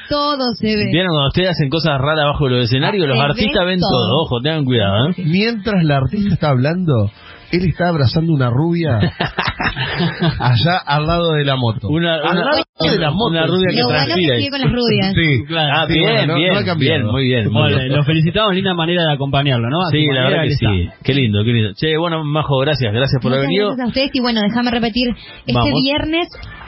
todo 0.09 0.53
se 0.59 0.68
ve. 0.76 0.86
¿Vieron 0.91 1.09
cuando 1.09 1.28
ustedes 1.28 1.49
hacen 1.51 1.70
cosas 1.70 1.99
raras 1.99 2.26
bajo 2.26 2.47
los 2.49 2.65
escenarios? 2.65 3.07
Los 3.07 3.20
artistas 3.20 3.61
ve 3.65 3.72
ven 3.72 3.80
todo. 3.80 3.89
todo. 4.07 4.22
Ojo, 4.24 4.41
tengan 4.41 4.65
cuidado, 4.65 5.09
¿eh? 5.09 5.13
Mientras 5.26 5.84
la 5.84 5.97
artista 5.97 6.34
está 6.34 6.49
hablando, 6.49 7.09
él 7.52 7.66
está 7.70 7.89
abrazando 7.89 8.34
una 8.34 8.50
rubia 8.50 9.00
allá 10.39 10.78
al 10.86 11.06
lado 11.06 11.32
de 11.34 11.45
la 11.45 11.56
moto. 11.56 11.88
Una, 11.89 12.16
al 12.16 12.22
una, 12.38 12.45
lado 12.45 12.64
de 12.91 12.98
la 13.00 13.12
moto. 13.12 13.30
una 13.32 13.45
rubia 13.48 13.68
que 13.72 13.78
Lo 13.80 13.86
bueno 13.86 14.00
que 14.00 14.06
transpira. 14.06 14.36
sigue 14.38 14.50
con 14.50 14.62
las 14.62 14.72
rubias. 14.72 15.14
Sí, 15.14 15.43
Ah, 15.58 15.86
sí, 15.88 15.93
bien, 15.93 16.14
bueno, 16.28 16.36
bien, 16.36 16.54
no 16.66 16.76
bien, 16.76 17.06
muy 17.06 17.24
bien. 17.24 17.43
muy 17.45 17.54
Bueno, 17.54 17.78
bien. 17.78 17.95
lo 17.95 18.04
felicitamos, 18.04 18.54
linda 18.56 18.74
manera 18.74 19.04
de 19.04 19.14
acompañarlo, 19.14 19.70
¿no? 19.70 19.80
A 19.82 19.89
Sí, 19.91 20.06
la 20.14 20.24
verdad 20.30 20.43
que 20.43 20.50
sí. 20.52 20.66
está. 20.66 20.95
Qué 21.04 21.14
lindo, 21.14 21.43
qué 21.43 21.52
lindo. 21.52 21.74
Che, 21.76 21.98
bueno, 21.98 22.24
Majo, 22.24 22.58
gracias, 22.60 22.93
gracias 22.93 23.22
por 23.22 23.32
Muchas 23.32 23.38
haber 23.38 23.48
venido. 23.48 23.68
gracias 23.68 23.86
a 23.86 23.88
ustedes 23.89 24.10
y 24.14 24.20
bueno, 24.22 24.41
déjame 24.41 24.72
repetir, 24.72 25.10
este 25.45 25.54
Vamos. 25.54 25.72
viernes 25.84 26.28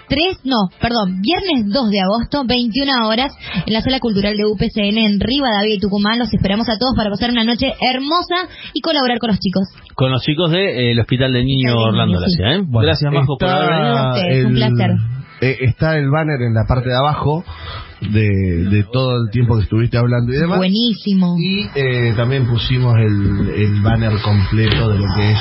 3, 0.10 0.39
no, 0.43 0.70
perdón, 0.82 1.22
viernes 1.22 1.72
2 1.72 1.89
de 1.91 2.01
agosto, 2.01 2.43
21 2.45 3.07
horas, 3.07 3.32
en 3.66 3.74
la 3.74 3.82
Sala 3.82 3.99
Cultural 3.99 4.36
de 4.36 4.45
UPCN 4.45 4.97
en 4.97 5.20
Rivadavia 5.20 5.76
y 5.76 5.80
Tucumán. 5.80 6.20
Los 6.20 6.34
esperamos 6.34 6.68
a 6.68 6.78
todos 6.78 6.95
para 6.95 7.10
pasar 7.10 7.30
una 7.30 7.43
noche 7.43 7.72
hermosa 7.80 8.49
y 8.74 8.82
colaborar 8.82 9.20
con 9.20 9.30
los 9.30 9.39
chicos. 9.39 9.68
Con 9.95 10.12
los 10.12 10.22
chicos 10.24 10.51
del 10.51 10.99
Hospital 10.99 11.34
del 11.34 11.45
Niño 11.45 11.70
Hospital 11.76 11.89
Orlando 11.93 12.18
Niño, 12.20 12.28
sí. 12.28 12.41
Lacia, 12.41 12.57
¿eh? 12.57 12.62
Bueno, 12.68 12.88
gracias, 12.88 13.14
Majo, 13.14 13.38
por 13.38 13.47
haber 13.49 13.70
venido. 13.70 14.47
Un 14.49 14.53
placer. 14.55 14.91
eh, 15.41 15.57
está 15.62 15.97
el 15.97 16.10
banner 16.10 16.41
en 16.41 16.53
la 16.53 16.66
parte 16.68 16.89
de 16.89 16.97
abajo 16.97 17.43
de, 18.02 18.70
de 18.70 18.84
todo 18.91 19.24
el 19.24 19.30
tiempo 19.32 19.58
que 19.58 19.64
estuviste 19.64 19.97
hablando 19.97 20.34
y 20.34 20.38
demás. 20.38 20.58
Buenísimo. 20.58 21.36
Y 21.39 21.66
eh, 21.76 22.14
también 22.16 22.47
pusimos 22.47 22.95
el, 22.97 23.50
el 23.56 23.82
banner 23.82 24.14
completo 24.24 24.89
de 24.89 24.97
lo 25.00 25.06
que 25.16 25.32
es 25.32 25.38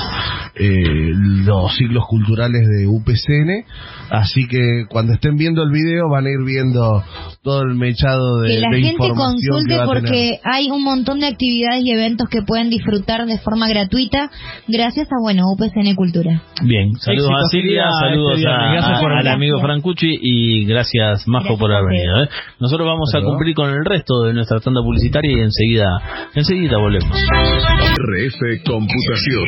eh, 0.61 1.13
los 1.45 1.75
ciclos 1.77 2.05
culturales 2.09 2.63
de 2.67 2.87
UPCN. 2.89 3.65
Así 4.11 4.47
que 4.49 4.87
cuando 4.89 5.13
estén 5.13 5.37
viendo 5.37 5.63
el 5.63 5.71
video 5.71 6.09
van 6.11 6.27
a 6.27 6.31
ir 6.31 6.43
viendo 6.45 7.05
todo 7.43 7.63
el 7.63 7.75
mechado 7.77 8.41
de, 8.41 8.49
que 8.49 8.61
la 8.61 8.71
de 8.71 8.77
gente 8.83 8.93
información 9.05 9.35
consulte 9.55 9.69
que 9.69 9.77
va 9.77 9.85
a 9.85 9.87
tener. 9.87 10.03
porque 10.03 10.41
hay 10.45 10.71
un 10.71 10.83
montón 10.83 11.21
de 11.21 11.27
actividades 11.27 11.85
y 11.85 11.91
eventos 11.93 12.29
que 12.29 12.43
pueden 12.43 12.71
disfrutar 12.71 13.25
de 13.27 13.39
forma 13.39 13.69
gratuita 13.69 14.31
gracias 14.67 15.07
a, 15.09 15.17
bueno, 15.23 15.45
UPCN 15.53 15.95
Cultura. 15.95 16.43
Bien, 16.65 16.93
saludos 16.97 17.31
a 17.31 17.49
Silvia, 17.51 17.85
saludos 18.01 18.39
este 18.39 18.49
a- 18.49 18.81
a- 18.81 19.19
al 19.21 19.29
amigo 19.29 19.61
Francucci 19.61 20.19
y 20.21 20.65
gracias, 20.65 21.29
Majo, 21.29 21.45
Gracias 21.45 21.61
por 21.61 21.73
haber 21.73 21.87
venido. 21.93 22.25
¿eh? 22.25 22.29
Nosotros 22.61 22.89
vamos 22.89 23.15
a 23.15 23.23
cumplir 23.23 23.55
con 23.55 23.71
el 23.71 23.85
resto 23.85 24.25
de 24.25 24.35
nuestra 24.35 24.59
tanda 24.59 24.83
publicitaria 24.83 25.31
y 25.31 25.43
enseguida, 25.47 25.87
enseguida 26.35 26.77
volvemos. 26.77 27.15
RF 27.15 28.67
Computación. 28.67 29.47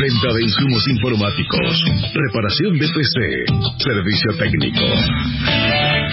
Venta 0.00 0.32
de 0.32 0.42
insumos 0.42 0.88
informáticos. 0.88 1.84
Reparación 2.14 2.78
de 2.78 2.88
PC. 2.88 3.44
Servicio 3.76 4.30
técnico. 4.40 4.88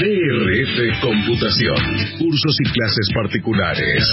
DRF 0.04 1.00
Computación. 1.00 1.80
Cursos 2.20 2.56
y 2.60 2.70
clases 2.76 3.08
particulares. 3.16 4.04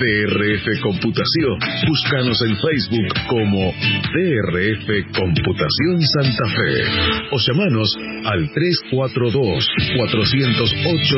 DRF 0.00 0.80
Computación. 0.82 1.56
Búscanos 1.88 2.42
en 2.42 2.56
Facebook 2.60 3.08
como 3.28 3.72
DRF 4.12 5.16
Computación 5.16 5.96
Santa 6.12 6.44
Fe. 6.44 6.84
O 7.32 7.38
llamanos 7.40 7.96
al 8.26 8.52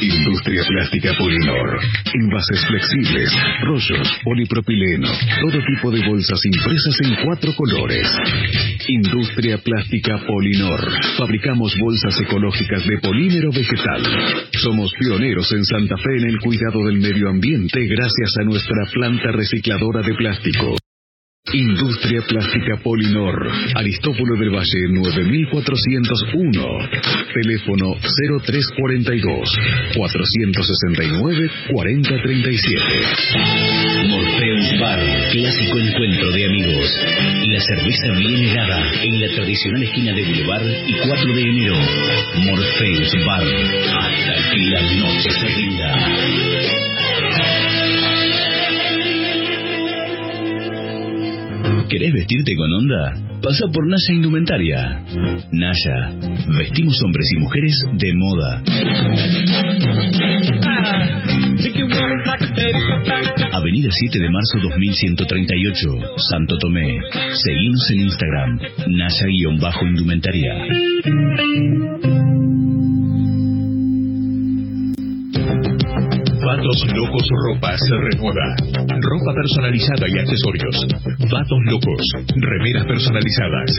Industria 0.01 0.63
Plástica 0.65 1.15
Polinor. 1.19 1.81
Envases 2.15 2.67
flexibles, 2.67 3.33
rollos, 3.63 4.09
polipropileno, 4.23 5.09
todo 5.41 5.59
tipo 5.65 5.91
de 5.91 6.07
bolsas 6.07 6.41
impresas 6.45 6.97
en 7.05 7.25
cuatro 7.25 7.55
colores. 7.55 8.07
Industria 8.89 9.59
Plástica 9.59 10.19
Polinor. 10.27 10.81
Fabricamos 11.17 11.75
bolsas 11.79 12.21
ecológicas 12.21 12.87
de 12.87 12.99
polímero 12.99 13.51
vegetal. 13.51 14.03
Somos 14.53 14.93
pioneros 14.99 15.51
en 15.53 15.65
Santa 15.65 15.97
Fe 15.97 16.17
en 16.19 16.29
el 16.29 16.39
cuidado 16.39 16.85
del 16.85 16.99
medio 16.99 17.29
ambiente 17.29 17.87
gracias 17.87 18.37
a 18.41 18.45
nuestra 18.45 18.85
planta 18.93 19.33
recicladora 19.33 20.03
de 20.03 20.15
plástico. 20.15 20.77
Industria 21.53 22.21
Plástica 22.27 22.77
Polinor, 22.83 23.49
Aristóbulo 23.77 24.37
del 24.37 24.51
Valle 24.51 24.89
9401, 24.91 26.89
teléfono 27.33 27.95
0342 28.03 29.59
469 29.95 31.51
4037. 31.71 32.83
Morpheus 34.09 34.81
Bar, 34.81 34.99
clásico 35.31 35.79
encuentro 35.79 36.33
de 36.33 36.47
amigos. 36.47 36.99
La 37.47 37.61
cerveza 37.61 38.13
bien 38.19 38.49
helada 38.49 39.05
en 39.05 39.21
la 39.21 39.29
tradicional 39.37 39.83
esquina 39.85 40.13
de 40.15 40.25
Boulevard 40.25 40.67
y 40.67 40.95
4 40.99 41.33
de 41.33 41.43
enero. 41.43 41.77
Morpheus 42.43 43.15
Bar, 43.25 43.45
hasta 43.45 44.51
que 44.51 44.59
la 44.59 44.83
noche 44.83 45.31
se 45.31 45.47
rinda. 45.47 46.96
¿Querés 51.89 52.13
vestirte 52.13 52.55
con 52.57 52.73
onda? 52.73 53.15
Pasa 53.43 53.67
por 53.73 53.87
Naya 53.87 54.13
Indumentaria. 54.13 55.05
Naya, 55.53 56.13
vestimos 56.59 57.01
hombres 57.05 57.29
y 57.33 57.39
mujeres 57.39 57.81
de 57.93 58.13
moda. 58.15 58.63
Avenida 63.53 63.89
7 63.91 64.19
de 64.19 64.31
marzo 64.31 64.59
2138, 64.63 65.89
Santo 66.29 66.59
Tomé. 66.59 66.99
Seguimos 67.45 67.91
en 67.93 68.01
Instagram, 68.01 68.61
Naya-Indumentaria. 68.89 70.55
Vatos 76.57 76.81
Locos 76.89 77.29
Ropa 77.45 77.77
se 77.77 77.93
renueva. 77.95 78.57
Ropa 78.89 79.35
personalizada 79.35 80.09
y 80.09 80.19
accesorios. 80.19 80.87
Vatos 81.31 81.59
Locos. 81.69 82.01
Remeras 82.35 82.87
personalizadas. 82.87 83.79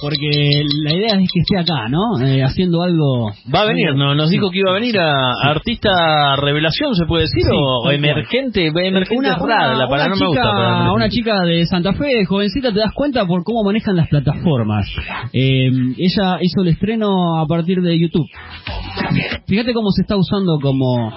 porque 0.00 0.62
la 0.84 0.94
idea 0.94 1.20
es 1.20 1.28
que 1.30 1.40
esté 1.40 1.58
acá, 1.58 1.88
¿no? 1.90 2.18
Eh, 2.24 2.42
haciendo 2.42 2.80
algo... 2.82 3.28
Va 3.54 3.62
a 3.62 3.66
venir, 3.66 3.94
¿no? 3.94 4.14
Nos 4.14 4.30
dijo 4.30 4.48
que 4.50 4.60
iba 4.60 4.70
a 4.70 4.74
venir 4.74 4.98
a 4.98 5.32
artista 5.50 6.36
revelación, 6.36 6.94
¿se 6.94 7.04
puede 7.04 7.24
decir? 7.24 7.44
O 7.52 7.90
emergente, 7.90 8.68
emergente 8.68 9.16
Una- 9.18 9.32
es 9.32 9.38
rara, 9.38 9.68
una- 9.74 9.78
la 9.78 9.88
palabra 9.88 10.14
no 10.14 10.16
una 10.16 10.20
me 10.20 10.26
gusta. 10.28 10.42
chica- 10.42 10.52
para- 10.56 10.92
una 10.92 11.08
chica 11.10 11.42
de 11.42 11.66
Santa 11.66 11.92
Fe, 11.92 12.24
jovencita, 12.24 12.72
te 12.72 12.78
das 12.78 12.92
cuenta 12.94 13.26
por 13.26 13.44
cómo 13.44 13.62
manejan 13.64 13.96
las 13.96 14.08
plataformas. 14.08 14.86
Eh, 15.32 15.70
ella 15.98 16.38
hizo 16.40 16.62
el 16.62 16.68
estreno 16.68 17.38
a 17.38 17.46
partir 17.46 17.80
de 17.82 17.98
YouTube. 17.98 18.26
Fíjate 19.46 19.74
cómo 19.74 19.90
se 19.90 20.02
está 20.02 20.16
usando 20.16 20.58
como 20.60 21.12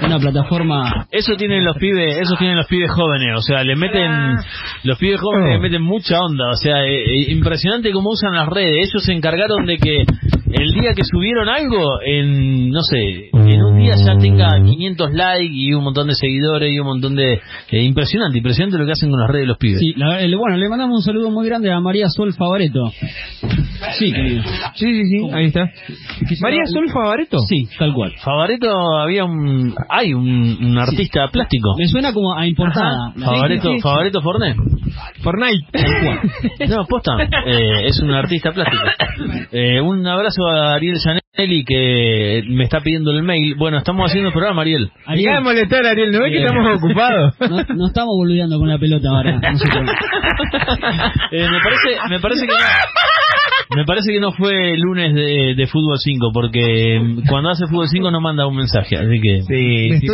una 0.00 0.18
plataforma. 0.18 1.06
Eso 1.10 1.34
tienen 1.36 1.64
los 1.64 1.76
pibes, 1.76 2.18
eso 2.18 2.36
tienen 2.36 2.56
los 2.56 2.66
pibes 2.66 2.90
jóvenes, 2.90 3.36
o 3.36 3.42
sea, 3.42 3.62
le 3.64 3.76
meten, 3.76 4.36
los 4.84 4.98
pibes 4.98 5.20
jóvenes 5.20 5.56
le 5.56 5.58
meten 5.60 5.82
mucha 5.82 6.20
onda, 6.20 6.50
o 6.50 6.56
sea, 6.56 6.84
eh, 6.84 7.02
eh, 7.02 7.32
impresionante 7.32 7.92
cómo 7.92 8.10
usan 8.10 8.34
las 8.34 8.48
redes. 8.48 8.88
Ellos 8.88 9.04
se 9.04 9.12
encargaron 9.12 9.66
de 9.66 9.76
que 9.76 10.04
el 10.52 10.72
día 10.72 10.92
que 10.94 11.02
subieron 11.04 11.48
algo, 11.48 12.00
en, 12.04 12.70
no 12.70 12.82
sé, 12.82 13.30
en 13.32 13.62
un 13.62 13.78
día 13.78 13.94
ya 13.96 14.16
tenga 14.18 14.50
500 14.62 15.12
likes 15.12 15.50
y 15.54 15.72
un 15.72 15.84
montón 15.84 16.08
de 16.08 16.14
seguidores 16.14 16.70
y 16.72 16.78
un 16.78 16.86
montón 16.86 17.14
de... 17.14 17.40
eh, 17.70 17.82
impresionante, 17.82 18.38
impresionante 18.38 18.78
lo 18.78 18.86
que 18.86 18.92
hacen 18.92 19.10
con 19.10 19.20
las 19.20 19.30
redes 19.30 19.46
los 19.48 19.58
pibes. 19.58 19.78
Sí, 19.80 19.94
la- 19.96 20.20
le- 20.20 20.36
bueno, 20.36 20.56
le 20.56 20.68
mandamos 20.68 20.96
un 20.96 21.02
saludo 21.02 21.30
muy 21.30 21.46
grande 21.46 21.70
a 21.72 21.80
María 21.80 22.06
Sol 22.08 22.32
Favareto. 22.34 22.80
Sí, 23.98 24.12
querido. 24.12 24.42
Sí, 24.74 24.86
sí, 24.86 25.04
sí, 25.04 25.30
ahí 25.32 25.46
está. 25.46 25.68
María 26.40 26.64
Sol 26.66 26.88
Favareto. 26.92 27.38
Sí, 27.48 27.68
tal 27.78 27.92
cual. 27.94 28.12
Favareto 28.22 28.68
había 28.98 29.24
un... 29.24 29.74
hay 29.88 30.14
un, 30.14 30.58
un 30.60 30.78
artista 30.78 31.28
plástico. 31.28 31.74
Me 31.78 31.86
suena 31.86 32.12
como 32.12 32.36
a 32.36 32.46
importada. 32.46 33.12
Favareto, 33.18 33.70
Sí, 33.72 33.76
sí, 33.78 34.20
Forné. 34.22 34.54
Fortnite. 35.22 35.66
No, 36.68 36.84
posta. 36.86 37.12
Eh, 37.46 37.86
es 37.86 38.00
un 38.00 38.10
artista 38.12 38.52
plástico. 38.52 38.82
Eh, 39.54 39.80
un 39.80 40.06
abrazo 40.06 40.41
a 40.48 40.74
Ariel 40.74 40.96
Janelli 40.98 41.64
que 41.64 42.42
me 42.48 42.64
está 42.64 42.80
pidiendo 42.80 43.10
el 43.10 43.22
mail. 43.22 43.54
Bueno, 43.56 43.78
estamos 43.78 44.08
haciendo 44.08 44.28
el 44.28 44.32
programa, 44.32 44.62
Ariel. 44.62 44.90
Deja 45.14 45.34
de 45.34 45.40
molestar, 45.40 45.86
Ariel, 45.86 46.10
¿no 46.12 46.20
ves 46.20 46.32
que 46.32 46.44
estamos 46.44 46.76
ocupados? 46.76 47.34
No, 47.52 47.56
no 47.74 47.86
estamos 47.88 48.16
boludeando 48.16 48.58
con 48.58 48.68
la 48.68 48.78
pelota 48.78 49.08
ahora. 49.08 49.38
No 49.38 49.58
sé. 49.58 49.68
Eh, 51.32 51.48
me 51.48 51.60
parece, 51.60 52.08
me 52.10 52.20
parece 52.20 52.46
que 52.46 52.52
no, 52.52 52.58
me 53.74 53.84
parece 53.84 54.12
que 54.12 54.20
no 54.20 54.32
fue 54.32 54.76
lunes 54.76 55.14
de, 55.14 55.54
de 55.56 55.66
fútbol 55.66 55.96
5 55.98 56.30
porque 56.32 56.98
mm, 57.00 57.28
cuando 57.28 57.50
hace 57.50 57.66
fútbol 57.66 57.88
5 57.88 58.10
no 58.10 58.20
manda 58.20 58.46
un 58.46 58.56
mensaje, 58.56 58.96
así 58.96 59.20
que 59.20 59.42
Sí, 59.42 59.88
Me 59.90 59.98
sí, 59.98 60.06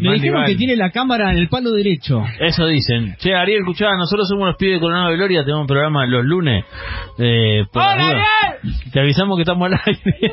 Me- 0.00 0.14
dijeron 0.14 0.44
que 0.46 0.54
tiene 0.56 0.76
la 0.76 0.90
cámara 0.90 1.30
en 1.32 1.38
el 1.38 1.48
palo 1.48 1.70
derecho. 1.72 2.22
eso 2.40 2.66
dicen. 2.66 3.14
Che, 3.18 3.34
Ariel, 3.34 3.60
escuchá, 3.60 3.96
nosotros 3.96 4.28
somos 4.28 4.46
los 4.48 4.56
pibes 4.56 4.74
de 4.76 4.80
Coronado 4.80 5.10
de 5.10 5.16
Gloria, 5.16 5.42
tenemos 5.42 5.62
un 5.62 5.66
programa 5.68 6.06
los 6.06 6.24
lunes. 6.24 6.64
Eh, 7.18 7.64
por 7.72 7.82
la 7.82 7.96
duda. 7.96 8.24
Te 8.92 9.00
avisamos 9.00 9.36
que 9.36 9.42
estamos 9.42 9.70
al 9.70 9.78
aire. 9.86 10.32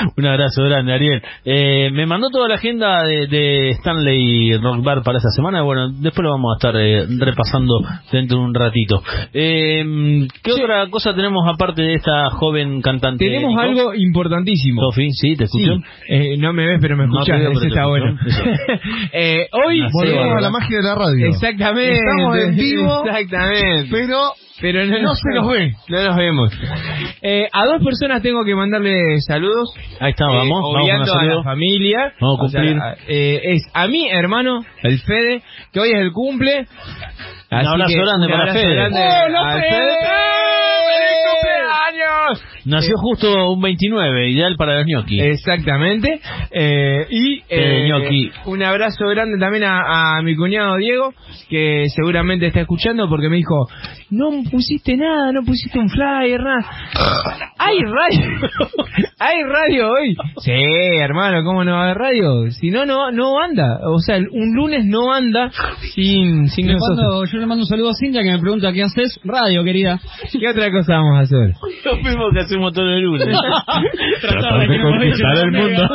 Un 0.16 0.26
abrazo 0.26 0.62
grande, 0.64 0.92
Ariel. 0.92 1.22
Eh, 1.44 1.90
me 1.92 2.06
mandó 2.06 2.28
toda 2.30 2.48
la 2.48 2.54
agenda 2.56 3.02
de, 3.04 3.26
de 3.26 3.70
Stanley 3.70 4.56
Rock 4.58 4.82
Bar 4.82 5.02
para 5.02 5.18
esta 5.18 5.30
semana. 5.30 5.62
Bueno, 5.62 5.90
después 5.90 6.24
lo 6.24 6.30
vamos 6.30 6.52
a 6.54 6.56
estar 6.58 6.80
eh, 6.80 7.06
repasando 7.18 7.80
dentro 8.12 8.38
de 8.38 8.44
un 8.44 8.54
ratito. 8.54 9.02
Eh, 9.32 10.26
¿Qué 10.42 10.52
otra 10.52 10.86
cosa 10.90 11.14
tenemos 11.14 11.42
aparte 11.48 11.82
de 11.82 11.94
esta 11.94 12.30
joven 12.30 12.80
cantante? 12.82 13.24
Tenemos 13.24 13.50
Nico? 13.50 13.60
algo 13.60 13.94
importantísimo. 13.94 14.82
Sofi, 14.82 15.10
sí, 15.12 15.36
te 15.36 15.44
escucho. 15.44 15.76
Sí, 15.76 15.82
eh, 16.08 16.36
no 16.38 16.52
me 16.52 16.66
ves, 16.66 16.78
pero 16.80 16.96
me 16.96 17.06
No 17.06 17.20
escuchas. 17.20 17.60
te 17.60 17.68
está 17.68 17.86
bueno. 17.86 18.16
Eh, 19.12 19.46
hoy 19.52 19.80
Volvemos 19.92 20.36
a 20.36 20.40
la 20.40 20.50
magia 20.50 20.76
de 20.78 20.82
la 20.82 20.94
radio. 20.94 21.26
Exactamente. 21.26 21.94
Estamos 21.98 22.36
en 22.38 22.56
vivo, 22.56 23.04
Exactamente. 23.06 23.88
pero 23.90 24.32
Pero 24.60 24.84
no, 24.86 24.98
no 24.98 25.14
se 25.14 25.28
nos 25.34 25.48
ve. 25.48 25.72
No 25.88 26.02
nos 26.02 26.16
vemos. 26.16 26.52
Eh, 27.22 27.48
a 27.52 27.64
dos 27.66 27.82
personas 27.82 28.22
tengo 28.22 28.44
que 28.44 28.54
mandarle 28.54 29.18
saludos. 29.26 29.72
Ahí 30.00 30.10
está, 30.10 30.24
Eh, 30.24 30.36
vamos. 30.36 30.48
vamos 30.50 30.72
con 30.72 30.82
obviando 30.82 31.04
el 31.04 31.10
a 31.10 31.12
saludo. 31.14 31.36
la 31.38 31.42
familia. 31.44 32.12
Vamos 32.20 32.40
a 32.40 32.42
O 32.44 32.48
sea, 32.48 32.60
cumplir. 32.60 32.78
eh, 33.08 33.40
es 33.54 33.62
a 33.74 33.86
mi 33.88 34.08
hermano, 34.10 34.60
el 34.82 34.98
Fede, 35.00 35.42
que 35.72 35.80
hoy 35.80 35.90
es 35.92 36.00
el 36.00 36.12
cumple. 36.12 36.66
Así 37.50 37.66
abrazo 37.66 37.88
que 37.88 37.96
grande 38.00 38.26
un 38.26 38.32
para 38.32 38.42
abrazo 38.42 38.58
Fede. 38.60 38.74
grande 38.74 38.98
¡Hola, 39.26 39.40
al 39.52 39.60
Fede! 39.60 39.96
¡Feliz 40.86 41.18
cumpleaños! 41.30 42.44
Nació 42.64 42.94
justo 42.96 43.50
un 43.52 43.60
29, 43.60 44.30
ideal 44.30 44.56
para 44.56 44.78
los 44.78 44.86
ñoquis. 44.86 45.22
Exactamente. 45.22 46.20
Eh, 46.50 47.06
y 47.10 47.38
Eh, 47.38 47.42
eh, 47.48 47.84
ñoqui. 47.88 48.30
un 48.46 48.62
abrazo 48.62 49.06
grande 49.08 49.38
también 49.38 49.64
a, 49.64 50.16
a 50.18 50.22
mi 50.22 50.36
cuñado 50.36 50.76
Diego, 50.76 51.12
que 51.48 51.86
seguramente 51.94 52.46
está 52.46 52.60
escuchando 52.60 53.08
porque 53.08 53.28
me 53.28 53.36
dijo, 53.36 53.66
no 54.10 54.30
pusiste 54.50 54.96
nada, 54.96 55.32
no 55.32 55.42
pusiste 55.42 55.78
un 55.78 55.88
flyer, 55.88 56.40
nada. 56.40 56.64
¿Hay 57.58 57.78
radio? 57.78 58.48
¿Hay 59.18 59.42
radio 59.42 59.88
hoy? 59.90 60.16
Sí, 60.38 60.52
hermano, 60.98 61.44
¿cómo 61.44 61.62
no 61.64 61.72
va 61.72 61.80
a 61.80 61.84
haber 61.84 61.98
radio? 61.98 62.50
Si 62.50 62.70
no, 62.70 62.86
no, 62.86 63.10
no 63.12 63.38
anda. 63.40 63.80
O 63.86 63.98
sea, 63.98 64.16
un 64.16 64.54
lunes 64.54 64.84
no 64.86 65.12
anda 65.12 65.50
sin, 65.94 66.48
sin 66.48 66.66
Le 66.66 66.72
nosotros. 66.74 66.98
mando- 66.98 67.24
yo 67.26 67.38
le 67.38 67.46
mando 67.46 67.62
un 67.62 67.66
saludo 67.68 67.90
a 67.90 67.94
Cintia 67.94 68.22
que 68.22 68.30
me 68.32 68.38
pregunta 68.38 68.72
qué 68.72 68.82
haces. 68.82 69.20
Radio, 69.24 69.62
querida. 69.64 70.00
¿Qué 70.32 70.48
otra 70.48 70.70
cosa 70.70 70.94
vamos 70.94 71.18
a 71.18 71.20
hacer? 71.20 71.52
Lo 71.84 71.96
mismo 71.96 72.30
que 72.32 72.40
hacemos 72.50 72.72
todo 72.72 72.84
el 72.90 73.00
lunes. 73.02 73.28
Tratar 74.20 74.68
de 74.68 74.80
conquistar 74.82 75.36
el 75.44 75.52
mundo. 75.52 75.88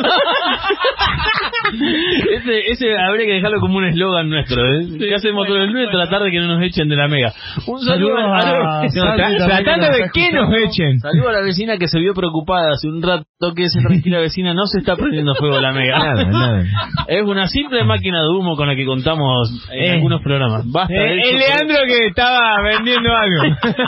ese, 2.36 2.58
ese 2.70 2.98
habría 2.98 3.26
que 3.26 3.32
dejarlo 3.34 3.60
como 3.60 3.76
un 3.78 3.84
eslogan 3.86 4.30
nuestro. 4.30 4.62
¿eh? 4.64 4.86
¿Qué 4.98 5.14
hacemos 5.14 5.46
todo 5.46 5.58
el 5.58 5.66
lunes? 5.70 5.90
Tratar 5.90 6.22
de 6.22 6.30
que 6.30 6.38
no 6.40 6.46
nos 6.54 6.62
echen 6.62 6.88
de 6.88 6.96
la 6.96 7.08
mega. 7.08 7.32
Un 7.66 7.80
saludo 7.80 8.16
Saludos 8.16 8.44
a, 8.44 8.80
a 8.80 9.46
Tratando 9.46 9.86
de 9.88 10.10
que 10.12 10.32
nos 10.32 10.48
echen. 10.64 10.98
Saludo 11.00 11.28
a 11.28 11.32
la 11.32 11.40
vecina 11.42 11.76
que 11.76 11.88
se 11.88 11.98
vio 11.98 12.14
preocupada 12.14 12.70
hace 12.72 12.88
un 12.88 13.02
rato 13.02 13.24
que 13.54 13.64
esa 13.64 13.80
tranquila 13.80 14.18
vecina 14.20 14.54
no 14.54 14.66
se 14.66 14.78
está 14.78 14.96
prendiendo 14.96 15.34
fuego 15.34 15.60
la 15.60 15.72
mega. 15.72 15.98
Nada, 15.98 16.24
nada. 16.24 16.62
Es 17.08 17.22
una 17.22 17.46
simple 17.46 17.84
máquina 17.84 18.20
de 18.22 18.28
humo 18.30 18.56
con 18.56 18.66
la 18.68 18.74
que 18.74 18.84
contamos 18.84 19.50
en 19.70 19.84
Eh. 19.84 19.90
algunos 19.92 20.22
programas. 20.22 20.62
Basta 20.70 20.92
de 20.92 21.14
Eh, 21.18 21.22
el 21.30 21.38
Leandro 21.38 21.76
que 21.86 22.06
estaba 22.08 22.56
vendiendo 22.62 23.10
algo. 23.14 23.44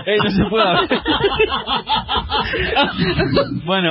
Eh, 0.07 0.17
no 0.23 0.31
se 0.31 0.45
puede. 0.45 0.65
bueno. 3.65 3.91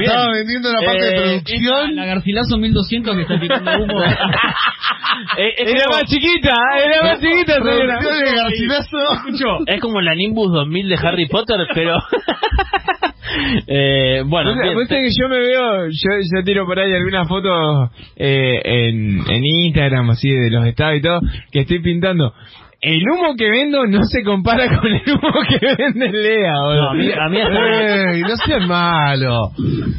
Estaba 0.00 0.32
vendiendo 0.32 0.72
la 0.72 0.80
parte 0.80 1.04
de 1.04 1.10
Eh, 1.10 1.20
producción. 1.42 1.96
La 1.96 2.06
Garcilaso 2.06 2.56
1200 2.58 3.16
que 3.16 3.22
está 3.22 3.40
tirando 3.40 3.70
humo. 3.84 4.02
Eh, 5.36 5.52
es 5.56 5.70
Era 5.72 5.84
como- 5.86 5.96
más 5.98 6.04
chiquita, 6.10 6.54
era 6.84 7.02
más 7.02 7.20
chiquita, 7.20 7.54
señora. 7.54 7.98
Producción 7.98 8.24
de 8.24 8.36
Garcilaso. 8.36 8.98
Es 9.66 9.80
como 9.80 10.00
la 10.00 10.14
Nimbus 10.14 10.52
2000 10.52 10.88
de 10.88 10.94
Harry 11.02 11.26
Potter, 11.26 11.56
pero... 11.74 11.96
eh, 13.66 14.22
bueno, 14.26 14.54
Vos- 14.74 14.88
que 14.88 15.08
yo 15.18 15.28
me 15.28 15.38
veo, 15.38 15.86
yo, 15.88 16.10
yo 16.34 16.44
tiro 16.44 16.66
por 16.66 16.78
ahí 16.78 16.92
algunas 16.94 17.26
fotos 17.28 17.90
eh, 18.16 18.60
en, 18.64 19.20
en 19.28 19.44
Instagram, 19.44 20.10
así 20.10 20.30
de 20.30 20.50
los 20.50 20.64
estados 20.66 20.96
y 20.98 21.02
todo, 21.02 21.20
que 21.50 21.60
estoy 21.60 21.80
pintando. 21.80 22.32
El 22.80 23.02
humo 23.10 23.34
que 23.36 23.50
vendo 23.50 23.86
no 23.88 24.04
se 24.04 24.22
compara 24.22 24.68
con 24.78 24.86
el 24.86 25.02
humo 25.12 25.32
que 25.48 25.58
vende 25.76 26.12
Lea, 26.12 26.52
no, 26.52 26.64
boludo. 26.66 26.90
a 26.90 26.94
mí, 26.94 27.10
a 27.10 27.28
mí 27.28 27.40
hasta- 27.40 28.10
Ey, 28.12 28.20
no 28.22 28.36
seas 28.36 28.66
malo. 28.68 29.50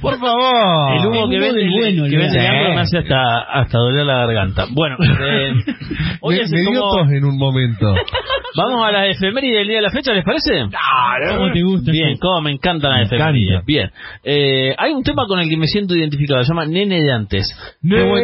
Por 0.02 0.18
favor. 0.18 0.94
el 0.98 1.06
humo 1.08 1.26
el 1.26 1.30
que 1.30 1.40
vende, 1.40 1.70
bueno, 1.72 2.04
que 2.06 2.10
Lea. 2.12 2.20
vende. 2.20 2.40
Leandro 2.40 2.74
me 2.76 2.80
hace 2.82 2.98
hasta, 3.00 3.40
hasta 3.52 3.78
doler 3.78 4.06
la 4.06 4.26
garganta. 4.26 4.66
Bueno, 4.72 4.96
eh, 5.02 5.54
hoy 6.22 6.36
Me, 6.38 6.42
es 6.42 6.52
me 6.54 6.62
dio 6.62 6.80
como- 6.80 6.96
tos 7.04 7.12
en 7.12 7.26
un 7.26 7.38
momento. 7.38 7.94
Vamos 8.56 8.84
a 8.88 8.92
la 8.94 9.08
efeméride 9.08 9.58
del 9.58 9.68
día 9.68 9.76
de 9.78 9.84
la 9.84 9.90
fecha, 9.92 10.14
¿les 10.14 10.24
parece? 10.24 10.64
¿Cómo 11.36 11.52
te 11.52 11.62
gusta? 11.62 11.92
Bien, 11.92 12.18
cómo 12.18 12.42
me 12.42 12.52
encantan 12.52 12.92
las 12.92 13.12
Me 13.12 13.18
efemérides. 13.18 13.50
encanta. 13.52 13.66
Bien. 13.68 13.92
Eh, 14.24 14.74
hay 14.78 14.92
un 14.94 15.04
tema 15.04 15.26
con 15.28 15.40
el 15.40 15.50
que 15.50 15.58
me 15.58 15.68
siento 15.68 15.96
identificado, 15.96 16.42
se 16.44 16.50
llama 16.54 16.66
Nene 16.66 17.04
de 17.04 17.12
antes. 17.12 17.46
Tema. 17.82 18.16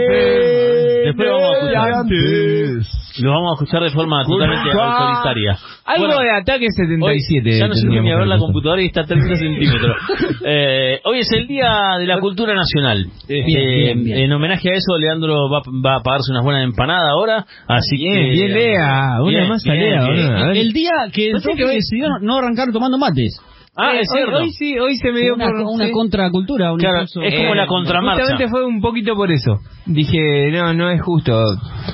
Después 1.05 1.27
lo 1.27 1.35
vamos 1.35 1.51
a 1.51 1.59
escuchar. 1.59 1.93
Antes. 1.93 3.21
Lo 3.21 3.29
vamos 3.31 3.51
a 3.51 3.53
escuchar 3.63 3.83
de 3.83 3.89
forma 3.91 4.23
totalmente 4.45 4.81
autoritaria. 4.81 5.57
Algo 5.85 6.05
Bueno, 6.07 6.21
de 6.21 6.31
ataque 6.31 6.65
Hoy, 7.01 7.19
77. 7.21 7.59
ya 7.59 7.67
no 7.67 7.73
sirve 7.75 8.01
ni 8.01 8.11
a 8.11 8.15
ver 8.17 8.27
la 8.27 8.37
computadora 8.37 8.81
y 8.81 8.87
está 8.87 9.01
a 9.01 9.05
30 9.05 9.35
centímetros. 9.35 9.95
Eh, 10.47 10.99
hoy 11.05 11.19
es 11.19 11.31
el 11.31 11.47
Día 11.47 11.95
de 11.99 12.05
la 12.05 12.19
Cultura 12.19 12.53
Nacional. 12.53 13.05
Bien, 13.27 13.43
Eh, 13.47 13.83
bien, 13.83 14.03
bien. 14.03 14.17
En 14.19 14.33
homenaje 14.33 14.69
a 14.69 14.73
eso, 14.73 14.97
Leandro 14.97 15.49
va, 15.49 15.61
va 15.83 15.95
a 15.97 15.99
pagarse 16.01 16.31
unas 16.31 16.43
buenas 16.43 16.63
empanadas 16.63 17.09
ahora. 17.09 17.45
Así 17.67 17.97
Bien, 17.97 18.13
que, 18.13 18.29
bien, 18.31 18.53
Lea. 18.53 19.21
Una 19.21 19.29
Bien, 19.29 19.49
más 19.49 19.65
a 19.67 19.73
Lea. 19.73 20.51
El 20.53 20.71
día 20.71 20.91
que 21.11 21.31
el 21.31 21.41
que 21.41 21.65
decidió 21.65 22.07
no 22.21 22.37
arrancar 22.37 22.71
tomando 22.71 22.97
mates. 22.97 23.39
Ah, 23.77 23.93
Eh, 23.93 23.99
es 24.01 24.07
hoy- 24.09 24.17
cierto. 24.17 24.37
Hoy, 24.37 24.49
sí, 24.51 24.79
hoy 24.79 24.95
se 24.95 25.11
me 25.11 25.19
dio 25.19 25.33
Una, 25.35 25.45
por... 25.47 25.55
una 25.63 25.85
sí. 25.87 25.91
contracultura. 25.91 26.71
Un 26.71 26.79
Claro, 26.79 26.95
impulso. 27.01 27.21
es 27.23 27.35
como 27.35 27.55
la 27.55 27.67
contramarcha. 27.67 28.21
Justamente 28.21 28.49
fue 28.49 28.65
un 28.65 28.79
poquito 28.81 29.15
por 29.15 29.31
eso. 29.31 29.59
Dije, 29.85 30.49
no, 30.51 30.73
no 30.73 30.89
es 30.89 31.01
justo. 31.01 31.43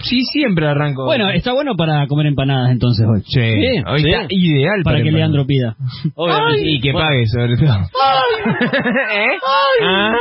Sí, 0.04 0.22
siempre 0.26 0.68
arranco. 0.68 1.06
Bueno, 1.06 1.30
está 1.32 1.54
bueno 1.54 1.76
para 1.76 2.06
comer 2.08 2.28
empanadas 2.28 2.72
entonces 2.72 3.06
hoy. 3.08 3.22
Sí, 3.26 3.40
hoy 3.42 4.02
sí. 4.02 4.10
está 4.10 4.26
ideal 4.30 4.82
Para 4.84 4.98
que 4.98 5.10
empanadas. 5.10 5.14
Leandro 5.14 5.46
pida. 5.48 5.76
Obviamente. 6.16 6.70
Y 6.70 6.80
que 6.82 6.92
Bueno, 6.92 7.08
pague, 7.08 7.26
sobre 7.28 7.56
todo. 7.58 7.68
¿Eh? 9.12 9.38
Ah, 9.84 10.14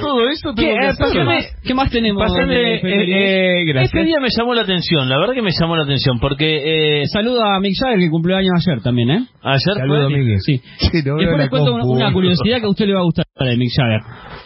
Todo 0.00 0.28
eso 0.28 0.54
¿Qué? 0.56 0.62
que 0.62 0.72
Eh, 0.72 0.78
hacer. 0.78 1.06
pásame- 1.06 1.44
¿Qué 1.64 1.74
más 1.74 1.90
tenemos? 1.90 2.22
Eh, 2.36 2.74
efemérides? 2.76 3.16
eh, 3.16 3.64
gracias. 3.66 3.94
Este 3.94 4.04
día 4.06 4.18
me 4.20 4.28
llamó 4.36 4.54
la 4.54 4.62
atención, 4.62 5.08
la 5.08 5.18
verdad 5.18 5.34
que 5.34 5.42
me 5.42 5.50
llamó 5.58 5.76
la 5.76 5.84
atención, 5.84 6.18
porque 6.20 7.02
eh, 7.02 7.06
Saludo 7.06 7.44
a 7.44 7.60
Mick 7.60 7.74
Jagger 7.78 7.98
que 8.00 8.10
cumplió 8.10 8.36
años 8.36 8.50
ayer 8.66 8.80
también, 8.82 9.10
¿eh? 9.10 9.20
ayer 9.42 9.74
Saludo, 9.76 10.08
fue- 10.08 10.18
Miguel. 10.18 10.38
Sí. 10.40 10.60
Sí, 10.78 10.98
no 11.04 11.16
Después 11.16 11.30
la 11.30 11.36
les 11.38 11.48
cuento 11.50 11.70
compu. 11.72 11.92
una 11.92 12.12
curiosidad 12.12 12.58
que 12.60 12.66
a 12.66 12.68
usted 12.70 12.86
le 12.86 12.94
va 12.94 13.00
a 13.00 13.04
gustar 13.04 13.24
de 13.38 13.56
Mick 13.56 13.70
Jagger. 13.76 14.00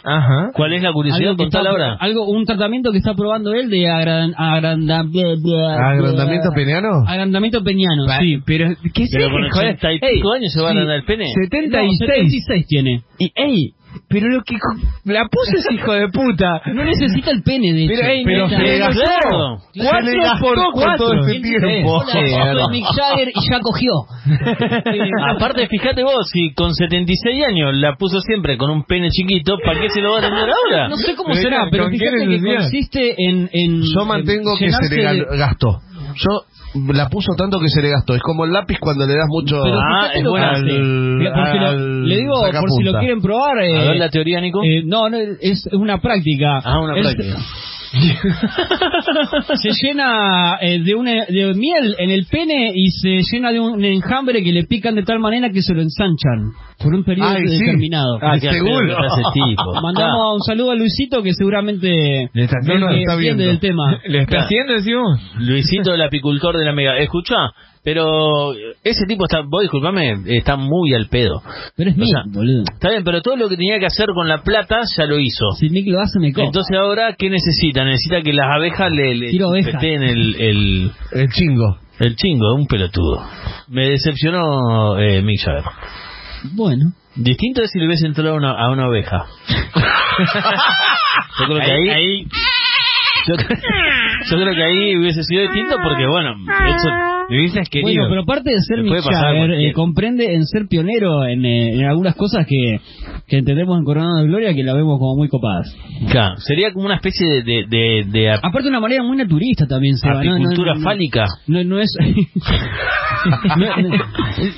Ajá. 0.05 0.51
¿Cuál 0.55 0.73
es 0.75 0.83
la 0.83 0.93
curiosidad? 0.93 1.37
Contala 1.37 1.71
está- 1.71 1.71
ahora. 1.71 1.97
Algo, 2.01 2.27
un 2.27 2.45
tratamiento 2.45 2.91
que 2.93 2.99
está 2.99 3.15
probando 3.15 3.53
él 3.55 3.71
de 3.71 3.87
agran- 3.89 4.35
agranda- 4.37 5.01
¿Agrandamiento 5.01 6.51
peneano? 6.55 6.89
Agrandamiento 7.07 7.63
peñano, 7.63 8.07
Pa- 8.07 8.19
sí. 8.21 8.39
Pero, 8.45 8.69
¿qué 8.95 9.05
Pero 9.13 9.27
sé, 9.27 9.31
con 9.31 9.49
joder? 9.51 9.75
80 9.77 9.93
y 9.93 9.95
Ey, 10.03 10.15
pico 10.17 10.33
años 10.33 10.53
se 10.53 10.61
va 10.61 10.69
a 10.69 10.71
agrandar 10.73 10.97
el 10.97 11.05
pene. 11.05 11.25
76. 11.33 11.99
No, 12.01 12.07
76 12.07 12.67
tiene. 12.67 13.01
Y, 13.19 13.33
ey, 13.35 13.71
pero 14.09 14.29
lo 14.29 14.43
que 14.43 14.57
la 15.05 15.25
puso 15.29 15.57
ese 15.57 15.75
hijo 15.75 15.93
de 15.93 16.09
puta. 16.09 16.61
No 16.73 16.85
necesita 16.85 17.31
el 17.31 17.43
pene, 17.43 17.73
de 17.73 17.85
hecho. 17.85 17.95
Pero, 17.97 18.09
ey, 18.09 18.25
Pero 18.25 18.49
se 18.49 18.59
le 18.59 18.77
claro. 18.79 18.89
gastó. 18.89 19.59
Cuatro 19.75 20.07
Se 20.07 20.13
le 20.17 20.23
gastó 20.23 20.45
por 20.47 20.57
con 20.57 20.73
cuatro. 20.73 20.97
todo 21.07 21.27
ese 21.27 21.41
tiempo. 21.41 22.05
Soy 22.07 22.71
Mick 22.71 22.87
Jagger 22.87 23.29
y 23.29 23.51
ya 23.51 23.61
cogió. 23.61 23.93
Aparte, 25.37 25.67
fíjate 25.69 26.03
vos, 26.03 26.29
si 26.33 26.53
con 26.55 26.75
76 26.75 27.47
años 27.47 27.75
la 27.75 27.97
puso 27.97 28.21
siempre 28.21 28.57
con 28.57 28.71
un 28.71 28.85
pene 28.85 29.09
chiquito, 29.11 29.57
¿para 29.65 29.81
qué 29.81 29.89
se 29.91 30.01
lo 30.01 30.11
va 30.13 30.17
a 30.17 30.19
atender 30.21 30.49
ahora? 30.51 30.89
No 30.89 30.97
sé 30.97 31.15
cómo 31.15 31.35
será, 31.35 31.69
pero 31.71 31.85
¿con 31.85 31.93
qué 31.93 31.99
fíjate 31.99 32.29
que 32.29 32.55
consiste 32.57 33.15
en... 33.19 33.49
en 33.53 33.83
Yo 33.83 34.05
mantengo 34.05 34.53
en 34.53 34.59
que 34.59 34.73
se 34.73 34.97
le 34.97 35.25
gastó. 35.37 35.81
Yo 36.15 36.43
la 36.93 37.09
puso 37.09 37.33
tanto 37.37 37.59
que 37.61 37.69
se 37.69 37.83
le 37.83 37.91
gastó. 37.91 38.15
Es 38.15 38.23
como 38.23 38.45
el 38.45 38.53
lápiz 38.53 38.79
cuando 38.81 39.07
le 39.07 39.15
das 39.15 39.27
mucho 39.29 39.61
Pero 39.63 39.79
Ah, 39.81 40.09
es 40.15 40.25
buena. 40.25 40.51
al- 40.51 40.61
Porque 40.63 41.59
lo- 41.59 41.67
al 41.69 42.09
le 42.09 42.17
digo, 42.17 42.35
por 42.61 42.71
si 42.71 42.83
lo 42.83 42.99
quieren 42.99 43.21
probar... 43.21 43.59
A 43.59 43.67
eh, 43.67 43.89
ver 43.89 43.97
la 43.97 44.09
teoría, 44.09 44.41
Nico. 44.41 44.61
eh, 44.65 44.83
no, 44.85 45.09
no, 45.09 45.17
es 45.41 45.69
una 45.73 46.01
práctica. 46.01 46.61
Ah, 46.65 46.81
una 46.81 46.97
Es- 46.99 47.15
práctica. 47.15 47.39
se 49.55 49.71
llena 49.83 50.57
eh, 50.61 50.81
de, 50.83 50.95
una, 50.95 51.13
de 51.29 51.53
miel 51.55 51.95
en 51.99 52.11
el 52.11 52.27
pene 52.27 52.71
y 52.75 52.91
se 52.91 53.21
llena 53.31 53.53
de 53.53 53.61
un 53.61 53.85
enjambre 53.85 54.43
que 54.43 54.53
le 54.53 54.65
pican 54.65 54.95
de 54.95 55.03
tal 55.03 55.19
manera 55.19 55.51
que 55.51 55.63
se 55.63 55.75
lo 55.75 55.83
ensanchan 55.83 56.53
por 56.83 56.95
un 56.95 57.05
periodo 57.05 57.29
Ay, 57.31 57.47
sí. 57.49 57.59
determinado. 57.59 58.19
Ah, 58.21 58.39
seguro. 58.39 58.87
que 58.87 58.93
está 58.93 59.21
ese 59.21 59.31
tipo. 59.33 59.75
Mandamos 59.83 60.35
un 60.37 60.43
saludo 60.43 60.71
a 60.73 60.75
Luisito 60.75 61.23
que 61.23 61.33
seguramente 61.33 62.31
Le 62.33 62.45
está 62.45 62.57
No, 62.65 62.79
no, 62.79 62.91
eh, 62.91 63.01
está 63.03 63.17
viendo. 63.17 63.43
del 63.45 63.61
tema. 63.61 64.01
¿Le 64.07 64.19
está 64.21 64.29
Claro. 64.31 64.45
haciendo, 64.45 64.73
decimos? 64.73 65.21
Luisito, 65.39 65.95
el 65.95 66.03
apicultor 66.03 66.57
de 66.59 66.65
la 66.65 66.73
mega. 66.73 66.97
Escucha, 66.99 67.37
pero 67.85 68.53
ese 68.85 69.07
tipo 69.07 69.25
está, 69.25 69.41
vos 69.41 69.63
disculpame, 69.63 70.23
está 70.37 70.57
muy 70.57 70.95
al 70.95 71.09
pedo. 71.09 71.43
Pero 71.77 71.91
es 71.91 71.97
O 71.97 72.01
mío, 72.01 72.09
sea, 72.11 72.23
boludo. 72.33 72.63
Está 72.73 72.91
bien, 72.91 73.03
pero 73.05 73.21
todo 73.23 73.37
lo 73.37 73.49
que 73.49 73.57
tenía 73.57 73.79
que 73.79 73.87
hacer 73.87 74.07
con 74.15 74.29
la 74.29 74.43
plata 74.43 74.81
ya 74.97 75.05
lo 75.07 75.19
hizo. 75.19 75.51
Si 75.59 75.69
Nick 75.69 75.87
lo 75.89 76.01
hace, 76.01 76.19
me 76.21 76.33
copa. 76.33 76.47
Entonces 76.47 76.77
ahora, 76.79 77.15
¿qué 77.19 77.29
necesita? 77.31 77.85
Necesita 77.85 78.23
que 78.23 78.33
las 78.33 78.47
abejas 78.55 78.91
le, 78.93 79.15
le 79.17 79.31
el, 79.31 80.37
el, 80.39 80.91
El 81.13 81.29
chingo. 81.31 81.79
el 81.99 82.15
chingo, 82.17 82.55
un 82.55 82.67
pelotudo. 82.67 83.21
Me 83.69 83.89
decepcionó 83.91 84.99
eh, 84.99 85.21
Mick 85.23 85.41
Jagger. 85.45 85.65
Bueno. 86.55 86.93
Distinto 87.15 87.63
es 87.63 87.71
si 87.71 87.79
le 87.79 87.87
hubiese 87.87 88.07
entrado 88.07 88.31
a 88.31 88.35
una, 88.37 88.53
a 88.53 88.71
una 88.71 88.89
oveja. 88.89 89.27
Yo 91.39 91.47
creo 91.47 91.59
que 91.61 91.71
ahí, 91.71 92.25
Yo, 93.29 93.35
creo- 93.37 93.59
yo 94.31 94.37
creo 94.37 94.55
que 94.55 94.63
ahí 94.65 94.97
hubiese 94.97 95.23
sido 95.25 95.43
distinto 95.43 95.77
porque, 95.83 96.07
bueno, 96.07 96.35
eso 96.69 96.89
Le 97.33 97.39
hubieses 97.39 97.69
querido. 97.71 97.89
Bueno, 97.91 98.07
pero 98.11 98.23
aparte 98.23 98.51
de 98.51 98.59
ser 98.61 98.83
Mick 98.83 98.93
Jagger, 99.03 99.51
eh, 99.53 99.73
comprende 99.73 100.35
en 100.35 100.45
ser 100.47 100.67
pionero 100.69 101.25
en, 101.25 101.45
eh, 101.45 101.75
en 101.75 101.85
algunas 101.87 102.15
cosas 102.15 102.47
que, 102.47 102.79
que 103.27 103.39
entendemos 103.39 103.79
en 103.79 103.85
Coronado 103.85 104.17
de 104.19 104.25
Gloria 104.27 104.55
que 104.55 104.63
la 104.63 104.75
vemos 104.75 104.99
como 104.99 105.17
muy 105.17 105.29
copadas. 105.29 105.75
Claro, 106.11 106.37
sería 106.39 106.73
como 106.73 106.87
una 106.87 106.97
especie 106.97 107.27
de, 107.27 107.43
de, 107.43 107.65
de, 107.69 108.05
de 108.11 108.31
ap- 108.31 108.41
Aparte 108.45 108.65
de 108.65 108.69
una 108.71 108.81
manera 108.81 109.03
muy 109.03 109.17
naturista 109.17 109.67
también, 109.67 109.97
Seba. 109.97 110.19
apicultura 110.21 110.75
no, 110.75 110.81
no, 110.81 110.85
fálica. 110.85 111.25
No, 111.47 111.65
no 111.65 111.81
es... 111.81 111.91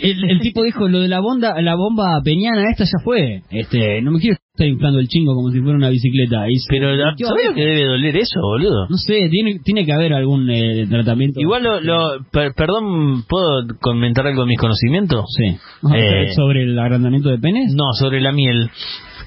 El, 0.02 0.30
el 0.30 0.40
tipo 0.40 0.62
dijo, 0.62 0.88
lo 0.88 1.00
de 1.00 1.08
la 1.08 1.20
bomba, 1.20 1.60
la 1.60 1.74
bomba 1.74 2.20
peñana 2.24 2.70
esta 2.70 2.84
ya 2.84 2.98
fue. 3.04 3.42
Este, 3.50 4.00
no 4.02 4.10
me 4.12 4.20
quiero 4.20 4.36
estar 4.54 4.68
inflando 4.68 5.00
el 5.00 5.08
chingo 5.08 5.34
como 5.34 5.50
si 5.50 5.60
fuera 5.60 5.76
una 5.76 5.88
bicicleta. 5.88 6.48
Y 6.48 6.56
se 6.60 6.66
Pero, 6.70 6.96
¿sabes 6.96 7.46
lo 7.48 7.54
que 7.54 7.60
debe 7.60 7.86
doler 7.86 8.16
eso, 8.16 8.40
boludo? 8.40 8.86
No 8.88 8.96
sé, 8.96 9.28
tiene, 9.28 9.58
tiene 9.64 9.84
que 9.84 9.92
haber 9.92 10.12
algún 10.14 10.48
eh, 10.48 10.86
tratamiento. 10.88 11.40
Igual 11.40 11.64
lo, 11.64 11.80
lo- 11.80 12.24
per- 12.30 12.54
perdón, 12.54 13.24
¿puedo 13.28 13.66
comentar 13.80 14.24
algo 14.28 14.42
de 14.42 14.48
mis 14.48 14.58
conocimientos? 14.60 15.24
Sí. 15.36 15.56
Eh, 15.92 16.28
¿Sobre 16.36 16.62
el 16.62 16.78
agrandamiento 16.78 17.30
de 17.30 17.38
penes? 17.38 17.74
No, 17.74 17.92
sobre 17.98 18.20
la 18.20 18.30
miel. 18.30 18.70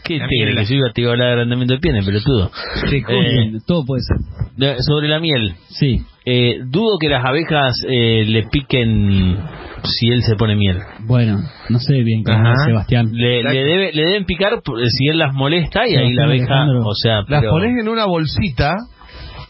¿Qué 0.06 0.18
La 0.18 0.28
te 0.30 0.36
miel. 0.36 0.52
crees 0.54 0.68
que 0.70 0.74
yo 0.76 0.80
iba 0.80 0.88
a 0.90 0.94
te 0.94 1.02
iba 1.02 1.10
a 1.10 1.14
hablar 1.14 1.28
de 1.28 1.34
agrandamiento 1.34 1.74
de 1.74 1.80
pieles, 1.82 2.06
pelotudo? 2.06 2.50
Sí, 2.90 2.96
Eh, 2.98 3.52
Todo 3.68 3.84
puede 3.86 4.04
ser. 4.04 4.18
de- 4.56 4.82
sobre 4.84 5.10
la 5.10 5.20
miel. 5.20 5.56
Sí. 5.68 6.00
Eh, 6.30 6.60
dudo 6.66 6.98
que 7.00 7.08
las 7.08 7.24
abejas 7.24 7.74
eh, 7.88 8.26
le 8.28 8.44
piquen 8.52 9.38
si 9.84 10.10
él 10.10 10.24
se 10.24 10.36
pone 10.36 10.56
miel. 10.58 10.78
Bueno, 11.08 11.38
no 11.70 11.80
sé 11.80 12.04
bien 12.04 12.24
cómo 12.24 12.38
Ajá. 12.38 12.52
es 12.54 12.64
Sebastián. 12.66 13.10
Le, 13.14 13.44
le, 13.44 13.64
debe, 13.64 13.92
le 13.94 14.06
deben 14.08 14.26
picar 14.26 14.62
por- 14.62 14.86
si 14.90 15.08
él 15.08 15.20
las 15.20 15.34
molesta 15.34 15.88
y 15.88 15.96
ahí 15.96 16.12
la 16.14 16.26
abeja, 16.26 16.44
Alejandro. 16.46 16.82
o 16.86 16.94
sea, 16.96 17.22
Las 17.30 17.44
pones 17.46 17.80
en 17.80 17.88
una 17.88 18.06
bolsita. 18.06 18.74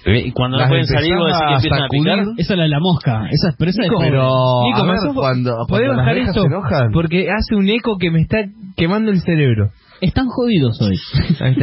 eh, 0.05 0.23
y 0.27 0.31
cuando 0.33 0.57
no 0.57 0.61
las 0.61 0.69
pueden 0.69 0.85
salir 0.85 1.15
vos 1.17 1.25
decís 1.25 1.39
que 1.39 1.45
empezás 1.45 1.63
empiezan 1.65 1.83
a 1.83 1.87
picar. 1.89 2.17
sacudir, 2.19 2.39
Esa 2.41 2.53
es 2.53 2.57
la 2.57 2.63
de 2.63 2.69
la 2.69 2.79
mosca. 2.79 3.11
Esa 3.31 3.49
es, 3.49 3.55
pero 3.57 3.71
esa 3.71 3.81
es 3.83 3.89
Nico, 3.89 3.99
pero 3.99 4.29
Nico, 4.67 4.79
a 4.81 4.85
¿me 4.85 4.91
ver, 4.91 4.99
cuando, 5.15 5.51
¿Podés 5.67 5.67
cuando 5.67 5.87
las 5.87 5.97
bajar 5.97 6.17
esto? 6.19 6.41
se 6.41 6.47
enojan. 6.47 6.91
Porque 6.93 7.27
hace 7.31 7.55
un 7.55 7.69
eco 7.69 7.97
que 7.97 8.11
me 8.11 8.21
está 8.21 8.37
quemando 8.75 9.09
el 9.11 9.19
cerebro. 9.21 9.71
Están 10.01 10.27
jodidos 10.27 10.79
hoy. 10.81 10.95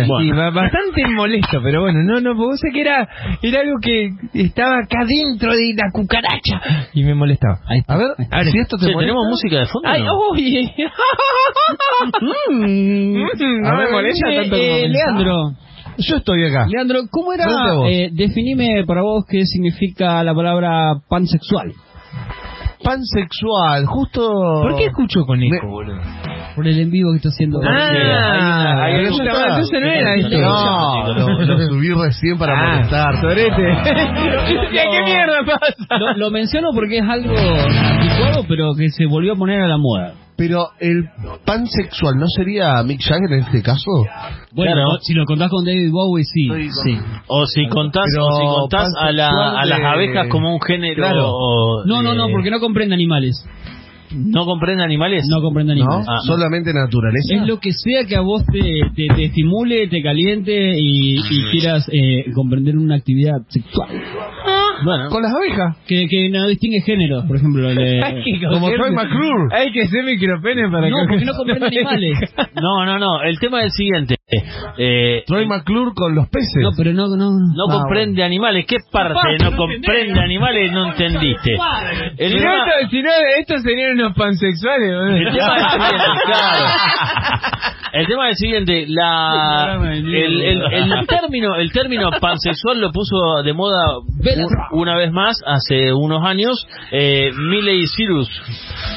Bueno. 0.06 0.52
Bastante 0.52 1.06
molesto, 1.14 1.60
pero 1.62 1.82
bueno, 1.82 2.00
no, 2.02 2.20
no, 2.20 2.36
porque 2.36 2.56
sé 2.58 2.68
que 2.72 2.80
era, 2.80 3.08
era 3.42 3.60
algo 3.60 3.76
que 3.80 4.10
estaba 4.34 4.78
acá 4.78 5.04
dentro 5.06 5.52
de 5.52 5.72
la 5.76 5.90
cucaracha 5.92 6.60
y 6.92 7.04
me 7.04 7.14
molestaba. 7.14 7.60
Ahí 7.66 7.78
está. 7.78 7.94
A 7.94 7.96
ver, 7.98 8.08
A 8.30 8.38
ver, 8.38 8.46
si 8.50 8.58
esto 8.58 8.76
te 8.76 8.86
Che, 8.86 8.92
molesta, 8.92 9.12
¿Tenemos 9.12 9.26
música 9.30 9.56
de 9.58 9.66
fondo? 9.66 9.88
¡Ay, 9.88 10.02
no? 10.02 10.30
uy! 10.32 10.72
Mm, 12.50 13.14
no 13.62 13.68
A 13.68 13.72
me 13.72 13.84
ver, 13.84 13.92
molesta 13.92 14.30
Eh, 14.30 14.36
tanto 14.36 14.56
eh. 14.56 14.88
Leandro, 14.88 15.52
yo 15.98 16.16
estoy 16.16 16.44
acá. 16.44 16.66
Leandro, 16.68 17.00
¿cómo 17.10 17.32
era? 17.32 17.46
Eh, 17.88 18.10
definime 18.12 18.84
para 18.86 19.02
vos 19.02 19.24
qué 19.28 19.44
significa 19.46 20.22
la 20.22 20.34
palabra 20.34 20.94
pansexual. 21.08 21.72
Pansexual, 22.84 23.86
justo... 23.86 24.20
¿Por 24.62 24.76
qué 24.76 24.84
escucho 24.86 25.20
con 25.26 25.42
eco, 25.42 25.54
Me- 25.66 25.70
boludo? 25.72 26.00
Por 26.54 26.68
el 26.68 26.78
en 26.78 26.90
vivo 26.90 27.10
que 27.10 27.16
está 27.16 27.30
haciendo. 27.30 27.60
Ah, 27.66 28.88
entonces 28.90 29.80
no 29.80 29.86
era 29.88 30.14
esto. 30.14 30.38
No, 30.38 31.14
lo, 31.14 31.42
lo 31.42 31.58
subí 31.68 31.90
recién 31.92 32.38
para 32.38 32.52
Ah, 32.56 32.74
molestar. 32.76 33.20
Sorete. 33.20 33.52
¿Qué 34.70 35.02
mierda 35.04 35.38
pasa? 35.46 35.98
Lo, 35.98 36.14
lo 36.14 36.30
menciono 36.30 36.68
porque 36.74 36.98
es 36.98 37.04
algo 37.08 37.34
anticuado, 37.34 38.44
pero 38.48 38.72
que 38.78 38.88
se 38.90 39.06
volvió 39.06 39.32
a 39.32 39.36
poner 39.36 39.60
a 39.62 39.66
la 39.66 39.78
moda. 39.78 40.12
Pero 40.36 40.66
el 40.80 41.04
pansexual, 41.44 42.16
¿no 42.16 42.26
sería 42.26 42.82
Mick 42.82 43.00
Jagger 43.02 43.32
en 43.32 43.44
este 43.44 43.62
caso? 43.62 43.90
Bueno, 44.52 44.72
Claro. 44.74 44.98
si 45.00 45.14
lo 45.14 45.24
contás 45.26 45.48
con 45.48 45.64
David 45.64 45.90
Bowie, 45.92 46.24
sí. 46.24 46.48
sí. 46.82 46.98
O 47.28 47.46
si 47.46 47.68
contás, 47.68 48.04
Pero 48.12 48.26
o 48.26 48.32
si 48.32 48.44
contás 48.44 48.92
a, 48.98 49.12
la, 49.12 49.60
a 49.60 49.64
las 49.64 49.80
abejas 49.80 50.26
como 50.28 50.52
un 50.52 50.60
género... 50.60 50.96
Claro. 50.96 51.84
No, 51.86 52.02
no, 52.02 52.14
no, 52.14 52.28
porque 52.32 52.50
no 52.50 52.58
comprende 52.58 52.94
animales. 52.94 53.44
¿No 54.16 54.44
comprende 54.44 54.84
animales? 54.84 55.24
No 55.28 55.40
comprende 55.40 55.74
¿No? 55.74 55.82
animales. 55.82 56.06
Ah, 56.08 56.16
no. 56.26 56.34
Solamente 56.34 56.72
naturaleza. 56.72 57.34
Es 57.34 57.46
lo 57.46 57.58
que 57.58 57.72
sea 57.72 58.04
que 58.04 58.14
a 58.16 58.20
vos 58.20 58.44
te, 58.46 58.60
te, 58.94 59.08
te 59.14 59.24
estimule, 59.24 59.88
te 59.88 60.02
caliente 60.02 60.72
y, 60.78 61.16
y 61.18 61.50
quieras 61.50 61.88
eh, 61.92 62.30
comprender 62.32 62.76
una 62.76 62.96
actividad 62.96 63.38
sexual. 63.48 63.88
Bueno, 64.84 65.08
Con 65.10 65.22
las 65.22 65.32
abejas. 65.34 65.76
Que, 65.86 66.06
que 66.08 66.28
no 66.30 66.46
distingue 66.48 66.80
géneros, 66.80 67.24
por 67.26 67.36
ejemplo. 67.36 67.68
el 67.70 67.76
de- 67.76 68.02
Hay 68.04 68.22
que 68.24 68.46
Como 68.46 68.70
Troy 68.70 68.90
McClure. 68.92 69.54
Hay 69.56 69.72
que 69.72 69.86
ser 69.86 70.04
micropene 70.04 70.68
para 70.70 70.88
no, 70.88 70.96
coger- 70.96 71.08
porque 71.08 71.24
no 71.24 71.34
comprende 71.34 71.66
animales. 71.78 72.18
no, 72.60 72.84
no, 72.86 72.98
no. 72.98 73.22
El 73.22 73.38
tema 73.38 73.60
es 73.60 73.66
el 73.66 73.70
siguiente. 73.72 74.16
Eh, 74.78 75.22
Troy 75.26 75.46
McClure 75.46 75.92
con 75.94 76.14
los 76.14 76.28
peces. 76.28 76.62
No, 76.62 76.70
pero 76.76 76.92
no, 76.92 77.06
no. 77.08 77.30
no 77.30 77.64
Ah, 77.70 77.72
comprende 77.78 78.22
animales. 78.24 78.64
¿Qué 78.66 78.76
parte 78.90 79.14
no 79.42 79.56
comprende 79.56 80.20
animales 80.20 80.72
no 80.72 80.86
entendiste? 80.86 81.52
El 82.18 82.30
Si 82.30 82.36
no, 82.36 82.40
tema, 82.40 82.64
si 82.90 83.02
no, 83.02 83.10
estos 83.38 83.62
serían 83.62 83.92
unos 84.00 84.14
pansexuales, 84.16 84.90
el 84.90 85.32
tema 85.34 85.56
es 85.56 85.62
el 85.62 85.70
siguiente, 85.70 86.20
claro. 86.26 86.66
El 87.92 88.06
tema 88.08 88.28
es 88.28 88.30
el 88.32 88.36
siguiente, 88.38 88.84
la, 88.88 89.78
el, 89.92 90.14
el, 90.14 90.62
el 90.72 91.06
término, 91.06 91.54
el 91.56 91.70
término 91.72 92.10
pansexual 92.20 92.80
lo 92.80 92.90
puso 92.90 93.42
de 93.44 93.52
moda 93.52 93.84
una 94.72 94.96
vez 94.96 95.10
más 95.12 95.36
hace 95.46 95.92
unos 95.92 96.24
años 96.24 96.66
eh, 96.92 97.30
Miley 97.36 97.84
Cyrus. 97.96 98.28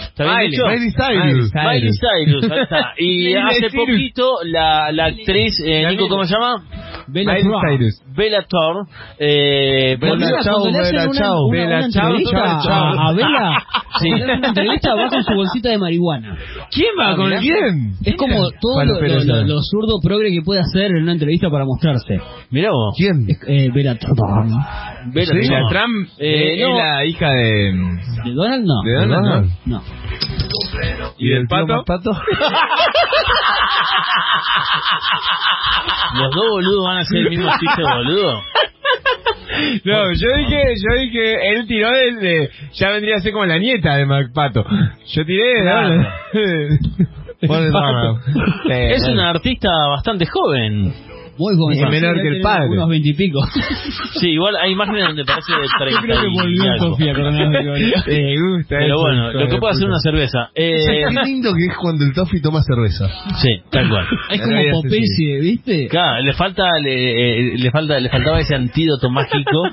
¿Está 0.09 0.23
bien 0.23 0.35
Miley, 0.35 0.49
dicho? 0.51 0.63
Miley 0.65 0.91
Cyrus. 0.91 1.51
Miley 1.53 1.91
Cyrus, 1.91 2.51
ahí 2.51 2.59
está. 2.61 2.93
Y 2.97 3.17
Miley 3.17 3.35
hace 3.37 3.69
Cyrus. 3.69 3.73
poquito 3.85 4.31
la, 4.45 4.91
la 4.91 5.05
actriz, 5.05 5.53
eh, 5.65 5.87
Nico. 5.89 6.07
¿cómo 6.09 6.25
se 6.25 6.33
llama? 6.33 6.63
Bella. 7.07 7.35
Cyrus. 7.37 8.01
Bella 8.15 8.43
Thorne. 8.49 8.89
Eh, 9.19 9.95
Bella 9.99 10.39
chao, 10.43 10.63
Bella 10.65 11.07
chao. 11.13 11.49
Bella 11.49 11.87
chao, 11.89 12.99
a, 12.99 13.13
Bella, 13.13 13.63
Sí. 13.99 14.09
una 14.11 14.47
entrevista 14.47 14.93
va 14.95 15.07
con 15.09 15.23
su 15.23 15.33
bolsita 15.33 15.69
de 15.69 15.77
marihuana. 15.77 16.37
¿Quién 16.71 16.89
va 16.99 17.11
Ah, 17.11 17.15
con 17.15 17.31
quién? 17.39 17.93
Es 18.03 18.15
como 18.15 18.49
todo 18.61 18.83
lo, 18.85 18.99
lo- 19.01 19.23
lo- 19.23 19.43
lo 19.43 19.61
zurdo 19.61 19.99
progre 20.03 20.31
que 20.31 20.41
puede 20.43 20.59
hacer 20.61 20.91
en 20.91 21.03
una 21.03 21.13
entrevista 21.13 21.49
para 21.49 21.65
mostrarse. 21.65 22.19
Mirá 22.51 22.69
vos. 22.71 22.93
¿Quién? 22.97 23.25
Es, 23.29 23.37
eh, 23.47 23.69
Bella 23.73 23.95
Thorne. 23.97 24.53
Bella 25.13 25.31
La 25.61 25.69
Trump 25.69 26.07
Eh, 26.17 26.53
es 26.55 26.67
no. 26.67 26.77
la 26.77 27.05
hija 27.05 27.29
de... 27.31 27.73
¿De 28.25 28.31
Donald? 28.33 28.65
No. 28.65 28.81
¿De 28.83 28.93
Donald? 29.07 29.49
No. 29.65 29.83
¿Y 31.17 31.29
del 31.29 31.47
pato? 31.47 31.83
¿Los 36.15 36.33
dos 36.35 36.45
boludos 36.49 36.83
van 36.85 36.97
a 36.97 37.01
hacer 37.01 37.17
el 37.17 37.29
mismo 37.29 37.49
chiste 37.59 37.81
boludo? 37.83 38.41
No, 39.85 40.13
yo 40.13 40.27
dije, 40.37 40.73
yo 40.77 41.01
dije, 41.01 41.49
él 41.51 41.67
tiró 41.67 41.89
de, 41.91 42.11
de- 42.15 42.49
ya 42.73 42.89
vendría 42.89 43.15
a 43.15 43.19
ser 43.19 43.31
como 43.33 43.45
la 43.45 43.57
nieta 43.57 43.95
de 43.95 44.05
MacPato. 44.05 44.65
Yo 45.13 45.25
tiré, 45.25 45.63
no, 45.63 46.05
Sí, 47.41 47.49
Es 48.69 49.03
una 49.07 49.29
artista 49.29 49.69
bastante 49.89 50.25
joven. 50.25 50.93
Muy 51.37 51.55
joven. 51.55 51.77
Es 51.83 51.89
menor 51.89 52.21
que 52.21 52.27
el 52.27 52.41
padre. 52.41 52.69
Unos 52.69 52.89
veintipico. 52.89 53.39
Sí, 54.19 54.29
igual 54.31 54.55
hay 54.55 54.71
imágenes 54.71 55.03
donde 55.07 55.23
parece 55.25 55.51
de 55.53 55.67
30 55.77 56.01
Yo 56.01 56.01
creo 56.01 56.21
que 56.21 56.27
y 56.27 56.33
volvió. 56.33 56.77
Sofía 56.79 57.13
Gloria. 57.13 57.49
Me 58.07 58.35
gusta 58.41 58.75
Pero 58.79 58.85
eso, 58.85 59.01
bueno, 59.01 59.31
lo 59.33 59.47
que 59.47 59.57
puede 59.57 59.73
hacer 59.73 59.87
una 59.87 59.99
cerveza. 59.99 60.49
Eh, 60.55 61.03
Qué 61.07 61.25
lindo 61.25 61.53
que 61.53 61.65
es 61.65 61.77
cuando 61.79 62.03
el 62.05 62.13
Toffee 62.13 62.41
toma 62.41 62.61
cerveza. 62.63 63.07
sí, 63.41 63.49
tal 63.69 63.89
cual. 63.89 64.05
Es 64.31 64.41
como 64.41 64.81
Popeye, 64.81 65.39
¿viste? 65.41 65.87
Claro, 65.87 66.23
le 66.23 66.33
falta, 66.33 66.63
le, 66.81 67.53
eh, 67.53 67.57
le 67.57 67.71
falta, 67.71 67.99
le 67.99 68.09
faltaba 68.09 68.39
ese 68.39 68.55
antídoto 68.55 69.09
mágico 69.09 69.63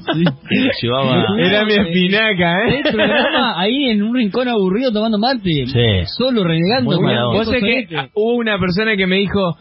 que 0.49 0.59
le 0.61 0.71
llevaba. 0.83 1.25
Era 1.39 1.65
mi 1.65 1.73
espinaca, 1.75 2.69
¿eh? 2.69 2.83
programa 2.93 3.61
ahí 3.61 3.91
en 3.91 4.03
un 4.03 4.15
rincón 4.15 4.49
aburrido 4.49 4.93
tomando 4.93 5.19
mate. 5.19 5.67
Sí. 5.67 6.05
Solo 6.19 6.45
renegando. 6.45 6.97
Con. 6.97 7.07
Vos 7.33 7.47
sabés 7.47 7.89
que 7.89 7.97
hubo 8.15 8.35
una 8.35 8.59
persona 8.59 8.97
que 8.97 9.07
me 9.07 9.17
dijo, 9.17 9.57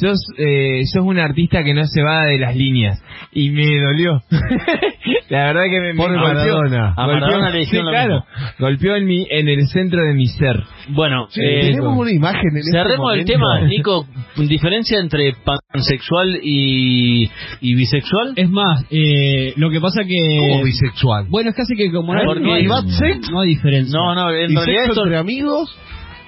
sos, 0.00 0.18
eh, 0.38 0.82
sos 0.92 1.04
un 1.04 1.18
artista 1.18 1.47
que 1.48 1.74
no 1.74 1.84
se 1.86 2.02
va 2.02 2.24
de 2.26 2.38
las 2.38 2.54
líneas. 2.56 3.02
Y 3.32 3.50
me 3.50 3.80
dolió. 3.80 4.22
la 5.28 5.46
verdad 5.52 5.62
que 5.64 5.80
me, 5.80 5.92
me 5.92 5.94
Pobre 5.94 6.16
golpeó. 6.18 6.34
Maradona. 6.34 6.94
A 6.96 7.06
Golpeó- 7.06 7.20
Maradona 7.20 7.50
le 7.50 7.58
dijeron 7.58 7.80
sí, 7.80 7.86
lo 7.86 7.90
claro. 7.90 8.14
mismo. 8.14 8.54
Golpeó 8.58 8.96
en, 8.96 9.04
mi, 9.06 9.26
en 9.30 9.48
el 9.48 9.66
centro 9.68 10.02
de 10.02 10.14
mi 10.14 10.26
ser. 10.26 10.62
Bueno, 10.88 11.28
Che, 11.30 11.40
eh, 11.42 11.60
tenemos 11.70 11.96
una 11.96 12.10
imagen 12.10 12.50
en 12.52 12.56
este 12.58 12.70
cerremos 12.72 13.12
el 13.14 13.24
momento. 13.24 13.32
tema, 13.32 13.60
Nico. 13.68 14.06
Diferencia 14.36 14.98
entre 15.00 15.34
pansexual 15.72 16.38
y, 16.42 17.30
y 17.60 17.74
bisexual. 17.74 18.32
Es 18.36 18.48
más, 18.50 18.84
eh, 18.90 19.52
lo 19.56 19.70
que 19.70 19.80
pasa 19.80 20.02
que... 20.04 20.16
Como 20.50 20.64
bisexual. 20.64 21.26
Bueno, 21.28 21.50
es 21.50 21.56
casi 21.56 21.74
que 21.76 21.90
como 21.92 22.14
no 22.14 22.34
no 22.34 22.54
hay, 22.54 22.64
¿Y 22.64 22.66
bad 22.66 22.84
sex? 22.86 23.30
no 23.30 23.40
hay 23.40 23.48
diferencia. 23.50 23.98
No, 23.98 24.14
no, 24.14 24.30
en 24.30 24.50
¿Y 24.52 24.54
realidad 24.54 24.84
esto, 24.88 25.02
entre 25.04 25.18
amigos? 25.18 25.76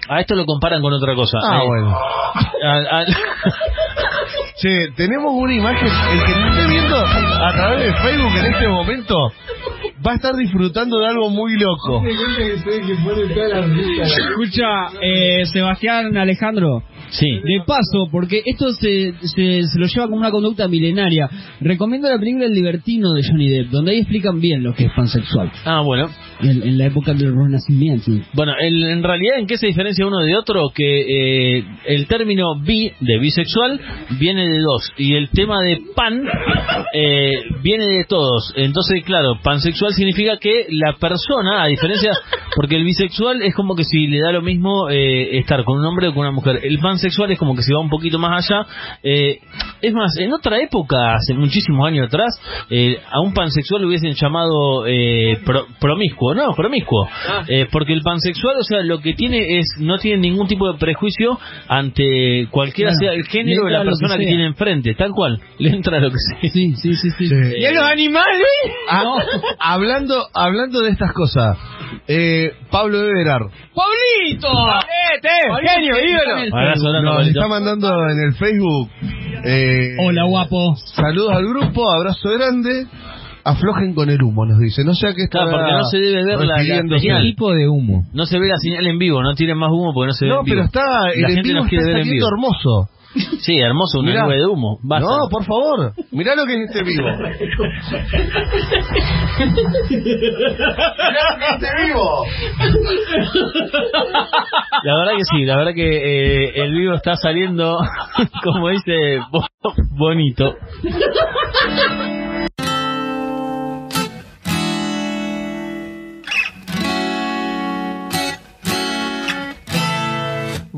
a 0.09 0.21
esto 0.21 0.35
lo 0.35 0.45
comparan 0.45 0.83
con 0.83 0.93
otra 0.93 1.15
cosa. 1.15 1.39
Ah, 1.49 1.61
Eh, 1.63 1.67
bueno. 1.69 1.97
a- 2.65 3.01
a- 3.01 3.05
Che, 4.61 4.89
tenemos 4.95 5.33
una 5.35 5.55
imagen. 5.55 5.89
El 5.89 6.25
que 6.25 6.33
esté 6.33 6.69
viendo 6.69 6.97
a 6.97 7.53
través 7.53 7.87
de 7.87 7.95
Facebook 7.95 8.37
en 8.45 8.53
este 8.55 8.69
momento 8.69 9.33
va 10.07 10.13
a 10.13 10.15
estar 10.17 10.35
disfrutando 10.37 10.99
de 10.99 11.07
algo 11.07 11.31
muy 11.31 11.53
loco. 11.59 12.03
Escucha, 14.03 14.67
eh, 15.01 15.45
Sebastián 15.47 16.17
Alejandro, 16.17 16.83
sí. 17.09 17.31
de 17.31 17.63
paso, 17.67 18.09
porque 18.11 18.43
esto 18.45 18.71
se, 18.73 19.15
se, 19.23 19.63
se 19.63 19.79
lo 19.79 19.87
lleva 19.87 20.07
como 20.07 20.17
una 20.19 20.31
conducta 20.31 20.69
milenaria, 20.69 21.29
recomiendo 21.61 22.11
la 22.11 22.19
película 22.19 22.45
El 22.47 22.53
Libertino 22.53 23.13
de 23.13 23.23
Johnny 23.23 23.49
Depp, 23.49 23.71
donde 23.71 23.93
ahí 23.93 23.99
explican 24.01 24.41
bien 24.41 24.63
lo 24.63 24.75
que 24.75 24.85
es 24.85 24.93
pansexual, 24.95 25.51
Ah, 25.65 25.83
bueno. 25.83 26.11
En, 26.43 26.79
la 26.79 26.87
época 26.87 27.13
del 27.15 27.35
Renacimiento. 27.35 28.11
Bueno, 28.33 28.53
el- 28.61 28.83
en 28.85 29.03
realidad, 29.03 29.39
¿en 29.39 29.47
qué 29.47 29.57
se 29.59 29.67
diferencia 29.67 30.07
uno 30.07 30.21
de 30.21 30.37
otro? 30.37 30.71
Que 30.75 31.59
eh, 31.59 31.65
el 31.87 32.07
término 32.07 32.59
bi, 32.61 32.91
de 33.01 33.19
bisexual, 33.19 33.81
viene 34.19 34.49
de 34.49 34.59
dos. 34.61 34.91
Y 34.97 35.15
el 35.15 35.31
tema 35.31 35.61
de 35.63 35.81
pan 35.95 36.23
eh, 36.93 37.33
viene 37.63 37.87
de 37.87 38.05
todos. 38.05 38.53
Entonces, 38.57 39.03
claro, 39.05 39.39
pansexual 39.43 39.93
significa 39.93 40.37
que 40.39 40.67
la 40.71 40.95
persona, 40.95 41.63
a 41.63 41.67
diferencia... 41.67 42.13
Porque 42.57 42.75
el 42.77 42.85
bisexual 42.85 43.43
es 43.43 43.55
como 43.55 43.77
que 43.77 43.85
si 43.85 44.09
le 44.09 44.21
da 44.21 44.33
lo 44.33 44.43
mismo 44.43 44.91
eh, 44.91 45.39
estar 45.39 45.63
con 45.65 45.79
un 45.79 45.85
hombre 45.87 46.09
o 46.09 46.13
con 46.13 46.23
una 46.23 46.33
mujer. 46.33 46.59
El 46.65 46.81
pansexual 46.81 47.31
es 47.31 47.39
como 47.39 47.55
que 47.55 47.63
se 47.63 47.73
va 47.73 47.79
un 47.81 47.89
poquito 47.89 48.19
más 48.19 48.51
allá. 48.51 48.67
Eh, 49.05 49.39
es 49.81 49.93
más, 49.95 50.11
en 50.19 50.33
otra 50.33 50.61
época, 50.61 51.15
hace 51.15 51.33
muchísimos 51.35 51.87
años 51.87 52.09
atrás, 52.09 52.29
eh, 52.69 52.99
a 53.09 53.21
un 53.21 53.33
pansexual 53.35 53.83
lo 53.83 53.89
hubiesen 53.89 54.15
llamado 54.15 54.85
eh, 54.87 55.39
pro- 55.45 55.67
promiscuo. 55.81 56.30
No, 56.35 56.55
promiscuo. 56.55 57.09
Eh, 57.49 57.67
porque 57.71 57.93
el 57.93 58.03
pansexual, 58.03 58.57
o 58.59 58.63
sea, 58.65 58.83
lo 58.83 59.01
que 59.01 59.15
tiene 59.15 59.59
es, 59.59 59.67
no 59.79 59.99
tiene 59.99 60.19
ningún 60.19 60.47
tipo 60.47 60.71
de 60.73 60.79
prejuicio 60.79 61.39
ante 61.69 62.47
cualquiera 62.51 62.91
Claro, 62.93 63.01
sea 63.01 63.13
el 63.13 63.25
género 63.27 63.65
de 63.65 63.71
la 63.73 63.81
que 63.81 63.85
persona 63.87 64.17
que, 64.17 64.27
tiene 64.27 64.47
enfrente, 64.47 64.95
tal 64.95 65.11
cual. 65.13 65.41
Le 65.59 65.71
entra 65.71 66.01
lo 66.01 66.11
que 66.11 66.17
sea. 66.19 66.51
Sí, 66.51 66.75
sí, 66.77 66.95
sí, 66.95 67.11
sí. 67.11 67.29
Sí. 67.29 67.35
¿Y 67.59 67.65
a 67.65 67.73
los 67.73 67.85
animales? 67.85 68.47
Ah, 68.89 69.05
hablando, 69.59 70.27
hablando 70.35 70.81
de 70.81 70.91
estas 70.91 71.13
cosas, 71.13 71.59
eh, 72.09 72.53
Pablo 72.71 72.99
Everard 73.05 73.51
¡Pablito! 73.75 74.49
¡Eh, 74.49 75.69
genio, 75.69 75.95
ídolo! 76.05 76.45
Nos 76.45 77.15
Pablito. 77.15 77.41
está 77.41 77.49
mandando 77.49 77.89
en 78.09 78.19
el 78.27 78.35
Facebook. 78.35 78.91
eh, 79.45 79.97
Hola, 80.01 80.25
guapo. 80.25 80.77
Saludos 80.77 81.33
al 81.33 81.47
grupo, 81.47 81.91
abrazo 81.91 82.31
grande. 82.31 82.87
Aflojen 83.51 83.95
con 83.95 84.09
el 84.11 84.23
humo, 84.23 84.45
nos 84.47 84.59
dice. 84.59 84.85
No 84.85 84.95
sé 84.95 85.09
a 85.09 85.13
qué 85.15 85.23
está. 85.25 85.41
Claro, 85.41 85.53
porque 85.59 85.73
no 85.73 85.85
se 85.85 85.99
debe 85.99 86.25
ver 86.25 86.39
la- 86.41 86.57
la 86.57 86.99
señal. 86.99 87.23
tipo 87.23 87.53
de 87.53 87.69
humo? 87.69 88.05
No 88.13 88.25
se 88.27 88.39
ve 88.39 88.49
la 88.49 88.57
señal 88.57 88.87
en 88.87 88.99
vivo, 88.99 89.23
no 89.23 89.35
tienen 89.35 89.57
más 89.59 89.71
humo 89.71 89.93
porque 89.95 90.09
no 90.09 90.13
se 90.15 90.25
ve 90.27 90.31
No, 90.31 90.39
en 90.41 90.45
vivo. 90.45 90.55
pero 90.57 90.65
está. 90.67 91.11
El 91.15 91.23
La 91.23 91.29
en 91.29 91.35
gente 91.37 91.49
vivo 91.49 91.57
nos 91.61 91.67
está 91.67 91.69
quiere 91.71 91.87
ver 91.95 92.03
en 92.07 92.11
vivo. 92.13 92.27
hermoso. 92.29 92.89
Sí, 93.41 93.59
hermoso, 93.59 93.99
una 93.99 94.11
Mirá. 94.13 94.23
nube 94.23 94.37
de 94.37 94.47
humo. 94.47 94.79
Basta. 94.85 95.05
No, 95.05 95.29
por 95.29 95.45
favor. 95.45 95.93
Mirá 96.13 96.37
lo 96.37 96.45
que 96.47 96.63
es 96.63 96.71
este 96.71 96.85
vivo. 96.85 97.09
Mirá 97.09 97.29
lo 101.29 101.39
que 101.39 101.45
es 101.45 101.53
este 101.55 101.69
vivo. 101.87 102.25
La 104.85 104.97
verdad 104.97 105.13
que 105.17 105.25
sí, 105.25 105.45
la 105.45 105.57
verdad 105.57 105.75
que 105.75 105.97
eh, 106.45 106.53
el 106.63 106.73
vivo 106.73 106.95
está 106.95 107.17
saliendo, 107.17 107.79
como 108.45 108.69
dice, 108.69 109.19
bo- 109.33 109.45
bonito. 109.99 110.55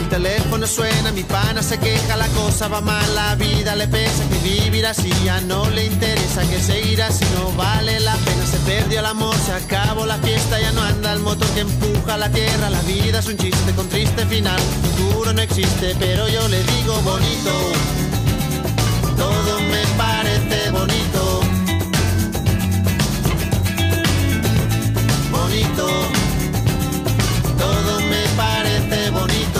Mi 0.00 0.06
teléfono 0.06 0.66
suena, 0.66 1.12
mi 1.12 1.22
pana 1.22 1.62
se 1.62 1.78
queja, 1.78 2.16
la 2.16 2.26
cosa 2.28 2.68
va 2.68 2.80
mal, 2.80 3.14
la 3.14 3.34
vida 3.34 3.76
le 3.76 3.86
pesa, 3.86 4.24
que 4.28 4.38
vivir 4.38 4.86
así 4.86 5.10
ya 5.24 5.40
no 5.42 5.68
le 5.68 5.84
interesa, 5.84 6.40
que 6.48 6.58
seguir 6.58 7.02
así 7.02 7.24
no 7.34 7.52
vale 7.52 8.00
la 8.00 8.14
pena. 8.16 8.46
Se 8.46 8.56
perdió 8.60 9.00
el 9.00 9.06
amor, 9.06 9.36
se 9.36 9.52
acabó 9.52 10.06
la 10.06 10.16
fiesta, 10.18 10.58
ya 10.58 10.72
no 10.72 10.82
anda 10.82 11.12
el 11.12 11.20
motor 11.20 11.46
que 11.50 11.60
empuja 11.60 12.16
la 12.16 12.30
tierra. 12.30 12.70
La 12.70 12.80
vida 12.82 13.18
es 13.18 13.26
un 13.26 13.36
chiste 13.36 13.72
con 13.74 13.88
triste 13.88 14.24
final, 14.26 14.58
futuro 14.82 15.32
no 15.34 15.42
existe, 15.42 15.94
pero 15.98 16.28
yo 16.28 16.48
le 16.48 16.62
digo 16.62 16.94
bonito. 17.02 17.52
Todo 19.16 19.60
me 19.60 19.84
parece 19.98 20.70
bonito. 20.70 21.40
Bonito. 25.30 25.86
Todo 27.58 28.00
me 28.00 28.24
parece 28.36 29.10
bonito. 29.10 29.59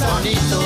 Bonito. 0.00 0.60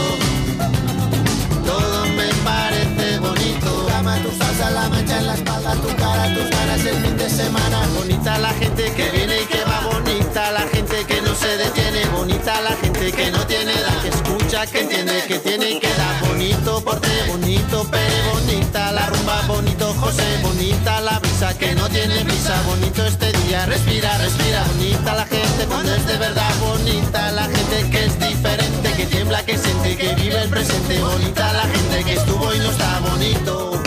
Todo 1.66 2.06
me 2.06 2.28
parece 2.44 3.18
bonito. 3.18 3.70
Tu 3.70 3.86
cama, 3.86 4.16
tu 4.18 4.30
salsa, 4.38 4.70
la 4.70 4.88
mancha 4.88 5.18
en 5.18 5.26
la 5.26 5.34
espalda, 5.34 5.72
tu 5.74 5.88
cara, 5.96 6.34
tus 6.34 6.50
ganas 6.50 6.84
el 6.84 6.96
fin 7.02 7.16
de 7.16 7.30
semana. 7.30 7.86
Bonita 7.96 8.38
la 8.38 8.50
gente 8.54 8.92
que 8.92 9.10
viene 9.10 9.42
y 9.42 9.46
que 9.46 9.64
va, 9.64 9.80
bonita 9.92 10.52
la 10.52 10.66
gente 10.68 11.04
que 11.06 11.20
no 11.22 11.34
se 11.34 11.56
detiene, 11.56 12.04
bonita 12.16 12.60
la 12.60 12.76
gente 12.76 13.12
que 13.12 13.30
no 13.30 13.46
tiene 13.46 13.72
edad, 13.72 14.02
que 14.02 14.08
escucha, 14.08 14.66
que 14.66 14.80
entiende, 14.80 15.24
que 15.26 15.38
tiene 15.38 15.70
y 15.70 15.80
que 15.80 15.88
da. 15.88 16.20
Bonito 16.28 16.80
porte, 16.82 17.08
bonito 17.28 17.84
pere, 17.90 18.22
bonita 18.32 18.92
la 18.92 19.06
rumba, 19.06 19.42
bonito 19.46 19.94
José, 19.94 20.38
bonita 20.42 21.00
la 21.00 21.20
que 21.58 21.74
no 21.74 21.88
tiene 21.88 22.24
prisa, 22.24 22.62
bonito 22.62 23.04
este 23.04 23.32
día, 23.32 23.66
respira, 23.66 24.16
respira. 24.18 24.62
Bonita 24.76 25.14
la 25.14 25.26
gente 25.26 25.66
cuando 25.66 25.92
es 25.92 26.06
de 26.06 26.16
verdad, 26.16 26.54
bonita 26.60 27.32
la 27.32 27.42
gente 27.42 27.90
que 27.90 28.04
es 28.04 28.18
diferente, 28.20 28.92
que 28.96 29.06
tiembla, 29.06 29.44
que 29.44 29.58
siente, 29.58 29.96
que 29.96 30.14
vive 30.14 30.40
el 30.40 30.48
presente, 30.48 31.00
bonita 31.00 31.52
la 31.52 31.62
gente 31.62 32.04
que 32.04 32.12
estuvo 32.14 32.54
y 32.54 32.58
no 32.58 32.70
está 32.70 33.00
bonito. 33.00 33.82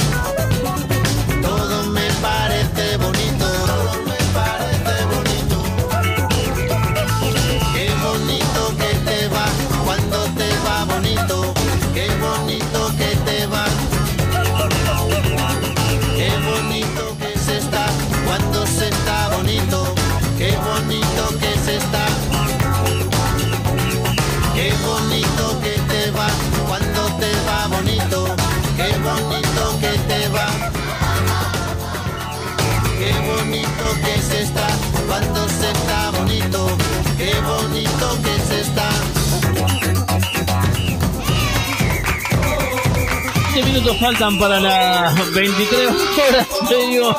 20 43.58 43.72
minutos 43.72 43.98
faltan 44.00 44.38
para 44.38 44.60
las 44.60 45.34
23 45.34 45.90
horas, 45.90 46.48
señor. 46.70 47.16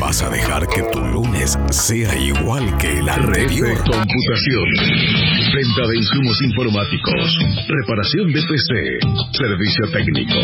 Vas 0.00 0.22
a 0.22 0.30
dejar 0.30 0.66
que 0.68 0.82
tu 0.84 1.00
lunes 1.00 1.58
sea 1.70 2.16
igual 2.18 2.74
que 2.78 2.98
el 2.98 3.08
anterior. 3.08 3.68
RF 3.68 3.80
Computación. 3.80 4.64
Venta 5.54 5.88
de 5.88 5.96
insumos 5.98 6.40
informáticos. 6.42 7.38
Reparación 7.68 8.32
de 8.32 8.40
PC. 8.40 8.98
Servicio 9.32 9.90
técnico. 9.92 10.38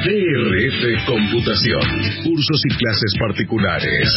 DRF 0.00 1.04
Computación. 1.04 1.84
Cursos 2.24 2.60
y 2.64 2.72
clases 2.74 3.12
particulares. 3.18 4.08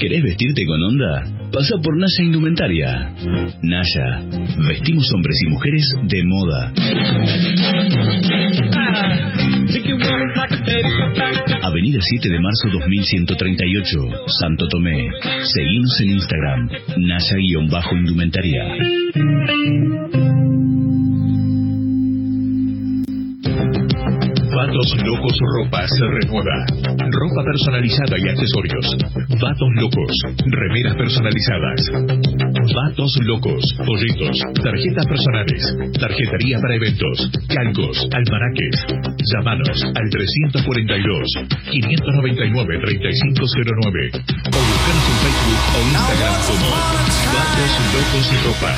¿Querés 0.00 0.22
vestirte 0.22 0.64
con 0.64 0.82
onda? 0.82 1.26
Pasa 1.52 1.76
por 1.82 1.94
Naya 1.94 2.24
Indumentaria. 2.24 3.12
Naya, 3.60 4.22
vestimos 4.66 5.12
hombres 5.12 5.36
y 5.44 5.50
mujeres 5.50 5.94
de 6.04 6.22
moda. 6.24 6.72
Avenida 11.62 11.98
7 12.00 12.28
de 12.30 12.40
marzo 12.40 12.68
2138, 12.72 13.98
Santo 14.40 14.68
Tomé. 14.68 15.06
Seguimos 15.42 16.00
en 16.00 16.10
Instagram, 16.12 16.70
Naya-Indumentaria. 16.96 18.64
Vatos 24.70 24.94
Locos 25.02 25.34
Ropa 25.58 25.82
se 25.88 26.06
renueva. 26.06 26.64
Ropa 27.10 27.42
personalizada 27.42 28.16
y 28.18 28.28
accesorios. 28.28 28.86
Vatos 29.42 29.68
Locos. 29.74 30.14
Remeras 30.46 30.94
personalizadas. 30.94 31.90
Vatos 32.70 33.18
Locos. 33.26 33.64
Folletos. 33.84 34.38
Tarjetas 34.62 35.06
personales. 35.10 35.74
Tarjetería 35.98 36.60
para 36.60 36.76
eventos. 36.76 37.32
Calcos. 37.48 38.06
Almanaques. 38.14 38.86
Llámanos 39.34 39.82
al 39.82 40.08
342 40.08 41.34
599 41.66 42.78
3509 42.78 44.10
o 44.14 44.54
buscanos 44.54 45.04
en 45.10 45.18
Facebook 45.18 45.62
o 45.74 45.82
Instagram 45.82 46.34
como 46.46 46.70
Vatos 47.34 47.74
Locos 47.90 48.30
Ropa. 48.46 48.70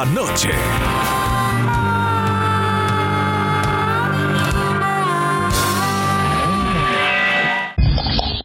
La 0.00 0.06
noche. 0.12 0.48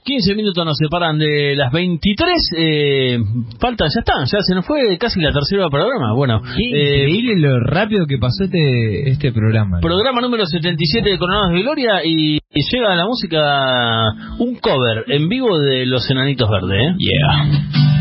15 0.03 0.35
minutos 0.35 0.63
nos 0.65 0.77
separan 0.77 1.17
de 1.17 1.55
las 1.55 1.71
23. 1.71 2.33
Eh, 2.57 3.19
falta, 3.59 3.85
ya 3.85 3.99
está, 3.99 4.13
ya 4.25 4.39
se 4.41 4.53
nos 4.53 4.65
fue 4.65 4.97
casi 4.99 5.19
la 5.19 5.31
tercera 5.31 5.67
programa. 5.69 6.13
Bueno, 6.13 6.41
eh, 6.57 7.07
Increíble 7.07 7.33
lo 7.37 7.59
rápido 7.61 8.05
que 8.05 8.17
pasó 8.17 8.43
este 8.43 9.09
este 9.09 9.31
programa. 9.31 9.79
programa 9.79 10.21
número 10.21 10.45
77 10.45 11.09
de 11.09 11.17
Coronados 11.17 11.53
de 11.53 11.61
Gloria 11.61 12.05
y, 12.05 12.35
y 12.37 12.61
llega 12.71 12.95
la 12.95 13.05
música, 13.05 14.11
un 14.39 14.55
cover 14.57 15.05
en 15.07 15.27
vivo 15.27 15.57
de 15.57 15.85
Los 15.85 16.09
Enanitos 16.11 16.49
Verdes. 16.49 16.81
¿eh? 16.81 16.95
Yeah. 16.97 17.94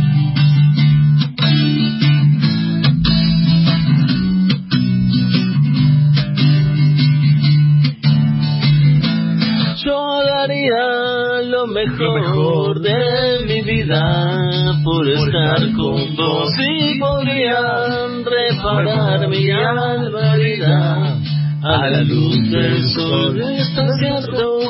Lo 11.82 12.14
mejor 12.14 12.80
de 12.80 13.46
mi 13.46 13.60
vida 13.62 14.80
por 14.84 15.08
estar 15.08 15.58
con 15.76 16.16
vos. 16.16 16.54
y 16.60 16.98
podrían 17.00 18.24
reparar 18.24 19.28
mi 19.28 19.50
alma 19.50 20.36
herida 20.36 21.18
a 21.62 21.90
la 21.90 22.02
luz 22.02 22.50
del 22.50 22.84
sol. 22.90 23.40
Está 23.40 23.88
cierto 23.98 24.60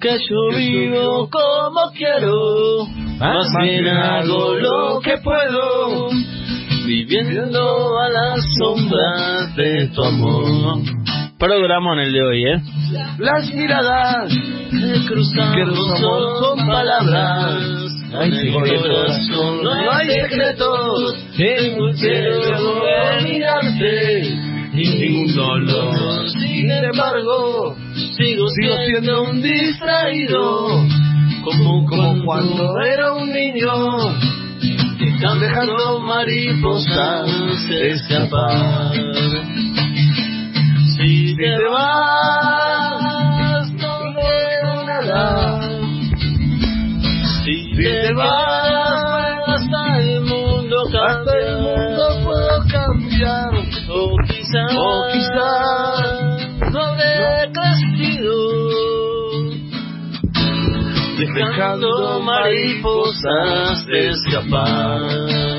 que 0.00 0.18
yo 0.28 0.56
vivo 0.56 1.30
como 1.30 1.92
quiero, 1.96 2.86
más 3.18 3.46
bien 3.62 3.88
hago 3.88 4.54
lo 4.54 5.00
que 5.00 5.16
puedo, 5.18 6.10
viviendo 6.84 7.98
a 7.98 8.08
las 8.10 8.44
sombras 8.58 9.56
de 9.56 9.88
tu 9.94 10.04
amor. 10.04 10.99
Programón 11.40 11.98
el 11.98 12.12
de 12.12 12.22
hoy, 12.22 12.44
¿eh? 12.44 12.62
Las 13.16 13.50
miradas 13.54 14.30
que 14.30 15.06
cruzamos 15.06 16.38
son 16.38 16.66
palabras. 16.66 17.64
Ay, 18.12 18.30
sí, 18.30 18.48
en 18.48 18.82
corazón 18.82 19.64
no 19.64 19.90
hay 19.90 20.08
secretos. 20.20 21.16
Tengo 21.38 21.92
de 21.94 23.24
mirarte 23.24 24.20
y 24.74 24.88
ningún 25.00 25.34
dolor. 25.34 26.28
Sin 26.28 26.70
embargo, 26.70 27.74
sigo 27.94 28.46
siendo 28.50 29.22
un 29.22 29.40
distraído. 29.40 30.84
Como, 31.42 31.86
como 31.86 32.22
cuando 32.22 32.78
era 32.82 33.14
un 33.14 33.32
niño. 33.32 33.72
Están 35.00 35.40
dejando 35.40 36.00
mariposas 36.00 37.30
escapar. 37.70 38.92
Si 41.40 41.46
te 41.46 41.68
vas, 41.70 43.00
nada. 44.84 45.62
Si 47.42 47.54
te 47.76 48.12
vas, 48.12 49.48
hasta 49.48 50.00
el 50.00 50.20
mundo 50.20 50.76
hasta 51.02 51.32
el 51.38 51.56
mundo 51.62 52.04
puedo 52.24 52.56
cambiar. 52.70 53.54
O 53.88 54.14
quizás, 54.28 54.76
o 54.76 55.06
quizás, 55.12 56.72
no 56.72 56.78
habré 56.78 57.50
crecido. 57.54 58.36
Dejando 61.16 62.20
mariposas 62.20 63.88
escapar. 63.88 65.49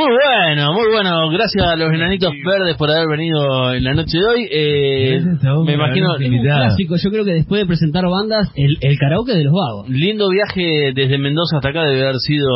Muy 0.00 0.08
bueno, 0.16 0.72
muy 0.72 0.90
bueno. 0.92 1.28
Gracias 1.30 1.62
a 1.66 1.76
los 1.76 1.92
enanitos 1.92 2.32
verdes 2.44 2.74
por 2.78 2.90
haber 2.90 3.06
venido 3.08 3.74
en 3.74 3.84
la 3.84 3.92
noche 3.92 4.16
de 4.18 4.24
hoy. 4.24 4.48
Eh, 4.50 5.20
me 5.66 5.74
imagino 5.74 6.14
un 6.18 6.42
clásico, 6.42 6.96
yo 6.96 7.10
creo 7.10 7.24
que 7.24 7.32
después 7.34 7.60
de 7.60 7.66
presentar 7.66 8.04
bandas, 8.08 8.50
el, 8.56 8.78
el 8.80 8.98
karaoke 8.98 9.32
de 9.32 9.44
los 9.44 9.52
vagos. 9.52 9.88
lindo 9.90 10.28
viaje 10.30 10.92
desde 10.94 11.18
Mendoza 11.18 11.56
hasta 11.58 11.68
acá 11.68 11.82
debe 11.84 12.02
haber 12.02 12.16
sido. 12.18 12.48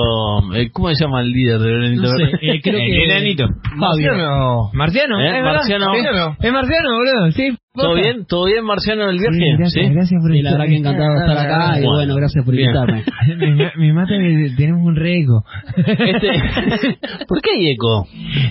eh, 0.55 0.71
¿Cómo 0.73 0.89
se 0.95 1.05
llama 1.05 1.21
el 1.21 1.33
líder 1.33 1.59
del 1.61 1.75
enanito 1.85 2.03
No 2.03 2.09
sé, 2.09 2.23
verde? 2.25 2.39
eh, 2.41 2.61
creo 2.63 2.79
que... 2.79 3.05
enanito. 3.05 3.45
Fabio. 3.79 4.71
Marciano, 4.73 5.21
¿Eh? 5.21 5.39
es. 5.39 5.45
Marciano. 5.45 5.87
Es 6.41 6.53
Marciano, 6.53 6.89
boludo, 6.97 7.31
sí. 7.33 7.51
¿Todo 7.75 7.95
bien? 7.95 8.25
¿Todo 8.27 8.45
bien, 8.45 8.65
Marciano, 8.65 9.11
el 9.11 9.19
viaje? 9.19 9.37
Sí, 9.37 9.57
gracias, 9.59 9.91
gracias 9.93 10.23
por 10.23 10.31
Sí, 10.33 10.43
la 10.43 10.53
verdad 10.53 10.67
que 10.67 10.77
encantado 10.77 11.09
de 11.13 11.21
estar 11.27 11.39
acá 11.39 11.67
y 11.79 11.81
Bueno, 11.81 11.93
bueno, 11.97 12.15
gracias 12.15 12.45
por 12.45 12.55
bien. 12.55 12.69
invitarme. 12.71 13.05
me, 13.37 13.73
me 13.77 13.93
mata 13.93 14.11
que 14.17 14.51
tenemos 14.57 14.87
un 14.87 14.95
rego. 14.95 15.43
Este, 15.77 16.29
¿Por 17.27 17.41
qué 17.43 17.51
hay 17.59 17.71
eco? 17.73 18.07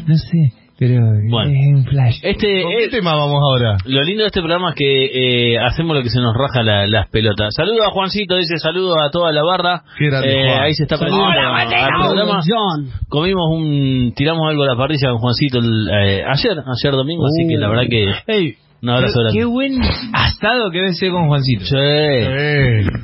No 0.07 0.15
sé, 0.17 0.51
pero 0.77 0.99
Bueno. 1.29 1.51
es 1.51 1.67
un 1.73 1.85
flash. 1.85 2.15
Este, 2.21 2.63
¿Con 2.63 2.71
qué 2.77 2.89
tema 2.89 3.15
vamos 3.15 3.39
ahora? 3.41 3.77
Lo 3.85 4.01
lindo 4.03 4.23
de 4.23 4.27
este 4.27 4.41
programa 4.41 4.71
es 4.71 4.75
que 4.75 5.53
eh, 5.53 5.57
hacemos 5.57 5.95
lo 5.95 6.03
que 6.03 6.09
se 6.09 6.19
nos 6.19 6.35
raja 6.35 6.61
la- 6.61 6.85
las 6.87 7.07
pelotas. 7.07 7.53
Saludo 7.55 7.85
a 7.85 7.91
Juancito, 7.91 8.35
dice 8.35 8.57
saludo 8.57 8.99
a 9.01 9.09
toda 9.09 9.31
la 9.31 9.43
barra. 9.43 9.83
Eh, 10.01 10.09
Juan. 10.09 10.63
ahí 10.63 10.73
se 10.73 10.83
está 10.83 10.97
Saludos 10.97 11.17
prendiendo 11.31 11.53
al 11.55 12.01
programa. 12.01 12.41
John. 12.45 12.89
Comimos 13.07 13.45
un, 13.51 14.11
tiramos 14.17 14.49
algo 14.49 14.63
a 14.63 14.67
la 14.67 14.75
parrilla 14.75 15.11
con 15.11 15.19
Juancito 15.19 15.59
el, 15.59 15.87
eh, 15.89 16.23
ayer, 16.27 16.57
ayer 16.59 16.91
domingo, 16.91 17.23
así 17.25 17.47
que 17.47 17.55
la 17.57 17.69
verdad 17.69 17.83
que 17.89 18.11
Ey, 18.27 18.55
un 18.83 18.89
abrazo 18.89 19.13
qué, 19.15 19.21
grande. 19.23 19.39
qué 19.39 19.45
buen 19.45 19.81
asado 20.13 20.69
que 20.71 20.77
debe 20.77 20.93
ser 20.93 21.11
con 21.11 21.27
Juancito. 21.27 21.65
Sí. 21.65 21.75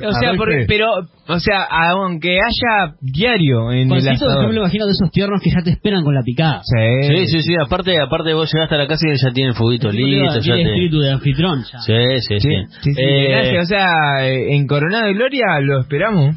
O 0.06 0.12
sea, 0.12 0.34
por- 0.36 0.52
arroz 0.52 0.66
pero, 0.68 0.86
o 1.30 1.38
sea, 1.40 1.64
aunque 1.70 2.38
haya 2.38 2.94
diario 3.00 3.72
en 3.72 3.80
el 3.92 4.00
Juancito, 4.02 4.26
asador. 4.26 4.42
yo 4.42 4.48
me 4.48 4.54
lo 4.54 4.60
imagino 4.62 4.86
de 4.86 4.92
esos 4.92 5.10
tiernos 5.10 5.40
que 5.42 5.50
ya 5.50 5.62
te 5.62 5.70
esperan 5.70 6.04
con 6.04 6.14
la 6.14 6.22
picada. 6.22 6.60
Sí, 6.64 7.08
Sí, 7.08 7.26
sí, 7.26 7.42
sí, 7.42 7.54
aparte, 7.64 7.98
aparte 8.00 8.34
vos 8.34 8.52
llegaste 8.52 8.74
a 8.74 8.78
la 8.78 8.86
casa 8.86 9.06
y 9.08 9.16
ya 9.16 9.32
tiene 9.32 9.50
el 9.50 9.56
fueguito 9.56 9.90
listo, 9.90 10.34
ya 10.36 10.40
Tiene 10.42 10.62
te... 10.64 10.68
espíritu 10.70 11.00
de 11.00 11.10
anfitrión 11.12 11.58
ya. 11.72 11.78
Sí, 11.80 11.94
sí, 12.28 12.40
sí. 12.40 12.48
Sí, 12.50 12.64
sí, 12.82 12.94
sí, 12.94 13.02
Eh, 13.02 13.28
gracias. 13.30 13.64
O 13.64 13.66
sea, 13.66 14.26
eh, 14.28 14.54
en 14.56 14.66
Coronado 14.66 15.06
de 15.06 15.14
Gloria 15.14 15.60
lo 15.60 15.80
esperamos. 15.80 16.36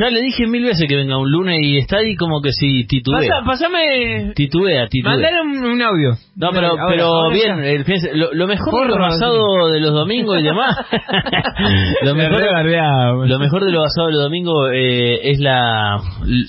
ya 0.00 0.10
le 0.10 0.20
dije 0.22 0.46
mil 0.46 0.64
veces 0.64 0.86
que 0.88 0.96
venga 0.96 1.16
un 1.18 1.30
lunes 1.30 1.58
y 1.62 1.78
está 1.78 1.98
ahí 1.98 2.14
como 2.16 2.40
que 2.40 2.50
si 2.52 2.86
titubea. 2.86 3.28
Pasa- 3.28 3.44
pasame. 3.46 4.32
Titubea, 4.34 4.86
titubea. 4.88 5.16
Mandale 5.16 5.40
un, 5.42 5.64
un 5.64 5.82
audio. 5.82 6.10
No, 6.36 6.50
pero, 6.52 6.68
Ahora, 6.70 6.84
pero 6.88 7.04
ahora 7.06 7.34
bien, 7.34 7.58
el 7.64 7.84
lo, 8.18 8.32
lo 8.32 8.46
mejor 8.46 8.64
de 8.66 8.70
Porro, 8.92 8.98
los 8.98 9.14
asados 9.14 9.72
de 9.72 9.80
los 9.80 9.92
domingos 9.92 10.38
y 10.40 10.42
demás. 10.42 10.76
lo, 12.02 12.14
Me 12.14 12.28
mejor, 12.28 13.28
lo 13.28 13.38
mejor 13.38 13.64
de 13.64 13.70
los 13.72 13.86
asados 13.86 14.08
de 14.08 14.14
los 14.14 14.23
domingos 14.24 14.70
eh, 14.74 15.20
es 15.30 15.38
la 15.40 15.98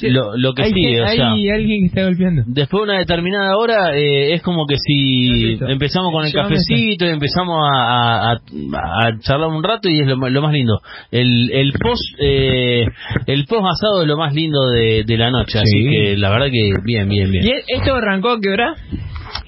lo, 0.02 0.35
lo 0.38 0.53
que 0.53 0.64
hay, 0.64 0.72
sigue. 0.73 1.02
O 1.02 1.06
hay 1.06 1.18
sea, 1.18 1.31
alguien 1.31 1.81
que 1.81 1.85
está 1.88 2.03
golpeando. 2.06 2.43
después 2.47 2.80
de 2.81 2.84
una 2.89 2.99
determinada 2.99 3.57
hora 3.57 3.95
eh, 3.97 4.34
es 4.34 4.41
como 4.41 4.65
que 4.65 4.76
si 4.77 5.57
empezamos 5.68 6.11
con 6.11 6.26
el 6.26 6.34
cafecito 6.34 7.06
y 7.06 7.10
empezamos 7.10 7.57
a, 7.72 8.31
a, 8.31 8.31
a- 8.34 9.07
a 9.07 9.19
charlar 9.19 9.49
un 9.49 9.64
rato 9.64 9.89
y 9.89 9.99
es 9.99 10.07
lo, 10.07 10.15
lo 10.30 10.41
más 10.41 10.53
lindo. 10.53 10.80
El, 11.11 11.52
el 11.52 11.73
post 11.73 12.02
eh, 12.19 12.85
el 13.27 13.45
post 13.45 13.65
asado 13.72 14.02
es 14.02 14.07
lo 14.07 14.18
más 14.18 14.34
lindo 14.34 14.60
de, 14.69 15.03
de 15.06 15.18
la 15.18 15.31
noche, 15.31 15.60
así 15.60 15.65
Sí. 15.84 15.89
que 15.89 16.18
la 16.18 16.30
verdad 16.30 16.47
que 16.52 16.72
bien, 16.84 17.10
bien, 17.10 17.30
bien. 17.31 17.45
¿Y 17.45 17.52
esto 17.73 17.95
arrancó 17.95 18.30
a 18.31 18.39
qué 18.39 18.49
hora? 18.49 18.76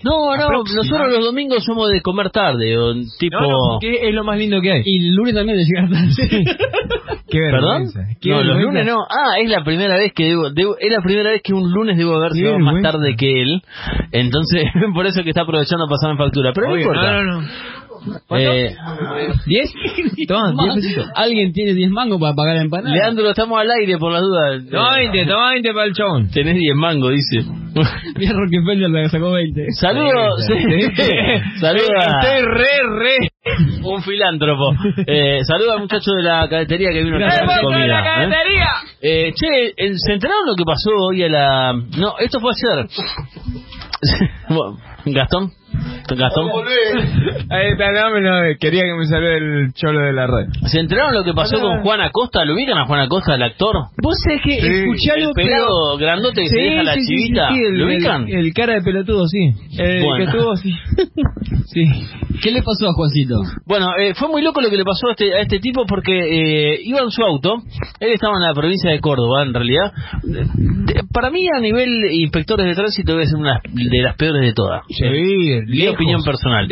No, 0.03 0.35
no, 0.35 0.49
nosotros 0.49 1.07
los 1.09 1.26
domingos 1.26 1.64
somos 1.64 1.89
de 1.89 2.01
comer 2.01 2.30
tarde, 2.30 2.77
o 2.77 2.93
tipo... 3.19 3.39
No, 3.39 3.49
no, 3.49 3.57
porque 3.73 4.07
es 4.07 4.14
lo 4.14 4.23
más 4.23 4.38
lindo 4.38 4.61
que 4.61 4.72
hay. 4.72 4.81
Y 4.85 5.07
el 5.09 5.15
lunes 5.15 5.34
también 5.35 5.57
de 5.57 5.64
llegar 5.65 5.89
tarde. 5.89 6.45
Qué 7.30 7.39
¿Perdón? 7.39 7.84
Qué 8.22 8.30
No, 8.30 8.41
los 8.41 8.57
lunes 8.61 8.85
no. 8.85 8.99
Ah, 9.09 9.34
es 9.43 9.49
la 9.49 9.64
primera 9.64 9.97
vez 9.97 10.14
que 10.14 10.27
debo, 10.30 10.49
debo- 10.51 10.77
es 10.80 10.89
la 10.91 11.01
primera 11.01 11.30
vez 11.31 11.41
que 11.43 11.53
un 11.53 11.72
lunes 11.72 11.97
debo 11.97 12.15
haber 12.15 12.31
llegado 12.31 12.59
más 12.59 12.81
tarde 12.81 13.15
que 13.18 13.41
él. 13.41 13.61
Entonces, 14.14 14.64
por 14.93 15.05
eso 15.07 15.23
que 15.23 15.30
está 15.30 15.41
aprovechando 15.41 15.88
pasarme 15.89 16.18
factura. 16.18 16.51
Pero 16.53 16.72
Obvio, 16.72 16.85
no 16.88 16.93
importa. 16.93 17.11
no, 17.11 17.23
no, 17.23 17.41
no. 17.41 17.47
Eh, 18.32 18.76
¿Diez? 19.45 19.74
Toma, 20.28 20.53
diez 20.64 20.76
pesitos. 20.76 21.10
Alguien 21.15 21.53
tiene 21.53 21.74
10 21.74 21.90
mangos 21.91 22.19
para 22.19 22.34
pagar 22.34 22.56
la 22.56 22.61
empanada. 22.64 22.95
Leandro, 22.95 23.30
estamos 23.30 23.60
al 23.60 23.69
aire 23.72 23.98
por 23.98 24.11
las 24.11 24.22
dudas. 24.22 24.64
Toma 24.69 24.98
20, 24.98 25.26
toma 25.26 25.52
20 25.52 25.74
para 25.74 25.86
el 25.86 25.94
chabón. 25.94 26.30
Tenés 26.32 26.56
10 26.56 26.76
mangos, 26.76 27.11
dice. 27.11 27.45
Mira 28.18 28.34
Rockefeller 28.34 28.90
le 28.90 29.10
sacó 29.10 29.32
20. 29.32 29.65
Saludos. 29.74 30.45
Saludos 31.60 31.90
Estoy 31.90 32.41
re, 32.45 32.65
re. 32.99 33.18
un 33.84 34.02
filántropo. 34.03 34.74
Eh, 35.06 35.40
Saludos 35.44 35.74
al 35.76 35.80
muchacho 35.82 36.11
de 36.11 36.24
la 36.24 36.48
cadetería 36.49 36.90
que 36.91 37.03
vino 37.03 37.18
a 37.18 37.19
¡Eh, 37.19 37.24
traer 37.30 37.45
botón 37.45 37.82
de 37.82 37.88
la 37.88 37.99
comida. 37.99 37.99
¿eh? 37.99 38.30
cafetería! 38.30 38.68
Eh, 38.99 39.34
che, 39.36 39.74
¿se 39.98 40.14
enteraron 40.14 40.48
lo 40.48 40.56
que 40.56 40.64
pasó 40.65 40.90
hoy 41.10 41.24
a 41.24 41.30
la... 41.30 41.74
No, 41.74 42.18
esto 42.19 42.40
fue 42.40 42.52
ayer. 42.52 42.88
Gastón. 45.06 45.52
Gastón. 46.18 46.49
Ahí 47.49 47.72
está, 47.72 47.91
no, 47.91 48.11
me 48.11 48.22
lo- 48.22 48.57
quería 48.60 48.84
que 48.84 48.94
me 48.98 49.06
salude 49.06 49.38
el 49.38 49.74
cholo 49.74 50.02
de 50.02 50.14
la 50.14 50.28
red. 50.28 50.48
¿Se 50.68 50.80
enteraron 50.80 51.14
lo 51.14 51.24
que 51.24 51.34
pasó 51.34 51.60
con 51.60 51.82
Juan 51.82 52.02
Acosta? 52.02 52.44
¿Lo 52.45 52.53
ubican 52.53 52.78
a 52.78 52.86
Juan 52.86 53.02
Acosta, 53.02 53.36
el 53.36 53.44
actor? 53.44 53.76
Vos 54.02 54.15
sabés 54.24 54.41
que 54.44 54.61
Sí. 54.61 54.68
escuché 54.68 55.11
algo, 55.11 55.30
El 55.30 55.34
pelado 55.36 55.98
grandote 55.98 56.41
que 56.41 56.48
se 56.49 56.60
deja 56.60 56.84
la 56.84 56.95
chivita. 56.95 57.49
el, 57.49 57.78
¿Lo 57.78 57.86
ubican? 57.88 58.28
El, 58.28 58.45
el 58.48 58.53
cara 58.53 58.74
de 58.76 58.82
pelotudo, 58.82 59.28
sí. 59.28 59.52
El 59.78 60.03
Bueno. 60.03 60.18
que 60.18 60.24
estuvo, 60.32 60.56
sí. 60.56 60.72
sí. 61.65 61.84
¿Qué 62.41 62.52
le 62.52 62.61
pasó 62.61 62.90
a 62.90 62.94
Juancito? 62.94 63.36
Bueno, 63.65 63.88
eh, 63.99 64.14
fue 64.14 64.28
muy 64.30 64.41
loco 64.44 64.61
lo 64.61 64.69
que 64.69 64.78
le 64.78 64.84
pasó 64.84 65.07
a 65.07 65.11
este, 65.11 65.34
a 65.34 65.40
este 65.41 65.60
tipo 65.60 65.86
porque 65.88 66.11
eh, 66.76 66.80
iba 66.84 66.99
en 67.02 67.10
su 67.10 67.24
auto, 67.24 67.57
él 67.99 68.11
estaba 68.11 68.36
en 68.38 68.44
la 68.44 68.53
provincia 68.53 68.91
de 68.91 68.99
Córdoba 68.99 69.44
en 69.44 69.53
realidad. 69.53 69.91
De- 70.24 70.45
para 71.11 71.32
mí 71.32 71.48
a 71.56 71.60
nivel 71.60 71.90
inspectores 72.11 72.65
de 72.68 72.76
tránsito 72.76 73.14
debe 73.14 73.26
ser 73.26 73.40
una 73.40 73.60
de 73.64 74.02
las 74.03 74.15
peores 74.15 74.41
de 74.41 74.53
todas. 74.53 74.82
Sí, 74.90 75.03
Mi 75.89 75.95
opinión 75.95 76.23
personal. 76.23 76.68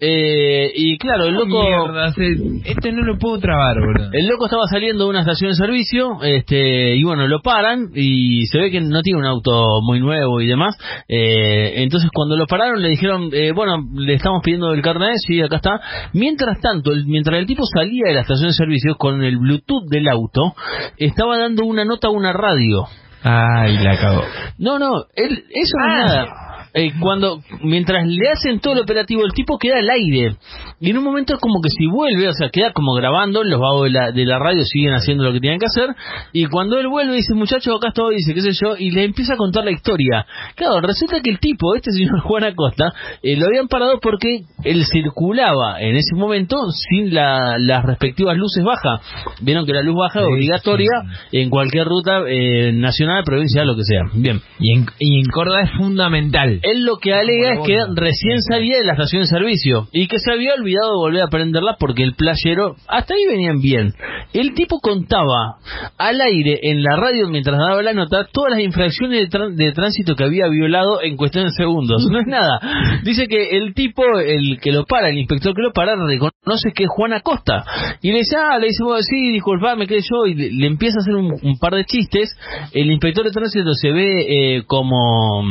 Eh, 0.00 0.72
y 0.74 0.98
claro, 0.98 1.24
el 1.26 1.34
loco... 1.34 1.62
Mierda, 1.62 2.12
se- 2.12 2.70
este 2.70 2.92
no 2.92 3.02
lo 3.02 3.18
puedo 3.18 3.38
trabar, 3.38 3.76
boludo. 3.78 4.10
El 4.12 4.26
loco 4.26 4.46
estaba 4.46 4.64
saliendo 4.66 5.04
de 5.04 5.10
una 5.10 5.20
estación 5.20 5.50
de 5.50 5.56
servicio, 5.56 6.22
este, 6.22 6.96
y 6.96 7.02
bueno, 7.04 7.26
lo 7.26 7.40
paran 7.40 7.88
y 7.94 8.46
se 8.46 8.58
ve 8.58 8.70
que 8.70 8.80
no 8.80 9.02
tiene 9.02 9.18
un 9.20 9.26
auto 9.26 9.80
muy 9.82 10.00
nuevo 10.00 10.40
y 10.40 10.46
demás. 10.46 10.76
Eh, 11.08 11.82
entonces 11.82 12.10
cuando 12.12 12.36
lo 12.36 12.46
pararon 12.46 12.80
le 12.82 12.88
dijeron, 12.88 13.30
eh, 13.32 13.52
bueno, 13.52 13.76
le 13.94 14.14
estamos 14.14 14.42
pidiendo 14.42 14.72
el 14.72 14.82
carnet, 14.82 15.16
sí, 15.26 15.40
acá 15.40 15.56
está. 15.56 15.80
Mientras 16.12 16.60
tanto, 16.60 16.92
el- 16.92 17.06
mientras 17.06 17.38
el 17.38 17.46
tipo 17.46 17.64
salía 17.64 18.04
de 18.08 18.14
la 18.14 18.20
estación 18.22 18.48
de 18.48 18.54
servicio 18.54 18.94
con 18.96 19.22
el 19.22 19.36
Bluetooth 19.38 19.88
del 19.88 20.08
auto, 20.08 20.54
estaba 20.96 21.38
dando 21.38 21.64
una 21.64 21.84
nota 21.84 22.08
a 22.08 22.10
una 22.10 22.32
radio. 22.32 22.84
Ay, 23.22 23.76
la 23.78 23.98
cagó. 23.98 24.22
No, 24.58 24.78
no, 24.78 24.92
él, 25.14 25.44
eso 25.50 25.76
no 25.78 25.92
es 26.06 26.12
nada. 26.12 26.26
Eh, 26.74 26.92
cuando 27.00 27.40
mientras 27.62 28.06
le 28.06 28.28
hacen 28.30 28.60
todo 28.60 28.74
el 28.74 28.80
operativo 28.80 29.24
el 29.24 29.32
tipo 29.32 29.58
queda 29.58 29.78
al 29.78 29.90
aire. 29.90 30.36
Y 30.80 30.90
en 30.90 30.98
un 30.98 31.04
momento 31.04 31.34
es 31.34 31.40
como 31.40 31.60
que 31.60 31.68
si 31.68 31.86
vuelve 31.86 32.28
o 32.28 32.32
sea 32.32 32.48
queda 32.50 32.72
como 32.72 32.94
grabando 32.94 33.42
los 33.44 33.60
vagos 33.60 33.84
de 33.84 33.90
la, 33.90 34.10
de 34.12 34.24
la 34.24 34.38
radio 34.38 34.64
siguen 34.64 34.94
haciendo 34.94 35.24
lo 35.24 35.32
que 35.32 35.40
tienen 35.40 35.58
que 35.58 35.66
hacer 35.66 35.94
y 36.32 36.46
cuando 36.46 36.78
él 36.78 36.88
vuelve 36.88 37.14
dice 37.16 37.34
muchacho 37.34 37.74
acá 37.74 37.88
estoy 37.88 38.16
dice 38.16 38.34
qué 38.34 38.40
sé 38.40 38.50
yo 38.52 38.76
y 38.78 38.90
le 38.92 39.04
empieza 39.04 39.34
a 39.34 39.36
contar 39.36 39.64
la 39.64 39.72
historia. 39.72 40.26
Claro 40.54 40.80
resulta 40.80 41.20
que 41.20 41.30
el 41.30 41.38
tipo 41.40 41.74
este 41.74 41.90
señor 41.92 42.20
Juan 42.22 42.44
Acosta 42.44 42.92
eh, 43.22 43.36
lo 43.36 43.46
habían 43.46 43.68
parado 43.68 43.98
porque 44.00 44.42
él 44.64 44.84
circulaba 44.84 45.80
en 45.80 45.96
ese 45.96 46.14
momento 46.14 46.56
sin 46.88 47.12
la- 47.14 47.56
las 47.58 47.84
respectivas 47.84 48.36
luces 48.36 48.64
bajas. 48.64 49.00
Vieron 49.42 49.66
que 49.66 49.72
la 49.72 49.82
luz 49.82 49.96
baja 49.96 50.20
es 50.20 50.26
obligatoria 50.26 50.88
en 51.32 51.50
cualquier 51.50 51.86
ruta 51.86 52.20
eh, 52.28 52.72
nacional 52.72 53.24
provincial 53.24 53.66
lo 53.66 53.76
que 53.76 53.82
sea. 53.84 54.02
Bien. 54.14 54.40
Y 54.58 54.76
en, 54.76 54.86
y 54.98 55.18
en 55.20 55.26
Córdoba 55.26 55.62
es 55.62 55.70
fundamental. 55.76 56.59
Él 56.62 56.84
lo 56.84 56.98
que 56.98 57.14
alega 57.14 57.54
es 57.54 57.60
que 57.66 57.78
recién 57.94 58.40
salía 58.42 58.78
de 58.78 58.84
la 58.84 58.92
estación 58.92 59.22
de 59.22 59.28
servicio 59.28 59.88
y 59.92 60.06
que 60.06 60.18
se 60.18 60.32
había 60.32 60.54
olvidado 60.54 60.92
de 60.92 60.98
volver 60.98 61.22
a 61.22 61.28
prenderla 61.28 61.76
porque 61.78 62.02
el 62.02 62.14
playero, 62.14 62.76
hasta 62.88 63.14
ahí 63.14 63.26
venían 63.28 63.60
bien. 63.60 63.92
El 64.32 64.54
tipo 64.54 64.80
contaba 64.80 65.56
al 65.98 66.20
aire 66.20 66.60
en 66.62 66.82
la 66.82 66.96
radio 66.96 67.28
mientras 67.28 67.58
daba 67.58 67.82
la 67.82 67.92
nota 67.92 68.28
todas 68.32 68.52
las 68.52 68.60
infracciones 68.60 69.28
de, 69.30 69.72
tránsito 69.72 70.14
que 70.14 70.24
había 70.24 70.48
violado 70.48 71.02
en 71.02 71.16
cuestión 71.16 71.44
de 71.44 71.50
segundos. 71.50 72.06
No 72.10 72.20
es 72.20 72.26
nada. 72.26 73.00
Dice 73.04 73.26
que 73.26 73.56
el 73.56 73.74
tipo, 73.74 74.02
el 74.18 74.58
que 74.60 74.72
lo 74.72 74.84
para, 74.84 75.08
el 75.08 75.18
inspector 75.18 75.54
que 75.54 75.62
lo 75.62 75.72
para, 75.72 75.94
reconoce 75.96 76.72
que 76.74 76.84
es 76.84 76.90
Juan 76.90 77.12
Acosta. 77.12 77.64
Y 78.02 78.12
le 78.12 78.18
dice, 78.18 78.36
ah, 78.36 78.58
le 78.58 78.68
dice, 78.68 78.82
bueno, 78.82 79.02
sí, 79.02 79.32
disculpame, 79.32 79.86
que 79.86 80.00
yo, 80.00 80.26
y 80.26 80.34
le, 80.34 80.50
le 80.52 80.66
empieza 80.66 80.98
a 80.98 81.02
hacer 81.02 81.14
un, 81.14 81.34
un 81.42 81.58
par 81.58 81.74
de 81.74 81.84
chistes. 81.84 82.36
El 82.72 82.90
inspector 82.90 83.24
de 83.24 83.30
tránsito 83.30 83.72
se 83.74 83.90
ve 83.90 84.56
eh, 84.58 84.62
como 84.66 85.42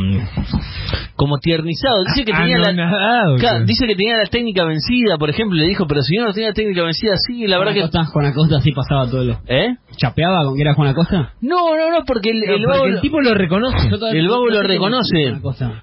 como 1.16 1.38
tiernizado. 1.38 2.04
Dice 2.04 2.24
que 2.24 2.32
tenía 2.36 2.58
la 2.58 2.72
Claro, 3.38 3.64
dice 3.64 3.86
que 3.86 3.94
tenía 3.96 4.16
la 4.16 4.26
técnica 4.26 4.64
vencida, 4.64 5.16
por 5.18 5.30
ejemplo, 5.30 5.56
le 5.58 5.66
dijo, 5.66 5.86
pero 5.86 6.02
si 6.02 6.16
yo 6.16 6.24
no 6.24 6.32
tenía 6.32 6.52
técnica 6.52 6.82
vencida, 6.82 7.14
sí, 7.26 7.46
la 7.46 7.58
verdad 7.58 7.72
que 7.74 7.80
Juan 7.80 7.90
Acosta, 7.94 8.12
Juan 8.12 8.26
Acosta 8.26 8.60
sí 8.60 8.72
pasaba 8.72 9.06
todo 9.08 9.24
lo... 9.24 9.38
¿Eh? 9.46 9.74
¿Chapeaba 9.96 10.44
con 10.44 10.56
que 10.56 10.62
era 10.62 10.74
Juan 10.74 10.88
Acosta? 10.88 11.32
No, 11.40 11.76
no, 11.76 11.90
no, 11.90 12.04
porque 12.06 12.30
el, 12.30 12.40
No, 12.40 12.44
el 12.44 12.62
porque 12.62 12.66
vago 12.66 12.84
el 12.86 13.00
tipo 13.00 13.20
lo 13.20 13.34
reconoce. 13.34 13.88
el 14.12 14.28
vago 14.28 14.48
lo 14.48 14.62
reconoce. 14.62 15.34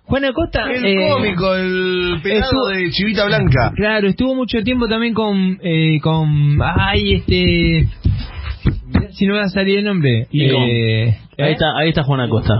Juan 0.04 0.26
Acosta. 0.26 0.72
El 0.72 0.86
eh, 0.86 1.10
cómico, 1.12 1.56
el 1.56 2.20
pelado 2.24 2.44
estuvo- 2.46 2.68
de 2.70 2.90
Chivita 2.92 3.26
Blanca. 3.26 3.72
Claro, 3.76 4.08
estuvo 4.08 4.36
mucho 4.36 4.60
tiempo 4.64 4.88
también 4.88 5.14
con. 5.14 5.60
Eh, 5.62 6.00
con 6.02 6.60
ay, 6.62 7.16
este. 7.16 7.88
Si 9.12 9.26
no 9.26 9.34
me 9.34 9.40
va 9.40 9.46
a 9.46 9.50
salir 9.50 9.80
el 9.80 9.86
nombre. 9.86 10.26
Con- 10.26 10.32
Eh, 10.34 11.18
Ahí 11.40 11.50
¿eh? 11.50 11.52
está, 11.52 11.66
ahí 11.78 11.90
está 11.90 12.04
Juan 12.04 12.22
Acosta. 12.22 12.54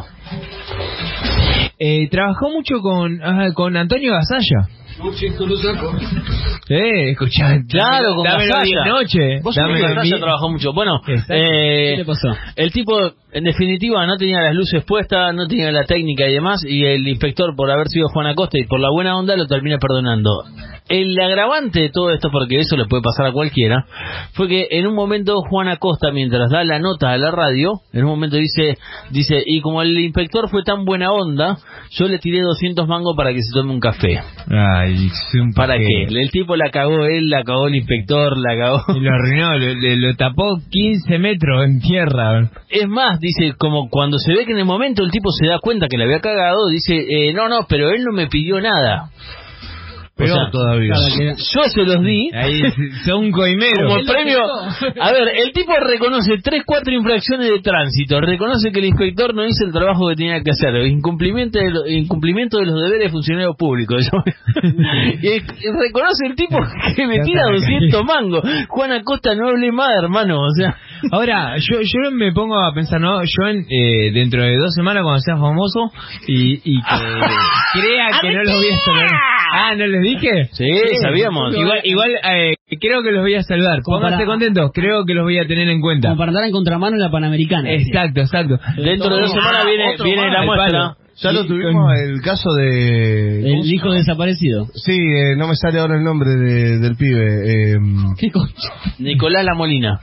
Eh, 1.80 2.08
trabajó 2.10 2.50
mucho 2.50 2.80
con, 2.82 3.20
con 3.54 3.78
Antonio 3.78 4.14
Gasalla. 4.14 4.68
Eh, 6.70 7.12
escuchá. 7.12 7.60
Claro, 7.70 8.16
con 8.16 8.24
dámelo 8.24 8.52
Gasalla. 8.54 8.86
noche. 8.86 9.40
Vos 9.44 9.54
sabés 9.56 9.76
que 9.76 9.82
dámelo 9.82 9.96
Gasalla 9.96 10.04
bien- 10.16 10.22
trabajó 10.22 10.50
mucho. 10.50 10.74
Bueno, 10.74 11.00
eh, 11.08 11.92
¿Qué 11.92 11.98
le 11.98 12.06
pasó? 12.06 12.30
el 12.56 12.72
tipo, 12.72 13.00
en 13.32 13.44
definitiva, 13.44 14.06
no 14.08 14.18
tenía 14.18 14.42
las 14.42 14.56
luces 14.56 14.84
puestas, 14.86 15.34
no 15.36 15.48
tenía 15.48 15.72
la 15.72 15.84
técnica 15.84 16.28
y 16.28 16.34
demás, 16.34 16.62
y 16.68 16.84
el 16.84 17.08
inspector, 17.08 17.56
por 17.56 17.70
haber 17.70 17.88
sido 17.90 18.08
Juan 18.10 18.26
Acosta 18.28 18.58
y 18.60 18.66
por 18.66 18.80
la 18.80 18.90
buena 18.92 19.16
onda, 19.18 19.36
lo 19.38 19.46
termina 19.46 19.78
perdonando. 19.78 20.30
El 20.90 21.20
agravante 21.20 21.82
de 21.82 21.90
todo 21.90 22.12
esto, 22.12 22.30
porque 22.32 22.60
eso 22.60 22.78
le 22.78 22.86
puede 22.86 23.04
pasar 23.04 23.26
a 23.28 23.32
cualquiera, 23.32 23.86
fue 24.34 24.48
que 24.48 24.68
en 24.72 24.88
un 24.88 24.96
momento 24.96 25.42
Juan 25.42 25.68
Acosta, 25.68 26.12
mientras 26.12 26.50
da 26.50 26.64
la 26.64 26.80
nota 26.80 27.12
a 27.12 27.18
la 27.18 27.32
radio, 27.32 27.74
en 27.94 28.04
un 28.06 28.10
momento 28.12 28.38
dice, 28.38 28.78
dice, 29.12 29.44
y 29.46 29.62
como 29.62 29.82
el 29.82 29.98
inspector 30.00 30.50
fue 30.50 30.64
tan 30.64 30.86
buena 30.86 31.12
onda, 31.12 31.58
yo 31.92 32.08
le 32.08 32.20
tiré 32.20 32.42
200 32.42 32.88
mangos 32.88 33.16
para 33.18 33.32
que 33.34 33.42
se 33.42 33.52
tome 33.54 33.72
un 33.72 33.80
café. 33.80 34.20
Ay, 34.50 35.10
¿Para 35.56 35.78
qué? 35.78 36.04
El 36.10 36.30
tipo 36.32 36.56
la 36.56 36.70
cagó 36.72 37.06
él, 37.06 37.30
la 37.30 37.44
cagó 37.44 37.68
el 37.68 37.76
inspector, 37.76 38.38
la 38.38 38.56
cagó... 38.58 38.82
Y 38.96 39.00
lo 39.02 39.12
arruinó, 39.14 39.58
lo, 39.58 39.74
le- 39.74 39.98
lo 39.98 40.16
tapó 40.16 40.58
15 40.70 41.18
metros 41.20 41.66
en 41.66 41.80
tierra. 41.80 42.50
Es 42.70 42.88
más, 42.88 43.20
dice, 43.20 43.54
como 43.58 43.90
cuando 43.90 44.18
se 44.20 44.34
ve 44.34 44.46
que 44.46 44.52
en 44.54 44.60
el 44.60 44.66
momento 44.66 45.04
el 45.04 45.12
tipo 45.12 45.30
se 45.32 45.48
da 45.48 45.60
cuenta 45.60 45.88
que 45.88 45.98
le 45.98 46.06
había 46.06 46.20
cagado, 46.22 46.70
dice, 46.70 46.96
eh, 46.96 47.34
no, 47.34 47.50
no, 47.50 47.66
pero 47.68 47.90
él 47.90 48.04
no 48.04 48.14
me 48.14 48.28
pidió 48.28 48.60
nada. 48.62 49.10
Peor 50.18 50.30
O 50.32 50.34
sea, 50.42 50.50
todavía. 50.52 50.94
Yo 50.96 51.62
se 51.70 51.84
los 51.84 52.02
di 52.04 52.30
Ahí 52.34 52.62
son 53.06 53.32
coimeros. 53.32 53.94
como 53.94 54.04
premio. 54.12 54.40
A 55.00 55.12
ver, 55.12 55.28
el 55.46 55.52
tipo 55.54 55.74
reconoce 55.80 56.38
tres, 56.44 56.64
cuatro 56.66 56.92
infracciones 56.94 57.50
de 57.50 57.60
tránsito, 57.60 58.20
reconoce 58.20 58.72
que 58.72 58.80
el 58.80 58.86
inspector 58.86 59.34
no 59.36 59.46
hizo 59.46 59.66
el 59.66 59.72
trabajo 59.72 60.10
que 60.10 60.16
tenía 60.16 60.42
que 60.42 60.52
hacer, 60.52 60.76
incumplimiento 60.88 61.60
de, 61.60 61.70
lo- 61.72 61.88
incumplimiento 61.88 62.58
de 62.58 62.66
los 62.66 62.76
deberes 62.84 63.06
de 63.08 63.10
funcionario 63.12 63.54
público. 63.54 63.96
y, 65.22 65.28
y 65.28 65.40
reconoce 65.40 66.26
el 66.28 66.36
tipo 66.36 66.58
que 66.96 67.08
me 67.08 67.20
tira 67.20 67.44
200 67.52 68.04
mangos. 68.06 68.44
Juan 68.70 68.92
Acosta 68.94 69.36
no 69.36 69.50
hable 69.50 69.72
más, 69.72 69.90
hermano, 70.02 70.40
o 70.42 70.50
sea. 70.56 70.76
Ahora, 71.12 71.56
yo, 71.58 71.80
yo 71.82 72.12
me 72.12 72.32
pongo 72.32 72.60
a 72.60 72.74
pensar, 72.74 73.00
¿no? 73.00 73.22
Yo 73.24 73.48
en, 73.48 73.66
eh, 73.70 74.12
dentro 74.14 74.42
de 74.42 74.58
dos 74.58 74.74
semanas 74.74 75.04
cuando 75.04 75.20
sea 75.20 75.38
famoso 75.38 75.92
y, 76.28 76.54
y 76.64 76.82
que 76.82 76.96
crea 77.80 78.08
que 78.20 78.32
no 78.34 78.44
los 78.44 78.54
voy 78.56 78.66
a. 79.06 79.08
Ah, 79.54 79.76
¿no 79.76 79.86
les 79.86 80.02
dije? 80.10 80.50
Sí, 80.54 80.66
sabíamos. 81.02 81.56
Igual, 81.56 81.80
igual 81.84 82.10
eh, 82.32 82.56
creo 82.80 83.04
que 83.04 83.12
los 83.12 83.22
voy 83.22 83.36
a 83.36 83.44
saludar. 83.44 83.82
Como 83.84 83.98
Pónganse 84.00 84.18
para- 84.18 84.28
contentos, 84.28 84.72
creo 84.74 85.06
que 85.06 85.14
los 85.14 85.24
voy 85.24 85.38
a 85.40 85.48
tener 85.48 85.68
en 85.70 85.82
cuenta. 85.82 86.10
Como 86.10 86.18
para 86.20 86.30
andar 86.30 86.44
en 86.46 86.52
contramano 86.52 86.96
en 86.96 87.02
la 87.02 87.10
Panamericana. 87.12 87.72
Exacto, 87.72 88.22
exacto. 88.22 88.60
Dentro 88.78 89.16
de 89.16 89.22
dos 89.22 89.32
semanas 89.32 89.66
viene, 89.66 89.94
otro 89.94 90.06
viene 90.06 90.22
más, 90.24 90.34
la 90.34 90.40
al 90.40 90.46
muestra. 90.46 90.72
palo. 90.72 90.96
Ya 91.20 91.32
lo 91.32 91.46
tuvimos 91.48 91.74
con- 91.74 91.96
el 91.98 92.22
caso 92.22 92.54
de... 92.54 93.42
¿cómo 93.44 93.64
El 93.64 93.74
hijo 93.74 93.92
desaparecido. 93.92 94.68
Sí, 94.76 94.94
eh, 94.96 95.36
no 95.36 95.48
me 95.48 95.56
sale 95.56 95.80
ahora 95.80 95.96
el 95.98 96.04
nombre 96.04 96.30
de- 96.30 96.78
del 96.78 96.96
pibe. 96.96 97.74
eh, 97.74 97.78
¿Qué 98.20 98.30
concha? 98.32 98.70
Nicolás 99.00 99.44
La 99.44 99.56
Molina. 99.56 100.00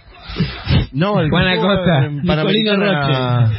no, 0.92 1.20
el 1.20 1.30
Juan 1.30 1.44
que 1.46 1.52
estuvo 1.54 1.70
Acosta. 1.70 2.04
en 2.06 2.16
Nicolino 2.16 2.70
Panamericana. 2.72 3.52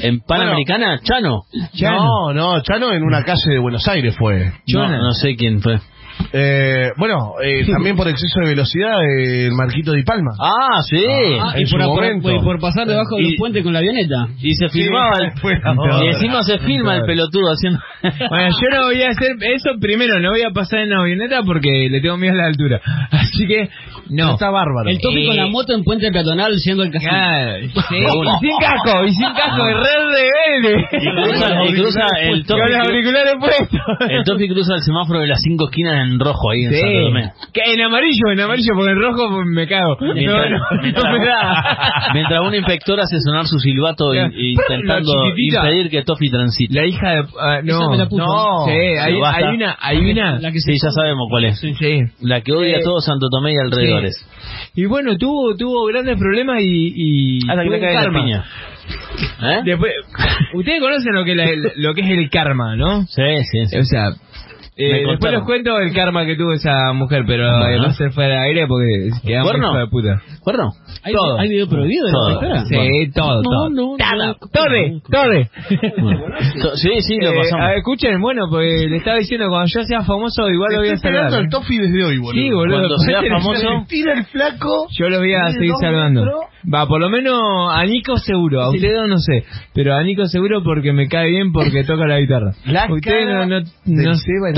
¿En 0.00 0.20
Panamericana? 0.20 0.98
Chano. 1.02 1.42
No, 1.80 2.32
no, 2.32 2.60
Chano 2.62 2.92
en 2.92 3.02
una 3.02 3.22
calle 3.24 3.50
de 3.52 3.58
Buenos 3.58 3.86
Aires 3.88 4.14
fue. 4.18 4.52
No, 4.72 4.88
no 4.88 5.12
sé 5.12 5.36
quién 5.36 5.60
fue. 5.60 5.78
Eh, 6.32 6.88
bueno, 6.96 7.34
eh, 7.44 7.66
también 7.70 7.94
por 7.94 8.08
exceso 8.08 8.40
de 8.40 8.48
velocidad, 8.48 9.02
eh, 9.04 9.46
el 9.46 9.52
Marquito 9.52 9.92
Di 9.92 10.02
Palma. 10.02 10.30
Ah, 10.40 10.80
sí. 10.82 10.96
Ah, 11.06 11.52
en 11.56 11.62
y 11.62 11.66
su 11.66 11.76
por, 11.76 11.84
por- 11.86 11.94
momento. 11.94 12.28
por- 12.30 12.42
por 12.44 12.60
pasar 12.60 12.86
debajo 12.86 13.16
de 13.16 13.22
Y- 13.22 13.24
los 13.32 13.34
puentes 13.38 13.62
con 13.62 13.72
la 13.74 13.80
avioneta. 13.80 14.26
Y 14.40 14.54
se 14.54 14.68
filmaba 14.70 15.12
el, 15.18 15.32
fue 15.40 15.58
la 15.58 16.04
y 16.04 16.06
encima 16.08 16.42
se 16.42 16.58
filma 16.60 16.96
el 16.96 17.02
pelotudo 17.04 17.50
haciendo 17.52 17.78
Bueno, 18.30 18.48
yo 18.48 18.76
no 18.78 18.86
voy 18.86 19.02
a 19.02 19.08
hacer 19.10 19.32
eso 19.42 19.70
primero, 19.78 20.18
no 20.20 20.30
voy 20.30 20.42
a 20.42 20.50
pasar 20.50 20.80
en 20.80 20.90
la 20.90 21.00
avioneta 21.00 21.42
porque 21.44 21.88
le 21.90 22.00
tengo 22.00 22.16
miedo 22.16 22.32
a 22.34 22.36
la 22.38 22.46
altura. 22.46 22.80
Así 23.10 23.46
que 23.46 23.68
No. 24.08 24.32
Está 24.32 24.50
bárbaro. 24.50 24.88
El 24.88 25.00
topi 25.00 25.24
Eh, 25.24 25.26
con 25.26 25.36
la 25.36 25.46
moto 25.46 25.74
en 25.74 25.82
puente 25.84 26.10
peatonal. 26.10 26.54
Claro, 26.56 27.66
sí, 27.72 27.96
Uno. 27.96 28.38
y 28.40 28.46
sin 28.46 28.56
casco, 28.58 29.04
y 29.04 29.10
sin 29.12 29.28
casco, 29.34 29.64
de 29.66 29.74
rebelde. 29.74 30.88
Y 30.92 31.10
cruza, 31.10 31.64
y 31.64 31.72
cruza 31.74 32.06
el 32.22 32.46
Con 32.46 32.58
los 32.58 32.68
topi. 32.70 32.88
auriculares 32.88 33.34
puestos. 33.40 33.80
El 34.10 34.24
topi 34.24 34.48
cruza 34.48 34.74
el 34.74 34.82
semáforo 34.82 35.20
de 35.20 35.26
las 35.26 35.40
cinco 35.42 35.64
esquinas 35.66 35.94
en 36.08 36.18
rojo 36.18 36.50
ahí 36.50 36.64
en 36.64 36.70
Sí. 36.72 36.80
Santo 36.80 37.02
Tomé. 37.08 37.32
Que 37.52 37.72
en 37.72 37.80
amarillo, 37.82 38.30
en 38.32 38.40
amarillo, 38.40 38.72
porque 38.74 38.92
en 38.92 39.00
rojo 39.00 39.42
me 39.44 39.66
cago. 39.66 39.96
No, 40.00 40.14
Mientras, 40.14 40.50
no, 40.50 40.58
mientras- 40.82 41.04
no 41.04 41.18
me 41.18 41.26
da. 41.26 42.10
mientras 42.14 42.40
un 42.46 42.54
inspector 42.54 43.00
hace 43.00 43.20
sonar 43.20 43.46
su 43.46 43.58
silbato 43.58 44.14
y- 44.14 44.52
intentando 44.52 45.12
impedir 45.36 45.90
que 45.90 46.02
Toffee 46.02 46.30
transite. 46.30 46.74
La 46.74 46.86
hija 46.86 47.10
de... 47.10 47.24
ah, 47.40 47.60
no, 47.62 47.90
me 47.90 47.96
la 47.98 48.06
puso. 48.08 48.24
no. 48.24 48.64
Sí, 48.66 48.72
hay, 48.72 49.14
hay 49.22 49.44
una, 49.54 49.76
hay 49.80 49.98
una. 50.10 50.38
La 50.38 50.52
que 50.52 50.60
Sí, 50.60 50.72
ya 50.82 50.90
sabemos 50.90 51.26
cuál 51.30 51.44
es. 51.46 51.58
Sí. 51.60 52.00
La 52.20 52.40
que 52.40 52.52
odia 52.52 52.76
Eh, 52.76 52.80
a 52.80 52.82
todo 52.82 53.00
Santo 53.00 53.28
Tomé 53.30 53.52
y 53.52 53.56
alrededores. 53.96 54.26
Y 54.74 54.84
bueno, 54.86 55.16
tuvo, 55.16 55.56
tuvo 55.56 55.86
grandes 55.86 56.18
problemas 56.18 56.60
y... 56.60 56.92
y 56.94 57.38
Hasta 57.50 57.62
que 57.62 57.70
le 57.70 57.80
cae 57.80 57.94
la 57.94 58.02
karma. 58.02 58.22
piña. 58.24 58.44
¿Eh? 59.42 59.60
Después, 59.64 59.92
ustedes 60.54 60.80
conocen 60.80 61.14
lo 61.14 61.24
que, 61.24 61.34
la- 61.34 61.50
lo 61.76 61.94
que 61.94 62.00
es 62.02 62.10
el 62.10 62.30
karma, 62.30 62.76
¿no? 62.76 63.02
Sí, 63.06 63.22
sí, 63.50 63.66
sí. 63.66 63.78
O 63.78 63.84
sea, 63.84 64.10
eh, 64.76 65.06
después 65.08 65.32
les 65.32 65.42
cuento 65.42 65.78
el 65.78 65.92
karma 65.94 66.26
que 66.26 66.36
tuvo 66.36 66.52
esa 66.52 66.92
mujer, 66.92 67.24
pero 67.26 67.44
eh, 67.66 67.78
va 67.78 67.86
a 67.88 67.92
ser 67.94 68.10
fuera 68.12 68.42
de 68.42 68.48
aire 68.48 68.66
porque 68.66 69.10
quedamos 69.26 69.50
¿Cuerno? 69.50 69.68
hijo 69.70 69.78
de 69.78 69.86
puta. 69.88 70.22
¿Cuerno? 70.40 70.70
¿Hay, 71.02 71.12
todo. 71.14 71.38
¿Hay 71.38 71.48
video 71.48 71.68
prohibido 71.68 72.06
de 72.06 72.12
Todo. 72.12 72.42
la? 72.42 72.64
Sí, 72.66 73.10
todo, 73.14 73.42
todo. 73.42 73.70
¡Torre! 74.52 75.00
¡Torre! 75.10 75.50
To- 76.62 76.76
Sí, 76.76 76.90
sí, 77.00 77.16
lo 77.20 77.30
Eh, 77.30 77.36
pasamos. 77.38 77.64
a 77.64 77.68
ver, 77.68 77.78
escuchen, 77.78 78.20
bueno, 78.20 78.46
pues 78.50 78.86
le 78.90 78.96
estaba 78.96 79.18
diciendo, 79.18 79.48
cuando 79.48 79.66
yo 79.74 79.82
sea 79.82 80.02
famoso, 80.02 80.48
igual 80.48 80.72
lo 80.72 80.78
voy 80.80 80.88
a 80.88 80.92
Estoy 80.94 81.10
pegando 81.10 81.30
saludar. 81.30 81.44
al 81.44 81.50
Toffee 81.50 81.80
desde 81.80 82.04
hoy, 82.04 82.18
boludo. 82.18 82.42
Sí, 82.42 82.50
boludo. 82.50 82.76
Cuando 82.78 82.98
sea 82.98 83.22
famoso- 83.22 83.86
Tira 83.88 84.12
el 84.14 84.24
flaco. 84.26 84.86
Yo 84.98 85.08
los 85.08 85.18
voy 85.20 85.34
a 85.34 85.50
seguir 85.52 85.72
saludando. 85.80 86.24
Va, 86.72 86.86
por 86.86 87.00
lo 87.00 87.08
menos 87.08 87.40
a 87.72 87.84
Nico 87.84 88.16
seguro, 88.16 88.60
a 88.60 88.70
ustedes 88.70 89.08
no 89.08 89.18
sé, 89.18 89.44
pero 89.72 89.94
a 89.94 90.02
Nico 90.02 90.26
seguro 90.26 90.64
porque 90.64 90.92
me 90.92 91.06
cae 91.06 91.28
bien 91.30 91.52
porque 91.52 91.84
toca 91.84 92.06
la 92.06 92.18
guitarra. 92.18 92.52
La 92.66 92.92
ustedes 92.92 93.24
no, 93.26 93.46
no, 93.46 93.60
no 93.84 94.14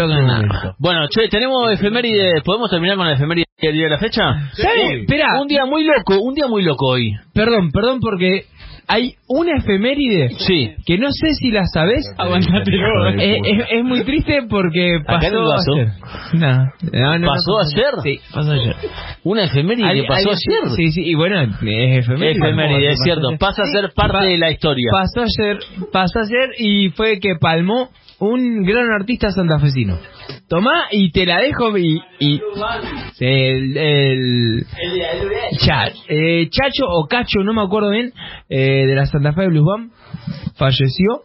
Nada. 0.09 0.75
Bueno, 0.79 1.09
che, 1.09 1.29
tenemos 1.29 1.71
efemérides. 1.73 2.43
¿Podemos 2.45 2.71
terminar 2.71 2.97
con 2.97 3.07
la 3.07 3.15
efeméride 3.15 3.45
del 3.61 3.73
día 3.75 3.85
de 3.85 3.91
la 3.91 3.99
fecha? 3.99 4.23
¿Sabe? 4.53 5.01
Espera, 5.03 5.41
Un 5.41 5.49
día 5.49 5.65
muy 5.67 5.85
loco, 5.85 6.19
un 6.21 6.35
día 6.35 6.47
muy 6.49 6.63
loco 6.63 6.87
hoy. 6.87 7.13
perdón, 7.35 7.71
perdón 7.73 8.01
porque 8.01 8.45
hay 8.91 9.13
una 9.29 9.59
efeméride 9.59 10.31
Sí. 10.39 10.71
que 10.87 10.97
no 10.97 11.09
sé 11.11 11.35
si 11.35 11.51
la 11.51 11.65
sabés. 11.67 12.05
Aguantátelo. 12.17 13.11
Eh, 13.21 13.41
es, 13.45 13.65
es 13.71 13.85
muy 13.85 14.03
triste 14.03 14.41
porque 14.49 15.01
pasó 15.07 15.45
vaso. 15.45 15.75
ayer. 15.75 15.89
No, 16.35 16.73
no, 16.93 17.19
no, 17.19 17.27
¿Pasó 17.29 17.59
ayer? 17.61 17.95
Sí, 18.03 18.21
pasó 18.33 18.53
ayer. 18.53 18.77
Una 19.25 19.45
efeméride 19.45 19.93
que 20.03 20.09
pasó 20.09 20.31
hay- 20.31 20.37
ayer. 20.37 20.71
Sí, 20.77 20.93
sí, 20.93 21.03
y 21.05 21.15
bueno, 21.15 21.41
es 21.43 21.51
efeméride. 21.61 22.31
Efeméride, 22.39 22.87
es 22.93 22.99
Pasó 22.99 23.05
cierto. 23.05 23.29
Pasa 23.39 23.63
a 23.63 23.67
ser 23.67 23.93
parte 23.95 24.13
Pa- 24.19 24.25
de 24.25 24.39
la 24.39 24.51
historia. 24.51 24.89
Pasó 24.91 25.21
ayer, 25.23 25.59
pasó 25.93 26.21
ayer 26.21 26.51
y 26.59 26.89
fue 26.91 27.19
que 27.21 27.35
palmó 27.39 27.91
un 28.20 28.62
gran 28.65 28.90
artista 28.93 29.31
santafesino. 29.31 29.99
Tomá 30.49 30.85
y 30.90 31.11
te 31.12 31.27
la 31.27 31.39
dejo 31.40 31.77
y... 31.77 32.01
y 32.19 32.40
el, 33.20 33.77
el- 33.77 34.66
eh, 36.09 36.49
Chacho 36.51 36.85
o 36.89 37.07
Cacho, 37.07 37.40
no 37.45 37.53
me 37.53 37.62
acuerdo 37.62 37.90
bien, 37.90 38.12
eh, 38.49 38.86
de 38.86 38.95
la 38.95 39.07
Santa 39.07 39.32
Fe 39.32 39.47
Blues 39.49 39.65
Band, 39.66 39.90
falleció 40.57 41.23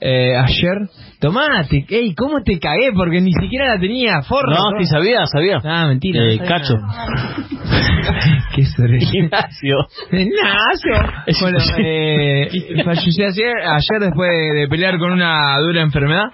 eh, 0.00 0.36
ayer. 0.36 0.88
Tomá, 1.20 1.64
te, 1.68 1.84
ey, 1.88 2.14
¿cómo 2.14 2.42
te 2.42 2.58
cagué? 2.58 2.92
Porque 2.94 3.20
ni 3.20 3.32
siquiera 3.32 3.74
la 3.74 3.80
tenía, 3.80 4.22
forro. 4.22 4.50
No, 4.50 4.78
sí 4.78 4.86
sabía, 4.86 5.26
sabía. 5.26 5.58
Ah, 5.64 5.86
mentira. 5.86 6.24
Eh, 6.24 6.38
no 6.38 6.44
Cacho. 6.44 6.74
Qué 8.54 8.64
sorpresa. 8.66 9.10
Ignacio. 9.12 9.76
Ignacio. 10.12 11.40
Bueno, 11.40 11.58
eh, 11.78 12.48
falleció 12.84 13.26
ayer, 13.26 13.54
ayer 13.66 14.00
después 14.00 14.30
de, 14.30 14.60
de 14.60 14.68
pelear 14.68 14.98
con 14.98 15.12
una 15.12 15.58
dura 15.58 15.80
enfermedad. 15.82 16.26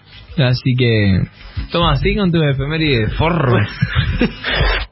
Así 0.48 0.74
que, 0.76 1.20
toma, 1.70 1.92
así 1.92 2.14
con 2.16 2.30
tu 2.32 2.42
efeméride, 2.42 3.08
forro. 3.10 3.58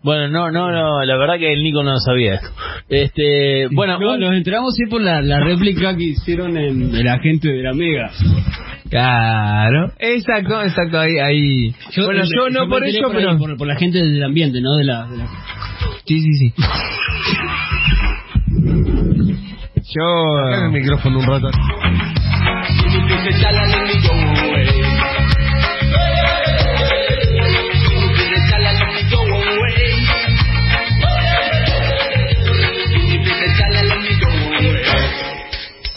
Bueno, 0.03 0.29
no, 0.29 0.51
no, 0.51 0.71
no, 0.71 1.03
la 1.05 1.17
verdad 1.17 1.39
que 1.39 1.53
el 1.53 1.63
Nico 1.63 1.83
no 1.83 1.97
sabía 1.99 2.35
esto. 2.35 2.49
Este, 2.89 3.67
bueno, 3.73 3.99
No, 3.99 4.17
nos 4.17 4.35
enteramos 4.35 4.75
sí 4.75 4.85
por 4.89 5.01
la, 5.03 5.21
la 5.21 5.41
réplica 5.41 5.97
que 5.97 6.05
hicieron 6.05 6.57
en 6.57 6.95
el 6.95 7.09
agente 7.09 7.49
de 7.49 7.63
la 7.63 7.73
Mega. 7.75 8.11
Claro, 8.91 9.93
exacto, 9.99 10.63
exacto, 10.63 10.99
ahí, 10.99 11.19
ahí. 11.19 11.75
bueno, 12.05 12.23
yo 12.25 12.49
no 12.49 12.69
por 12.69 12.83
ahí, 12.83 12.95
pero... 13.13 13.37
Por, 13.39 13.57
por 13.59 13.67
la 13.67 13.77
gente 13.77 13.99
del 13.99 14.23
ambiente, 14.23 14.61
¿no? 14.63 14.77
De 14.77 14.85
la, 14.85 15.07
de 15.09 15.17
la- 15.19 15.27
Sí, 16.07 16.21
sí, 16.21 16.33
sí. 16.35 16.55
Saca 19.83 20.57
el 20.57 20.63
Yo... 20.65 20.71
micrófono 20.73 21.19
un 21.19 21.27
rato. 21.27 21.51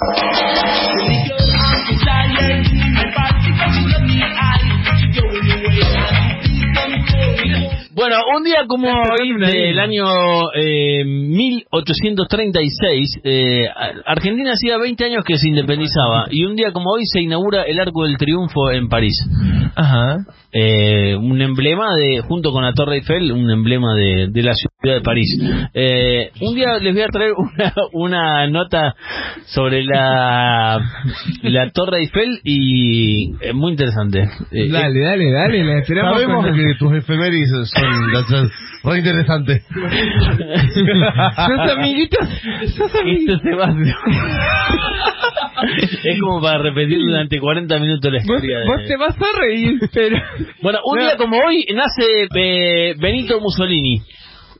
Thank 0.02 0.24
you. 0.24 0.31
Un 8.42 8.46
día 8.46 8.66
como 8.68 8.88
hoy 8.88 9.38
del 9.40 9.80
año 9.80 10.04
eh, 10.56 11.04
1836, 11.06 13.20
eh, 13.24 13.68
Argentina 14.06 14.54
hacía 14.54 14.80
20 14.80 15.06
años 15.06 15.24
que 15.24 15.38
se 15.38 15.48
independizaba 15.48 16.26
y 16.32 16.46
un 16.46 16.56
día 16.56 16.72
como 16.72 16.90
hoy 16.92 17.04
se 17.06 17.22
inaugura 17.22 17.62
el 17.64 17.80
Arco 17.80 18.06
del 18.06 18.18
Triunfo 18.18 18.72
en 18.72 18.90
París. 18.90 19.14
Ajá. 19.76 20.18
Eh, 20.54 21.16
un 21.16 21.42
emblema 21.42 21.96
de, 21.96 22.20
junto 22.22 22.52
con 22.52 22.64
la 22.64 22.74
Torre 22.74 22.96
Eiffel, 22.98 23.32
un 23.32 23.50
emblema 23.50 23.96
de, 23.96 24.28
de 24.30 24.44
la 24.44 24.52
ciudad 24.54 24.96
de 24.98 25.02
París. 25.02 25.40
Eh, 25.74 26.30
un 26.42 26.54
día 26.56 26.78
les 26.80 26.94
voy 26.94 27.04
a 27.04 27.08
traer 27.08 27.32
una, 27.38 27.74
una 27.94 28.48
nota 28.48 28.94
sobre 29.46 29.86
la, 29.86 30.78
la 31.44 31.70
Torre 31.70 32.00
Eiffel 32.00 32.42
y 32.44 33.32
es 33.40 33.54
muy 33.54 33.72
interesante. 33.72 34.28
Eh, 34.52 34.68
Dale, 34.70 35.00
dale, 35.00 35.32
dale, 35.32 35.64
la 35.64 35.80
esperamos. 35.80 36.20
Sabemos 36.20 36.46
que 36.46 36.76
tus 36.80 36.98
efemérides 36.98 37.50
son, 37.50 37.66
son 37.70 38.14
re 38.84 38.98
interesantes. 38.98 39.64
Sos 40.74 41.72
amiguitos, 41.78 42.28
sos 42.76 42.96
amiguitos. 42.96 43.42
Va 43.44 43.74
es 46.04 46.20
como 46.20 46.42
para 46.42 46.58
repetir 46.60 47.00
durante 47.00 47.40
40 47.40 47.80
minutos 47.80 48.12
la 48.12 48.18
Vos, 48.20 48.26
historia. 48.26 48.60
de- 48.60 48.66
vos 48.66 48.82
te 48.88 48.98
vas 48.98 49.16
a 49.16 49.40
reír, 49.40 49.80
pero... 49.94 50.18
Bueno, 50.62 50.80
un 50.86 50.98
No. 50.98 51.04
día 51.06 51.18
como 51.18 51.38
hoy 51.38 51.66
nace 51.76 52.28
eh, 52.36 52.96
Benito 52.98 53.40
Mussolini. 53.40 54.02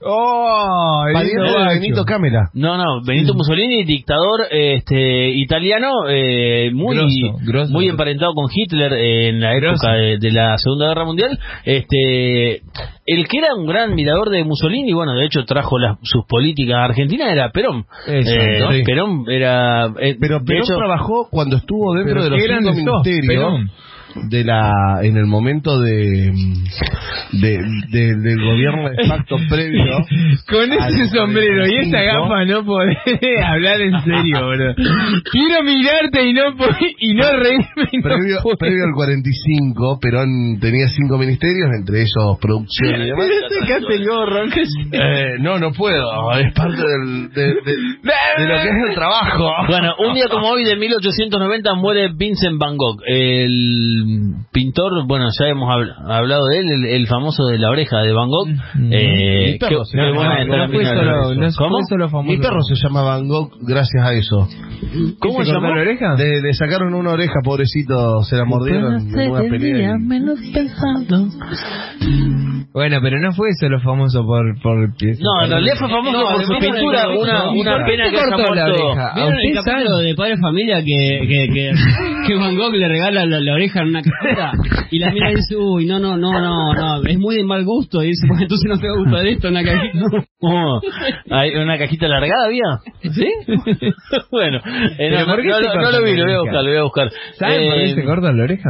¡Oh! 0.04 1.04
guacho. 1.12 1.80
Benito 1.80 2.04
Cámara. 2.06 2.50
No, 2.54 2.78
no, 2.78 3.02
Benito 3.06 3.34
Mussolini, 3.34 3.84
dictador 3.84 4.42
este, 4.50 5.30
italiano, 5.30 5.92
eh, 6.10 6.72
muy, 6.74 6.96
Grosso, 6.96 7.38
grosso. 7.46 7.72
muy 7.72 7.88
emparentado 7.88 8.34
con 8.34 8.48
Hitler 8.54 8.94
eh, 8.94 9.30
en 9.30 9.40
la 9.42 9.54
Grosso. 9.54 9.74
época 9.88 9.94
de, 9.94 10.18
de 10.18 10.32
la 10.32 10.58
Segunda 10.58 10.88
Guerra 10.88 11.06
Mundial. 11.06 11.40
Este, 11.66 12.62
el 13.06 13.28
que 13.28 13.38
era 13.38 13.54
un 13.56 13.66
gran 13.68 13.94
mirador 13.94 14.30
de 14.30 14.44
Mussolini, 14.44 14.94
bueno, 14.94 15.14
de 15.14 15.26
hecho 15.26 15.44
trajo 15.46 15.78
las, 15.80 15.98
sus 16.04 16.26
políticas 16.26 16.78
a 16.78 16.84
Argentina, 16.86 17.32
era 17.32 17.50
Perón. 17.52 17.86
Eh, 18.08 18.24
Sí. 18.72 18.84
Perón 18.86 19.26
era... 19.30 19.86
eh, 20.00 20.16
Pero 20.20 20.44
Perón 20.44 20.64
hecho, 20.64 20.76
trabajó 20.78 21.28
cuando 21.30 21.58
estuvo 21.58 21.94
dentro 21.94 22.24
de 22.24 22.30
los 22.30 22.40
cinco 22.42 23.02
ministerios 23.04 23.28
Perón. 23.28 23.72
De 24.30 24.44
la 24.44 25.00
en 25.04 25.18
el 25.18 25.26
momento 25.26 25.80
de, 25.80 26.32
de, 27.34 27.58
de- 27.90 28.16
del 28.16 28.42
gobierno 28.44 28.90
de 28.90 29.08
facto 29.08 29.38
previo 29.50 29.98
Con 30.50 30.72
ese 30.74 31.08
sombrero 31.10 31.66
y 31.68 31.78
esa 31.88 31.92
45. 31.92 32.04
gafa 32.04 32.46
no 32.46 32.66
podés 32.66 32.98
hablar 33.46 33.82
en 33.82 33.94
serio, 34.04 34.48
bro. 34.48 34.76
Quiero 35.32 35.64
mirarte 35.64 36.24
y 36.28 36.34
no 36.34 36.42
y 37.00 37.14
no 37.14 37.32
reírme. 37.38 37.90
y 37.92 37.98
no 37.98 38.04
previo, 38.04 38.38
previo 38.60 38.84
al 38.86 38.94
45 38.96 40.00
Perón 40.02 40.60
tenía 40.60 40.88
cinco 40.88 41.18
ministerios 41.18 41.70
entre 41.78 42.02
ellos 42.02 42.38
producción 42.42 43.02
y 43.02 43.06
demás 43.08 43.28
el 43.92 44.06
gorro. 44.08 44.46
Eh, 44.92 45.36
no 45.40 45.60
no 45.60 45.72
puedo 45.72 46.32
es 46.34 46.54
parte 46.54 46.78
del, 46.82 47.30
de, 47.34 47.42
de- 47.44 47.82
de 48.38 48.48
lo 48.48 48.56
que 48.62 48.70
es 48.70 48.90
el 48.90 48.96
trabajo 48.96 49.50
Bueno, 49.68 49.94
un 50.08 50.14
día 50.16 50.26
como 50.30 50.48
hoy 50.50 50.64
de 50.64 50.76
1890 50.76 51.74
muere 51.76 52.10
Vincent 52.16 52.58
Van 52.60 52.76
Gogh, 52.78 53.02
el 53.06 54.01
pintor, 54.52 55.06
bueno, 55.08 55.26
ya 55.40 55.48
hemos 55.48 55.70
habl- 55.70 55.94
hablado 56.08 56.46
de 56.48 56.60
él, 56.60 56.66
el, 56.72 56.86
el 56.86 57.08
famoso 57.08 57.46
de 57.48 57.58
la 57.60 57.70
oreja 57.70 58.00
de 58.02 58.14
Van 58.14 58.28
Gogh. 58.30 58.50
Eh, 58.92 59.58
perro 59.60 59.84
qué- 59.92 59.98
No 59.98 60.68
fue 60.70 60.86
solo, 60.86 61.30
de 61.30 61.36
no 61.36 61.46
eso. 61.48 61.58
¿Cómo? 61.58 61.76
fue 61.78 61.84
solo 61.90 62.10
famoso. 62.10 62.30
mi 62.32 62.38
perro 62.38 62.62
se 62.62 62.76
llama 62.76 63.02
Van 63.04 63.28
Gogh 63.28 63.52
gracias 63.62 64.04
a 64.06 64.14
eso 64.14 64.48
¿Cómo 65.20 65.40
¿Se 65.40 65.46
se 65.46 65.54
llama? 65.54 65.70
la 65.76 65.82
oreja? 65.82 66.16
le, 66.18 66.42
le 66.42 66.54
sacaron 66.54 66.94
una 66.94 67.12
oreja 67.12 67.36
pobrecito 67.44 68.22
se 68.24 68.36
la 68.36 68.46
mordieron 68.46 68.96
en 68.96 69.32
una 69.32 69.42
pelea 69.42 69.96
y- 70.00 70.08
Bueno, 72.74 72.98
pero 73.02 73.20
no 73.20 73.32
fue 73.34 73.50
solo 73.60 73.80
famoso 73.82 74.24
por... 74.26 74.44
por 74.62 74.78
No, 74.80 75.44
en 75.44 75.50
realidad 75.52 75.76
fue 75.78 75.90
famoso 75.90 76.12
No, 76.18 76.24
por 76.36 76.44
su 76.44 76.52
¿vieron 76.54 76.64
el 76.64 76.72
pintura, 76.72 77.10
una, 77.10 77.56
¿Y 77.56 77.60
una 77.62 77.86
pena 77.86 78.04
que 78.10 78.18
haya 78.18 78.26
cortó 78.36 78.56
la 78.56 78.66
muerto. 78.66 78.86
oreja? 78.86 79.12
¿Vieron 79.16 79.34
el 79.40 79.58
¿Ustedes 79.58 79.66
capítulo 79.66 79.98
de 80.00 80.16
Padre 80.16 80.38
Familia 80.42 80.78
que, 80.80 81.20
que, 81.28 81.48
que, 81.54 81.72
que 82.28 82.36
Van 82.36 82.56
Gogh 82.58 82.74
le 82.74 82.88
regala 82.88 83.26
la, 83.26 83.40
la 83.42 83.54
oreja 83.54 83.84
una 83.92 84.02
cajita 84.02 84.52
y 84.90 85.00
la 85.00 85.12
mina 85.12 85.30
dice, 85.30 85.56
uy, 85.56 85.86
no, 85.86 86.00
no, 86.00 86.18
no, 86.18 86.32
no, 86.32 86.74
no, 86.74 87.04
es 87.04 87.20
muy 87.20 87.36
de 87.36 87.44
mal 87.44 87.64
gusto 87.64 88.04
y 88.04 88.08
dice, 88.08 88.28
pues 88.28 88.42
entonces 88.42 88.70
no 88.70 88.78
te 88.80 88.88
va 88.88 88.94
a 88.94 88.98
gustar 88.98 89.28
esto 89.28 89.48
una 89.50 89.64
cajita. 89.64 90.00
Oh, 90.44 90.82
¿Hay 91.30 91.52
una 91.52 91.78
cajita 91.78 92.08
alargada 92.08 92.46
había? 92.46 92.64
¿Sí? 93.02 93.28
bueno, 94.32 94.58
eh, 94.58 94.96
¿Pero 94.98 95.26
no, 95.26 95.38
lo 95.92 96.04
vi, 96.04 96.16
lo 96.16 96.26
voy 96.26 96.34
a 96.34 96.40
buscar, 96.40 96.64
lo 96.64 96.70
voy 96.70 96.78
a 96.78 96.84
buscar. 96.84 97.12
¿Saben 97.38 97.70
por 97.70 97.78
qué 97.78 97.84
Eh, 97.84 97.96
se 97.96 98.04
corta 98.04 98.32
la 98.32 98.44
oreja? 98.44 98.70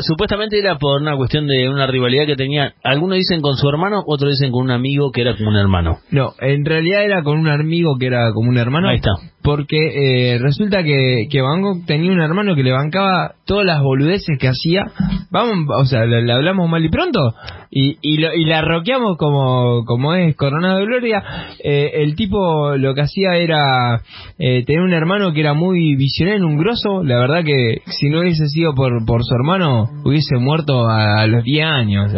Supuestamente 0.00 0.58
era 0.58 0.76
por 0.76 1.02
una 1.02 1.16
cuestión 1.16 1.46
de 1.46 1.68
una 1.68 1.86
rivalidad 1.86 2.26
que 2.26 2.36
tenía, 2.36 2.74
algunos 2.84 3.16
dicen 3.16 3.40
con 3.40 3.56
su 3.56 3.68
hermano, 3.68 4.02
otros 4.06 4.30
dicen 4.30 4.52
con 4.52 4.62
un 4.62 4.70
amigo 4.70 5.10
que 5.10 5.22
era 5.22 5.36
como 5.36 5.50
un 5.50 5.56
hermano. 5.56 5.98
No, 6.10 6.34
en 6.40 6.64
realidad 6.64 7.04
era 7.04 7.22
con 7.22 7.38
un 7.38 7.48
amigo 7.48 7.96
que 7.98 8.06
era 8.06 8.32
como 8.32 8.50
un 8.50 8.58
hermano. 8.58 8.88
Ahí 8.88 8.96
está. 8.96 9.10
Porque 9.48 10.34
eh, 10.34 10.38
resulta 10.38 10.82
que, 10.82 11.26
que 11.30 11.40
Van 11.40 11.62
tenía 11.86 12.12
un 12.12 12.20
hermano 12.20 12.54
que 12.54 12.62
le 12.62 12.70
bancaba 12.70 13.32
todas 13.46 13.64
las 13.64 13.80
boludeces 13.80 14.36
que 14.38 14.46
hacía. 14.46 14.82
Vamos, 15.30 15.74
o 15.74 15.86
sea, 15.86 16.04
le, 16.04 16.30
hablamos 16.30 16.68
mal 16.68 16.84
y 16.84 16.90
pronto. 16.90 17.32
Y, 17.70 17.96
y, 18.02 18.18
lo- 18.18 18.34
y 18.34 18.44
la 18.44 18.60
roqueamos 18.60 19.16
como, 19.16 19.86
como 19.86 20.12
es 20.12 20.36
Coronado 20.36 20.80
de 20.80 20.84
Gloria. 20.84 21.22
Eh, 21.64 21.92
el 21.94 22.14
tipo 22.14 22.76
lo 22.76 22.94
que 22.94 23.00
hacía 23.00 23.36
era 23.36 24.02
eh, 24.38 24.64
tener 24.66 24.82
un 24.82 24.92
hermano 24.92 25.32
que 25.32 25.40
era 25.40 25.54
muy 25.54 25.96
visionario, 25.96 26.46
un 26.46 26.58
grosso. 26.58 27.02
La 27.02 27.16
verdad 27.18 27.42
que 27.42 27.78
si 27.86 28.10
no 28.10 28.20
hubiese 28.20 28.48
sido 28.48 28.74
por, 28.74 29.06
por 29.06 29.24
su 29.24 29.34
hermano, 29.34 29.84
hubiese 30.04 30.36
muerto 30.36 30.86
a, 30.90 31.26
los 31.26 31.42
10 31.42 31.64
años. 31.64 32.12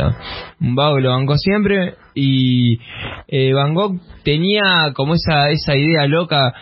un 0.60 0.74
vago 0.74 0.98
lo 0.98 1.10
bancó 1.10 1.36
siempre. 1.36 1.94
Y 2.14 2.78
eh, 3.28 3.52
Van 3.52 3.74
Gogh 3.74 4.00
tenía 4.24 4.92
como 4.94 5.14
esa, 5.14 5.50
esa 5.50 5.76
idea 5.76 6.06
loca. 6.06 6.52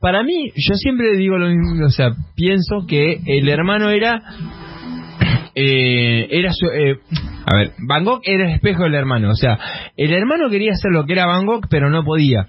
Para 0.00 0.22
mí, 0.22 0.50
yo 0.54 0.74
siempre 0.74 1.16
digo 1.16 1.38
lo 1.38 1.48
mismo, 1.48 1.84
o 1.86 1.90
sea, 1.90 2.10
pienso 2.36 2.86
que 2.86 3.18
el 3.26 3.48
hermano 3.48 3.90
era 3.90 4.20
eh, 5.54 6.28
era 6.30 6.50
su, 6.52 6.66
eh, 6.66 6.98
a 7.44 7.56
ver, 7.56 7.72
Van 7.86 8.04
Gogh 8.04 8.20
era 8.24 8.46
el 8.48 8.54
espejo 8.54 8.84
del 8.84 8.94
hermano, 8.94 9.30
o 9.30 9.34
sea, 9.34 9.58
el 9.96 10.12
hermano 10.12 10.48
quería 10.48 10.72
hacer 10.72 10.90
lo 10.92 11.04
que 11.04 11.12
era 11.12 11.26
Van 11.26 11.44
Gogh, 11.44 11.66
pero 11.68 11.90
no 11.90 12.04
podía, 12.04 12.46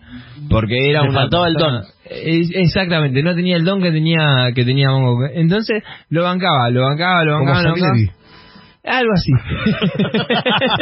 porque 0.49 0.89
era 0.89 1.01
una 1.03 1.13
faltaba 1.21 1.47
el 1.47 1.55
don. 1.55 1.81
Es- 2.09 2.51
exactamente, 2.53 3.21
no 3.23 3.35
tenía 3.35 3.57
el 3.57 3.65
don 3.65 3.81
que 3.81 3.91
tenía 3.91 4.51
que 4.55 4.63
tenía 4.63 4.89
Van 4.91 5.03
Gogh. 5.03 5.25
Entonces 5.33 5.83
lo 6.09 6.23
bancaba, 6.23 6.69
lo 6.69 6.83
bancaba, 6.83 7.25
lo 7.25 7.39
Como 7.39 7.45
bancaba, 7.51 7.63
lo 7.63 7.81
bancaba. 7.81 8.13
Algo 8.83 9.13
así. 9.13 9.31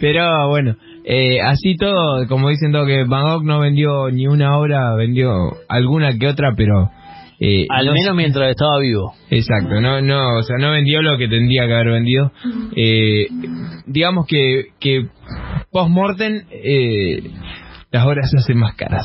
Pero 0.00 0.48
bueno, 0.48 0.76
eh, 1.04 1.40
así 1.40 1.76
todo, 1.76 2.26
como 2.28 2.48
dicen 2.50 2.72
todo, 2.72 2.86
que 2.86 3.04
Van 3.04 3.24
Gogh 3.24 3.44
no 3.44 3.60
vendió 3.60 4.10
ni 4.10 4.26
una 4.26 4.56
obra, 4.58 4.94
vendió 4.94 5.52
alguna 5.68 6.16
que 6.18 6.26
otra, 6.28 6.52
pero... 6.56 6.90
eh, 7.40 7.66
Al 7.70 7.86
no- 7.86 7.92
menos 7.92 8.16
mientras 8.16 8.50
estaba 8.50 8.78
vivo. 8.80 9.12
Exacto, 9.30 9.80
no, 9.80 10.00
no, 10.00 10.38
o 10.38 10.42
sea, 10.42 10.56
no 10.58 10.70
vendió 10.70 11.02
lo 11.02 11.18
que 11.18 11.28
tendría 11.28 11.66
que 11.66 11.74
haber 11.74 11.90
vendido. 11.90 12.32
Eh, 12.76 13.26
digamos 13.86 14.26
que, 14.26 14.66
que 14.80 15.06
post-mortem 15.70 16.42
eh, 16.50 17.22
las 17.92 18.04
obras 18.06 18.30
se 18.30 18.38
hacen 18.38 18.56
más 18.58 18.74
caras. 18.74 19.04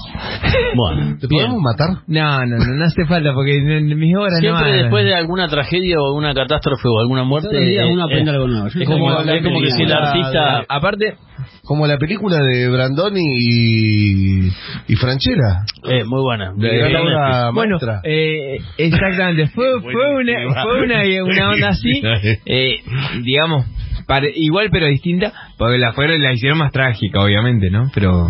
Bueno, 0.75 1.17
¿Te 1.19 1.27
bien. 1.29 1.43
podemos 1.45 1.61
matar? 1.61 1.89
No, 2.07 2.39
no, 2.45 2.57
no, 2.57 2.73
no 2.75 2.85
hace 2.85 3.05
falta 3.05 3.33
porque 3.33 3.57
en- 3.57 3.69
en 3.91 3.99
mis 3.99 4.15
obras 4.15 4.33
no 4.35 4.39
Siempre 4.39 4.73
después 4.83 5.05
de 5.05 5.13
alguna 5.13 5.47
tragedia 5.49 5.97
o 5.99 6.07
alguna 6.07 6.33
catástrofe 6.33 6.87
o 6.87 6.99
alguna 7.01 7.23
muerte, 7.23 7.49
uno 7.49 8.01
eh, 8.01 8.03
aprende 8.03 8.31
eh, 8.31 8.33
algo 8.33 8.47
nuevo. 8.47 8.67
Es 8.67 8.73
como, 8.87 9.23
que- 9.23 9.37
es 9.37 9.43
como 9.43 9.61
que 9.61 9.71
si 9.71 9.83
el 9.83 9.91
artista 9.93 10.63
Aparte, 10.69 11.15
Como 11.63 11.85
la 11.85 11.97
película 11.97 12.37
de 12.41 12.69
Brandoni 12.69 13.21
y, 13.21 14.47
y 14.87 14.95
Franchella. 14.95 15.65
Eh, 15.89 16.03
muy 16.05 16.21
buena. 16.21 16.53
De 16.55 16.95
obra 16.97 17.51
bueno, 17.51 17.77
maestra. 17.77 17.99
eh, 18.05 18.57
exactamente, 18.77 19.47
fue, 19.47 19.65
fue, 19.81 19.91
una, 20.15 20.63
fue 20.63 20.83
una, 20.83 21.23
una 21.25 21.49
onda 21.51 21.67
así, 21.69 22.01
eh, 22.45 22.75
digamos, 23.23 23.65
pare- 24.07 24.31
igual 24.35 24.69
pero 24.71 24.87
distinta, 24.87 25.31
porque 25.57 25.77
la 25.77 25.93
fueron 25.93 26.21
la 26.21 26.33
hicieron 26.33 26.57
más 26.57 26.71
trágica, 26.71 27.21
obviamente, 27.21 27.69
¿no? 27.69 27.91
Pero 27.93 28.27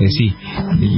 eh, 0.00 0.08
sí, 0.08 0.34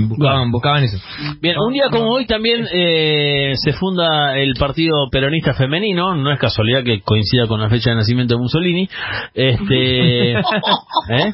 buscaban, 0.08 0.50
buscaban 0.50 0.84
eso. 0.84 0.98
Bien, 1.40 1.56
un 1.58 1.72
día 1.72 1.88
como 1.90 2.10
hoy 2.10 2.26
también 2.26 2.66
eh, 2.72 3.52
se 3.56 3.72
funda 3.72 4.38
el 4.38 4.54
Partido 4.58 5.08
Peronista 5.10 5.54
Femenino, 5.54 6.14
no 6.14 6.32
es 6.32 6.38
casualidad 6.38 6.82
que 6.82 7.00
coincida 7.00 7.46
con 7.46 7.60
la 7.60 7.68
fecha 7.68 7.90
de 7.90 7.96
nacimiento 7.96 8.34
de 8.34 8.40
Mussolini. 8.40 8.88
Este, 9.34 10.32
¿eh? 10.32 11.32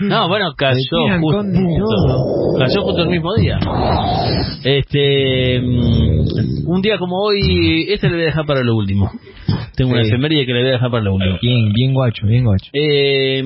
No, 0.00 0.28
bueno, 0.28 0.52
cayó 0.56 0.76
justo, 1.20 1.42
cayó 2.58 2.82
justo 2.82 3.02
el 3.02 3.08
mismo 3.08 3.34
día. 3.34 3.58
Este, 4.64 5.60
mm, 5.60 6.68
un 6.68 6.82
día 6.82 6.98
como 6.98 7.16
hoy, 7.22 7.86
este 7.88 8.08
le 8.08 8.14
voy 8.14 8.22
a 8.22 8.26
dejar 8.26 8.44
para 8.46 8.62
lo 8.62 8.74
último. 8.76 9.10
Tengo 9.78 9.92
una 9.92 10.02
efeméride 10.02 10.44
que 10.44 10.52
le 10.52 10.60
voy 10.60 10.68
a 10.68 10.72
dejar 10.72 10.90
para 10.90 11.04
lo 11.04 11.14
último. 11.14 11.38
Bien, 11.40 11.72
bien 11.72 11.94
guacho, 11.94 12.26
bien 12.26 12.44
guacho. 12.44 12.70
Eh, 12.74 13.42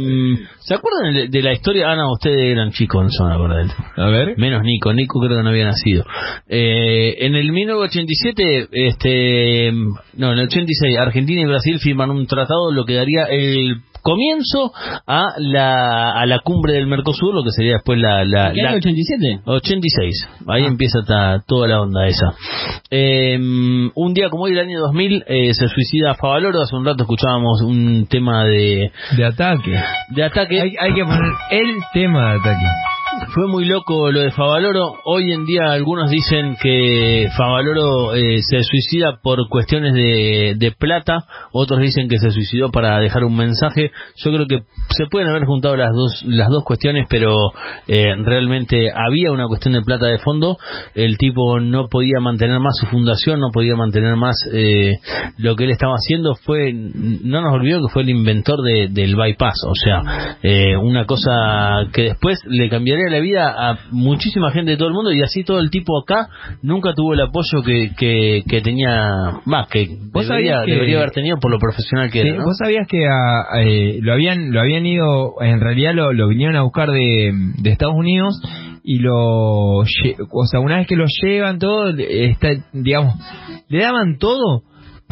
¿Se 0.60 0.74
acuerdan 0.74 1.14
de- 1.14 1.28
de 1.28 1.42
la 1.42 1.52
historia? 1.52 1.92
Ah, 1.92 1.96
no, 1.96 2.10
ustedes 2.12 2.40
eran 2.50 2.72
chicos, 2.72 3.04
no 3.04 3.10
se 3.10 3.22
van 3.22 3.32
a 3.32 3.34
acordar. 3.36 3.66
A 3.96 4.08
ver. 4.08 4.34
Menos 4.38 4.62
Nico, 4.64 4.92
Nico 4.92 5.20
creo 5.20 5.36
que 5.36 5.42
no 5.44 5.50
había 5.50 5.66
nacido. 5.66 6.04
Eh, 6.48 7.16
en 7.20 7.34
el 7.36 7.52
1987, 7.52 8.68
este, 8.72 9.72
no, 10.16 10.32
en 10.32 10.38
el 10.38 10.46
86, 10.46 10.98
Argentina 10.98 11.40
y 11.42 11.44
Brasil 11.44 11.78
firman 11.78 12.10
un 12.10 12.26
tratado, 12.26 12.72
lo 12.72 12.84
que 12.84 12.94
daría 12.94 13.24
el 13.26 13.76
comienzo 14.02 14.72
a 15.06 15.34
la, 15.38 16.12
a 16.12 16.26
la 16.26 16.38
cumbre 16.40 16.74
del 16.74 16.86
Mercosur, 16.86 17.34
lo 17.34 17.42
que 17.44 17.50
sería 17.50 17.74
después 17.74 17.98
la... 17.98 18.24
la, 18.24 18.52
¿Qué 18.52 18.62
la- 18.62 18.68
año 18.70 18.78
87? 18.78 19.40
86, 19.44 20.28
ahí 20.48 20.64
empieza 20.64 21.00
ta- 21.06 21.40
toda 21.46 21.68
la 21.68 21.80
onda 21.80 22.06
esa. 22.06 22.32
Eh, 22.90 23.36
un 23.94 24.14
día 24.14 24.28
como 24.30 24.44
hoy, 24.44 24.52
el 24.52 24.58
año 24.58 24.80
2000, 24.80 25.24
eh, 25.26 25.54
se 25.54 25.68
suicida 25.68 26.14
Favaloro. 26.14 26.60
Hace 26.62 26.76
un 26.76 26.84
rato 26.84 27.04
escuchábamos 27.04 27.62
un 27.62 28.06
tema 28.08 28.44
de, 28.44 28.90
De 29.16 29.24
ataque. 29.24 29.72
de 30.10 30.24
ataque. 30.24 30.60
Hay, 30.60 30.74
hay 30.78 30.94
que 30.94 31.04
poner 31.04 31.32
el 31.50 31.68
tema 31.94 32.32
de 32.32 32.38
ataque. 32.40 32.66
Fue 33.28 33.46
muy 33.46 33.64
loco 33.64 34.10
lo 34.10 34.20
de 34.20 34.30
Favaloro. 34.30 34.94
Hoy 35.06 35.32
en 35.32 35.46
día 35.46 35.72
algunos 35.72 36.10
dicen 36.10 36.56
que 36.60 37.28
Favaloro 37.34 38.14
eh, 38.14 38.42
se 38.42 38.62
suicida 38.62 39.20
por 39.22 39.48
cuestiones 39.48 39.94
de, 39.94 40.54
de 40.58 40.72
plata, 40.72 41.24
otros 41.52 41.80
dicen 41.80 42.08
que 42.08 42.18
se 42.18 42.30
suicidó 42.30 42.70
para 42.70 42.98
dejar 42.98 43.24
un 43.24 43.34
mensaje. 43.34 43.90
Yo 44.16 44.32
creo 44.32 44.46
que 44.46 44.58
se 44.90 45.06
pueden 45.10 45.28
haber 45.28 45.44
juntado 45.46 45.76
las 45.76 45.92
dos 45.94 46.22
las 46.26 46.50
dos 46.50 46.62
cuestiones, 46.64 47.06
pero 47.08 47.52
eh, 47.88 48.14
realmente 48.22 48.90
había 48.94 49.32
una 49.32 49.46
cuestión 49.48 49.72
de 49.74 49.80
plata 49.82 50.06
de 50.06 50.18
fondo. 50.18 50.58
El 50.94 51.16
tipo 51.16 51.58
no 51.58 51.88
podía 51.88 52.20
mantener 52.20 52.60
más 52.60 52.76
su 52.78 52.86
fundación, 52.86 53.40
no 53.40 53.48
podía 53.50 53.76
mantener 53.76 54.14
más 54.16 54.36
eh, 54.52 54.96
lo 55.38 55.56
que 55.56 55.64
él 55.64 55.70
estaba 55.70 55.94
haciendo. 55.94 56.34
Fue 56.34 56.70
no 56.74 57.40
nos 57.40 57.54
olvidemos 57.54 57.86
que 57.88 57.92
fue 57.94 58.02
el 58.02 58.10
inventor 58.10 58.60
de- 58.62 58.88
del 58.90 59.16
bypass, 59.16 59.54
o 59.68 59.74
sea, 59.74 60.36
eh, 60.42 60.76
una 60.76 61.06
cosa 61.06 61.86
que 61.94 62.02
después 62.02 62.38
le 62.46 62.68
cambiaría 62.68 63.06
la 63.12 63.20
vida 63.20 63.54
a 63.56 63.78
muchísima 63.90 64.50
gente 64.50 64.72
de 64.72 64.76
todo 64.76 64.88
el 64.88 64.94
mundo 64.94 65.12
y 65.12 65.22
así 65.22 65.44
todo 65.44 65.60
el 65.60 65.70
tipo 65.70 65.98
acá 66.00 66.28
nunca 66.62 66.92
tuvo 66.94 67.14
el 67.14 67.20
apoyo 67.20 67.62
que, 67.64 67.92
que, 67.96 68.42
que 68.48 68.60
tenía 68.60 69.40
más 69.44 69.68
que 69.68 69.86
¿Vos 70.12 70.26
debería, 70.28 70.62
que- 70.64 70.72
debería 70.72 70.96
haber 70.98 71.10
tenido 71.12 71.36
por 71.38 71.50
lo 71.50 71.58
profesional 71.58 72.10
que 72.10 72.22
Sí, 72.22 72.28
era 72.28 72.38
¿no? 72.38 72.44
Vos 72.46 72.56
sabías 72.58 72.86
que 72.88 73.06
a- 73.06 73.56
a, 73.56 73.62
eh, 73.62 73.98
lo 74.00 74.12
habían 74.12 74.52
lo 74.52 74.60
habían 74.60 74.84
ido, 74.86 75.34
en 75.40 75.60
realidad 75.60 75.94
lo, 75.94 76.12
lo 76.12 76.28
vinieron 76.28 76.56
a 76.56 76.62
buscar 76.62 76.90
de, 76.90 77.32
de 77.58 77.70
Estados 77.70 77.94
Unidos 77.94 78.40
y 78.84 78.98
lo, 78.98 79.14
o 79.78 79.84
sea, 80.50 80.58
una 80.60 80.78
vez 80.78 80.86
que 80.88 80.96
lo 80.96 81.04
llevan 81.22 81.58
todo, 81.60 81.90
está, 81.96 82.48
digamos, 82.72 83.14
le 83.68 83.78
daban 83.80 84.18
todo 84.18 84.62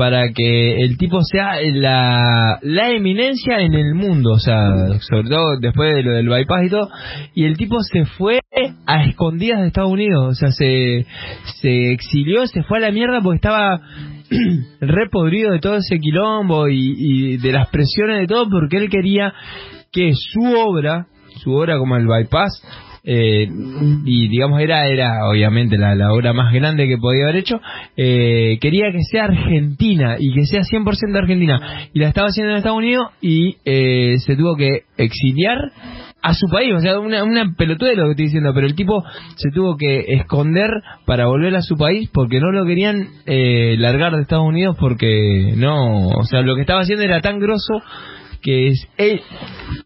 para 0.01 0.33
que 0.33 0.83
el 0.83 0.97
tipo 0.97 1.21
sea 1.21 1.57
la, 1.61 2.59
la 2.63 2.89
eminencia 2.89 3.61
en 3.61 3.75
el 3.75 3.95
mundo, 3.95 4.33
o 4.33 4.39
sea, 4.39 4.99
sobre 5.01 5.29
todo 5.29 5.59
después 5.61 5.95
de 5.95 6.03
lo 6.03 6.13
del 6.13 6.27
bypass 6.27 6.65
y 6.65 6.71
todo, 6.71 6.89
y 7.35 7.45
el 7.45 7.59
tipo 7.59 7.77
se 7.83 8.07
fue 8.07 8.41
a 8.87 9.05
escondidas 9.05 9.61
de 9.61 9.67
Estados 9.67 9.93
Unidos, 9.93 10.27
o 10.27 10.35
sea, 10.35 10.53
se, 10.53 11.05
exilió, 11.93 12.47
se 12.47 12.63
fue 12.63 12.79
a 12.79 12.81
la 12.81 12.93
mierda 12.93 13.21
porque 13.23 13.37
estaba 13.37 13.79
re 14.81 15.11
podrido 15.11 15.53
de 15.53 15.59
todo 15.59 15.77
ese 15.77 15.99
quilombo 15.99 16.69
y 16.71 17.37
de 17.37 17.53
las 17.53 17.69
presiones 17.69 18.21
de 18.21 18.27
todo 18.27 18.49
porque 18.49 18.79
él 18.79 18.89
quería 18.89 19.35
que 19.93 20.13
su 20.15 20.41
obra, 20.57 21.09
su 21.43 21.53
obra 21.53 21.77
como 21.77 21.97
el 21.97 22.07
bypass, 22.07 22.63
eh, 23.05 23.49
y 24.05 24.29
digamos 24.29 24.61
era 24.61 24.87
era 24.87 25.27
obviamente 25.29 25.79
la, 25.79 26.13
obra 26.13 26.33
más 26.33 26.53
grande 26.53 26.87
que 26.87 26.99
podía 26.99 27.25
haber 27.25 27.37
hecho, 27.37 27.61
eh, 27.97 28.59
quería 28.61 28.93
que 28.93 29.03
sea 29.11 29.25
argentina 29.25 30.17
y 30.19 30.33
que 30.35 30.47
sea 30.47 30.63
100% 30.63 31.17
argentina. 31.17 31.89
Y 31.93 32.01
la 32.01 32.09
estaba 32.09 32.29
haciendo 32.29 32.53
en 32.53 32.59
Estados 32.59 32.79
Unidos 32.79 33.09
y 33.21 33.57
eh, 33.65 34.17
se 34.19 34.37
tuvo 34.37 34.57
que 34.57 34.85
exiliar 34.97 35.59
a 36.23 36.35
su 36.35 36.49
país, 36.49 36.75
o 36.75 36.81
sea, 36.81 36.99
una, 36.99 37.25
una 37.25 37.55
pelotuda 37.57 37.91
de 37.91 37.97
lo 37.97 38.05
que 38.05 38.11
estoy 38.11 38.27
diciendo, 38.27 38.53
pero 38.55 38.67
el 38.67 38.75
tipo 38.75 39.03
se 39.37 39.51
tuvo 39.51 39.77
que 39.77 40.05
esconder 40.09 40.71
para 41.07 41.27
volver 41.27 41.55
a 41.57 41.63
su 41.63 41.77
país 41.77 42.11
porque 42.13 42.41
no 42.41 42.53
lo 42.53 42.67
querían 42.67 43.09
eh, 43.27 43.77
largar 43.79 44.15
de 44.15 44.23
Estados 44.23 44.47
Unidos 44.47 44.77
porque 44.79 45.55
no, 45.57 46.09
o 46.09 46.25
sea, 46.25 46.43
lo 46.43 46.55
que 46.55 46.61
estaba 46.61 46.81
haciendo 46.81 47.05
era 47.05 47.21
tan 47.21 47.39
grosso 47.39 47.81
que 48.43 48.69
es, 48.69 48.89
eh, 48.99 49.21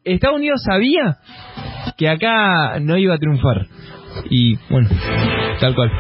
Estados 0.05 0.36
Unidos 0.36 0.62
sabía 0.65 1.19
que 1.97 2.09
acá 2.09 2.79
no 2.81 2.97
iba 2.99 3.15
a 3.15 3.19
triunfar. 3.19 3.66
Y 4.31 4.57
bueno, 4.70 4.89
tal 5.61 5.74
cual. 5.74 5.91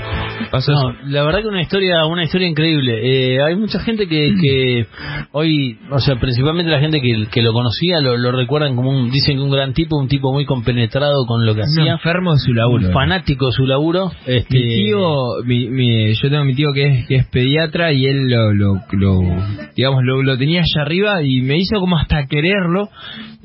Pasó 0.50 0.72
No, 0.72 0.90
eso. 0.90 0.98
la 1.06 1.22
verdad 1.24 1.40
que 1.42 1.48
una 1.48 1.62
historia, 1.62 2.04
una 2.06 2.24
historia 2.24 2.48
increíble. 2.48 3.00
Eh, 3.34 3.42
hay 3.42 3.56
mucha 3.56 3.80
gente 3.80 4.06
que, 4.06 4.32
que 4.40 4.86
hoy, 5.32 5.78
o 5.90 5.98
sea, 5.98 6.16
principalmente 6.16 6.70
la 6.70 6.80
gente 6.80 7.00
que, 7.00 7.26
que 7.30 7.42
lo 7.42 7.52
conocía, 7.52 8.00
lo, 8.00 8.16
lo 8.16 8.32
recuerdan 8.32 8.76
como 8.76 8.90
un, 8.90 9.10
dicen 9.10 9.36
que 9.36 9.42
un 9.42 9.50
gran 9.50 9.72
tipo, 9.72 9.96
un 9.96 10.08
tipo 10.08 10.32
muy 10.32 10.44
compenetrado 10.44 11.24
con 11.26 11.44
lo 11.46 11.54
que 11.54 11.60
Un 11.62 11.66
hacía, 11.66 11.92
enfermo 11.92 12.32
de 12.32 12.38
su 12.38 12.52
laburo. 12.52 12.86
un 12.88 12.92
fanático 12.92 13.46
de 13.46 13.52
su 13.52 13.66
laburo. 13.66 14.10
Este, 14.26 14.54
Mi 14.58 14.66
tío, 14.84 15.26
mi, 15.44 15.68
mi- 15.68 16.12
yo 16.14 16.30
tengo 16.30 16.44
mi 16.44 16.54
tío 16.54 16.72
que 16.72 16.86
es, 16.86 17.06
que 17.06 17.14
es 17.16 17.26
pediatra 17.26 17.92
y 17.92 18.06
él 18.06 18.28
lo, 18.28 18.52
lo, 18.52 18.80
lo- 18.92 19.44
digamos, 19.76 20.02
lo, 20.04 20.22
lo 20.22 20.36
tenía 20.38 20.60
allá 20.60 20.82
arriba 20.82 21.22
y 21.22 21.40
me 21.42 21.56
hizo 21.58 21.78
como 21.80 21.96
hasta 21.98 22.26
quererlo. 22.26 22.88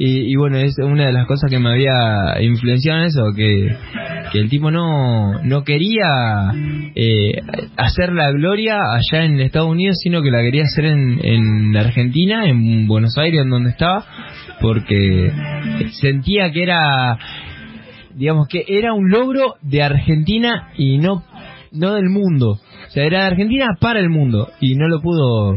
Y, 0.01 0.31
y 0.31 0.35
bueno, 0.37 0.57
es 0.57 0.75
una 0.81 1.07
de 1.07 1.11
las 1.11 1.27
cosas 1.27 1.49
que 1.51 1.59
me 1.59 1.69
había 1.71 2.41
influenciado 2.41 3.01
en 3.01 3.05
eso, 3.07 3.21
que, 3.35 3.75
que 4.31 4.39
el 4.39 4.49
tipo 4.49 4.58
no, 4.59 5.41
no 5.43 5.63
quería 5.63 6.51
eh, 6.95 7.41
hacer 7.77 8.11
la 8.13 8.31
gloria 8.31 8.77
allá 8.91 9.25
en 9.25 9.39
Estados 9.39 9.69
Unidos, 9.69 9.97
sino 10.01 10.21
que 10.21 10.31
la 10.31 10.41
quería 10.41 10.63
hacer 10.63 10.85
en, 10.85 11.19
en 11.23 11.77
Argentina, 11.77 12.47
en 12.47 12.87
Buenos 12.87 13.17
Aires, 13.17 13.41
en 13.43 13.49
donde 13.49 13.71
estaba, 13.71 14.05
porque 14.61 15.31
sentía 16.01 16.51
que 16.51 16.63
era 16.63 17.17
digamos 18.15 18.47
que 18.49 18.65
era 18.67 18.93
un 18.93 19.09
logro 19.09 19.55
de 19.61 19.81
Argentina 19.81 20.71
y 20.77 20.97
no 20.97 21.23
no 21.71 21.93
del 21.93 22.09
mundo. 22.09 22.59
O 22.87 22.91
sea, 22.91 23.05
era 23.05 23.21
de 23.21 23.27
Argentina 23.27 23.77
para 23.79 23.99
el 23.99 24.09
mundo 24.09 24.49
y 24.59 24.75
no 24.75 24.87
lo 24.87 25.01
pudo 25.01 25.55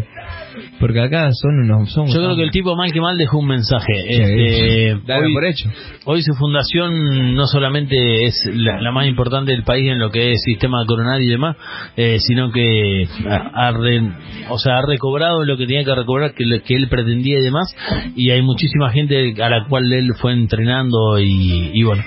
porque 0.81 1.01
acá 1.01 1.31
son 1.33 1.61
unos 1.65 1.93
son 1.93 2.07
Yo 2.09 2.15
creo 2.15 2.37
que 2.37 2.43
el 2.43 2.51
tipo 2.51 2.75
mal 2.77 2.93
que 2.93 3.01
mal 3.01 3.17
dejó 3.17 3.39
un 3.39 3.49
mensaje. 3.49 3.93
Este, 4.09 4.93
hoy, 4.95 5.33
por 5.35 5.45
hecho. 5.45 5.69
hoy 6.05 6.23
su 6.23 6.35
fundación 6.35 7.35
no 7.35 7.47
solamente 7.47 8.25
es 8.25 8.35
la, 8.55 8.81
la 8.81 8.91
más 8.93 9.07
importante 9.07 9.53
del 9.53 9.63
país 9.65 9.91
en 9.91 9.99
lo 9.99 10.11
que 10.11 10.33
es 10.33 10.43
sistema 10.45 10.85
coronario 10.87 11.27
y 11.27 11.31
demás, 11.31 11.57
eh, 11.97 12.19
sino 12.21 12.51
que 12.51 13.07
ha, 13.29 13.69
ha 13.69 13.73
re- 13.73 14.13
o 14.49 14.59
sea, 14.59 14.79
ha 14.79 14.83
recobrado 14.87 15.45
lo 15.45 15.57
que 15.57 15.67
tenía 15.67 15.85
que 15.85 15.95
recobrar, 15.95 16.35
que, 16.35 16.45
que 16.65 16.75
él 16.75 16.89
pretendía 16.89 17.39
y 17.39 17.43
demás, 17.43 17.75
y 18.17 18.31
hay 18.31 18.43
muchísima 18.43 18.91
gente 18.91 19.35
a 19.43 19.49
la 19.49 19.67
cual 19.69 19.93
él 19.93 20.13
fue 20.21 20.33
entrenando 20.33 21.19
y, 21.19 21.71
y 21.73 21.83
bueno. 21.83 22.03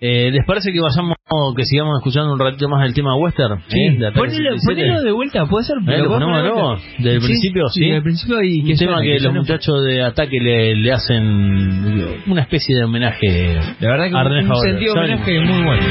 Eh, 0.00 0.30
¿Les 0.30 0.44
parece 0.46 0.72
que 0.72 0.80
vayamos, 0.80 1.16
que 1.56 1.64
sigamos 1.64 1.98
escuchando 1.98 2.32
un 2.32 2.38
ratito 2.38 2.68
más 2.68 2.84
el 2.86 2.92
tema 2.94 3.16
western? 3.16 3.60
Sí. 3.68 3.80
¿Eh? 3.80 3.90
De 3.98 4.12
Ponelo, 4.12 4.56
77? 4.58 4.60
ponelo 4.66 5.02
de 5.02 5.12
vuelta, 5.12 5.46
puede 5.46 5.64
ser. 5.64 5.76
Eh, 5.78 5.98
lo 6.02 6.08
ponemos 6.10 6.82
de 6.98 7.10
del 7.10 7.20
principio, 7.20 7.66
sí. 7.68 7.85
Del 7.92 8.02
principio 8.02 8.42
y 8.42 8.60
un 8.60 8.66
que 8.66 8.74
tema 8.74 8.96
suene, 8.98 9.16
que, 9.16 9.20
los 9.20 9.34
muchachos 9.34 9.84
de 9.84 10.02
ataque 10.02 10.38
le, 10.40 10.76
le 10.76 10.92
hacen 10.92 12.22
una 12.26 12.42
especie 12.42 12.76
de 12.76 12.84
homenaje 12.84 13.58
La 13.80 13.88
verdad 13.90 14.08
que 14.08 14.16
a 14.16 14.22
un, 14.22 14.50
un 14.50 14.56
sentido 14.56 14.94
homenaje 14.94 15.40
muy 15.40 15.62
bueno. 15.64 15.82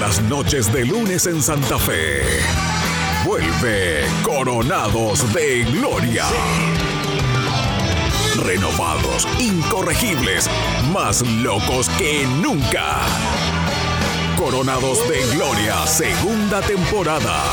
Las 0.00 0.22
noches 0.22 0.72
de 0.72 0.86
lunes 0.86 1.26
en 1.26 1.42
Santa 1.42 1.78
Fe. 1.78 2.22
Vuelve 3.26 4.06
Coronados 4.22 5.30
de 5.34 5.64
Gloria. 5.64 6.24
Renovados, 8.42 9.28
incorregibles, 9.38 10.48
más 10.90 11.20
locos 11.20 11.90
que 11.90 12.26
nunca. 12.40 13.00
Coronados 14.38 15.06
de 15.06 15.22
Gloria, 15.36 15.86
segunda 15.86 16.62
temporada. 16.62 17.44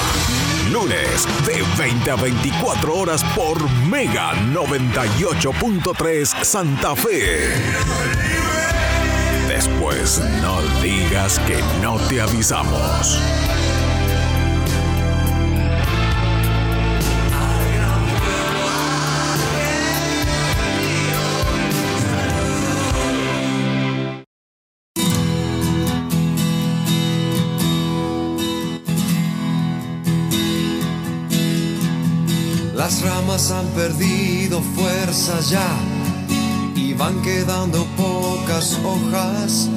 Lunes 0.72 1.28
de 1.46 1.62
20 1.78 2.10
a 2.10 2.16
24 2.16 2.96
horas 2.96 3.22
por 3.36 3.70
Mega 3.90 4.34
98.3 4.54 6.44
Santa 6.44 6.96
Fe. 6.96 8.37
Después 9.58 10.22
no 10.44 10.62
digas 10.84 11.40
que 11.48 11.58
no 11.82 11.98
te 12.08 12.22
avisamos. 12.22 13.18
Las 32.76 33.02
ramas 33.02 33.50
han 33.50 33.66
perdido 33.70 34.62
fuerza 34.76 35.40
ya 35.40 35.68
y 36.76 36.94
van 36.94 37.20
quedando 37.24 37.88
pocas 38.48 38.80
hojas 38.82 39.70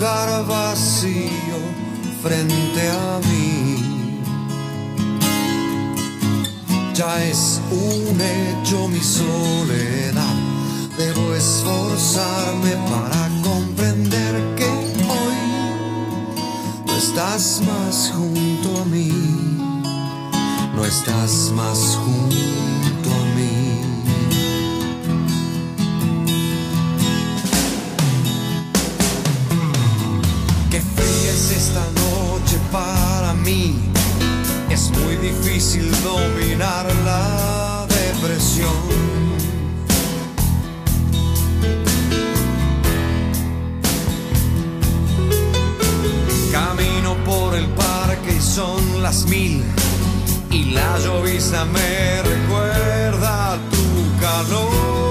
vacío 0.00 1.58
frente 2.22 2.88
a 2.88 3.20
mí. 3.28 3.76
Ya 6.94 7.24
es 7.24 7.60
un 7.70 8.20
hecho 8.20 8.88
mi 8.88 9.00
soledad, 9.00 10.34
debo 10.98 11.34
esforzarme 11.34 12.72
para 12.90 13.28
comprender 13.42 14.54
que 14.56 14.66
hoy 14.66 15.40
no 16.86 16.96
estás 16.96 17.62
más 17.66 18.12
junto 18.14 18.82
a 18.82 18.84
mí, 18.84 19.10
no 20.74 20.84
estás 20.84 21.52
más 21.54 21.98
junto 22.04 22.59
Difícil 35.20 35.90
dominar 36.02 36.86
la 37.04 37.86
depresión. 37.86 38.70
Camino 46.50 47.16
por 47.26 47.54
el 47.54 47.66
parque 47.66 48.36
y 48.38 48.40
son 48.40 49.02
las 49.02 49.26
mil. 49.26 49.62
Y 50.50 50.70
la 50.72 50.98
llovizna 50.98 51.66
me 51.66 52.22
recuerda 52.22 53.58
tu 53.70 54.20
calor. 54.20 55.09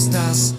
Estás 0.00 0.54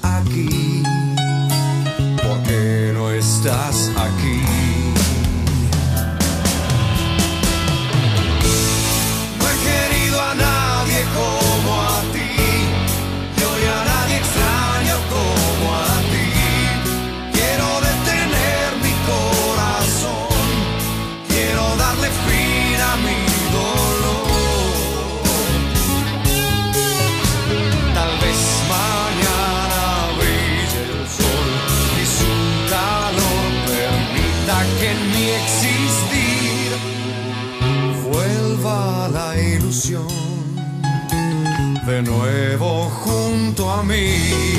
junto 43.84 44.51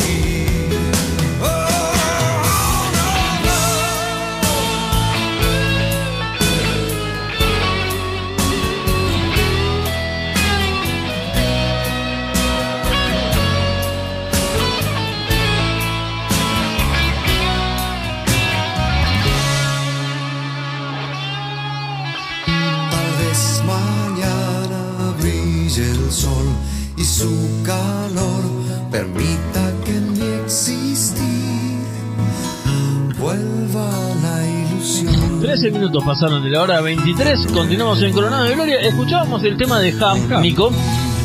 13 35.53 35.71
minutos 35.71 36.03
pasaron 36.03 36.43
de 36.43 36.49
la 36.49 36.63
hora 36.63 36.81
23, 36.81 37.53
continuamos 37.53 38.03
en 38.03 38.11
Coronado 38.15 38.45
de 38.45 38.55
Gloria. 38.55 38.81
Escuchábamos 38.81 39.45
el 39.45 39.59
tema 39.59 39.81
de 39.81 39.91
Huff, 39.91 40.41
Nico, 40.41 40.73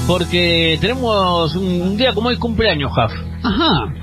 porque 0.05 0.77
tenemos 0.81 1.55
un, 1.55 1.95
día 1.95 2.13
como 2.13 2.27
hoy 2.27 2.35
cumpleaños 2.35 2.91
Huff. 2.91 3.13
Ajá. 3.41 3.93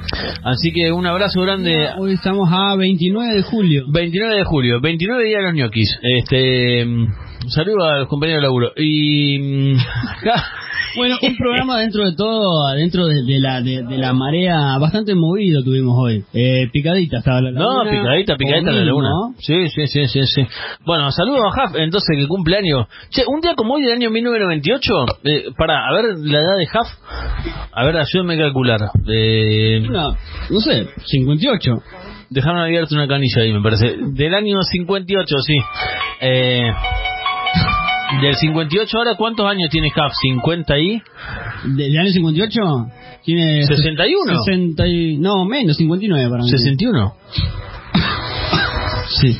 Así 0.43 0.73
que 0.73 0.91
un 0.93 1.07
abrazo 1.07 1.43
grande. 1.43 1.91
Hoy 1.99 2.15
estamos 2.15 2.49
a 2.51 2.75
29 2.75 3.35
de 3.35 3.43
julio. 3.43 3.85
29 3.87 4.37
de 4.37 4.45
julio, 4.45 4.81
29 4.81 5.25
días 5.27 5.41
de 5.41 5.47
los 5.47 5.55
ñoquis. 5.55 5.95
Este, 6.01 6.87
mm, 6.87 7.07
saludo 7.49 7.85
a 7.85 7.99
los 7.99 8.09
compañeros 8.09 8.41
de 8.41 8.47
laburo. 8.47 8.73
Y 8.79 9.39
mm, 9.39 9.77
Bueno, 10.97 11.17
un 11.23 11.37
programa 11.37 11.81
dentro 11.81 12.05
de 12.05 12.15
todo, 12.17 12.73
dentro 12.75 13.07
de, 13.07 13.23
de 13.25 13.41
la 13.41 13.61
de, 13.61 13.83
de 13.83 13.99
la 13.99 14.13
marea, 14.13 14.79
bastante 14.79 15.15
movido 15.15 15.63
tuvimos 15.65 15.97
hoy. 15.99 16.25
Eh, 16.33 16.69
picadita 16.73 17.19
estaba 17.19 17.41
la 17.41 17.51
No, 17.51 17.83
laguna, 17.85 17.91
picadita, 17.91 18.37
picadita 18.37 18.71
la 18.73 18.85
laguna. 18.85 19.09
¿no? 19.09 19.35
Sí, 19.39 19.69
sí, 19.71 19.87
sí, 19.87 20.07
sí, 20.07 20.23
sí. 20.27 20.47
Bueno, 20.87 21.11
saludos 21.11 21.41
a 21.45 21.65
Huff, 21.65 21.77
entonces 21.77 22.17
que 22.17 22.29
cumple 22.29 22.57
año. 22.59 22.87
Che, 23.11 23.25
un 23.27 23.41
día 23.41 23.55
como 23.57 23.75
hoy 23.75 23.83
del 23.83 23.93
año 23.95 24.11
1998, 24.11 25.07
eh, 25.25 25.45
para, 25.59 25.87
a 25.89 25.93
ver 25.95 26.05
la 26.19 26.39
edad 26.41 26.57
de 26.57 26.65
Huff, 26.65 26.89
a 27.73 27.85
ver, 27.85 27.97
ayúdame 27.97 28.35
a 28.35 28.39
calcular. 28.39 28.81
Eh, 29.09 29.81
No, 29.91 30.17
no 30.51 30.61
sé, 30.61 30.87
58. 31.07 31.71
Dejaron 32.31 32.61
abierta 32.61 32.95
una 32.95 33.07
canilla 33.09 33.43
ahí, 33.43 33.53
me 33.53 33.63
parece. 33.63 33.97
Del 34.01 34.35
año 34.35 34.63
58, 34.63 35.37
sí. 35.45 35.57
Eh, 36.21 36.71
del 38.21 38.35
58 38.35 38.99
ahora, 38.99 39.15
¿cuántos 39.17 39.47
años 39.47 39.71
tiene 39.71 39.89
Huff? 39.89 40.13
¿50 40.23 40.81
y? 40.81 41.03
¿Del 41.77 41.99
año 41.99 42.11
58? 42.11 42.61
Tiene... 43.25 43.65
61. 43.65 44.43
60 44.45 44.87
y... 44.87 45.17
No, 45.19 45.45
menos, 45.45 45.77
59 45.77 46.31
para 46.31 46.43
mí. 46.43 46.51
¿61? 46.51 47.13
Sí. 49.21 49.33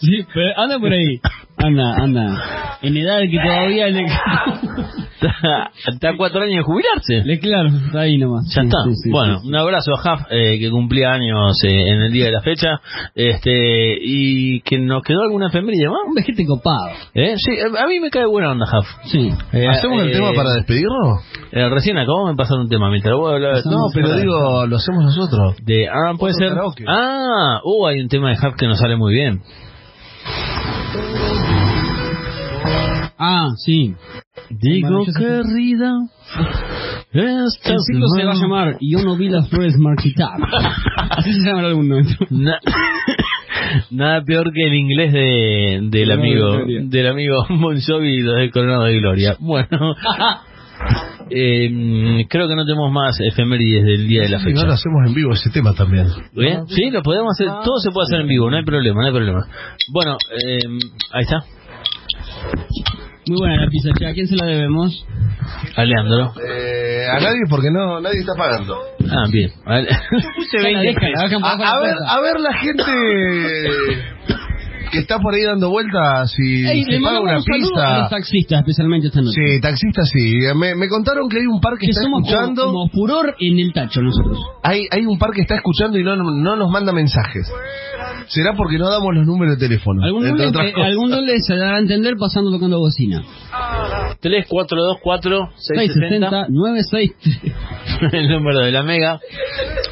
sí, 0.00 0.26
pero 0.32 0.58
anda 0.58 0.78
por 0.78 0.92
ahí. 0.92 1.20
Anda, 1.62 1.94
anda. 1.96 2.78
En 2.82 2.96
edad 2.96 3.20
que 3.20 3.38
todavía 3.38 3.86
le... 3.88 4.04
Está, 4.04 5.70
está 5.92 6.08
a 6.10 6.16
cuatro 6.16 6.40
años 6.42 6.56
de 6.56 6.62
jubilarse. 6.62 7.22
le 7.24 7.38
claro, 7.38 7.68
está 7.68 8.00
ahí 8.00 8.18
nomás. 8.18 8.44
Ya 8.52 8.62
Sí, 8.62 8.66
está. 8.68 8.78
sí, 8.84 8.90
sí, 9.04 9.10
bueno, 9.10 9.38
sí. 9.38 9.48
un 9.48 9.54
abrazo 9.56 9.92
a 9.94 10.00
Huff, 10.14 10.20
eh, 10.30 10.58
que 10.58 10.68
cumplía 10.70 11.12
años 11.12 11.62
eh, 11.62 11.68
en 11.90 12.02
el 12.02 12.12
día 12.12 12.24
de 12.26 12.32
la 12.32 12.40
fecha. 12.40 12.80
Este, 13.14 13.96
y 14.00 14.60
que 14.62 14.78
nos 14.78 15.02
quedó 15.04 15.22
alguna 15.22 15.46
efeméride 15.48 15.88
más. 15.88 15.98
Un 16.08 16.14
vejete 16.14 16.44
copado. 16.44 16.88
¿Eh? 17.14 17.34
Sí, 17.36 17.52
a 17.60 17.84
a 17.84 17.86
mí 17.86 18.00
me 18.00 18.10
cae 18.10 18.26
buena 18.26 18.50
onda, 18.50 18.66
Huff. 18.66 18.86
Sí. 19.04 19.28
Eh, 19.52 19.68
¿Hacemos 19.68 20.02
el 20.02 20.08
eh, 20.08 20.12
tema 20.12 20.32
para 20.34 20.54
despedirnos? 20.54 21.20
eh, 21.52 21.68
recién 21.68 21.96
acabamos 21.98 22.30
de 22.30 22.36
pasar 22.36 22.58
un 22.58 22.68
tema, 22.68 22.90
mientras 22.90 23.14
voy 23.14 23.30
a 23.30 23.34
hablar 23.36 23.54
No, 23.66 23.86
pero 23.94 24.16
digo, 24.16 24.66
lo 24.66 24.76
hacemos 24.76 25.04
nosotros. 25.04 25.54
de 25.64 25.86
ah 25.88 26.14
puede 26.18 26.34
Otro 26.34 26.46
ser 26.46 26.48
karaoke. 26.56 26.84
ah 26.88 27.60
uh 27.64 27.86
hay 27.86 28.00
un 28.00 28.08
tema 28.08 28.30
de 28.30 28.36
Huff 28.36 28.56
que 28.58 28.66
nos 28.66 28.78
sale 28.80 28.96
muy 28.96 29.14
bien 29.14 29.40
Ah, 33.24 33.50
sí. 33.64 33.94
digo 34.50 35.04
querida 35.16 35.92
El 37.12 37.46
estás 37.46 37.84
ciclo 37.86 38.06
se 38.16 38.24
va 38.24 38.32
a 38.32 38.34
llamar 38.34 38.76
Yo 38.80 38.98
no 39.04 39.16
vi 39.16 39.28
las 39.28 39.48
flores 39.48 39.78
marchitar. 39.78 40.40
Así 41.10 41.32
se 41.32 41.40
llama 41.46 41.60
en 41.60 41.64
algún 41.66 41.88
momento. 41.88 42.14
Na- 42.30 42.58
Nada 43.90 44.22
peor 44.24 44.52
que 44.52 44.66
el 44.66 44.74
inglés 44.74 45.12
de, 45.12 45.80
del 45.82 46.08
Coronado 46.08 46.08
de 46.08 46.12
amigo 46.14 46.50
Gloria. 46.56 46.80
del 46.84 47.06
amigo 47.06 47.46
Bon 47.60 47.80
Jovi 47.80 48.22
del 48.22 48.50
Coronado 48.50 48.84
de 48.84 48.98
Gloria. 48.98 49.36
Bueno, 49.38 49.68
eh, 51.30 52.26
creo 52.28 52.48
que 52.48 52.56
no 52.56 52.64
tenemos 52.66 52.90
más 52.90 53.20
efemérides 53.20 53.84
del 53.84 54.08
día 54.08 54.22
de 54.22 54.30
la 54.30 54.40
fecha. 54.40 54.62
ahora 54.62 54.74
hacemos 54.74 55.06
en 55.06 55.14
vivo 55.14 55.32
ese 55.32 55.50
tema 55.50 55.74
también. 55.74 56.08
¿Bien? 56.34 56.66
Sí, 56.66 56.90
lo 56.90 57.02
podemos 57.02 57.30
hacer, 57.38 57.46
todo 57.64 57.78
se 57.78 57.90
puede 57.92 58.06
hacer 58.06 58.20
en 58.22 58.26
vivo, 58.28 58.50
no 58.50 58.56
hay 58.56 58.64
problema, 58.64 59.00
no 59.02 59.06
hay 59.06 59.12
problema. 59.14 59.46
Bueno, 59.92 60.16
eh, 60.44 60.58
ahí 61.12 61.22
está, 61.22 61.44
Muy 63.28 63.38
buena 63.38 63.64
la 63.64 63.70
pizza, 63.70 63.90
che. 63.98 64.06
¿A 64.06 64.12
quién 64.12 64.26
se 64.26 64.34
la 64.36 64.46
debemos? 64.46 65.06
a 65.76 65.84
Leandro. 65.84 66.32
Eh, 66.44 67.06
a 67.08 67.20
nadie 67.20 67.40
porque 67.48 67.70
no 67.70 68.00
nadie 68.00 68.20
está 68.20 68.32
pagando. 68.36 68.76
Ah, 69.10 69.26
bien. 69.30 69.50
A 69.64 69.74
ver. 69.76 69.88
Se 70.50 70.58
la 70.72 70.80
dejan, 70.80 71.12
la 71.12 71.22
dejan 71.28 71.44
A, 71.44 71.80
ver, 71.80 71.94
a 72.08 72.20
ver 72.20 72.40
la 72.40 72.52
gente 72.54 72.82
que 74.92 74.98
está 74.98 75.18
por 75.20 75.32
ahí 75.34 75.42
dando 75.42 75.70
vueltas 75.70 76.30
si 76.32 76.66
Ey, 76.66 76.84
se 76.84 76.92
le 76.92 77.00
paga 77.00 77.20
una 77.20 77.36
un 77.38 77.42
saludo 77.42 77.76
a 77.80 77.92
los 77.92 78.00
pista. 78.02 78.08
taxistas, 78.10 78.58
especialmente 78.60 79.06
esta 79.06 79.20
noche. 79.22 79.40
Sí, 79.54 79.60
taxistas 79.60 80.10
sí. 80.12 80.40
Me, 80.54 80.74
me 80.74 80.88
contaron 80.88 81.28
que 81.30 81.38
hay 81.38 81.46
un 81.46 81.60
par 81.60 81.74
que, 81.78 81.86
Que 81.86 81.90
está 81.92 82.02
somos 82.02 82.20
como, 82.22 82.30
escuchando. 82.30 82.64
como 82.66 82.88
furor 82.88 83.34
en 83.40 83.58
el 83.58 83.72
tacho 83.72 84.02
nosotros. 84.02 84.38
Hay, 84.62 84.86
hay 84.90 85.06
un 85.06 85.18
par 85.18 85.30
que 85.30 85.40
está 85.42 85.54
escuchando 85.56 85.98
y 85.98 86.04
no, 86.04 86.14
no 86.16 86.56
nos 86.56 86.70
manda 86.70 86.92
mensajes. 86.92 87.50
Será 88.32 88.54
porque 88.56 88.78
no 88.78 88.88
damos 88.88 89.14
los 89.14 89.26
números 89.26 89.58
de 89.58 89.68
teléfono. 89.68 90.02
Algún 90.02 90.24
entre 90.26 90.46
doble, 90.46 90.58
otras 90.58 90.72
cosas. 90.72 90.88
algún 90.88 91.10
doble 91.10 91.38
se 91.40 91.54
dará 91.54 91.76
a 91.76 91.80
entender 91.80 92.14
pasando 92.18 92.50
tocando 92.50 92.78
bocina. 92.78 93.22
3, 94.20 94.46
4, 94.48 94.82
2, 94.82 94.96
4, 95.02 95.50
660. 95.54 96.30
660 96.30 96.46
963 96.48 98.14
el 98.14 98.28
número 98.30 98.60
de 98.60 98.72
la 98.72 98.82
mega 98.82 99.20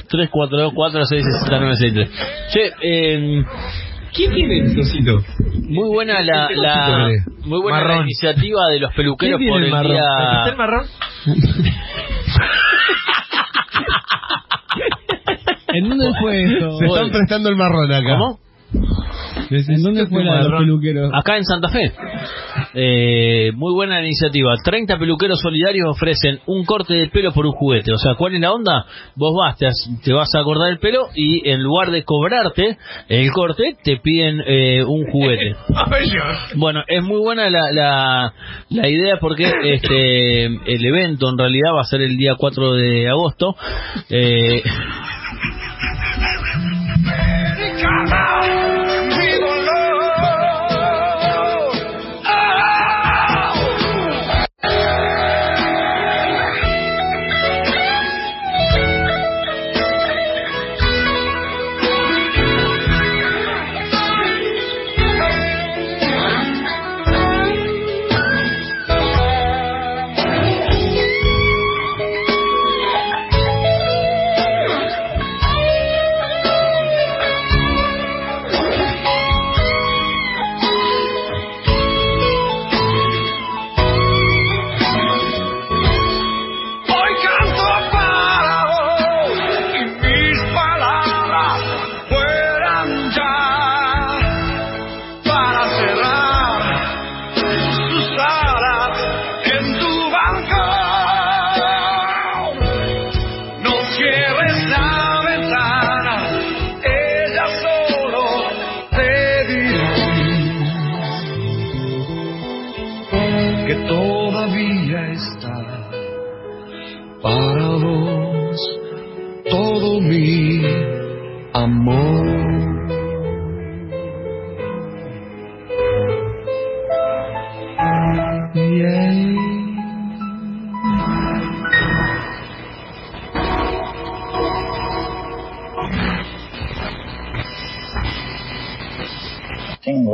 3424 0.08 1.04
66963 1.04 2.10
che 2.52 2.72
eh, 2.82 3.44
¿Quién 4.14 4.32
tiene 4.32 4.58
el 4.60 4.74
cosito? 4.74 5.22
muy 5.68 5.88
buena 5.88 6.22
la, 6.22 6.48
la 6.50 7.08
muy 7.44 7.60
buena 7.60 7.84
la 7.84 8.00
iniciativa 8.02 8.68
de 8.68 8.80
los 8.80 8.94
peluqueros 8.94 9.38
¿Quién 9.38 9.50
por 9.50 9.58
el 9.60 9.66
el 9.66 9.70
marrón? 9.70 9.92
¿Está 9.92 10.38
el 10.38 10.44
día 10.44 10.54
marrón? 10.56 10.86
¿En 15.72 15.88
dónde 15.88 16.10
fue 16.20 16.42
esto? 16.44 16.78
Se 16.78 16.86
están 16.86 17.10
prestando 17.10 17.48
el 17.48 17.56
marrón 17.56 17.92
acá. 17.92 18.18
¿Cómo? 18.18 18.38
¿En 19.52 19.82
dónde 19.82 20.06
fue 20.06 20.22
la 20.22 20.36
de 20.44 20.48
los 20.48 20.60
peluqueros? 20.60 21.10
Acá 21.12 21.36
en 21.36 21.44
Santa 21.44 21.68
Fe. 21.70 21.92
Eh, 22.74 23.50
muy 23.56 23.72
buena 23.74 23.96
la 23.98 24.04
iniciativa. 24.04 24.54
30 24.64 24.96
peluqueros 24.96 25.40
solidarios 25.40 25.88
ofrecen 25.90 26.38
un 26.46 26.64
corte 26.64 26.94
de 26.94 27.08
pelo 27.08 27.32
por 27.32 27.46
un 27.46 27.52
juguete. 27.52 27.92
O 27.92 27.98
sea, 27.98 28.14
¿cuál 28.14 28.36
es 28.36 28.40
la 28.40 28.52
onda? 28.52 28.84
Vos 29.16 29.32
vas, 29.36 29.56
te, 29.58 29.66
has- 29.66 29.90
te 30.04 30.12
vas 30.12 30.28
a 30.36 30.40
acordar 30.40 30.70
el 30.70 30.78
pelo 30.78 31.08
y 31.16 31.48
en 31.48 31.64
lugar 31.64 31.90
de 31.90 32.04
cobrarte 32.04 32.78
el 33.08 33.30
corte, 33.32 33.76
te 33.82 33.96
piden 33.96 34.40
eh, 34.46 34.84
un 34.84 35.06
juguete. 35.10 35.56
Bueno, 36.54 36.82
es 36.86 37.02
muy 37.02 37.18
buena 37.20 37.50
la, 37.50 37.72
la, 37.72 38.32
la 38.68 38.88
idea 38.88 39.16
porque 39.20 39.50
este 39.64 40.44
el 40.44 40.84
evento 40.86 41.28
en 41.28 41.38
realidad 41.38 41.70
va 41.74 41.80
a 41.80 41.84
ser 41.84 42.02
el 42.02 42.16
día 42.16 42.34
4 42.38 42.74
de 42.74 43.08
agosto. 43.08 43.56
Eh, 44.10 44.62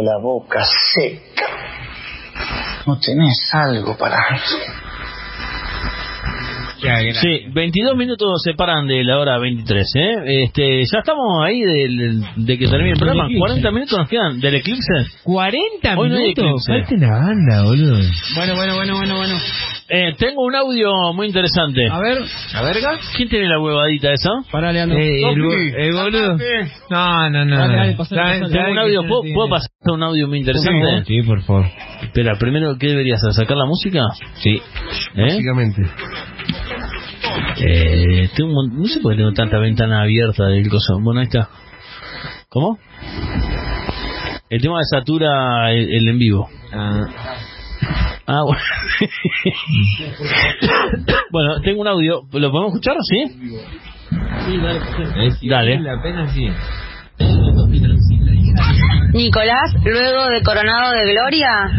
La 0.03 0.19
boca 0.19 0.65
seca. 0.95 1.47
¿No 2.87 2.99
tenés 2.99 3.51
algo 3.53 3.97
para 3.97 4.17
Sí, 6.79 7.41
22 7.53 7.97
minutos 7.97 8.41
separan 8.45 8.87
de 8.87 9.03
la 9.05 9.19
hora 9.19 9.39
23, 9.39 9.87
¿eh? 9.95 10.43
Este, 10.45 10.83
ya 10.85 10.99
estamos 10.99 11.25
ahí 11.45 11.61
del- 11.63 12.21
de 12.37 12.59
que 12.59 12.67
termine 12.69 12.93
el 12.93 12.99
programa. 12.99 13.25
eclipse. 13.25 13.39
40 13.41 13.71
minutos 13.71 13.99
nos 13.99 14.09
quedan 14.09 14.41
del 14.41 14.55
eclipse. 14.57 14.93
40 15.25 15.99
Hoy 15.99 16.09
no 16.11 16.17
hay 16.17 16.23
minutos. 16.35 16.45
eclipse. 16.69 16.73
Falta 16.73 16.95
una 16.95 17.19
banda, 17.27 17.63
boludo. 17.65 17.99
Bueno, 18.37 18.55
bueno, 18.57 18.75
bueno, 18.77 18.97
bueno, 18.97 19.17
bueno. 19.17 19.35
Eh, 19.89 20.15
tengo 20.19 20.43
un 20.45 20.55
audio 20.57 21.13
muy 21.15 21.29
interesante. 21.29 21.89
A 21.89 22.01
ver, 22.01 22.19
¿La 22.53 22.63
verga? 22.63 22.99
¿Quién 23.17 23.29
tiene 23.29 23.49
la 23.49 23.61
huevadita 23.61 24.13
esa? 24.13 24.31
pará, 24.51 24.73
Leandro. 24.73 24.99
Eh, 24.99 25.23
el, 25.23 25.41
bo- 25.43 25.53
el 25.53 25.93
boludo. 25.93 26.37
No, 26.91 27.31
no, 27.31 27.45
no. 27.45 27.57
Dale, 27.57 27.73
no. 27.73 27.79
dale, 27.79 27.93
pasale, 27.95 28.21
Sabe- 28.21 28.41
pasale. 28.41 28.41
sabe 28.41 28.53
Tengo 28.53 28.73
un 28.73 28.79
audio, 28.79 29.03
ya 29.03 29.09
¿puedo, 29.09 29.21
tiene- 29.23 29.35
puedo 29.37 29.49
pasar 29.49 29.71
un 29.87 30.03
audio 30.03 30.29
muy 30.29 30.39
interesante? 30.41 31.05
Sí, 31.07 31.23
por 31.23 31.41
favor. 31.43 31.67
Espera, 32.03 32.35
primero, 32.39 32.77
¿qué 32.79 32.89
deberías 32.89 33.21
hacer? 33.23 33.45
¿Sacar 33.45 33.57
la 33.57 33.67
música? 33.67 34.01
Sí. 34.43 34.57
¿Eh? 35.15 35.23
Básicamente. 35.23 35.83
Eh, 37.59 38.29
tengo 38.37 38.61
un 38.61 38.79
no 38.79 38.85
sé 38.87 39.01
por 39.01 39.13
qué 39.13 39.19
tengo 39.19 39.33
tanta 39.33 39.59
ventana 39.59 40.03
abierta 40.03 40.47
del 40.47 40.69
coso. 40.69 40.99
Bueno, 41.01 41.21
ahí 41.21 41.27
está. 41.27 41.49
¿Cómo? 42.49 42.79
El 44.49 44.61
tema 44.61 44.79
de 44.79 44.85
satura 44.85 45.73
el, 45.73 45.93
el 45.95 46.09
en 46.09 46.19
vivo. 46.19 46.49
Ah, 46.73 47.07
bueno. 48.43 48.61
bueno, 51.31 51.61
tengo 51.63 51.81
un 51.81 51.89
audio. 51.89 52.23
¿Lo 52.33 52.51
podemos 52.51 52.75
escuchar? 52.75 52.97
¿Sí? 53.03 53.25
Dale. 55.49 55.81
La 55.81 56.03
pena 56.03 56.29
sí. 56.29 56.49
Nicolás, 59.13 59.75
luego 59.85 60.27
de 60.27 60.43
Coronado 60.43 60.93
de 60.93 61.13
Gloria, 61.13 61.71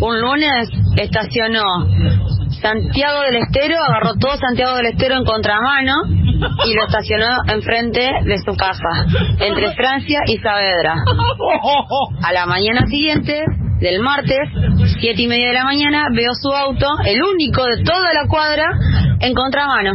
un 0.00 0.20
lunes 0.20 0.68
estacionó 0.96 1.86
Santiago 2.60 3.20
del 3.22 3.36
Estero, 3.36 3.76
agarró 3.82 4.14
todo 4.18 4.36
Santiago 4.36 4.76
del 4.76 4.86
Estero 4.86 5.16
en 5.16 5.24
contramano 5.24 5.94
y 6.64 6.74
lo 6.74 6.86
estacionó 6.86 7.26
enfrente 7.48 8.00
de 8.24 8.38
su 8.38 8.56
casa, 8.56 9.06
entre 9.40 9.74
Francia 9.74 10.20
y 10.26 10.38
Saavedra. 10.38 10.94
A 12.22 12.32
la 12.32 12.46
mañana 12.46 12.86
siguiente, 12.86 13.44
del 13.80 14.00
martes, 14.00 14.48
siete 15.00 15.22
y 15.22 15.26
media 15.26 15.48
de 15.48 15.54
la 15.54 15.64
mañana, 15.64 16.08
veo 16.14 16.32
su 16.34 16.50
auto, 16.50 16.86
el 17.04 17.22
único 17.22 17.64
de 17.64 17.82
toda 17.84 18.12
la 18.14 18.26
cuadra, 18.28 18.66
en 19.20 19.34
contramano. 19.34 19.92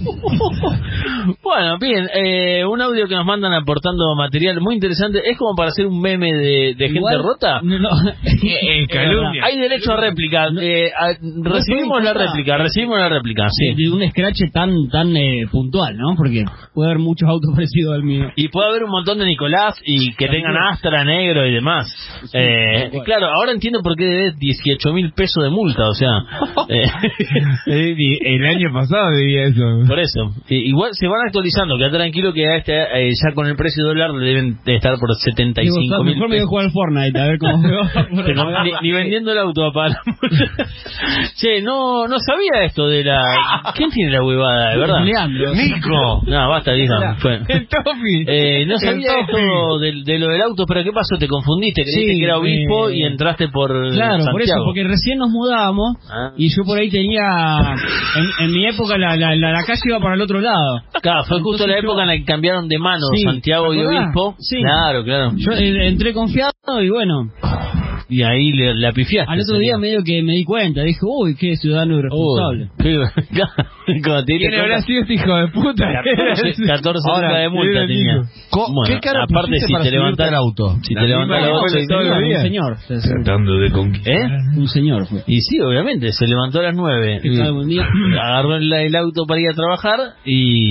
Bueno, 1.42 1.78
bien, 1.78 2.08
eh, 2.14 2.64
un 2.64 2.80
audio 2.80 3.06
que 3.08 3.14
nos 3.14 3.24
mandan 3.24 3.52
aportando 3.52 4.14
material 4.16 4.60
muy 4.60 4.74
interesante. 4.74 5.20
Es 5.28 5.36
como 5.36 5.54
para 5.54 5.68
hacer 5.70 5.86
un 5.86 6.00
meme 6.00 6.32
de, 6.32 6.74
de 6.76 6.88
gente 6.90 7.16
rota. 7.22 7.60
En 7.62 8.86
calumnia. 8.86 9.44
Hay 9.44 9.58
derecho 9.58 9.92
a 9.92 9.96
réplica. 9.96 10.48
Eh, 10.60 10.90
a- 10.96 11.16
recibimos 11.42 12.02
la 12.02 12.12
réplica, 12.14 12.56
recibimos 12.58 12.98
la 12.98 13.08
réplica, 13.08 13.48
sí. 13.50 13.68
De, 13.68 13.74
de 13.74 13.90
un 13.90 14.08
scratch 14.10 14.40
tan 14.52 14.88
tan 14.90 15.16
eh, 15.16 15.46
puntual, 15.50 15.96
¿no? 15.96 16.14
Porque 16.16 16.44
puede 16.74 16.90
haber 16.90 17.00
muchos 17.00 17.28
autos 17.28 17.50
parecidos 17.54 17.94
al 17.94 18.02
mío. 18.02 18.30
Y 18.36 18.48
puede 18.48 18.68
haber 18.68 18.84
un 18.84 18.90
montón 18.90 19.18
de 19.18 19.26
Nicolás 19.26 19.80
y 19.84 20.14
que 20.14 20.28
tengan 20.28 20.56
Astra 20.56 21.04
negro 21.04 21.46
y 21.46 21.52
demás. 21.54 21.86
Eh, 22.32 22.90
claro, 23.04 23.26
ahora 23.28 23.52
entiendo 23.52 23.80
por 23.82 23.96
qué 23.96 24.04
debes 24.04 24.38
18 24.38 24.92
mil 24.92 25.12
pesos 25.12 25.42
de 25.44 25.50
multa, 25.50 25.88
o 25.88 25.94
sea. 25.94 26.10
eh, 26.68 26.86
El 27.66 28.46
año 28.46 28.72
pasado 28.72 29.10
debía 29.10 29.44
eso. 29.44 29.62
por 29.86 29.98
eso. 29.98 30.32
Igual 30.48 30.90
se 30.92 31.06
van 31.06 31.26
actualizando, 31.26 31.76
queda 31.78 31.90
tranquilo 31.90 32.32
que 32.32 32.56
este, 32.56 32.74
eh, 32.74 33.10
ya 33.10 33.34
con 33.34 33.46
el 33.46 33.56
precio 33.56 33.84
dólar 33.84 34.12
deben 34.12 34.58
de 34.64 34.76
estar 34.76 34.98
por 34.98 35.14
75 35.14 35.80
Digo, 35.80 36.04
mil 36.04 36.14
mejor 36.14 36.28
me 36.28 36.36
voy 36.36 36.44
a 36.44 36.46
jugar 36.48 36.70
Fortnite, 36.70 37.18
a 37.20 37.26
ver 37.26 37.38
cómo 37.38 37.58
me 37.58 37.72
va. 37.72 37.90
Que 38.26 38.34
no- 38.34 38.64
ni, 38.64 38.72
ni 38.82 38.92
vendiendo 38.92 39.32
el 39.32 39.38
auto 39.38 39.64
a 39.66 39.72
pagar 39.72 39.90
la 39.90 40.12
multa. 40.20 40.66
Che, 41.36 41.62
no, 41.62 42.06
no 42.06 42.16
sabía 42.18 42.64
esto 42.64 42.86
de 42.88 43.04
la... 43.04 43.22
¿Quién 43.74 43.90
tiene 43.90 44.12
la 44.12 44.22
huevada, 44.24 44.70
de 44.70 44.78
verdad? 44.78 45.04
Leandro. 45.04 45.54
Nico. 45.54 46.22
No, 46.26 46.48
basta, 46.48 46.72
diga. 46.72 47.16
El 47.48 47.66
Tofi. 47.68 48.24
Eh, 48.26 48.66
no 48.66 48.76
sabía 48.78 49.20
esto 49.20 49.78
de, 49.78 50.02
de 50.04 50.18
lo 50.18 50.28
del 50.28 50.42
auto, 50.42 50.64
pero 50.66 50.82
¿qué 50.84 50.92
pasó? 50.92 51.16
¿Te 51.18 51.26
confundiste? 51.28 51.82
¿Creíste 51.82 52.00
Sí, 52.00 52.09
que 52.18 52.24
era 52.24 52.38
obispo 52.38 52.88
eh, 52.88 52.96
y 52.96 53.02
entraste 53.04 53.48
por 53.48 53.70
Claro, 53.92 54.24
por 54.30 54.42
eso, 54.42 54.54
porque 54.64 54.84
recién 54.84 55.18
nos 55.18 55.30
mudamos 55.30 55.96
Ah. 56.10 56.32
y 56.36 56.48
yo 56.48 56.64
por 56.64 56.78
ahí 56.78 56.90
tenía. 56.90 57.22
En, 58.16 58.46
en 58.46 58.52
mi 58.52 58.66
época 58.66 58.96
la, 58.98 59.16
la, 59.16 59.34
la, 59.36 59.52
la 59.52 59.62
calle 59.64 59.80
iba 59.84 60.00
para 60.00 60.14
el 60.14 60.20
otro 60.22 60.40
lado. 60.40 60.82
Claro, 61.02 61.24
fue 61.24 61.40
justo 61.40 61.66
la 61.66 61.78
época 61.78 61.96
yo- 61.96 62.00
en 62.02 62.06
la 62.08 62.16
que 62.16 62.24
cambiaron 62.24 62.68
de 62.68 62.78
mano 62.78 63.06
Sí, 63.14 63.22
Santiago 63.22 63.72
y 63.74 63.80
obispo. 63.84 64.34
Sí. 64.38 64.56
Claro, 64.60 65.04
claro. 65.04 65.32
Yo 65.36 65.52
eh, 65.52 65.88
entré 65.88 66.12
confiado 66.12 66.52
y 66.82 66.90
bueno, 66.90 67.30
Y 68.10 68.22
ahí 68.22 68.52
le, 68.52 68.74
la 68.74 68.92
pifiaste. 68.92 69.32
al 69.32 69.40
otro 69.40 69.58
día 69.58 69.78
medio 69.78 70.02
que 70.04 70.22
me 70.22 70.32
di 70.32 70.44
cuenta, 70.44 70.82
dije, 70.82 70.98
uy, 71.02 71.36
qué 71.36 71.56
ciudadano 71.56 71.98
irresponsable. 71.98 72.64
Uy, 72.64 72.70
qué- 73.32 74.00
Cuando 74.02 74.24
te 74.24 74.36
¿Quién 74.36 74.54
habrá 74.54 74.82
sido 74.82 75.00
este 75.02 75.14
hijo 75.14 75.34
de 75.36 75.48
puta? 75.48 75.84
14, 76.04 76.62
14 76.66 76.98
Ahora, 77.10 77.28
lucas 77.28 77.40
de 77.42 77.48
multa 77.48 77.80
el 77.80 77.88
tenía. 77.88 78.14
Bueno, 78.52 78.82
¿Qué 78.86 79.00
cara 79.00 79.24
aparte 79.24 79.58
si 79.60 79.72
para 79.72 79.84
te 79.84 79.90
levantas 79.90 80.28
al 80.28 80.34
auto? 80.34 80.76
Si 80.82 80.94
La 80.94 81.00
te 81.02 81.06
levantas 81.08 81.36
a 81.36 81.40
las 81.40 81.50
que 81.50 81.56
8 81.56 81.78
y 81.78 81.86
todos 81.86 82.04
los 82.04 82.18
media, 82.20 82.36
Un 82.38 82.42
señor, 82.42 82.76
se- 82.86 83.00
se- 83.00 83.08
Tratando 83.24 83.52
de 83.58 83.70
conquistar. 83.70 84.14
¿Eh? 84.14 84.28
un 84.58 84.68
señor 84.68 85.06
fue. 85.06 85.22
Y 85.26 85.40
sí, 85.40 85.60
obviamente, 85.60 86.12
se 86.12 86.26
levantó 86.26 86.60
a 86.60 86.62
las 86.64 86.74
9. 86.76 87.20
Que 87.22 87.36
cada 87.36 87.50
buen 87.52 87.68
día. 87.68 87.84
Agarró 88.22 88.56
el, 88.56 88.72
el 88.72 88.96
auto 88.96 89.24
para 89.26 89.40
ir 89.40 89.48
a 89.50 89.54
trabajar 89.54 89.98
y 90.24 90.69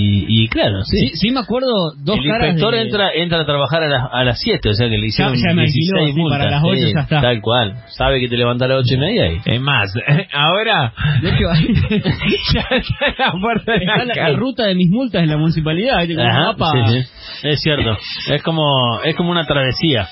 claro, 0.50 0.82
sí. 0.84 0.98
Sí, 0.98 1.10
sí 1.16 1.30
me 1.30 1.40
acuerdo 1.40 1.92
dos 1.98 2.18
el 2.18 2.26
caras 2.28 2.48
inspector 2.48 2.74
de- 2.74 2.82
entra 2.82 3.10
entra 3.14 3.40
a 3.40 3.46
trabajar 3.46 3.82
a, 3.84 3.88
las 3.88 4.02
a 4.12 4.24
las 4.24 4.40
7, 4.40 4.68
o 4.68 4.74
sea 4.74 4.88
que 4.88 4.98
le 4.98 5.06
hicieron 5.06 5.34
ya 5.34 5.54
me 5.54 5.62
alquiló, 5.62 5.98
16 6.04 6.14
sí, 6.14 6.20
multas. 6.20 6.38
para 6.38 6.50
las 6.50 6.62
8 6.64 6.74
Sí, 6.80 6.92
ya 6.94 7.00
está. 7.00 7.20
Tal 7.22 7.40
cual. 7.40 7.74
Sabe 7.88 8.20
que 8.20 8.28
te 8.28 8.36
levantás 8.36 8.66
a 8.66 8.74
las 8.74 8.84
8 8.84 8.94
y 8.94 8.98
media 8.98 9.32
y... 9.32 9.40
Es 9.44 9.60
más, 9.60 9.92
ahora 10.34 10.92
De 11.22 11.28
hecho, 11.30 11.50
ahí 11.50 11.74
ya 12.54 12.60
está 12.76 13.06
en 13.06 13.14
la 13.18 13.32
puerta 13.40 13.72
de 13.72 13.78
está 13.78 13.96
la 14.04 14.04
la, 14.14 14.28
la 14.30 14.36
ruta 14.36 14.64
de 14.66 14.74
mis 14.74 14.90
multas 14.90 15.22
en 15.22 15.28
la 15.30 15.36
municipalidad. 15.36 16.06
Como 16.06 16.20
un 16.22 16.26
Ajá, 16.28 16.40
mapa. 16.52 16.70
sí, 16.88 17.02
sí. 17.02 17.08
Es 17.48 17.60
cierto. 17.62 17.96
Es 18.30 18.42
como 18.42 19.00
es 19.04 19.14
como 19.16 19.30
una 19.30 19.44
travesía. 19.46 20.08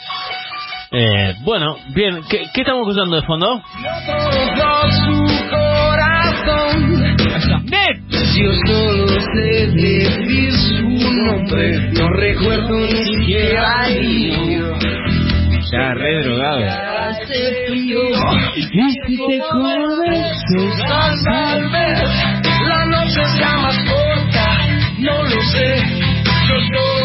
Eh, 0.91 1.35
bueno, 1.45 1.77
bien. 1.95 2.21
¿Qué, 2.31 2.45
qué 2.55 2.61
estamos 2.63 2.89
escuchando 2.89 3.17
de 3.17 3.23
fondo? 3.27 3.61
Yo 8.41 8.53
solo 8.67 9.09
sé 9.09 9.67
decir 9.75 10.53
su 10.53 10.89
nombre, 11.27 11.91
no 11.91 12.09
recuerdo 12.11 12.79
ni 12.79 13.05
siquiera. 13.05 13.89
Ya 15.73 15.95
re 15.95 16.23
drogado. 16.23 16.65
Hace 16.65 17.67
frío 17.67 18.01
y 18.55 18.63
si 18.63 19.17
te 19.27 19.39
convences, 19.51 20.79
tal 21.25 21.71
vez 21.73 21.99
la 22.69 22.85
noche 22.87 23.25
sea 23.37 23.57
más 23.59 23.77
corta, 23.91 24.47
no 24.99 25.23
lo 25.25 25.43
sé. 25.53 25.69
Yo 26.49 26.57
solo 26.73 26.98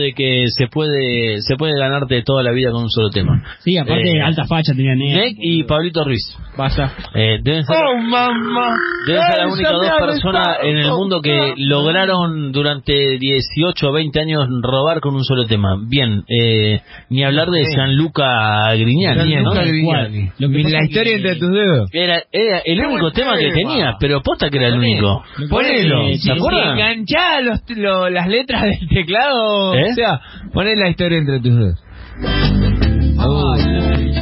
de 0.00 0.12
que 0.12 0.46
se 0.48 0.66
puede 0.66 1.40
se 1.42 1.56
puede 1.56 1.78
ganarte 1.78 2.22
toda 2.22 2.42
la 2.42 2.50
vida 2.52 2.70
con 2.70 2.82
un 2.84 2.90
solo 2.90 3.10
tema. 3.10 3.42
Sí, 3.60 3.76
aparte 3.78 4.08
Eh, 4.10 4.22
alta 4.22 4.44
facha 4.46 4.72
tenía 4.74 4.94
Nick. 4.94 5.14
Nick 5.16 5.36
y 5.40 5.62
Pablito 5.64 6.04
Ruiz. 6.04 6.36
Basta. 6.56 6.92
Eh, 7.14 7.38
deben 7.42 7.64
ser, 7.64 7.76
Oh, 7.76 7.96
mamá. 7.96 8.74
deben 9.06 9.22
ser 9.22 9.38
las 9.44 9.52
únicas 9.52 9.72
dos 9.72 9.90
personas 10.00 10.58
en 10.62 10.76
el 10.78 10.88
mundo 10.90 11.20
que 11.22 11.54
lograron 11.56 12.52
durante 12.52 13.18
18 13.18 13.88
o 13.88 13.92
20 13.92 14.20
años 14.20 14.46
robar 14.62 15.00
con 15.00 15.14
un 15.14 15.24
solo 15.24 15.44
tema. 15.46 15.76
Bien, 15.88 16.22
eh, 16.28 16.80
ni 17.08 17.22
hablar 17.24 17.48
de 17.50 17.64
Gianluca 17.64 18.72
Grignani, 18.74 19.18
¿no? 19.18 19.24
Gianluca 19.24 19.62
Grignani. 19.64 20.30
Lo 20.38 20.48
que 20.50 20.62
pasa 20.62 20.76
La 20.78 20.84
historia 20.84 21.12
que- 21.12 21.16
entre 21.16 21.36
tus 21.36 21.50
dedos. 21.50 21.90
Era, 21.92 22.22
era 22.32 22.58
el 22.64 22.80
único 22.80 23.10
tema 23.12 23.36
que 23.38 23.50
tenía, 23.52 23.96
pero 24.00 24.20
posta 24.22 24.50
que 24.50 24.58
era 24.58 24.68
el 24.68 24.78
único. 24.78 25.22
Ponelo. 25.48 26.08
¿Se 26.12 26.18
Si 26.18 26.30
acuerdan? 26.30 26.78
enganchá 26.78 27.40
los, 27.42 27.60
lo- 27.76 28.08
las 28.10 28.26
letras 28.28 28.62
del 28.62 28.88
teclado. 28.88 29.74
¿Eh? 29.74 29.89
O 29.90 29.94
sea, 29.94 30.20
poné 30.52 30.76
la 30.76 30.88
historia 30.88 31.18
entre 31.18 31.40
tus 31.40 31.56
dedos. 31.56 31.84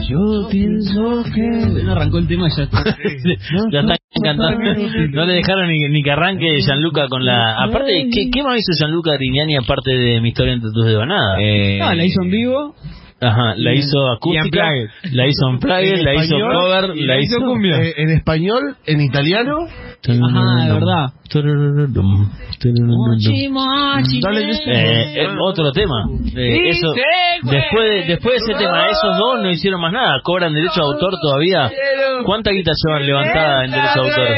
Yo 0.09 0.49
pienso 0.51 1.23
que... 1.35 1.83
No 1.85 1.93
arrancó 1.93 2.19
el 2.19 2.27
tema 2.27 2.49
ya 2.57 2.65
está. 2.65 2.83
ya 3.73 3.81
está 3.81 3.97
cantando. 4.23 4.75
No 5.13 5.27
le 5.27 5.35
dejaron 5.35 5.69
ni, 5.69 5.89
ni 5.89 6.03
que 6.03 6.11
arranque 6.11 6.61
Gianluca 6.61 7.09
con 7.09 7.25
la. 7.25 7.63
Aparte, 7.63 8.09
¿qué, 8.13 8.31
qué 8.31 8.43
más 8.43 8.59
hizo 8.59 8.73
Gianluca 8.79 9.13
Grignani 9.13 9.57
aparte 9.57 9.91
de 9.93 10.21
mi 10.21 10.31
historia 10.31 10.55
entre 10.55 10.71
tus 10.73 10.85
dedos? 10.85 11.07
Nada. 11.07 11.37
Eh, 11.41 11.79
No, 11.79 11.93
la 11.95 12.05
hizo 12.05 12.23
en 12.23 12.31
vivo. 12.31 12.75
Ajá, 13.21 13.55
la 13.57 13.75
hizo 13.75 14.09
acústica, 14.13 14.71
la 15.13 15.27
hizo 15.27 15.49
en 15.49 15.59
En 15.99 16.05
la 16.05 16.15
hizo 16.15 16.37
cover, 16.39 16.97
y 16.97 17.03
la 17.05 17.19
hizo 17.19 17.41
cumbia. 17.41 17.77
Eh, 17.83 17.95
en 17.97 18.11
español, 18.11 18.77
en 18.87 19.01
italiano. 19.01 19.67
Ajá, 19.67 20.65
de 20.65 20.73
verdad. 20.73 21.07
Dale, 24.23 24.51
eh, 24.67 25.29
otro 25.43 25.73
tema. 25.73 26.07
Eh, 26.37 26.69
eso, 26.69 26.93
después 27.43 27.91
de, 27.91 28.05
después 28.07 28.35
de 28.35 28.53
ese 28.53 28.59
tema, 28.65 28.87
esos 28.89 29.17
dos 29.19 29.43
no 29.43 29.51
hicieron 29.51 29.81
más 29.81 29.93
nada. 29.93 30.21
Cobran 30.23 30.55
derecho 30.55 30.81
de 30.81 30.87
autor 30.87 31.15
todavía. 31.21 31.71
¿Cuánta 32.25 32.53
guita 32.53 32.71
llevan 32.85 33.05
levantada 33.05 33.65
en 33.65 33.71
derecho 33.73 34.01
de 34.03 34.09
autor? 34.11 34.29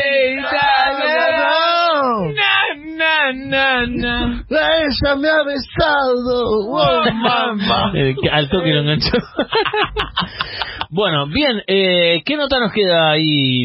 Na, 3.33 3.87
na, 3.87 3.87
na. 3.87 4.45
Ella 4.51 5.17
me 5.17 5.29
ha 5.29 5.43
besado. 5.45 6.43
Oh, 6.69 7.05
mamá. 7.13 7.93
Eh, 7.95 8.15
que 8.21 8.29
al 8.31 8.49
toque 8.49 8.73
lo 8.73 8.81
enganchó. 8.81 9.11
bueno, 10.91 11.27
bien, 11.27 11.63
eh, 11.67 12.23
¿qué 12.25 12.37
nota 12.37 12.59
nos 12.61 12.73
queda 12.73 13.11
ahí? 13.13 13.65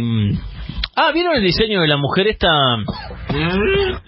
Ah, 0.96 1.12
¿vieron 1.14 1.36
el 1.36 1.44
diseño 1.44 1.82
de 1.82 1.88
la 1.88 1.98
mujer 1.98 2.28
esta? 2.28 2.48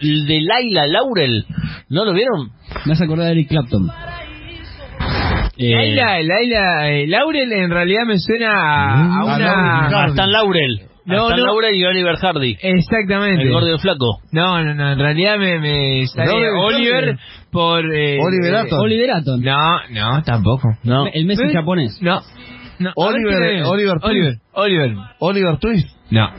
De 0.01 0.41
Laila 0.41 0.87
Laurel. 0.87 1.45
¿No 1.89 2.05
lo 2.05 2.13
vieron? 2.13 2.51
Me 2.85 2.93
has 2.93 3.01
acordado 3.01 3.27
de 3.27 3.31
Eric 3.33 3.49
Clapton. 3.49 3.89
Eh, 5.57 5.71
Laila, 5.73 6.21
Laila, 6.21 6.89
eh, 6.89 7.07
Laurel 7.07 7.51
en 7.51 7.71
realidad 7.71 8.03
me 8.05 8.17
suena 8.19 8.51
a, 8.51 8.93
a 8.93 9.19
A 9.21 9.25
una... 9.25 9.89
Laurel. 9.89 9.95
a 9.95 10.05
Stan 10.09 10.31
Laurel. 10.31 10.81
No, 11.07 11.29
Hasta 11.29 11.37
no. 11.37 11.45
Laura 11.45 11.71
y 11.71 11.85
Oliver 11.85 12.15
Hardy. 12.17 12.57
Exactamente. 12.61 13.43
El 13.43 13.51
gordo 13.51 13.69
y 13.69 13.71
el 13.71 13.79
flaco. 13.79 14.19
No, 14.31 14.61
no, 14.61 14.73
no, 14.75 14.91
en 14.91 14.99
realidad 14.99 15.37
me, 15.37 15.57
me 15.59 16.05
sale 16.07 16.27
No, 16.27 16.65
Oliver 16.65 17.17
por... 17.49 17.79
Eh, 17.95 18.19
Oliver 18.21 18.53
eh, 18.53 18.57
Atom. 18.57 18.79
Oliver 18.79 19.11
Atom. 19.11 19.41
No, 19.41 19.87
no, 19.89 20.23
tampoco. 20.23 20.67
No. 20.83 21.07
El 21.07 21.25
Messi 21.25 21.45
¿Eh? 21.45 21.53
japonés. 21.53 21.97
No. 22.01 22.19
no. 22.79 22.91
Oliver-. 22.95 23.63
Oliver 23.63 23.97
Oliver. 24.03 24.35
Oliver. 24.51 24.95
Oliver 25.19 25.57
Twist. 25.59 25.87
No. 26.11 26.29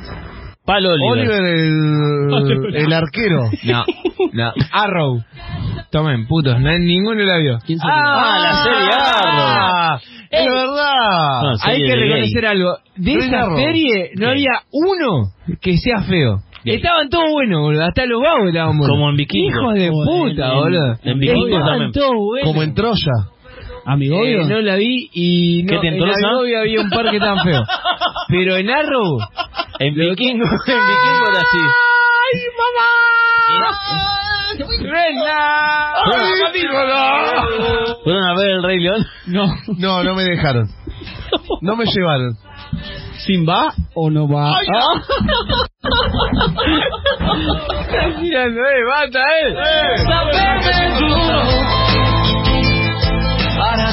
Palo 0.69 0.90
Oliver. 0.90 1.31
Oliver 1.31 1.45
el, 1.47 2.74
el 2.77 2.93
arquero. 2.93 3.51
No. 3.65 3.85
No. 4.32 4.53
Arrow. 4.73 5.23
Tomen, 5.90 6.27
putos, 6.27 6.61
no, 6.61 6.78
ninguno 6.78 7.23
la 7.24 7.39
vio. 7.39 7.59
¿Quién 7.65 7.78
sería? 7.78 7.95
Ah, 7.97 8.39
la 8.43 8.53
serie 8.62 8.89
Ah, 8.93 9.99
Es 10.31 10.45
verdad. 10.47 11.43
No, 11.43 11.53
Hay 11.62 11.82
que 11.82 11.97
reconocer 11.97 12.43
gay. 12.43 12.51
algo. 12.51 12.77
De 12.97 13.15
esa 13.15 13.40
Arrow. 13.45 13.57
serie 13.57 14.11
no 14.16 14.27
Gay. 14.27 14.31
había 14.32 14.51
uno 14.70 15.32
que 15.62 15.78
sea 15.78 16.03
feo. 16.03 16.40
Gay. 16.65 16.77
Estaban 16.77 17.09
todos 17.09 17.24
buenos, 17.32 17.61
boludo. 17.62 17.85
Hasta 17.85 18.05
los 18.05 18.20
vagos 18.20 18.49
estaban 18.49 18.77
buenos. 18.77 18.95
Como 18.97 19.09
en 19.09 19.16
Vikingo. 19.16 19.49
Hijos 19.49 19.74
de 19.74 19.90
puta, 19.90 20.49
en- 20.53 20.55
boludo. 20.59 20.97
en 21.05 21.19
Vikingo 21.19 21.47
Estaban 21.47 21.66
también. 21.69 21.93
todos 21.93 22.15
buenos. 22.16 22.47
Como 22.51 22.62
en 22.62 22.74
Troya. 22.74 23.12
Amigo, 23.89 24.23
Eh, 24.23 24.44
no 24.44 24.60
la 24.60 24.77
vi 24.77 25.09
y 25.15 25.62
no, 25.62 25.70
¿Qué 25.70 25.78
te 25.78 25.89
en? 25.89 26.02
Amigovio 26.02 26.60
había 26.60 26.81
un 26.82 26.90
par 26.90 27.09
que 27.09 27.16
estaban 27.16 27.43
feos. 27.43 27.66
Pero 28.28 28.56
en 28.56 28.69
Arrow... 28.69 29.19
En 29.78 29.94
Vikingo, 29.94 30.44
en 30.66 30.81
Vikingo 30.89 31.31
era 31.31 31.40
así. 31.40 31.59
¡Ay, 32.20 32.35
mamá! 32.59 32.90
¡Brenda! 34.82 35.94
¿Fueron 38.05 38.24
a 38.24 38.35
ver 38.35 38.51
el 38.51 38.62
Rey 38.62 38.78
León? 38.81 39.06
No. 39.27 39.47
No, 39.78 40.05
no 40.05 40.15
me 40.15 40.24
dejaron. 40.24 40.69
No 41.62 41.77
me 41.77 41.86
llevaron. 41.86 42.36
¿Sin 43.24 43.48
va 43.48 43.73
o 43.94 44.10
no 44.10 44.28
va? 44.28 44.52
Ah. 44.52 45.02
Estás 47.81 48.20
mirando, 48.20 48.60
eh, 48.60 48.85
bata, 48.86 49.20
eh. 49.43 49.55
Para 50.05 51.68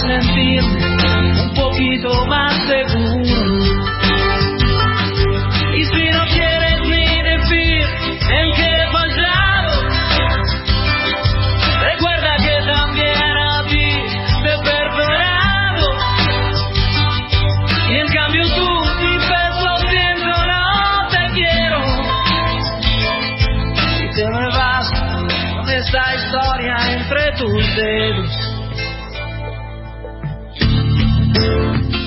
un 0.07 1.53
poquito 1.55 2.25
más 2.27 2.53
seguro. 2.67 3.04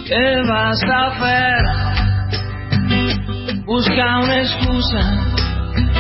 ¿Qué 0.09 0.43
vas 0.49 0.81
a 0.85 1.07
hacer? 1.09 1.65
Busca 3.67 4.21
una 4.21 4.41
excusa 4.41 5.03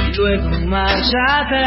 y 0.09 0.17
luego 0.17 0.49
márchate. 0.67 1.63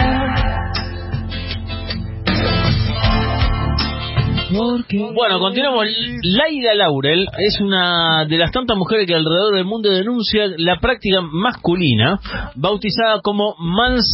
Bueno, 5.13 5.39
continuamos. 5.39 5.85
Laida 6.23 6.73
Laurel 6.73 7.27
es 7.37 7.61
una 7.61 8.25
de 8.25 8.37
las 8.39 8.51
tantas 8.51 8.75
mujeres 8.75 9.05
que 9.05 9.13
alrededor 9.13 9.55
del 9.55 9.65
mundo 9.65 9.91
denuncia 9.91 10.47
la 10.57 10.79
práctica 10.79 11.21
masculina, 11.21 12.19
bautizada 12.55 13.21
como 13.21 13.53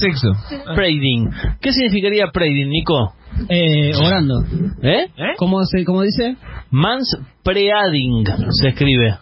Sexo. 0.01 0.33
manspreading. 0.33 1.29
¿Qué 1.61 1.71
significaría 1.71 2.27
preding, 2.33 2.67
Nico? 2.67 3.13
Eh, 3.49 3.93
orando. 3.95 4.43
¿Eh? 4.81 5.07
¿Cómo, 5.37 5.63
se, 5.63 5.85
¿Cómo 5.85 6.01
dice? 6.01 6.35
Manspreading 6.71 8.25
se 8.51 8.67
escribe. 8.69 9.17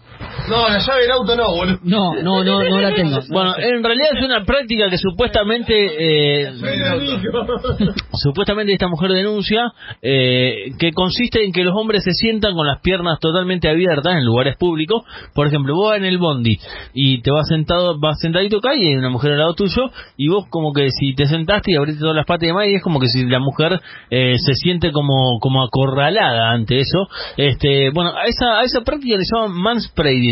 No, 0.49 0.69
la 0.69 0.79
llave 0.79 1.01
del 1.01 1.11
auto 1.11 1.35
no, 1.35 1.55
boludo. 1.55 1.79
No, 1.83 2.13
no, 2.21 2.43
no, 2.43 2.63
no 2.63 2.79
la 2.79 2.93
tengo. 2.93 3.19
Bueno, 3.29 3.55
en 3.57 3.83
realidad 3.83 4.09
es 4.13 4.23
una 4.23 4.45
práctica 4.45 4.89
que 4.89 4.97
supuestamente 4.97 5.73
eh, 5.73 6.51
supuestamente 8.13 8.73
esta 8.73 8.87
mujer 8.87 9.11
denuncia 9.11 9.71
eh, 10.01 10.71
que 10.79 10.91
consiste 10.91 11.43
en 11.43 11.51
que 11.51 11.63
los 11.63 11.73
hombres 11.75 12.03
se 12.03 12.11
sientan 12.11 12.53
con 12.53 12.67
las 12.67 12.81
piernas 12.81 13.19
totalmente 13.19 13.69
abiertas 13.69 14.17
en 14.17 14.25
lugares 14.25 14.55
públicos. 14.57 15.03
Por 15.33 15.47
ejemplo, 15.47 15.75
vos 15.75 15.89
vas 15.89 15.97
en 15.97 16.05
el 16.05 16.17
bondi 16.17 16.59
y 16.93 17.21
te 17.21 17.31
vas 17.31 17.47
sentado, 17.47 17.99
vas 17.99 18.19
sentadito 18.19 18.57
acá 18.57 18.75
y 18.75 18.87
hay 18.87 18.95
una 18.95 19.09
mujer 19.09 19.31
al 19.31 19.39
lado 19.39 19.53
tuyo 19.55 19.89
y 20.17 20.29
vos 20.29 20.45
como 20.49 20.73
que 20.73 20.89
si 20.91 21.15
te 21.15 21.25
sentaste 21.25 21.71
y 21.71 21.75
abriste 21.75 22.01
todas 22.01 22.15
las 22.15 22.25
patas 22.25 22.43
y 22.43 22.47
demás 22.47 22.67
y 22.67 22.75
es 22.75 22.83
como 22.83 22.99
que 22.99 23.07
si 23.07 23.25
la 23.25 23.39
mujer 23.39 23.79
eh, 24.09 24.35
se 24.37 24.53
siente 24.53 24.91
como 24.91 25.39
como 25.39 25.63
acorralada 25.63 26.51
ante 26.51 26.79
eso. 26.79 27.07
Este, 27.37 27.89
bueno, 27.91 28.11
a 28.11 28.25
esa 28.25 28.59
a 28.59 28.63
esa 28.63 28.81
práctica 28.81 29.17
le 29.17 29.23
llaman 29.23 29.51
manspreading. 29.57 30.24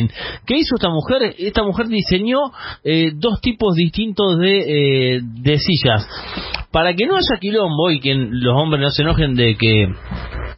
¿Qué 0.46 0.58
hizo 0.58 0.76
esta 0.76 0.90
mujer? 0.90 1.36
Esta 1.38 1.64
mujer 1.64 1.88
diseñó 1.88 2.40
eh, 2.84 3.12
dos 3.16 3.40
tipos 3.42 3.76
distintos 3.76 4.38
de, 4.40 5.18
eh, 5.18 5.22
de 5.22 5.58
sillas. 5.60 6.08
Para 6.72 6.94
que 6.96 7.06
no 7.06 7.16
haya 7.16 7.40
quilombo 7.40 7.92
y 7.92 8.00
que 8.00 8.16
los 8.16 8.56
hombres 8.56 8.82
no 8.82 8.90
se 8.90 9.04
enojen 9.04 9.36
de 9.36 9.56
que 9.56 9.88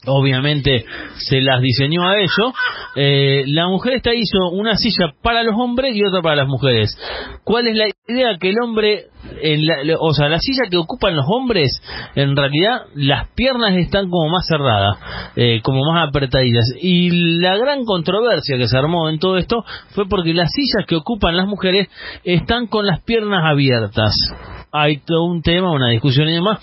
obviamente 0.08 0.86
se 1.18 1.42
las 1.42 1.62
diseñó 1.62 2.08
a 2.08 2.18
ellos, 2.18 2.54
eh, 2.96 3.44
la 3.48 3.68
mujer 3.68 3.96
esta 3.96 4.14
hizo 4.14 4.50
una 4.52 4.76
silla 4.76 5.14
para 5.22 5.44
los 5.44 5.56
hombres 5.58 5.96
y 5.96 6.04
otra 6.04 6.22
para 6.22 6.38
las 6.38 6.48
mujeres. 6.48 6.98
¿Cuál 7.44 7.68
es 7.68 7.76
la 7.76 7.88
idea? 8.08 8.38
Que 8.40 8.50
el 8.50 8.60
hombre, 8.62 9.06
en 9.42 9.66
la- 9.66 9.98
o 10.00 10.14
sea, 10.14 10.30
la 10.30 10.40
silla 10.40 10.70
que 10.70 10.78
ocupan 10.78 11.16
los 11.16 11.26
hombres, 11.28 11.82
en 12.16 12.36
realidad 12.36 12.84
las 12.96 13.28
piernas 13.30 13.74
están 13.78 14.10
como 14.10 14.30
más 14.30 14.46
cerradas, 14.48 14.98
eh, 15.36 15.62
como 15.64 15.82
más 15.92 16.08
apretadillas. 16.10 16.66
Y 16.82 17.40
la 17.40 17.58
gran 17.58 17.86
controversia 17.86 18.58
que 18.58 18.68
se 18.68 18.78
armó 18.78 19.10
en 19.10 19.20
todo 19.20 19.38
esto 19.38 19.64
fue 19.90 20.08
porque 20.08 20.34
las 20.34 20.52
sillas 20.52 20.86
que 20.88 20.96
ocupan 20.96 21.38
las 21.38 21.48
mujeres 21.48 21.88
están 22.24 22.68
con 22.68 22.86
las 22.86 23.02
piernas 23.02 23.42
abiertas. 23.46 24.14
Hay 24.72 24.98
todo 24.98 25.24
un 25.26 25.42
tema, 25.42 25.72
una 25.72 25.90
discusión 25.90 26.28
y 26.28 26.34
demás 26.34 26.60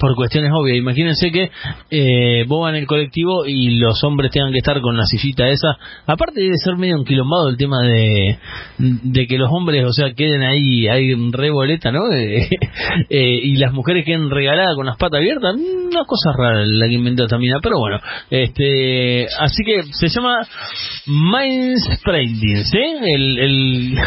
por 0.00 0.16
cuestiones 0.16 0.50
obvias. 0.52 0.78
Imagínense 0.78 1.30
que 1.30 1.50
eh, 1.90 2.44
vos 2.48 2.68
en 2.70 2.76
el 2.76 2.86
colectivo 2.86 3.44
y 3.46 3.78
los 3.78 4.02
hombres 4.02 4.32
tengan 4.32 4.50
que 4.50 4.58
estar 4.58 4.80
con 4.80 4.96
la 4.96 5.04
sillita 5.04 5.46
esa. 5.48 5.76
Aparte 6.06 6.40
debe 6.40 6.56
ser 6.56 6.76
medio 6.76 6.96
enquilombado 6.96 7.50
el 7.50 7.56
tema 7.56 7.82
de, 7.82 8.38
de 8.78 9.26
que 9.26 9.38
los 9.38 9.50
hombres, 9.52 9.84
o 9.84 9.92
sea, 9.92 10.12
queden 10.14 10.42
ahí, 10.42 10.88
ahí 10.88 11.14
re 11.30 11.50
boleta, 11.50 11.92
¿no? 11.92 12.00
Eh, 13.08 13.40
y 13.42 13.56
las 13.56 13.72
mujeres 13.72 14.04
queden 14.04 14.30
regaladas 14.30 14.74
con 14.74 14.86
las 14.86 14.96
patas 14.96 15.18
abiertas. 15.18 15.54
Una 15.54 16.04
cosa 16.04 16.32
rara 16.32 16.64
la 16.64 16.86
que 16.86 16.94
inventó 16.94 17.26
Tamina, 17.26 17.58
pero 17.62 17.78
bueno. 17.78 17.98
este 18.30 19.26
Así 19.38 19.62
que 19.64 19.82
se 19.92 20.08
llama 20.08 20.40
Mindspreading, 21.06 22.64
¿sí? 22.64 22.78
El... 22.78 23.38
el 23.38 23.94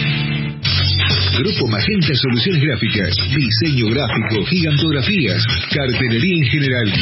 Grupo 1.38 1.66
Magenta 1.66 2.14
Soluciones 2.14 2.62
Gráficas, 2.62 3.14
diseño 3.34 3.86
gráfico, 3.90 4.46
gigantografías, 4.46 5.44
cartelería 5.74 6.36
en 6.36 6.44
general. 6.44 6.92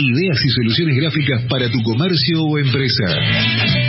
Ideas 0.00 0.38
y 0.44 0.48
soluciones 0.48 0.96
gráficas 0.96 1.42
para 1.48 1.70
tu 1.70 1.80
comercio 1.82 2.42
o 2.42 2.58
empresa. 2.58 3.06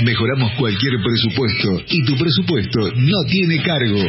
Mejoramos 0.05 0.51
cualquier 0.57 0.93
presupuesto 1.01 1.83
y 1.89 2.03
tu 2.05 2.15
presupuesto 2.17 2.91
no 2.95 3.23
tiene 3.29 3.63
cargo. 3.63 4.03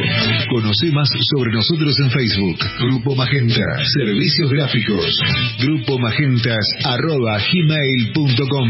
Conoce 0.49 0.91
más 0.91 1.09
sobre 1.33 1.51
nosotros 1.51 1.97
en 1.99 2.11
Facebook. 2.11 2.59
Grupo 2.79 3.15
Magenta, 3.15 3.65
Servicios 3.85 4.51
Gráficos. 4.51 5.19
Grupo 5.59 5.97
Magentas 5.97 6.65
arroba 6.83 7.39
gmail.com. 7.39 8.69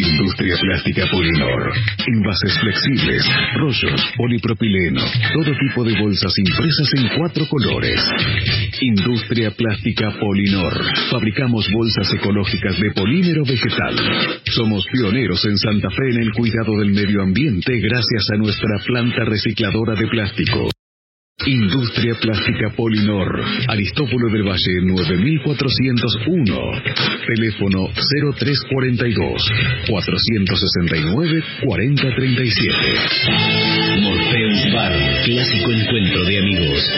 Industria 0.00 0.56
Plástica 0.56 1.06
Polinor. 1.10 1.72
Envases 2.06 2.58
flexibles, 2.58 3.22
rollos, 3.56 4.00
polipropileno, 4.16 5.02
todo 5.34 5.52
tipo 5.58 5.84
de 5.84 6.00
bolsas 6.00 6.32
impresas 6.38 6.88
en 6.96 7.18
cuatro 7.18 7.46
colores. 7.46 8.00
Industria 8.80 9.50
Plástica 9.50 10.10
Polinor. 10.18 10.72
Fabricamos 11.10 11.68
bolsas 11.70 12.12
ecológicas 12.14 12.80
de 12.80 12.92
polímero 12.92 13.44
vegetal. 13.44 13.94
Somos 14.44 14.86
pioneros 14.90 15.44
en 15.44 15.58
Santa 15.58 15.90
Fe 15.90 16.10
en 16.14 16.22
el 16.22 16.32
cuidado 16.32 16.78
del 16.78 16.92
medio 16.92 17.22
ambiente 17.22 17.78
gracias 17.78 18.30
a 18.32 18.38
nuestra 18.38 18.78
planta 18.86 19.24
recicladora 19.24 19.94
de 19.94 20.08
plástico. 20.08 20.79
Industria 21.46 22.14
Plástica 22.20 22.68
Polinor, 22.76 23.42
Aristóbulo 23.68 24.28
del 24.30 24.42
Valle 24.42 24.82
9401, 24.82 26.82
teléfono 27.26 27.88
0342 27.94 29.50
469 29.88 31.42
4037. 31.64 32.74
Morpheus 34.00 34.72
Bar, 34.74 34.92
clásico 35.24 35.70
encuentro 35.70 36.24
de 36.24 36.38
amigos. 36.38 36.90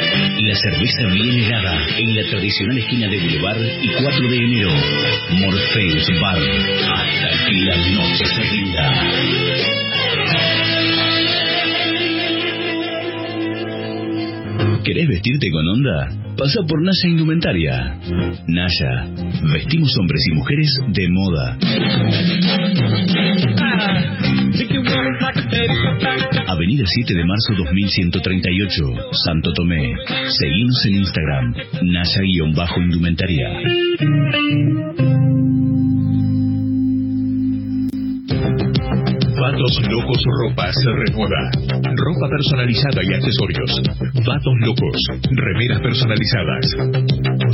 La 0.42 0.56
cerveza 0.56 1.06
bien 1.12 1.44
helada 1.44 1.86
en 1.98 2.16
la 2.16 2.24
tradicional 2.30 2.78
esquina 2.78 3.08
de 3.08 3.18
Boulevard 3.18 3.62
y 3.82 3.92
4 4.02 4.28
de 4.28 4.36
enero. 4.36 4.70
Morpheus 5.38 6.08
Bar, 6.20 6.38
hasta 6.38 7.46
que 7.46 7.52
la 7.52 7.76
noche 7.76 8.26
se 8.26 8.42
rinda. 8.42 8.92
¿Querés 14.84 15.08
vestirte 15.08 15.48
con 15.50 15.68
onda? 15.68 16.08
Pasa 16.36 16.60
por 16.66 16.82
Naya 16.82 17.08
Indumentaria. 17.08 17.98
Naya, 18.48 19.06
vestimos 19.52 19.96
hombres 19.98 20.22
y 20.28 20.34
mujeres 20.34 20.76
de 20.88 21.08
moda. 21.08 21.56
Avenida 26.48 26.84
7 26.86 27.14
de 27.14 27.24
marzo 27.24 27.54
2138, 27.56 28.84
Santo 29.24 29.52
Tomé. 29.52 29.94
Seguimos 30.28 30.84
en 30.86 30.94
Instagram, 30.96 31.54
Naya-Indumentaria. 31.82 33.48
Vatos 39.72 39.90
Locos 39.90 40.22
Ropa 40.42 40.70
se 40.70 40.90
renueva. 40.90 41.50
Ropa 41.96 42.28
personalizada 42.28 43.00
y 43.02 43.14
accesorios. 43.14 43.80
Vatos 44.26 44.54
Locos. 44.60 45.00
Remeras 45.30 45.80
personalizadas. 45.80 46.66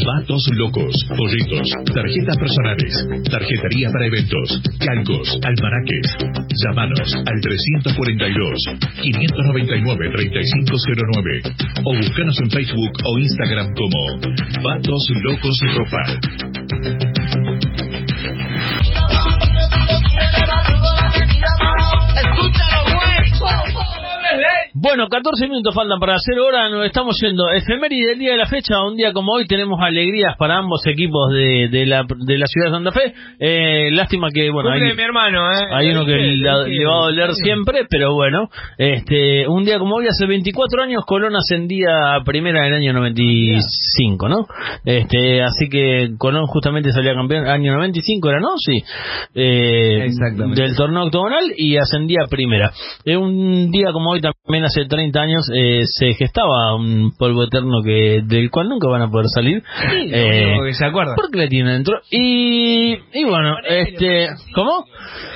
Vatos 0.04 0.50
Locos. 0.54 1.06
Pollitos. 1.16 1.70
Tarjetas 1.94 2.36
personales. 2.36 3.08
Tarjetería 3.30 3.90
para 3.92 4.06
eventos. 4.06 4.60
Calcos. 4.80 5.38
Almanaques. 5.44 6.16
Llámanos 6.64 7.14
al 7.14 7.40
342 7.40 8.58
599 9.00 10.10
3509 10.10 11.42
o 11.84 11.96
búscanos 11.96 12.40
en 12.40 12.50
Facebook 12.50 12.92
o 13.04 13.18
Instagram 13.18 13.74
como 13.74 14.18
Vatos 14.64 15.08
Locos 15.22 15.60
Ropa. 15.76 17.17
Bueno, 24.80 25.08
14 25.08 25.48
minutos 25.48 25.74
faltan 25.74 25.98
para 25.98 26.14
hacer 26.14 26.38
hora, 26.38 26.68
nos 26.70 26.86
estamos 26.86 27.18
yendo. 27.20 27.50
Efeméride 27.50 28.10
del 28.10 28.18
día 28.20 28.30
de 28.32 28.36
la 28.36 28.46
fecha, 28.46 28.80
un 28.84 28.94
día 28.96 29.12
como 29.12 29.32
hoy 29.32 29.44
tenemos 29.46 29.80
alegrías 29.82 30.36
para 30.38 30.58
ambos 30.58 30.86
equipos 30.86 31.32
de, 31.32 31.68
de, 31.68 31.84
la, 31.84 32.04
de 32.06 32.38
la 32.38 32.46
ciudad 32.46 32.68
de 32.68 32.72
Santa 32.74 32.92
Fe. 32.92 33.12
Eh, 33.40 33.90
lástima 33.90 34.28
que, 34.32 34.48
bueno, 34.50 34.70
hay, 34.70 34.80
mi 34.94 35.02
hermano, 35.02 35.50
¿eh? 35.52 35.64
hay 35.72 35.90
uno 35.90 36.04
que 36.06 36.12
la- 36.36 36.62
le 36.62 36.84
va 36.84 36.92
a 36.96 37.04
doler 37.06 37.30
siempre, 37.34 37.86
pero 37.90 38.14
bueno, 38.14 38.50
este, 38.76 39.48
un 39.48 39.64
día 39.64 39.80
como 39.80 39.96
hoy, 39.96 40.06
hace 40.06 40.26
24 40.26 40.82
años, 40.84 41.02
Colón 41.04 41.34
ascendía 41.34 42.14
a 42.14 42.22
primera 42.22 42.60
en 42.60 42.74
el 42.74 42.80
año 42.80 42.92
95, 42.92 44.28
¿no? 44.28 44.46
Este, 44.84 45.42
así 45.42 45.68
que 45.68 46.10
Colón 46.18 46.46
justamente 46.46 46.92
salía 46.92 47.14
campeón, 47.14 47.48
año 47.48 47.72
95 47.72 48.28
era, 48.30 48.38
¿no? 48.38 48.50
Sí. 48.58 48.80
Eh, 49.34 50.04
Exactamente. 50.04 50.62
Del 50.62 50.76
torneo 50.76 51.02
octogonal 51.04 51.44
y 51.56 51.76
ascendía 51.78 52.20
a 52.24 52.28
primera. 52.28 52.70
Eh, 53.04 53.16
un 53.16 53.72
día 53.72 53.92
como 53.92 54.10
hoy, 54.10 54.20
también 54.20 54.67
hace 54.68 54.86
30 54.86 55.20
años, 55.20 55.50
eh, 55.54 55.82
se 55.84 56.14
gestaba 56.14 56.74
un 56.76 57.12
polvo 57.18 57.44
eterno 57.44 57.82
que 57.84 58.22
del 58.24 58.50
cual 58.50 58.68
nunca 58.68 58.88
van 58.88 59.02
a 59.02 59.10
poder 59.10 59.26
salir. 59.28 59.62
Eh, 60.10 60.44
único 60.50 60.64
que 60.64 60.74
se 60.74 60.84
acuerdan. 60.86 61.14
Porque 61.16 61.38
le 61.38 61.48
tienen 61.48 61.72
dentro. 61.74 62.00
Y, 62.10 62.92
y 63.12 63.24
bueno, 63.24 63.56
este, 63.68 64.28
¿cómo? 64.54 64.84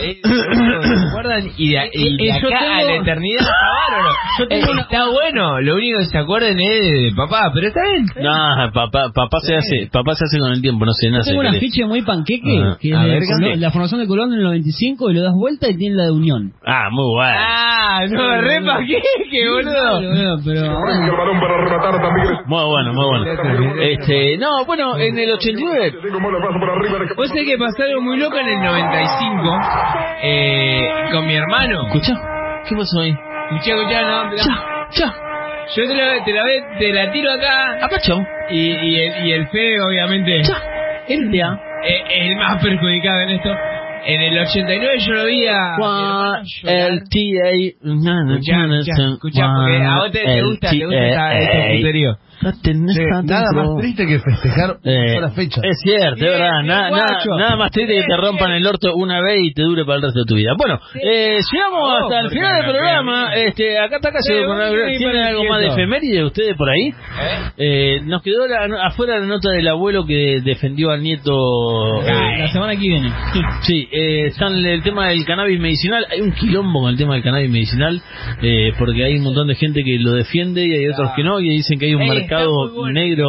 Eh, 0.01 0.21
lo 0.25 0.31
único 0.33 0.81
que 0.81 0.89
¿Se 0.97 1.09
acuerdan? 1.09 1.51
Y 1.57 1.71
de, 1.71 1.91
y 1.93 2.17
de 2.17 2.25
Eh, 2.29 2.33
acá 2.33 2.47
a 2.47 2.79
tengo- 2.79 2.91
la 2.91 2.97
eternidad 3.03 3.41
está 3.41 3.53
bárbaro. 3.91 4.15
Yo 4.39 4.49
tengo 4.49 4.67
Eh, 4.67 4.71
una- 4.73 4.83
Está 4.83 5.09
bueno, 5.11 5.61
lo 5.61 5.75
único 5.77 5.99
que 6.01 6.05
se 6.07 6.19
acuerdan 6.19 6.59
es 6.61 6.81
de 6.81 7.13
papá, 7.17 7.51
pero 7.55 7.69
está 7.69 7.81
bien. 7.91 8.07
No, 8.23 8.73
papá, 8.73 9.11
papá 9.15 9.39
se 9.41 9.55
hace, 9.57 9.89
papá 9.93 10.15
se 10.15 10.25
hace 10.25 10.39
con 10.39 10.53
el 10.53 10.61
tiempo, 10.61 10.85
no 10.85 10.93
se 10.93 11.11
nace. 11.11 11.31
tengo 11.31 11.41
un 11.41 11.47
¿querés? 11.47 11.59
afiche 11.63 11.85
muy 11.87 12.03
panqueque, 12.03 12.59
Ah, 12.63 12.77
que 12.81 12.91
es 12.91 12.95
a 12.97 13.05
ver, 13.05 13.23
Colón- 13.23 13.53
¿qué? 13.53 13.57
la 13.59 13.71
formación 13.71 14.01
de 14.01 14.07
Colón 14.07 14.33
en 14.33 14.39
el 14.39 14.45
95 14.45 15.11
y 15.11 15.15
lo 15.15 15.23
das 15.23 15.33
vuelta 15.35 15.69
y 15.71 15.77
tiene 15.77 15.97
la 15.97 16.05
de 16.05 16.13
Unión. 16.13 16.53
Ah, 16.65 16.89
muy 16.91 17.15
bueno. 17.15 17.37
Ah, 17.39 18.01
no, 18.11 18.41
re 18.41 18.61
pa' 18.63 18.81
qué, 19.31 19.39
qué 19.39 19.49
boludo. 19.49 20.01
pero 20.45 20.81
Muy 22.47 22.65
bueno, 22.65 22.93
muy 22.93 23.05
bueno. 23.07 23.25
Este, 23.83 24.39
no, 24.39 24.65
bueno, 24.65 24.97
en 24.99 25.19
el 25.19 25.33
89. 25.33 25.93
Vos 27.17 27.29
sabés 27.29 27.45
que 27.47 27.59
pasó 27.59 27.83
algo 27.83 28.01
muy 28.03 28.19
loco 28.19 28.39
en 28.39 28.49
el 28.49 28.61
95 28.63 29.61
eh, 30.23 30.89
con 31.13 31.27
mi 31.27 31.35
hermano. 31.35 31.87
¿Escuchá? 31.87 32.15
¿Qué 32.69 32.77
pasó 32.77 33.01
ahí? 33.01 33.11
Escuchá, 33.53 33.75
escuchá, 33.77 34.03
no, 34.03 34.31
mirá. 34.31 34.45
Ya. 34.93 35.15
Yo 35.75 35.87
te 35.87 35.95
la, 35.95 36.25
te 36.25 36.33
la, 36.33 36.45
ve- 36.45 36.65
te 36.79 36.93
la 36.93 37.11
tiro 37.13 37.31
acá. 37.33 37.85
Apacho. 37.87 38.19
Y, 38.51 38.71
y, 38.73 39.01
el, 39.01 39.27
y 39.27 39.33
el 39.33 39.47
Fede, 39.49 39.81
obviamente. 39.81 40.43
El 41.09 41.31
día. 41.31 41.59
eh, 41.85 42.03
el 42.29 42.37
más 42.37 42.63
perjudicado 42.63 43.21
en 43.21 43.31
esto. 43.31 43.51
En 44.05 44.21
el 44.21 44.39
89 44.39 44.99
yo 45.07 45.13
lo 45.13 45.27
vi 45.27 45.47
a. 45.47 45.77
El 46.65 47.01
TA. 47.05 47.51
Escuchá, 48.35 49.05
escuchá, 49.13 49.47
porque 49.55 49.77
a 49.85 49.99
vos 49.99 50.11
te, 50.11 50.43
gusta, 50.43 50.71
te 50.71 50.85
gusta 50.87 51.39
este 51.39 51.77
puterío. 51.77 52.19
Nada 53.25 53.53
más 53.55 53.69
triste 53.81 54.07
que 54.07 54.19
festejar 54.19 54.77
Eh, 54.85 55.19
una 55.19 55.31
fecha. 55.31 55.61
Es 55.65 55.79
cierto, 55.83 56.15
es 56.17 56.21
verdad. 56.21 56.63
Nada, 56.65 56.91
nada, 56.91 57.07
guacho. 57.07 57.31
nada 57.39 57.57
más 57.57 57.71
triste 57.71 57.95
que 57.95 58.03
te 58.03 58.17
rompan 58.17 58.51
el 58.53 58.67
orto 58.67 58.95
una 58.97 59.21
vez 59.21 59.41
y 59.43 59.53
te 59.53 59.63
dure 59.63 59.85
para 59.85 59.97
el 59.97 60.03
resto 60.03 60.21
de 60.21 60.25
tu 60.27 60.35
vida. 60.35 60.53
Bueno, 60.57 60.79
eh, 60.95 61.39
llegamos 61.53 62.03
hasta 62.03 62.21
el 62.21 62.31
final 62.31 62.55
del 62.57 62.65
programa. 62.73 63.35
Este, 63.35 63.79
acá 63.79 63.97
está 63.97 64.11
casi. 64.13 64.33
Sí, 64.33 64.99
¿Tienen 64.99 65.23
algo 65.23 65.45
más 65.45 65.61
de 65.61 65.67
efeméride 65.69 66.25
ustedes 66.25 66.57
por 66.57 66.69
ahí? 66.69 66.93
Eh, 67.57 68.01
nos 68.05 68.23
quedó 68.23 68.47
la- 68.47 68.87
afuera 68.87 69.19
la 69.19 69.27
nota 69.27 69.51
del 69.51 69.69
abuelo 69.69 70.05
que 70.07 70.41
defendió 70.45 70.91
al 70.91 71.03
nieto. 71.03 71.33
eh, 72.03 72.39
La 72.39 72.49
semana 72.49 72.73
que 72.75 72.81
viene. 72.89 73.13
Sí, 73.63 73.89
eh, 73.93 74.27
están 74.27 74.55
el 74.55 74.83
tema 74.83 75.09
del 75.09 75.25
cannabis 75.25 75.61
medicinal. 75.61 76.07
Hay 76.11 76.21
un 76.21 76.33
quilombo 76.33 76.81
con 76.83 76.91
el 76.91 76.97
tema 76.97 77.15
del 77.15 77.23
cannabis 77.23 77.51
medicinal, 77.51 78.01
eh, 78.43 78.73
porque 78.79 79.05
hay 79.05 79.17
un 79.17 79.25
montón 79.25 79.47
de 79.49 79.55
gente 79.55 79.83
que 79.85 79.99
lo 79.99 80.13
defiende 80.13 80.65
y 80.67 80.73
hay 80.73 80.89
otros 80.89 81.11
que 81.17 81.23
no, 81.23 81.41
y 81.41 81.49
dicen 81.49 81.79
que 81.79 81.87
hay 81.87 81.95
un 81.95 82.03
Eh, 82.03 82.07
mercado 82.37 82.89
negro. 82.93 83.29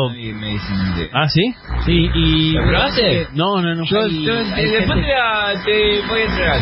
Ah, 1.13 1.27
sí. 1.27 1.53
Sí, 1.85 2.09
y. 2.15 2.51
¿Lo 2.53 2.63
probaste? 2.67 3.27
No, 3.33 3.61
no, 3.61 3.75
no. 3.75 3.83
Yo, 3.85 4.01
Hay- 4.01 4.23
yo- 4.25 4.33
hay 4.55 4.65
después 4.69 5.01
te, 5.01 5.07
la- 5.07 5.61
te 5.65 6.01
voy 6.07 6.19
a 6.21 6.25
entregar. 6.25 6.59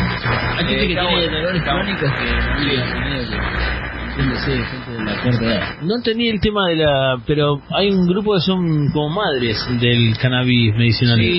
Hay 0.58 0.64
gente 0.66 0.84
Eh, 0.84 0.86
que 0.86 0.92
está 0.94 1.06
tiene 1.06 1.14
bueno, 1.22 1.36
dolores 1.36 1.60
está 1.60 1.72
bueno. 1.74 1.84
crónicos 1.84 2.12
que 2.12 2.24
no 2.24 2.60
medio 3.00 3.30
que. 3.30 3.36
Entendí 5.96 6.28
el 6.28 6.40
tema 6.40 6.68
de 6.68 6.76
la. 6.76 7.16
Pero 7.26 7.60
hay 7.74 7.90
un 7.90 8.06
grupo 8.06 8.34
que 8.34 8.40
son 8.40 8.90
como 8.92 9.08
madres 9.08 9.56
del 9.80 10.16
cannabis 10.18 10.74
medicinal. 10.76 11.18
y. 11.20 11.38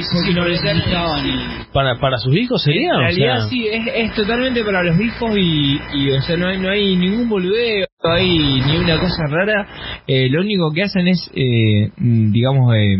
¿Para, 1.71 1.99
¿Para 1.99 2.17
sus 2.17 2.35
hijos 2.35 2.63
sería? 2.63 2.91
En 2.93 2.95
O 2.97 2.99
realidad 3.01 3.37
sea, 3.41 3.47
sí, 3.49 3.67
es, 3.67 3.81
es 3.93 4.15
totalmente 4.15 4.63
para 4.63 4.83
los 4.83 4.99
hijos 4.99 5.31
y, 5.37 5.79
y 5.93 6.11
o 6.11 6.21
sea, 6.21 6.35
no 6.37 6.47
hay, 6.47 6.57
no 6.57 6.69
hay 6.69 6.95
ningún 6.95 7.29
boludeo. 7.29 7.85
Hay 8.11 8.61
ni 8.61 8.77
una 8.77 8.99
cosa 8.99 9.27
rara, 9.29 9.65
eh, 10.07 10.27
lo 10.29 10.41
único 10.41 10.71
que 10.71 10.83
hacen 10.83 11.07
es, 11.07 11.31
eh, 11.33 11.89
mm, 11.95 12.31
digamos, 12.31 12.75
eh, 12.75 12.97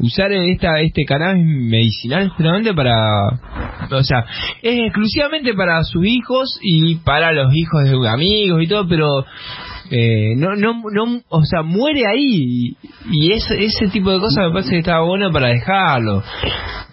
usar 0.00 0.32
esta 0.32 0.80
este 0.80 1.04
cannabis 1.04 1.44
medicinal 1.44 2.28
justamente 2.30 2.74
para, 2.74 3.28
o 3.90 4.02
sea, 4.02 4.24
es 4.62 4.80
exclusivamente 4.80 5.54
para 5.54 5.82
sus 5.84 6.04
hijos 6.04 6.58
y 6.62 6.96
para 6.96 7.32
los 7.32 7.54
hijos 7.54 7.84
de 7.84 8.08
amigos 8.08 8.62
y 8.62 8.66
todo, 8.66 8.88
pero 8.88 9.24
eh, 9.92 10.34
no, 10.36 10.54
no, 10.56 10.72
no, 10.90 11.20
o 11.28 11.42
sea, 11.44 11.62
muere 11.62 12.06
ahí 12.06 12.74
y, 12.74 12.76
y 13.10 13.32
ese, 13.32 13.62
ese 13.62 13.88
tipo 13.88 14.10
de 14.10 14.18
cosas 14.20 14.46
me 14.46 14.52
parece 14.52 14.70
que 14.70 14.78
estaba 14.78 15.04
bueno 15.06 15.30
para 15.30 15.48
dejarlo. 15.48 16.22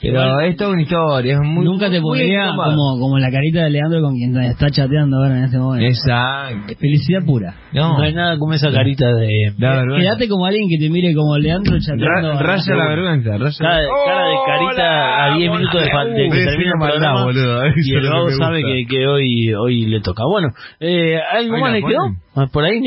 Pero 0.02 0.14
Igual- 0.24 0.46
es 0.48 0.56
toda 0.56 0.70
una 0.72 0.82
historia, 0.82 1.34
es 1.34 1.40
muy 1.42 1.66
Nunca 1.66 1.90
te 1.90 2.00
pondría 2.00 2.52
como, 2.56 3.00
como 3.00 3.20
la 3.20 3.30
carita 3.32 3.64
de 3.64 3.70
Leandro 3.70 4.02
con 4.02 4.16
quien 4.16 4.36
está 4.38 4.70
chateando 4.70 5.18
ahora 5.18 5.38
en 5.40 5.44
este 5.46 5.58
momento. 5.58 5.86
Exacto. 5.88 6.74
Felicidad 6.80 7.20
pura. 7.26 7.54
No. 7.74 8.00
hay 8.02 8.14
nada 8.14 8.38
como 8.38 8.54
esa 8.54 8.72
carita 8.72 9.06
de... 9.14 9.54
Quédate 9.58 10.28
como 10.30 10.46
alguien 10.46 10.68
que 10.70 10.78
te 10.78 10.90
mire 10.90 11.14
como 11.14 11.38
Leandro 11.38 11.78
chateando. 11.80 12.34
Ra- 12.34 12.40
raya 12.42 12.76
la 12.76 12.88
vergüenza, 12.88 13.38
raya 13.38 13.58
Cara, 13.60 13.82
cara 14.06 14.28
de 14.28 14.36
carita 14.46 15.26
a 15.26 15.38
10 15.38 15.52
minutos 15.52 15.82
de, 15.82 15.90
que 15.90 16.36
Ves, 16.36 16.46
termine 16.46 16.72
el 16.72 16.80
programa 16.80 17.24
boludo, 17.26 17.62
y 17.76 17.94
el 17.96 18.10
vago 18.10 18.30
sabe 18.38 18.62
que, 18.64 18.86
que 18.90 19.08
hoy 19.08 19.54
hoy 19.54 19.86
le 19.86 20.00
toca. 20.02 20.24
Bueno, 20.30 20.50
eh, 20.80 21.20
¿algo 21.34 21.58
más 21.58 21.74
le 21.74 21.82
quedó? 21.82 22.48
¿Por 22.54 22.64
ahí, 22.64 22.80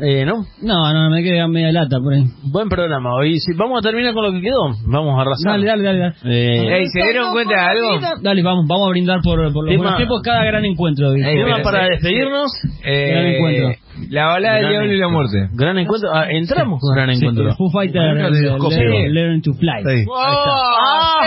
Eh, 0.00 0.24
¿No? 0.24 0.44
No, 0.62 0.92
no, 0.92 1.10
me 1.10 1.22
queda 1.22 1.46
media 1.48 1.70
lata 1.72 1.98
por 2.02 2.12
ahí. 2.12 2.24
Buen 2.50 2.68
programa. 2.68 3.14
Hoy 3.14 3.38
sí, 3.38 3.52
vamos 3.56 3.78
a 3.78 3.82
terminar 3.82 4.12
con 4.14 4.24
lo 4.24 4.32
que 4.32 4.40
quedó. 4.40 4.70
Vamos 4.86 5.18
a 5.18 5.22
arrasar. 5.22 5.52
Dale, 5.52 5.66
dale, 5.66 5.82
dale. 5.84 5.98
dale. 5.98 6.14
Eh, 6.24 6.78
Ey, 6.80 6.86
¿se 6.86 7.02
dieron 7.02 7.32
cuenta 7.32 7.54
de 7.54 7.60
algo? 7.60 7.88
Dale, 8.22 8.42
vamos, 8.42 8.64
vamos 8.68 8.86
a 8.88 8.90
brindar 8.90 9.20
por, 9.22 9.52
por 9.52 9.64
los 9.66 9.76
buenos 9.76 9.96
tiempos 9.96 10.20
cada 10.22 10.44
gran 10.44 10.64
encuentro. 10.64 11.12
Ey, 11.12 11.22
tema 11.22 11.58
para 11.62 11.86
despedirnos. 11.88 12.50
Eh, 12.84 13.08
Gran 13.10 13.26
encuentro. 13.26 13.68
La 14.10 14.26
balada 14.26 14.56
del 14.58 14.68
diablo 14.68 14.92
y 14.92 14.98
la 14.98 15.08
muerte. 15.08 15.48
Gran 15.54 15.76
encuentro. 15.78 16.10
Ah, 16.14 16.26
entramos 16.30 16.80
con 16.80 16.94
gran 16.94 17.10
Sí, 17.14 17.24
encuentro. 17.24 17.54
Foo 17.56 17.68
Fighter. 17.70 18.00
Learn- 18.00 19.42
to 19.42 19.52
Fly. 19.54 20.06
¡Oh! 20.08 20.14
Ah, 20.16 21.20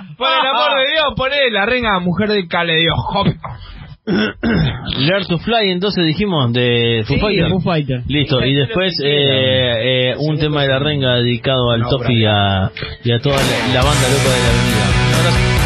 sí. 0.00 0.14
Por 0.16 0.26
el 0.28 0.46
amor 0.46 0.78
de 0.78 0.84
Dios, 0.92 1.12
poné 1.16 1.50
la 1.50 1.66
renga 1.66 1.98
mujer 2.00 2.28
de 2.30 2.46
Caleidoscopio. 2.48 3.34
Learn 4.08 5.26
to 5.28 5.38
Fly, 5.38 5.70
entonces 5.70 6.06
dijimos, 6.06 6.52
de 6.52 7.04
Foo 7.06 7.14
Sí, 7.14 7.20
Fighter. 7.20 7.50
Foo 7.50 7.60
Fighter. 7.60 8.02
Listo, 8.06 8.44
y 8.44 8.54
después 8.54 8.98
eh, 9.04 10.12
eh, 10.12 10.14
un 10.18 10.38
tema 10.38 10.62
de 10.62 10.68
la 10.68 10.78
renga 10.78 11.16
dedicado 11.16 11.70
al 11.70 11.82
y 12.08 12.24
a, 12.24 12.70
y 13.04 13.12
a 13.12 13.18
toda 13.18 13.36
la, 13.36 13.74
la 13.74 13.82
banda 13.82 14.08
loca 14.08 14.30
de 14.30 14.40
la 14.40 14.48
avenida. 14.48 15.57